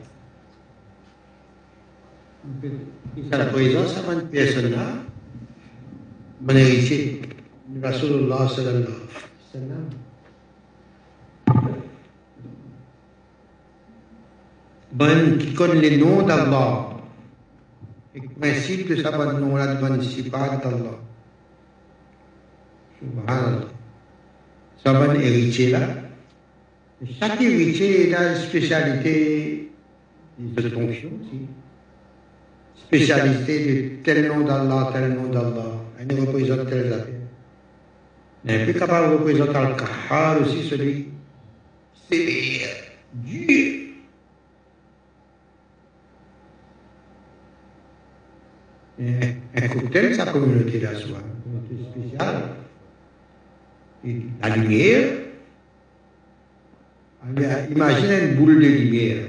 Ici, 3.17 3.29
la 3.31 3.47
présence 3.47 3.97
à 3.99 4.13
une 4.13 4.29
personne 4.29 4.71
là, 4.71 4.87
mon 6.41 6.57
héritier, 6.57 7.23
Rasulullah 7.83 8.49
sallallahu 8.49 8.85
alayhi 8.85 8.87
wa 8.87 9.53
sallam. 9.53 9.85
Bon, 14.93 15.39
qui 15.39 15.55
connaît 15.55 15.81
les 15.81 15.97
noms 15.99 16.23
d'Allah. 16.23 16.91
Et 18.15 18.21
le 18.21 18.29
principe 18.29 18.89
de 18.89 18.97
sa 18.97 19.13
bonne 19.13 19.39
nom 19.41 19.57
là, 19.57 19.75
de 19.75 19.81
bonne 19.81 20.03
sifat 20.03 20.61
d'Allah. 20.63 20.99
Subhanallah. 22.99 23.67
Sa 24.83 24.95
bonne 24.95 25.17
héritier 25.21 25.71
là. 25.71 26.10
Chaque 27.19 27.41
héritier 27.41 28.15
a 28.15 28.33
une 28.33 28.37
spécialité 28.37 29.71
de 30.39 30.69
fonction 30.69 31.11
aussi. 31.21 31.47
Spécialité 32.77 33.65
de 33.65 34.03
tel 34.03 34.29
nom 34.29 34.41
d'Allah, 34.41 34.91
tel 34.93 35.15
nom 35.15 35.29
d'Allah. 35.29 35.81
Il 36.09 36.21
représente 36.21 36.69
telle 36.69 36.93
affaire. 36.93 37.07
Il 38.45 38.51
est 38.51 38.65
plus 38.65 38.75
capable 38.75 39.11
de 39.11 39.17
représenter 39.17 39.57
Al-Kahar 39.57 40.41
aussi, 40.43 40.69
celui 40.69 41.09
sévère, 42.11 42.77
dur. 43.15 43.77
Un 48.99 49.69
cocktail, 49.69 50.15
sa 50.15 50.27
communauté 50.27 50.81
là, 50.81 50.95
soit 50.95 51.19
une 51.19 51.43
communauté 51.43 51.91
spéciale. 51.91 52.43
Et 54.05 54.17
la 54.43 54.57
lumière, 54.57 55.09
Imagine 57.29 58.31
une 58.31 58.35
boule 58.37 58.61
de 58.61 58.67
lumière. 58.67 59.27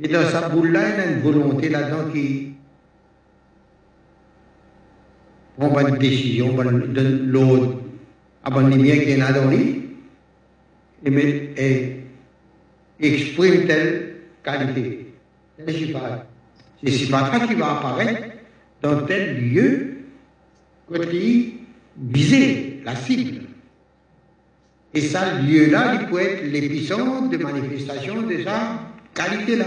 Et 0.00 0.08
dans 0.08 0.26
sa 0.28 0.48
boule-là, 0.48 0.80
il 0.88 0.96
y 0.96 1.00
a 1.00 1.12
une 1.12 1.20
volonté 1.20 1.68
là-dedans 1.68 2.10
qui 2.12 2.54
prend 5.58 5.86
une 5.86 5.98
décision, 5.98 6.54
donne 6.54 7.26
l'autre 7.28 7.78
à 8.44 8.50
bonne 8.50 8.70
lumière 8.70 9.02
qui 9.02 9.10
est 9.10 9.16
là 9.16 9.32
dans 9.32 9.50
lui, 9.50 9.90
et, 11.04 11.10
met, 11.10 11.50
et 11.56 12.04
exprime 13.00 13.66
telle 13.66 14.14
qualité. 14.42 15.12
C'est 15.58 15.72
ce 15.72 16.90
sifat 16.90 17.46
qui 17.46 17.54
va 17.54 17.78
apparaître 17.78 18.22
dans 18.80 19.02
tel 19.06 19.52
lieu, 19.52 19.98
côté 20.88 21.54
visé, 21.96 22.80
la 22.84 22.96
cible. 22.96 23.46
Et 24.94 25.00
ça, 25.00 25.40
lieu-là, 25.40 25.94
il 26.00 26.08
peut 26.08 26.20
être 26.20 26.44
l'épicentre 26.44 27.30
de 27.30 27.36
manifestation 27.38 28.22
de 28.22 28.42
sa 28.42 28.78
qualité-là. 29.14 29.66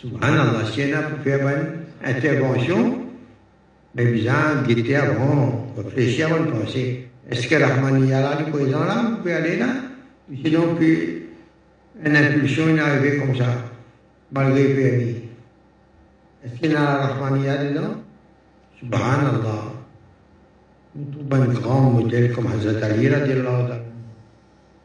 Subhanallah, 0.00 0.66
si 0.72 0.82
on 0.82 0.98
a 0.98 1.02
pu 1.02 1.22
faire 1.22 1.48
une 1.48 2.10
intervention, 2.10 2.98
mais 3.94 4.06
bien 4.06 4.62
guetter 4.66 4.96
avant, 4.96 5.72
réfléchir 5.76 6.26
avant 6.26 6.44
de 6.44 6.50
penser. 6.50 7.08
Est-ce 7.30 7.46
que 7.46 7.54
Rahmaniya 7.54 8.36
du 8.36 8.50
présent 8.50 8.84
là, 8.84 9.06
vous 9.08 9.16
pouvez 9.18 9.34
aller 9.34 9.56
là? 9.56 9.68
Sinon, 10.42 10.74
puis, 10.74 11.22
une 12.04 12.16
impulsion 12.16 12.76
est 12.76 12.80
arrivée 12.80 13.18
comme 13.18 13.36
ça, 13.36 13.46
malgré 14.32 14.68
le 14.68 14.74
permis. 14.74 15.16
Est-ce 16.44 16.60
qu'il 16.60 16.72
y 16.72 16.74
a 16.74 17.16
la 17.16 17.64
dedans 17.64 18.04
Subhanallah. 18.84 19.72
Nous 20.94 21.04
trouvons 21.10 21.42
un 21.42 21.54
grand 21.54 21.80
modèle 21.90 22.32
comme 22.32 22.46
Hazrat 22.48 22.84
Ali, 22.84 23.08
radiallahu 23.08 23.68
ta'ala. 23.68 23.82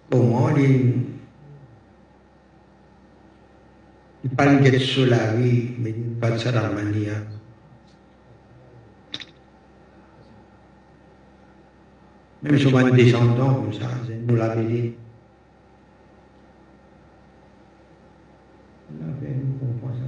comment 0.10 0.50
il 0.56 0.94
il 4.24 4.30
parle 4.32 4.62
de 4.62 4.78
sur 4.80 5.06
la 5.06 5.34
vie, 5.34 5.70
mais 5.80 5.92
il 5.92 6.16
parle 6.20 6.34
de 6.34 6.38
ça 6.40 6.52
dans 6.52 6.62
la 6.62 6.70
manière. 6.70 7.22
Même 12.42 12.58
sur 12.58 12.78
un 12.78 12.92
descendant 12.92 13.56
comme 13.56 13.74
ça, 13.74 13.88
nous 14.28 14.36
l'avons 14.36 14.64
dit. 14.64 14.94
Nous 18.92 19.00
l'avons 19.00 19.18
nous 19.22 19.58
comprend 19.60 19.94
ça. 19.94 20.06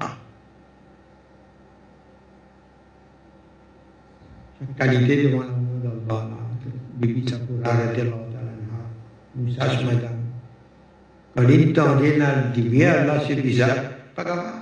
Ah. 0.00 0.16
Sa 4.78 4.86
qualité 4.86 5.24
devant 5.24 5.42
l'amour 5.42 5.80
d'Allah, 6.08 6.28
Bibi 6.96 7.28
Sakura, 7.28 7.70
radiallahu 7.70 8.30
ta'ala, 8.32 8.52
Moussa 9.36 9.66
Madame. 9.84 10.24
Quand 11.36 11.48
il 11.48 11.72
tendait 11.72 12.18
dans 12.18 12.44
le 12.46 12.52
divers, 12.54 13.06
là, 13.06 13.20
c'est 13.26 13.34
bizarre. 13.34 13.76
Pas 14.14 14.24
grave. 14.24 14.54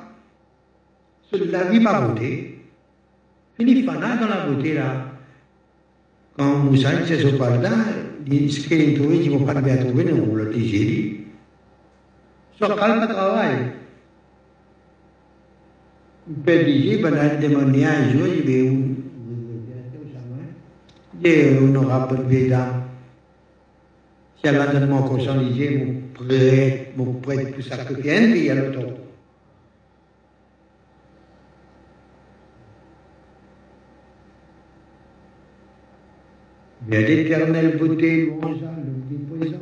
C'est 1.30 1.44
la 1.50 1.64
vie 1.64 1.80
pas 1.80 2.00
beauté. 2.00 2.64
Fini 3.56 3.82
fana 3.82 4.16
dans 4.16 4.28
la 4.28 4.46
beauté, 4.46 4.74
là. 4.74 5.06
Quand 6.36 6.58
Moussa 6.58 7.04
s'est 7.06 7.20
sauvé 7.20 7.38
là, 7.38 7.70
il 8.26 8.50
se 8.50 8.66
qu'il 8.66 8.98
trouvé, 8.98 9.18
il 9.18 9.30
ne 9.30 9.38
vont 9.38 9.44
pas 9.44 9.60
bien 9.60 9.76
trouver, 9.76 10.12
on 10.12 10.34
l'a 10.34 10.46
dit. 10.46 11.20
Sur 12.56 12.76
calme 12.76 13.06
travail. 13.06 13.72
Il 16.28 16.34
peut 16.36 16.64
dire, 16.64 17.02
ben, 17.02 17.38
il 17.40 17.50
demande 17.50 17.76
un 17.76 18.12
jour, 18.12 18.26
il 18.28 18.44
va 21.22 21.28
où 21.28 21.32
Et 21.32 21.58
on 21.60 21.74
aura 21.74 22.08
pas 22.08 22.16
de 22.16 22.22
bédard. 22.22 22.82
Si 24.40 24.48
Allah 24.48 24.66
donne 24.66 24.88
mon 24.88 25.00
mon 25.00 25.08
prêtre, 26.14 26.90
mon 26.96 27.12
prêtre 27.14 27.52
plus 27.52 27.62
sacrifié, 27.62 28.22
il 28.22 28.44
y 28.44 28.50
a 28.50 28.54
le 28.54 28.72
temps. 28.72 28.80
Il 36.88 36.94
y 36.94 36.96
a 36.96 37.00
l'éternelle 37.00 37.78
beauté, 37.78 38.26
louange, 38.26 38.56
le 38.60 39.38
présent, 39.38 39.56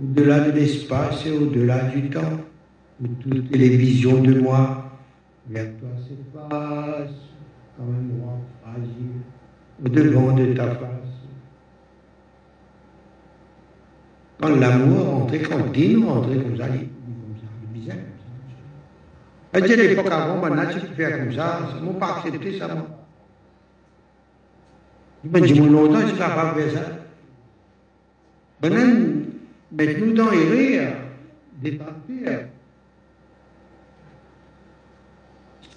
au-delà 0.00 0.40
de 0.40 0.52
l'espace 0.52 1.26
et 1.26 1.32
au-delà 1.32 1.88
du 1.88 2.08
temps, 2.08 2.40
où 3.02 3.08
toutes 3.20 3.56
les 3.56 3.70
visions 3.70 4.22
de 4.22 4.38
moi 4.38 4.88
vers 5.48 5.76
toi 5.78 5.88
s'effacent 6.06 7.10
comme 7.76 7.94
un 7.94 8.22
roi 8.22 8.38
fragile 8.62 9.22
de 9.80 10.54
ta 10.54 10.66
face. 10.66 10.88
Quand 14.40 14.54
l'amour 14.56 15.06
rentrait, 15.06 15.40
quand 15.40 15.72
Dino 15.72 16.08
rentrait 16.08 16.36
comme 16.36 16.56
ça, 16.56 16.64
il 16.68 16.88
il 17.72 17.80
bizarre. 17.80 17.96
À 19.52 19.60
l'époque 19.60 20.10
avant, 20.10 20.40
maintenant 20.40 20.70
ça 20.70 21.80
m'a 21.82 21.92
pas 21.94 22.16
accepté 22.18 22.58
ça, 22.58 22.68
moi. 22.68 22.86
Il 25.24 25.30
m'a 25.30 25.40
dit, 25.40 25.60
mon 25.60 25.70
longtemps, 25.70 26.06
je 26.06 26.12
ne 26.12 26.18
pas 26.18 26.54
faire 26.54 26.72
ça. 26.72 26.90
Maintenant, 28.62 29.22
mettez-nous 29.72 30.12
dans 30.12 30.30
les 30.30 30.44
rires, 30.44 30.96
des 31.60 31.72
papiers. 31.72 32.47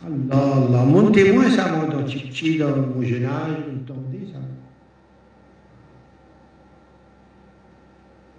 Allah, 0.03 0.65
Allah, 0.67 0.83
mon 0.83 1.11
témoin, 1.11 1.49
ça, 1.49 1.71
moi, 1.71 1.85
dans 1.85 2.07
Tchitchi, 2.07 2.57
dans 2.57 2.75
mon 2.75 3.03
jeune 3.03 3.25
âge, 3.25 3.57
entendez 3.83 4.27
ça. 4.33 4.39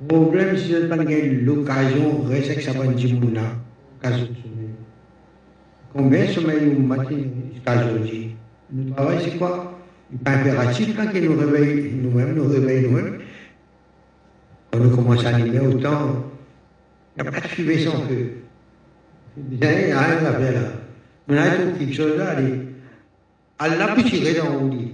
Le 0.01 0.07
problème, 0.09 0.57
c'est 0.57 0.69
que 0.73 0.87
pas 0.89 0.97
l'occasion, 0.97 2.23
reste 2.25 2.51
avec 2.51 2.63
ça, 2.63 2.73
bon, 2.73 2.97
Jimouna, 2.97 3.43
occasion 3.99 4.25
de 4.25 4.35
sommeil. 4.35 4.71
Combien 5.93 6.25
de 6.27 6.31
sommeil 6.33 6.75
au 6.77 6.81
matin 6.81 7.17
jusqu'à 7.53 7.77
aujourd'hui? 7.77 8.35
Le 8.75 8.91
travail, 8.91 9.19
c'est 9.23 9.39
quoi? 9.39 9.79
Il 10.11 10.17
n'est 10.17 10.25
pas 10.25 10.31
impératif 10.33 10.97
quand 10.97 11.11
il 11.15 11.25
nous 11.31 11.39
réveille 11.39 11.93
nous-mêmes, 11.95 12.35
nous 12.35 12.49
réveille 12.49 12.89
nous-mêmes. 12.89 13.19
Quand 14.73 14.81
on 14.85 14.97
commence 14.97 15.25
à 15.25 15.37
animer 15.37 15.61
autant, 15.61 16.25
il 17.17 17.23
n'y 17.23 17.29
a 17.29 17.31
pas 17.31 17.41
de 17.41 17.47
fumée 17.47 17.79
sans 17.79 18.01
feu. 18.01 18.33
Il 19.37 19.59
n'y 19.59 19.65
a 19.65 19.69
rien 19.69 19.97
à 19.97 20.33
faire 20.33 20.53
là. 20.53 20.82
Quelque 21.29 21.93
chose 21.93 22.19
là, 22.19 22.37
Allah 23.59 23.95
peut 23.95 24.03
tirer 24.03 24.35
dans 24.35 24.65
le 24.65 24.71
lit. 24.71 24.93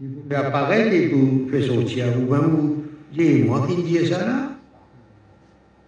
Il 0.00 0.08
peut 0.28 0.36
apparaître 0.36 0.92
et 0.92 1.08
vous 1.08 1.48
faire 1.50 1.64
sortir. 1.64 2.06
Vous 2.18 2.30
même 2.30 2.50
vous 2.50 2.84
dites, 3.12 3.46
moi 3.46 3.66
qui 3.66 3.82
dis 3.82 4.06
ça 4.06 4.26
là 4.26 4.50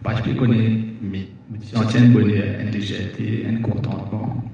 Parce 0.02 0.20
que 0.20 0.30
je 0.30 0.36
connais, 0.36 0.80
mais 1.00 1.28
je 1.72 2.06
bonheur, 2.12 2.60
une 2.60 2.70
légèreté, 2.70 3.46
un 3.48 3.62
contentement. 3.62 4.44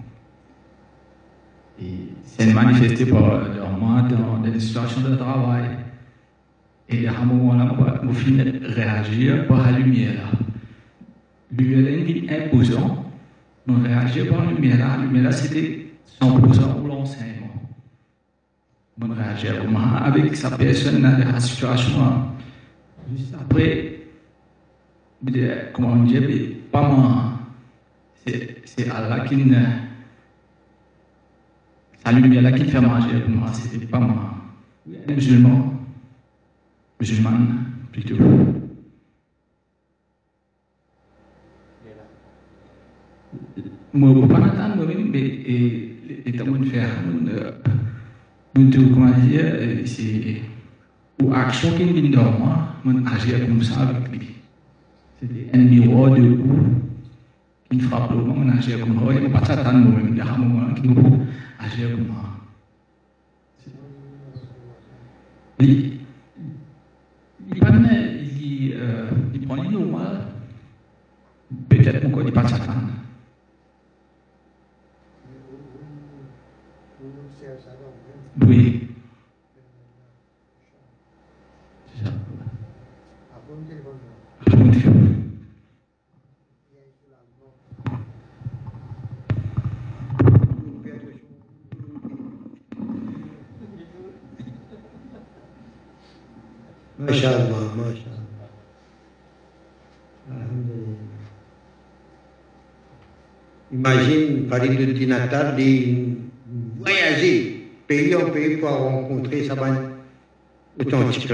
Et 1.80 2.12
c'est 2.24 2.52
manifesté 2.52 3.06
par 3.06 3.40
moi 3.78 4.02
dans 4.02 4.39
des 4.39 4.59
situations 4.60 5.01
de 5.01 5.16
travail. 5.16 5.64
Et 6.89 7.06
à 7.06 7.20
un 7.20 7.24
moment-là, 7.24 7.74
je 8.02 8.12
finis 8.12 8.39
de 8.39 8.74
réagir 8.74 9.47
par 9.47 9.70
la 9.70 9.78
lumière. 9.78 10.30
Lumière 11.57 12.09
est 12.09 12.45
imposant. 12.47 13.05
Je 13.66 13.73
réagis 13.75 14.25
par 14.25 14.47
lumière. 14.47 14.99
Lumière, 15.01 15.33
c'était 15.33 15.87
100% 16.20 16.75
pour 16.77 16.89
l'enseignement. 16.89 17.49
Je 19.01 19.07
réagis 19.07 19.49
avec 19.49 20.37
sa 20.37 20.51
personne 20.57 21.03
dans 21.03 21.33
la 21.33 21.41
situation. 21.41 22.29
Juste 23.16 23.35
après, 23.41 24.01
comment 25.73 25.97
dire, 26.05 26.23
pas 26.70 26.89
moi. 26.89 27.33
C'est 28.27 28.91
Allah 28.91 29.20
qui 29.20 29.37
ne. 29.37 29.55
Sa 32.05 32.12
lumière 32.12 32.55
qui 32.55 32.65
fait 32.65 32.81
manger 32.81 33.20
pour 33.20 33.31
moi, 33.31 33.53
c'était 33.53 33.87
pas 33.87 34.01
moi. 34.01 34.35
Un 35.09 35.12
musulman, 35.15 35.75
musulmane 37.01 37.65
plutôt. 37.93 38.16
Moi, 43.94 44.10
je 44.10 44.15
ne 44.15 44.20
peux 44.20 44.28
pas 44.28 44.44
attendre 44.47 44.77
moi-même, 44.77 45.10
mais 45.10 45.44
les 46.27 46.32
temps 46.32 46.47
de 46.47 46.65
faire, 46.65 46.90
nous 48.55 48.70
comment 48.94 49.10
dire, 49.27 49.44
c'est. 49.86 50.43
Ou 51.20 51.32
action 51.35 51.77
qui 51.77 51.82
vient 51.85 52.10
dans 52.10 52.31
moi, 52.39 52.77
je 52.85 52.90
agir 53.12 53.48
comme 53.48 53.62
ça 53.62 53.81
avec 53.81 54.09
lui. 54.12 54.36
C'était 55.20 55.48
un 55.52 55.59
miroir 55.59 56.12
de 56.12 56.23
goût 56.23 56.65
qui 57.69 57.77
me 57.77 57.82
frappe 57.82 58.10
le 58.12 58.19
moment, 58.19 58.44
on 58.47 58.56
agir 58.56 58.78
comme 58.81 58.94
ça. 58.98 59.15
Il 59.15 59.24
ne 59.24 59.28
pas 59.32 59.44
s'attendre 59.44 59.78
moi-même, 59.78 60.10
il 60.12 60.16
y 60.16 60.20
a 60.20 60.32
un 60.32 60.39
moment 60.39 60.73
qui 60.74 60.86
nous 60.86 61.27
agir 61.59 61.90
comme 61.90 62.06
ça. 62.06 62.12
Il 65.60 65.98
n'y 67.52 67.60
a 67.60 67.65
pas 67.65 67.70
de 67.73 67.78
prend 69.44 69.56
une 69.65 69.73
normal. 69.73 70.27
Peut-être 71.69 72.01
qu'on 72.02 72.10
connaît 72.10 72.31
pas 72.31 72.47
sa 72.47 72.59
femme. 78.37 78.49
Oui. 78.49 78.89
C'est 81.97 82.05
ça. 82.05 82.13
Masha'Allah, 96.99 97.73
Masha'Allah. 97.77 98.49
Alhamdulillah. 100.31 100.99
Imagine, 103.71 104.47
par 104.49 104.59
le 104.65 105.07
natal, 105.07 105.55
de 105.57 106.17
voyager 106.81 107.57
pays 107.89 108.15
en 108.15 108.31
pays 108.31 108.59
pour 108.59 108.69
rencontrer 108.69 109.44
sa 109.44 109.55
bonne 109.56 109.78
authentique. 110.78 111.32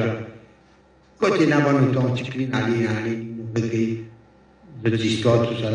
Quand 1.18 1.34
il 1.38 1.48
y 1.48 1.52
a 1.52 1.58
une 1.58 1.64
bonne 1.64 1.88
authentique, 1.90 2.32
il 2.34 2.42
y 2.42 2.46
a 4.86 4.96
histoires, 5.04 5.48
tout 5.48 5.56
ça 5.60 5.70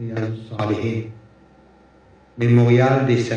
il 0.00 0.12
a 0.12 0.28
mémorial 2.38 3.06
des 3.06 3.18
saints. 3.18 3.36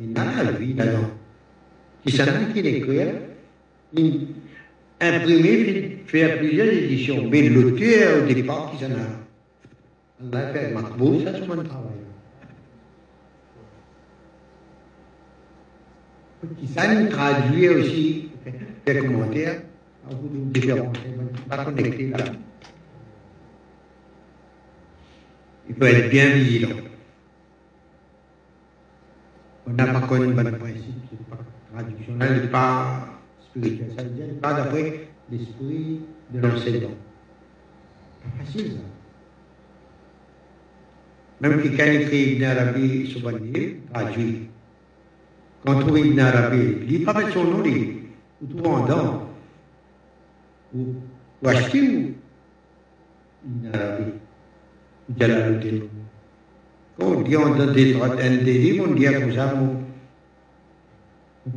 Il 0.00 0.12
y 0.12 0.18
a 0.18 0.42
la 0.44 0.52
vie 0.52 0.74
là-dedans. 0.74 1.10
Qui 2.04 2.12
s'en 2.12 2.22
a 2.24 2.52
qui 2.52 2.62
l'écrit, 2.62 3.00
il 3.92 4.28
plusieurs 6.38 6.68
éditions. 6.68 7.28
Mais 7.30 7.48
l'auteur 7.48 8.22
au 8.22 8.26
départ, 8.26 8.72
qui 8.72 8.84
s'en 8.84 8.92
a. 8.92 10.36
A 10.36 10.52
fait 10.52 10.74
ça. 10.74 11.32
S'en 16.40 17.08
traduit 17.08 17.68
aussi, 17.68 18.28
fait 18.86 18.98
commentaires, 18.98 19.62
différents, 20.52 20.92
pas 21.48 21.64
connecté 21.64 22.10
là. 22.10 22.24
Il 25.68 25.74
faut 25.74 25.84
être 25.84 26.10
bien 26.10 26.30
vigilant. 26.34 26.76
On 29.66 29.72
n'a 29.72 29.86
pas 29.86 30.00
connu 30.06 30.32
le 30.32 30.34
principe, 30.34 30.94
c'est 31.10 31.28
pas 31.28 31.38
traditionnel, 31.74 32.40
c'est 32.42 32.50
pas 32.50 33.08
spirituel. 33.40 33.92
Ça 33.96 34.04
veut 34.04 34.10
dire 34.10 34.40
pas 34.40 34.54
d'après 34.54 35.08
l'esprit 35.30 36.00
de 36.30 36.40
l'enseignant. 36.40 36.94
Facile 38.38 38.72
ça. 38.72 38.78
Même 41.40 41.62
quelqu'un 41.62 41.92
écrit 41.92 42.34
Ibn 42.34 42.44
Arabi 42.44 43.12
Soubani, 43.12 43.76
traduit. 43.92 44.48
Quand 45.64 45.80
trouve 45.80 45.98
Ibn 45.98 46.20
Arabi, 46.20 46.76
il 46.82 46.86
dit 46.86 47.04
pas 47.04 47.30
son 47.32 47.44
nom, 47.44 47.64
il 47.64 48.08
ou 50.74 50.94
acheter 51.44 51.80
ou? 51.80 52.14
Quand 56.98 57.06
on 57.06 57.20
dit 57.22 57.36
on 57.36 57.54
des, 57.72 57.84
livres, 57.84 58.86
on 58.88 58.94
dit 58.94 59.06
on 59.08 59.30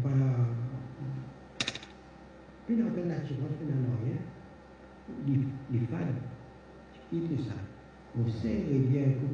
pas. 0.02 0.10
Puis 2.66 2.76
dans 2.78 2.86
la 2.86 3.04
nature, 3.16 3.36
on 3.40 3.66
n'a 3.66 3.76
rien. 4.04 4.20
Les 5.72 5.80
qui 7.10 7.44
ça? 7.44 7.56
On 8.18 8.28
sait 8.30 8.66
et 8.72 8.80
bien 8.80 9.02
un 9.04 9.14
coup. 9.14 9.30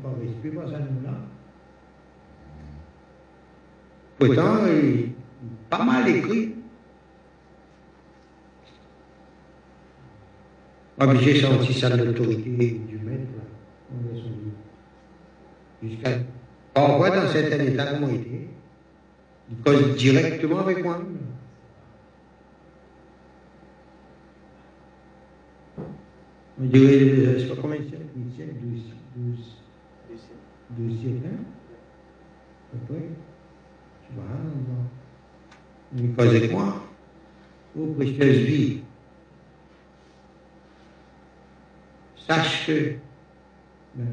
Pourtant, 4.19 4.65
il 4.67 5.11
pas 5.69 5.83
mal 5.83 6.07
écrit. 6.09 6.55
Ah, 10.99 11.05
mais 11.05 11.19
j'ai 11.21 11.39
senti 11.39 11.73
ça 11.73 11.95
de 11.95 12.03
l'autorité 12.03 12.49
du 12.49 12.97
maître, 12.97 13.29
là. 13.37 13.43
On 13.91 14.15
est 14.15 14.19
son 14.19 14.29
livre. 14.29 14.57
Jusqu'à. 15.83 16.17
Dans 16.75 17.27
certains 17.31 17.63
états, 17.65 17.93
comment 17.93 18.07
il 18.09 18.15
était 18.15 18.47
Il 19.51 19.57
cause 19.57 19.95
directement 19.95 20.59
avec 20.59 20.83
moi. 20.83 20.99
On 26.59 26.65
dirait, 26.65 26.99
je 26.99 27.29
ne 27.29 27.39
sais 27.39 27.45
pas 27.45 27.61
combien 27.61 27.79
de 27.79 27.83
siècles, 27.83 28.05
8 28.15 28.35
siècles, 28.35 28.55
12, 28.63 28.81
12, 29.15 29.39
12 30.71 30.99
siècles, 30.99 31.27
hein 31.27 32.95
il 35.95 36.13
cause 36.13 36.27
avec 36.27 36.51
moi. 36.51 36.83
Ô 37.77 37.93
précieuse 37.93 38.37
vie, 38.37 38.81
sache 42.27 42.67
que 42.67 42.93
ben, 43.95 44.05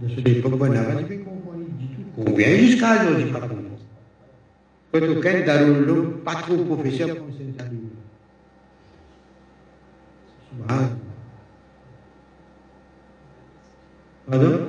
de 0.00 0.08
compris 0.44 1.64
du 1.78 1.86
tout. 1.88 2.02
Combien 2.16 2.56
jusqu'à 2.58 3.02
aujourd'hui, 3.02 3.32
pas. 3.32 3.48
Quand 4.92 5.08
aucun 5.08 5.40
d'Aroulou, 5.44 6.18
pas 6.24 6.36
trop 6.36 6.56
professeur 6.64 7.08
comme 7.16 7.32
c'est. 7.36 7.46
Pardon? 14.26 14.68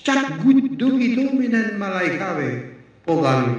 chaque 0.03 0.43
goutte 0.43 0.77
d'eau 0.77 0.97
qui 0.97 1.15
tombe, 1.15 1.41
il 1.41 1.51
y 1.51 1.55
a 1.55 1.59
un 1.59 1.77
malaïka 1.77 2.31
avec 2.31 2.65
programmé. 3.03 3.53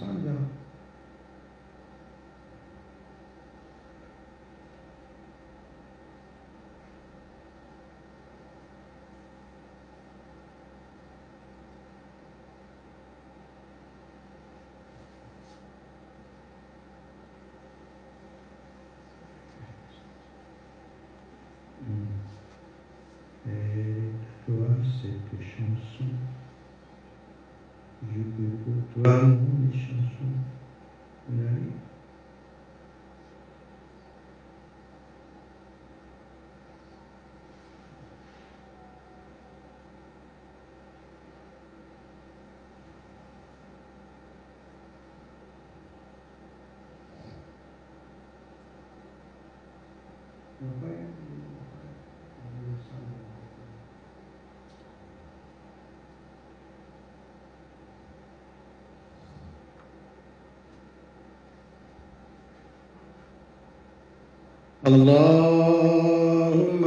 dans 0.00 0.06
l'adolescence, 0.06 0.24
là. 0.24 0.32
chansons. 25.58 26.14
Je 28.02 28.22
peux 28.22 28.56
pour 28.64 29.02
toi 29.02 29.22
mon 29.22 29.72
chansons. 29.72 29.98
Oui. 31.30 31.78
اللهم 64.87 66.15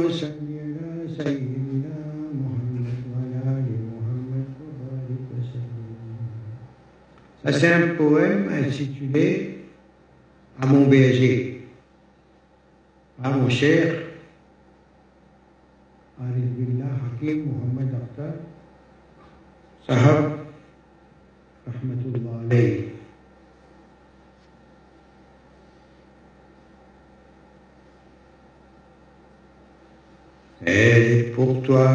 صل 0.09 0.47
على 0.63 1.07
سيدنا 1.17 1.97
محمد 2.39 2.87
وعلى 3.11 3.39
آل 3.57 3.69
محمد 3.89 4.47
وبارك 4.61 5.23
وسلم. 5.33 5.95
Ça, 7.43 7.49
c'est 7.53 7.73
un 7.73 7.87
poème 7.97 8.43
intitulé 8.51 9.57
À 10.59 10.65
mon 10.65 10.87
berger, 10.87 11.67
à 13.23 13.29
mon 13.29 13.47
cher 13.47 13.93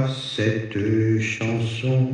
cette 0.10 0.78
chanson. 1.20 2.10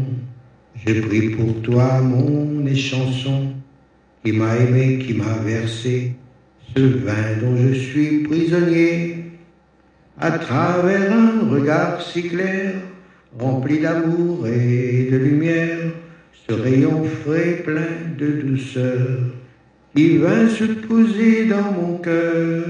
Je 0.85 1.01
prie 1.01 1.29
pour 1.29 1.61
toi 1.61 2.01
mon 2.01 2.65
échanson 2.65 3.53
qui 4.23 4.31
m'a 4.31 4.57
aimé, 4.57 4.99
qui 4.99 5.13
m'a 5.13 5.33
versé 5.45 6.13
ce 6.75 6.81
vin 6.81 7.37
dont 7.41 7.55
je 7.55 7.73
suis 7.73 8.19
prisonnier. 8.23 9.25
À 10.19 10.31
travers 10.31 11.11
un 11.11 11.49
regard 11.49 12.01
si 12.01 12.29
clair, 12.29 12.73
rempli 13.39 13.79
d'amour 13.79 14.47
et 14.47 15.09
de 15.11 15.17
lumière, 15.17 15.79
ce 16.47 16.53
rayon 16.53 17.03
frais 17.23 17.61
plein 17.63 18.15
de 18.17 18.41
douceur 18.41 19.19
qui 19.95 20.17
vint 20.17 20.49
se 20.49 20.65
poser 20.65 21.45
dans 21.45 21.71
mon 21.71 21.97
cœur 21.97 22.63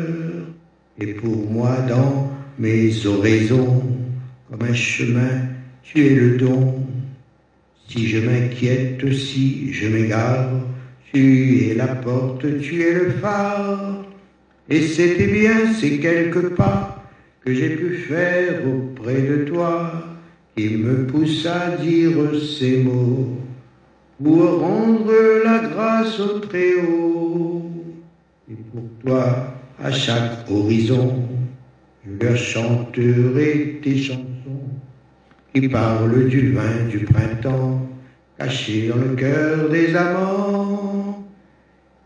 et 1.00 1.14
pour 1.14 1.50
moi 1.50 1.78
dans 1.88 2.32
mes 2.60 3.06
oraisons, 3.06 3.82
comme 4.54 4.70
un 4.70 4.74
chemin, 4.74 5.50
tu 5.82 6.06
es 6.06 6.14
le 6.14 6.38
don. 6.38 6.86
Si 7.88 8.08
je 8.08 8.20
m'inquiète, 8.20 9.12
si 9.12 9.74
je 9.74 9.88
m'égare, 9.88 10.52
tu 11.12 11.70
es 11.70 11.74
la 11.74 11.88
porte, 11.88 12.46
tu 12.62 12.82
es 12.84 12.94
le 12.94 13.10
phare. 13.12 14.06
Et 14.70 14.82
c'était 14.82 15.28
bien 15.28 15.74
ces 15.74 15.98
quelques 16.00 16.50
pas 16.50 17.04
que 17.44 17.54
j'ai 17.54 17.70
pu 17.70 17.98
faire 17.98 18.62
auprès 18.68 19.22
de 19.22 19.38
toi, 19.46 19.92
qui 20.56 20.70
me 20.78 21.08
pousse 21.08 21.48
à 21.48 21.76
dire 21.78 22.14
ces 22.60 22.78
mots 22.78 23.40
pour 24.24 24.60
rendre 24.60 25.12
la 25.44 25.68
grâce 25.68 26.20
au 26.20 26.40
Très-Haut. 26.40 27.72
Et 28.52 28.56
pour 28.72 28.84
toi, 29.04 29.56
à 29.84 29.92
chaque 29.92 30.50
horizon, 30.50 31.28
je 32.06 32.24
leur 32.24 32.38
chanterai 32.38 33.80
tes 33.84 33.98
chansons 33.98 34.33
qui 35.54 35.70
parlent 35.70 36.28
du 36.28 36.52
vin 36.52 36.88
du 36.90 37.06
printemps 37.06 37.88
caché 38.38 38.88
dans 38.88 38.98
le 38.98 39.16
cœur 39.16 39.70
des 39.70 39.96
amants. 39.96 41.26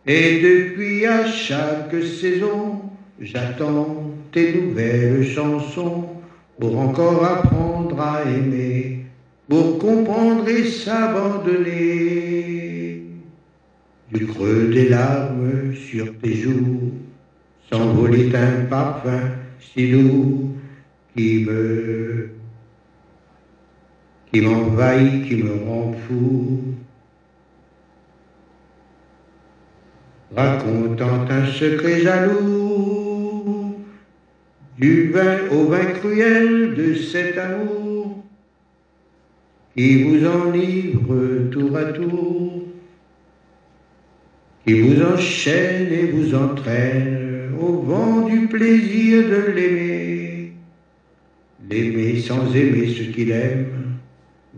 Et 0.05 0.41
depuis 0.41 1.05
à 1.05 1.25
chaque 1.25 1.95
saison, 2.03 2.81
j'attends 3.19 4.13
tes 4.31 4.53
nouvelles 4.53 5.25
chansons 5.25 6.09
pour 6.59 6.79
encore 6.79 7.23
apprendre 7.23 7.99
à 8.01 8.23
aimer, 8.23 9.05
pour 9.47 9.79
comprendre 9.79 10.47
et 10.49 10.65
s'abandonner. 10.65 13.03
Du 14.11 14.27
creux 14.27 14.69
des 14.73 14.89
larmes 14.89 15.73
sur 15.73 16.13
tes 16.19 16.35
joues, 16.35 16.91
s'envolait 17.71 18.35
un 18.35 18.65
parfum 18.69 19.31
si 19.59 19.91
doux 19.91 20.51
qui 21.15 21.45
me 21.45 22.36
qui 24.31 24.41
m'envahit, 24.41 25.27
qui 25.27 25.35
me 25.35 25.53
rend 25.65 25.93
fou. 26.07 26.59
Racontant 30.35 31.25
un 31.29 31.45
secret 31.47 32.01
jaloux, 32.01 33.75
du 34.77 35.09
vin 35.11 35.37
au 35.51 35.67
vin 35.67 35.85
cruel 35.85 36.75
de 36.75 36.93
cet 36.93 37.37
amour, 37.37 38.23
qui 39.75 40.03
vous 40.03 40.27
enivre 40.27 41.49
tour 41.49 41.77
à 41.77 41.85
tour, 41.85 42.63
qui 44.65 44.81
vous 44.81 45.01
enchaîne 45.01 45.91
et 45.91 46.11
vous 46.11 46.35
entraîne 46.35 47.53
au 47.59 47.81
vent 47.81 48.27
du 48.27 48.47
plaisir 48.47 49.23
de 49.23 49.51
l'aimer, 49.53 50.53
l'aimer 51.69 52.19
sans 52.19 52.53
aimer 52.53 52.87
ce 52.87 53.03
qu'il 53.03 53.31
aime 53.31 53.76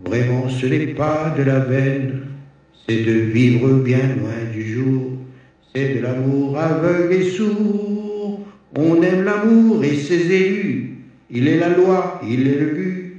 Vraiment, 0.04 0.48
ce 0.48 0.66
n'est 0.66 0.88
pas 0.88 1.34
de 1.36 1.42
la 1.42 1.60
veine, 1.60 2.22
c'est 2.88 3.02
de 3.04 3.12
vivre 3.12 3.74
bien 3.74 4.16
loin 4.16 4.50
du 4.52 4.74
jour, 4.74 5.12
c'est 5.74 5.96
de 5.96 6.00
l'amour 6.00 6.58
aveugle 6.58 7.12
et 7.14 7.30
sourd. 7.30 8.40
On 8.76 9.02
aime 9.02 9.24
l'amour 9.24 9.84
et 9.84 9.96
ses 9.96 10.32
élus, 10.32 10.98
il 11.30 11.48
est 11.48 11.58
la 11.58 11.70
loi, 11.70 12.20
il 12.26 12.46
est 12.46 12.58
le 12.58 12.66
but. 12.66 13.16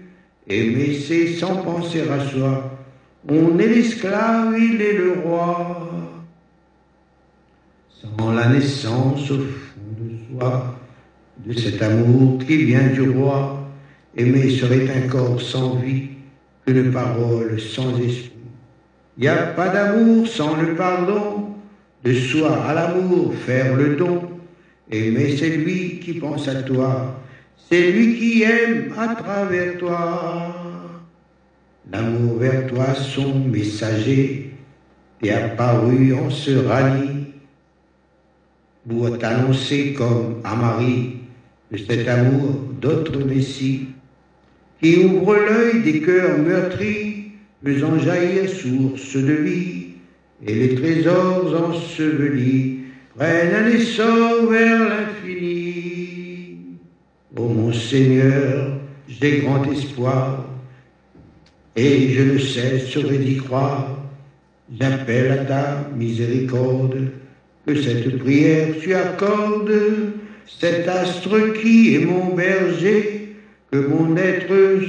Aimer, 0.48 0.98
c'est 1.08 1.28
sans 1.28 1.58
penser 1.58 2.02
à 2.02 2.20
soi. 2.26 2.78
On 3.30 3.58
est 3.60 3.68
l'esclave, 3.68 4.56
il 4.60 4.82
est 4.82 4.98
le 4.98 5.14
roi. 5.24 5.88
Sans 7.90 8.34
la 8.34 8.50
naissance 8.50 9.30
au 9.30 9.38
fond 9.38 9.96
de 10.00 10.40
soi, 10.40 10.76
de 11.46 11.54
cet 11.54 11.82
amour 11.82 12.40
qui 12.40 12.66
vient 12.66 12.88
du 12.88 13.10
roi, 13.12 13.70
aimer 14.18 14.50
serait 14.50 14.90
un 14.90 15.08
corps 15.08 15.40
sans 15.40 15.76
vie 15.76 16.10
une 16.68 16.92
parole 16.92 17.60
sans 17.60 17.98
esprit. 18.00 18.32
Il 19.18 19.22
n'y 19.22 19.28
a 19.28 19.48
pas 19.48 19.70
d'amour 19.70 20.28
sans 20.28 20.56
le 20.56 20.76
pardon, 20.76 21.56
de 22.04 22.14
soi 22.14 22.64
à 22.64 22.74
l'amour 22.74 23.34
faire 23.36 23.76
le 23.76 23.96
don. 23.96 24.30
Aimer, 24.90 25.36
c'est 25.38 25.58
lui 25.58 26.00
qui 26.00 26.14
pense 26.14 26.48
à 26.48 26.64
toi, 26.64 27.22
c'est 27.70 27.92
lui 27.92 28.18
qui 28.18 28.44
aime 28.44 28.94
à 28.98 29.16
travers 29.16 29.78
toi. 29.78 30.54
L'amour 31.92 32.38
vers 32.40 32.68
toi, 32.68 32.94
son 32.94 33.40
messager, 33.40 34.52
est 35.24 35.32
apparu 35.32 36.14
en 36.14 36.30
ce 36.30 36.52
rallye 36.52 37.28
pour 38.88 39.18
t'annoncer 39.18 39.94
comme 39.94 40.42
à 40.44 40.56
Marie 40.56 41.18
de 41.72 41.78
cet 41.78 42.08
amour 42.08 42.56
d'autres 42.82 43.24
messies 43.24 43.88
qui 44.82 44.98
ouvre 44.98 45.36
l'œil 45.36 45.84
des 45.84 46.02
cœurs 46.02 46.40
meurtris, 46.40 47.34
faisant 47.64 48.00
jaillir 48.00 48.50
source 48.50 49.16
de 49.16 49.34
vie, 49.34 49.86
et 50.46 50.56
les 50.56 50.76
trésors 50.76 51.70
ensevelis 51.70 52.80
prennent 53.16 53.54
un 53.54 53.68
essor 53.68 54.50
vers 54.50 54.90
l'infini. 54.90 56.58
Ô 57.38 57.48
mon 57.48 57.72
Seigneur, 57.72 58.80
j'ai 59.08 59.42
grand 59.42 59.64
espoir, 59.72 60.48
et 61.76 62.14
je 62.14 62.24
ne 62.24 62.38
cesserai 62.40 63.20
d'y 63.20 63.38
croire. 63.38 64.00
J'appelle 64.80 65.32
à 65.32 65.38
ta 65.46 65.90
miséricorde, 65.96 67.12
que 67.68 67.76
cette 67.80 68.18
prière 68.18 68.70
tu 68.82 68.96
accordes, 68.96 69.72
cet 70.48 70.88
astre 70.88 71.54
qui 71.62 71.96
est 71.96 72.06
mon 72.06 72.34
berger, 72.34 73.21
que 73.72 73.78
mon 73.78 74.18
être, 74.18 74.82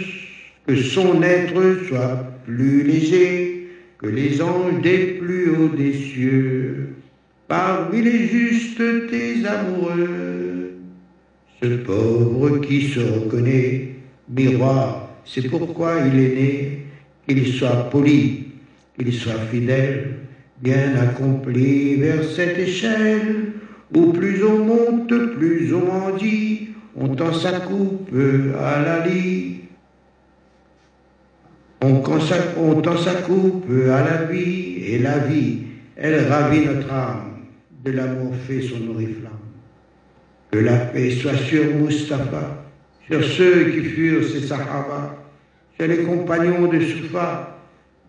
que 0.67 0.77
son 0.77 1.23
être 1.23 1.87
soit 1.89 2.33
plus 2.45 2.83
léger 2.83 3.69
que 3.99 4.09
les 4.09 4.43
anges 4.43 4.83
des 4.83 5.19
plus 5.21 5.51
hauts 5.51 5.77
des 5.77 5.93
cieux, 5.93 6.89
parmi 7.47 8.03
les 8.03 8.27
justes 8.27 8.83
tes 9.09 9.47
amoureux. 9.47 10.73
Ce 11.63 11.69
pauvre 11.69 12.59
qui 12.59 12.89
se 12.89 12.99
reconnaît, 12.99 13.91
miroir, 14.29 15.09
c'est 15.25 15.49
pourquoi 15.49 15.99
il 16.13 16.19
est 16.19 16.35
né, 16.35 16.79
qu'il 17.29 17.47
soit 17.53 17.89
poli, 17.91 18.47
qu'il 18.99 19.13
soit 19.13 19.47
fidèle, 19.53 20.17
bien 20.61 20.97
accompli 21.01 21.95
vers 21.95 22.25
cette 22.25 22.59
échelle, 22.59 23.53
où 23.95 24.13
plus 24.13 24.43
on 24.43 24.65
monte, 24.65 25.37
plus 25.37 25.73
on 25.73 25.89
en 25.89 26.17
dit, 26.17 26.71
on 26.97 27.09
tend 27.14 27.32
sa 27.32 27.60
coupe 27.60 28.10
à 28.59 28.82
la. 28.82 29.05
On, 31.85 32.20
sa 32.20 33.14
coupe 33.23 33.66
à 33.90 34.05
la 34.05 34.24
vie, 34.31 34.85
et 34.86 34.98
la 34.98 35.19
vie, 35.19 35.59
elle 35.97 36.28
ravit 36.28 36.64
notre 36.64 36.93
âme, 36.93 37.39
de 37.85 37.90
l'amour 37.90 38.35
fait 38.47 38.62
son 38.62 38.89
oriflamme. 38.94 39.32
Que 40.51 40.59
la 40.59 40.77
paix 40.77 41.10
soit 41.10 41.36
sur 41.36 41.64
Mustapha, 41.74 42.64
sur 43.10 43.24
ceux 43.24 43.70
qui 43.70 43.82
furent 43.82 44.28
ses 44.28 44.47
Sahaba, 44.47 45.16
sur 45.77 45.89
les 45.89 46.05
compagnons 46.05 46.69
de 46.69 46.81
Soufa, 46.81 47.59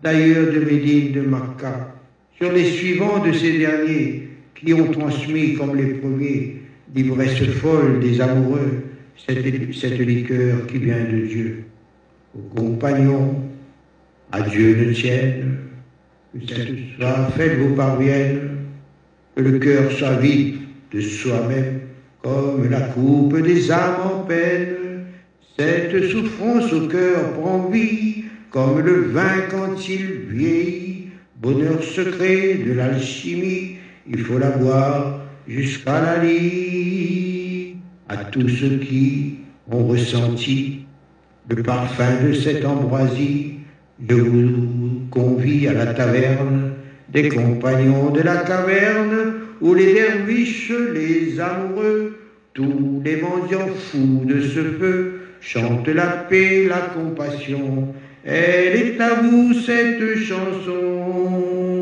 d'ailleurs 0.02 0.52
de 0.52 0.60
Médine, 0.60 1.12
de 1.12 1.22
Makkah, 1.22 1.94
sur 2.38 2.52
les 2.52 2.70
suivants 2.70 3.24
de 3.24 3.32
ces 3.32 3.58
derniers 3.58 4.28
qui 4.54 4.72
ont 4.72 4.90
transmis 4.92 5.54
comme 5.54 5.74
les 5.74 5.94
premiers 5.94 6.63
l'ivresse 6.94 7.42
folle 7.60 8.00
des 8.00 8.20
amoureux, 8.20 8.84
cette, 9.16 9.74
cette 9.74 9.98
liqueur 9.98 10.66
qui 10.66 10.78
vient 10.78 11.04
de 11.04 11.26
Dieu. 11.26 11.64
Aux 12.36 12.54
compagnons, 12.54 13.42
à 14.32 14.42
Dieu 14.42 14.76
ne 14.76 14.92
tienne, 14.92 15.56
que 16.32 16.46
cette 16.46 16.68
soif 16.96 17.36
faite 17.36 17.58
vous 17.58 17.74
parvienne, 17.74 18.56
que 19.36 19.42
le 19.42 19.58
cœur 19.58 19.90
soit 19.92 20.16
vide 20.16 20.56
de 20.92 21.00
soi-même, 21.00 21.80
comme 22.22 22.68
la 22.70 22.80
coupe 22.80 23.40
des 23.40 23.70
âmes 23.70 24.00
en 24.02 24.18
peine. 24.24 25.04
Cette 25.56 26.08
souffrance 26.08 26.72
au 26.72 26.88
cœur 26.88 27.32
prend 27.34 27.68
vie, 27.68 28.24
comme 28.50 28.80
le 28.80 29.02
vin 29.02 29.42
quand 29.50 29.88
il 29.88 30.06
vieillit. 30.30 31.08
Bonheur 31.40 31.82
secret 31.82 32.54
de 32.66 32.72
l'alchimie, 32.72 33.76
il 34.08 34.18
faut 34.18 34.38
la 34.38 34.50
boire 34.50 35.23
jusqu'à 35.46 36.00
la 36.00 36.24
lie. 36.24 37.76
À 38.08 38.16
tous 38.16 38.48
ceux 38.48 38.78
qui 38.78 39.38
ont 39.70 39.86
ressenti 39.86 40.84
le 41.48 41.62
parfum 41.62 42.22
de 42.22 42.32
cette 42.32 42.64
ambroisie, 42.64 43.54
je 44.08 44.14
vous 44.14 45.02
convie 45.10 45.68
à 45.68 45.72
la 45.72 45.86
taverne 45.86 46.72
des 47.14 47.28
compagnons 47.28 48.10
de 48.10 48.20
la 48.20 48.38
caverne, 48.38 49.34
où 49.60 49.72
les 49.72 49.94
derviches, 49.94 50.72
les 50.92 51.38
amoureux, 51.38 52.18
tous 52.52 53.00
les 53.04 53.16
mendiants 53.16 53.68
fous 53.68 54.22
de 54.24 54.40
ce 54.40 54.60
feu 54.60 55.20
chantent 55.40 55.88
la 55.88 56.06
paix, 56.28 56.66
la 56.68 56.80
compassion. 56.80 57.94
Elle 58.24 58.76
est 58.76 59.00
à 59.00 59.14
vous 59.14 59.54
cette 59.54 60.16
chanson. 60.16 61.73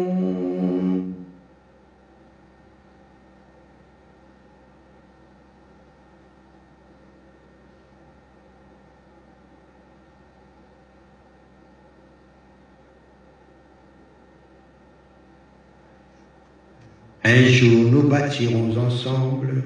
Un 17.24 17.44
jour 17.44 17.90
nous 17.90 18.02
bâtirons 18.02 18.76
ensemble 18.76 19.62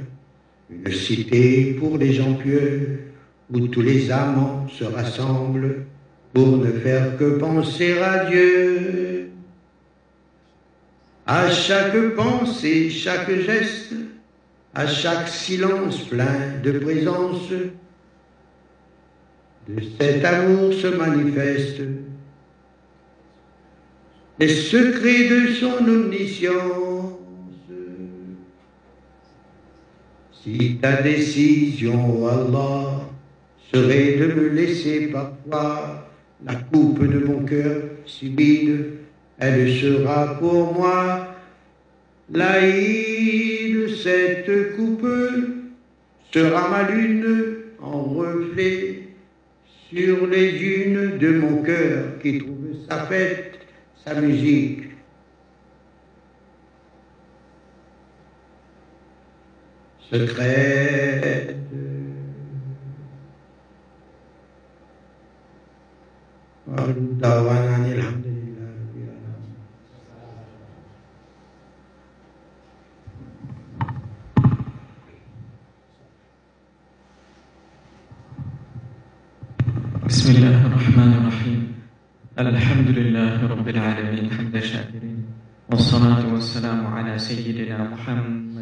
une 0.71 0.93
cité 0.93 1.75
pour 1.79 1.97
les 1.97 2.13
gens 2.13 2.35
pieux, 2.35 3.01
où 3.51 3.69
tous 3.69 3.81
les 3.81 4.11
amants 4.11 4.67
se 4.69 4.85
rassemblent 4.85 5.87
pour 6.35 6.59
ne 6.59 6.71
faire 6.73 7.17
que 7.17 7.39
penser 7.39 7.99
à 7.99 8.27
Dieu. 8.27 9.31
À 11.27 11.51
chaque 11.51 12.15
pensée, 12.15 12.91
chaque 12.91 13.31
geste, 13.31 13.95
à 14.75 14.87
chaque 14.87 15.29
silence 15.29 16.01
plein 16.01 16.61
de 16.63 16.73
présence, 16.73 17.51
de 19.69 19.83
cet 19.99 20.25
amour 20.25 20.73
se 20.75 20.89
manifeste 20.89 21.81
les 24.39 24.55
secrets 24.55 25.29
de 25.29 25.55
son 25.55 25.89
omniscience. 25.89 26.96
Si 30.47 30.77
ta 30.81 31.03
décision, 31.03 32.25
Allah, 32.29 33.01
serait 33.73 34.13
de 34.13 34.27
me 34.27 34.49
laisser 34.51 35.09
parfois 35.09 36.09
la 36.45 36.55
coupe 36.55 37.05
de 37.05 37.19
mon 37.19 37.45
cœur 37.45 37.83
si 38.07 38.29
vide, 38.29 38.93
elle 39.41 39.69
sera 39.75 40.39
pour 40.39 40.73
moi 40.73 41.35
l'Aïd. 42.33 43.89
Cette 43.89 44.77
coupe 44.77 45.09
sera 46.33 46.69
ma 46.71 46.93
lune 46.93 47.57
en 47.83 48.03
reflet 48.05 49.01
sur 49.91 50.29
les 50.29 50.53
dunes 50.53 51.19
de 51.19 51.39
mon 51.41 51.63
cœur 51.63 52.21
qui 52.23 52.39
trouve 52.39 52.87
sa 52.89 53.07
fête, 53.07 53.59
sa 54.05 54.15
musique. 54.21 54.86
العالمين 60.13 61.57
بسم 80.07 80.31
الله 80.37 80.67
الرحمن 80.67 81.13
الرحيم 81.13 81.75
الحمد 82.51 82.89
لله 82.89 83.47
رب 83.47 83.69
العالمين 83.69 84.31
حمد 84.31 84.59
شاكرين 84.59 85.25
والصلاة 85.71 86.33
والسلام 86.33 86.87
على 86.87 87.19
سيدنا 87.19 87.91
محمد 87.91 88.56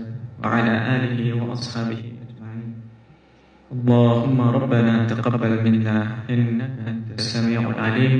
وعلى 0.44 0.74
آله 0.96 1.20
وأصحابه 1.40 2.02
أجمعين. 2.24 2.70
اللهم 3.72 4.38
ربنا 4.56 4.94
تقبل 5.08 5.52
منا 5.64 5.96
إنك 6.30 6.74
أنت 6.86 7.08
السميع 7.18 7.60
العليم. 7.70 8.14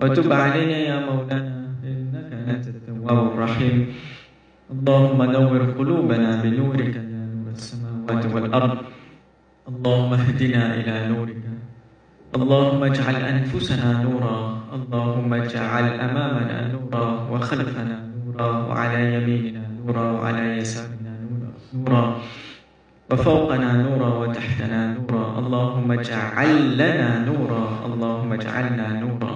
وتب 0.00 0.32
علينا 0.32 0.76
يا 0.76 0.96
مولانا 1.08 1.56
إنك 1.80 2.30
أنت 2.48 2.64
التواب 2.68 3.18
الرحيم. 3.32 3.76
اللهم 4.72 5.18
نور 5.36 5.60
قلوبنا 5.78 6.30
بنورك 6.44 6.94
يا 6.96 7.24
نور 7.32 7.48
السماوات 7.56 8.24
والأرض. 8.34 8.78
اللهم 9.68 10.10
اهدنا 10.12 10.62
إلى 10.78 10.94
نورك. 11.08 11.42
اللهم 12.36 12.80
اجعل 12.84 13.16
أنفسنا 13.16 13.88
نورا. 14.04 14.38
اللهم 14.76 15.30
اجعل 15.34 15.86
أمامنا 16.06 16.58
نورا. 16.74 17.06
وخلفنا 17.32 17.96
نورا. 18.12 18.48
وعلى 18.68 19.00
يميننا 19.14 19.64
نورا. 19.80 20.06
وعلى 20.20 20.44
يسارنا 20.60 21.01
نورا. 21.74 22.20
وفوقنا 23.10 23.72
نورا 23.72 24.08
وتحتنا 24.18 24.94
نورا. 24.94 25.38
اللهم 25.38 25.92
اجعل 25.92 26.74
لنا 26.74 27.24
نورا. 27.24 27.64
اللهم 27.86 28.32
اجعلنا 28.32 29.00
نورا. 29.00 29.34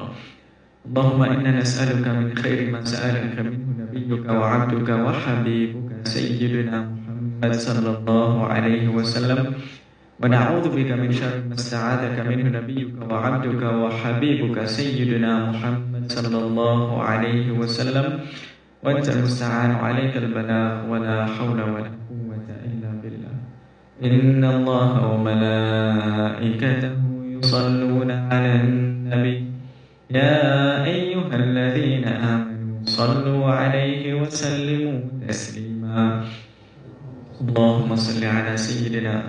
اللهم 0.86 1.22
إنا 1.22 1.58
نسألك 1.60 2.08
من 2.08 2.36
خير 2.36 2.70
ما 2.72 2.84
سألك 2.84 3.40
منه 3.40 3.66
نبيك 3.80 4.28
وعبدك 4.28 4.88
وحبيبك 4.88 5.90
سيدنا 6.04 6.76
محمد 6.80 7.54
صلى 7.54 7.98
الله 7.98 8.46
عليه 8.46 8.88
وسلم. 8.88 9.54
ونعوذ 10.22 10.66
بك 10.76 10.90
من 10.92 11.12
شر 11.12 11.36
ما 11.48 11.54
استعاذك 11.54 12.16
منه 12.28 12.58
نبيك 12.58 12.88
وعبدك 13.10 13.62
وحبيبك 13.62 14.64
سيدنا 14.64 15.50
محمد 15.50 16.12
صلى 16.12 16.38
الله 16.38 17.02
عليه 17.02 17.50
وسلم. 17.50 18.20
وأنت 18.84 19.08
المستعان 19.08 19.70
عليك 19.70 20.16
البلاغ. 20.16 20.72
ولا 20.90 21.26
حول 21.26 21.60
ولا 21.60 21.90
قوة 21.90 22.05
إن 23.96 24.44
الله 24.44 25.06
وملائكته 25.12 26.96
يصلون 27.40 28.10
على 28.10 28.52
النبي. 28.60 29.38
يا 30.10 30.84
أيها 30.84 31.32
الذين 31.32 32.04
آمنوا 32.04 32.84
صلوا 32.84 33.44
عليه 33.46 34.20
وسلموا 34.20 35.00
تسليما. 35.28 36.24
اللهم 37.40 37.96
صل 37.96 38.24
على 38.24 38.56
سيدنا 38.56 39.22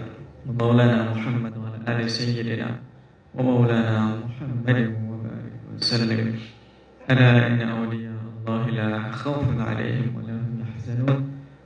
ومولانا 0.48 1.15
محمد 1.15 1.53
وعلى 1.57 1.77
آل 1.88 2.10
سيدنا 2.11 2.68
ومولانا 3.35 4.19
محمد 4.26 4.80
وبارك 5.07 5.64
وسلم. 5.76 6.35
ألا 7.11 7.48
إن 7.48 7.61
أولياء 7.61 8.19
الله 8.35 8.64
لا 8.69 9.11
خوف 9.11 9.48
عليهم 9.60 10.07
ولا 10.15 10.35
هم 10.35 10.60
يحزنون. 10.60 11.19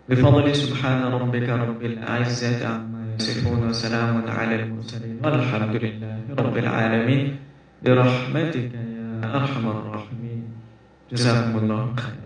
بفضل 0.10 0.56
سبحان 0.56 1.02
ربك 1.04 1.50
رب 1.50 1.82
العزة 1.82 2.68
عما 2.68 2.91
يصفون 3.20 3.70
وسلام 3.70 4.24
على 4.28 4.56
المرسلين. 4.64 5.20
والحمد 5.24 5.76
لله 5.76 6.20
رب 6.38 6.58
العالمين. 6.58 7.40
برحمتك 7.84 8.72
يا 8.74 9.36
أرحم 9.36 9.66
الراحمين. 9.68 10.44
جزاكم 11.12 11.58
الله 11.58 11.96
خيرا. 11.96 12.21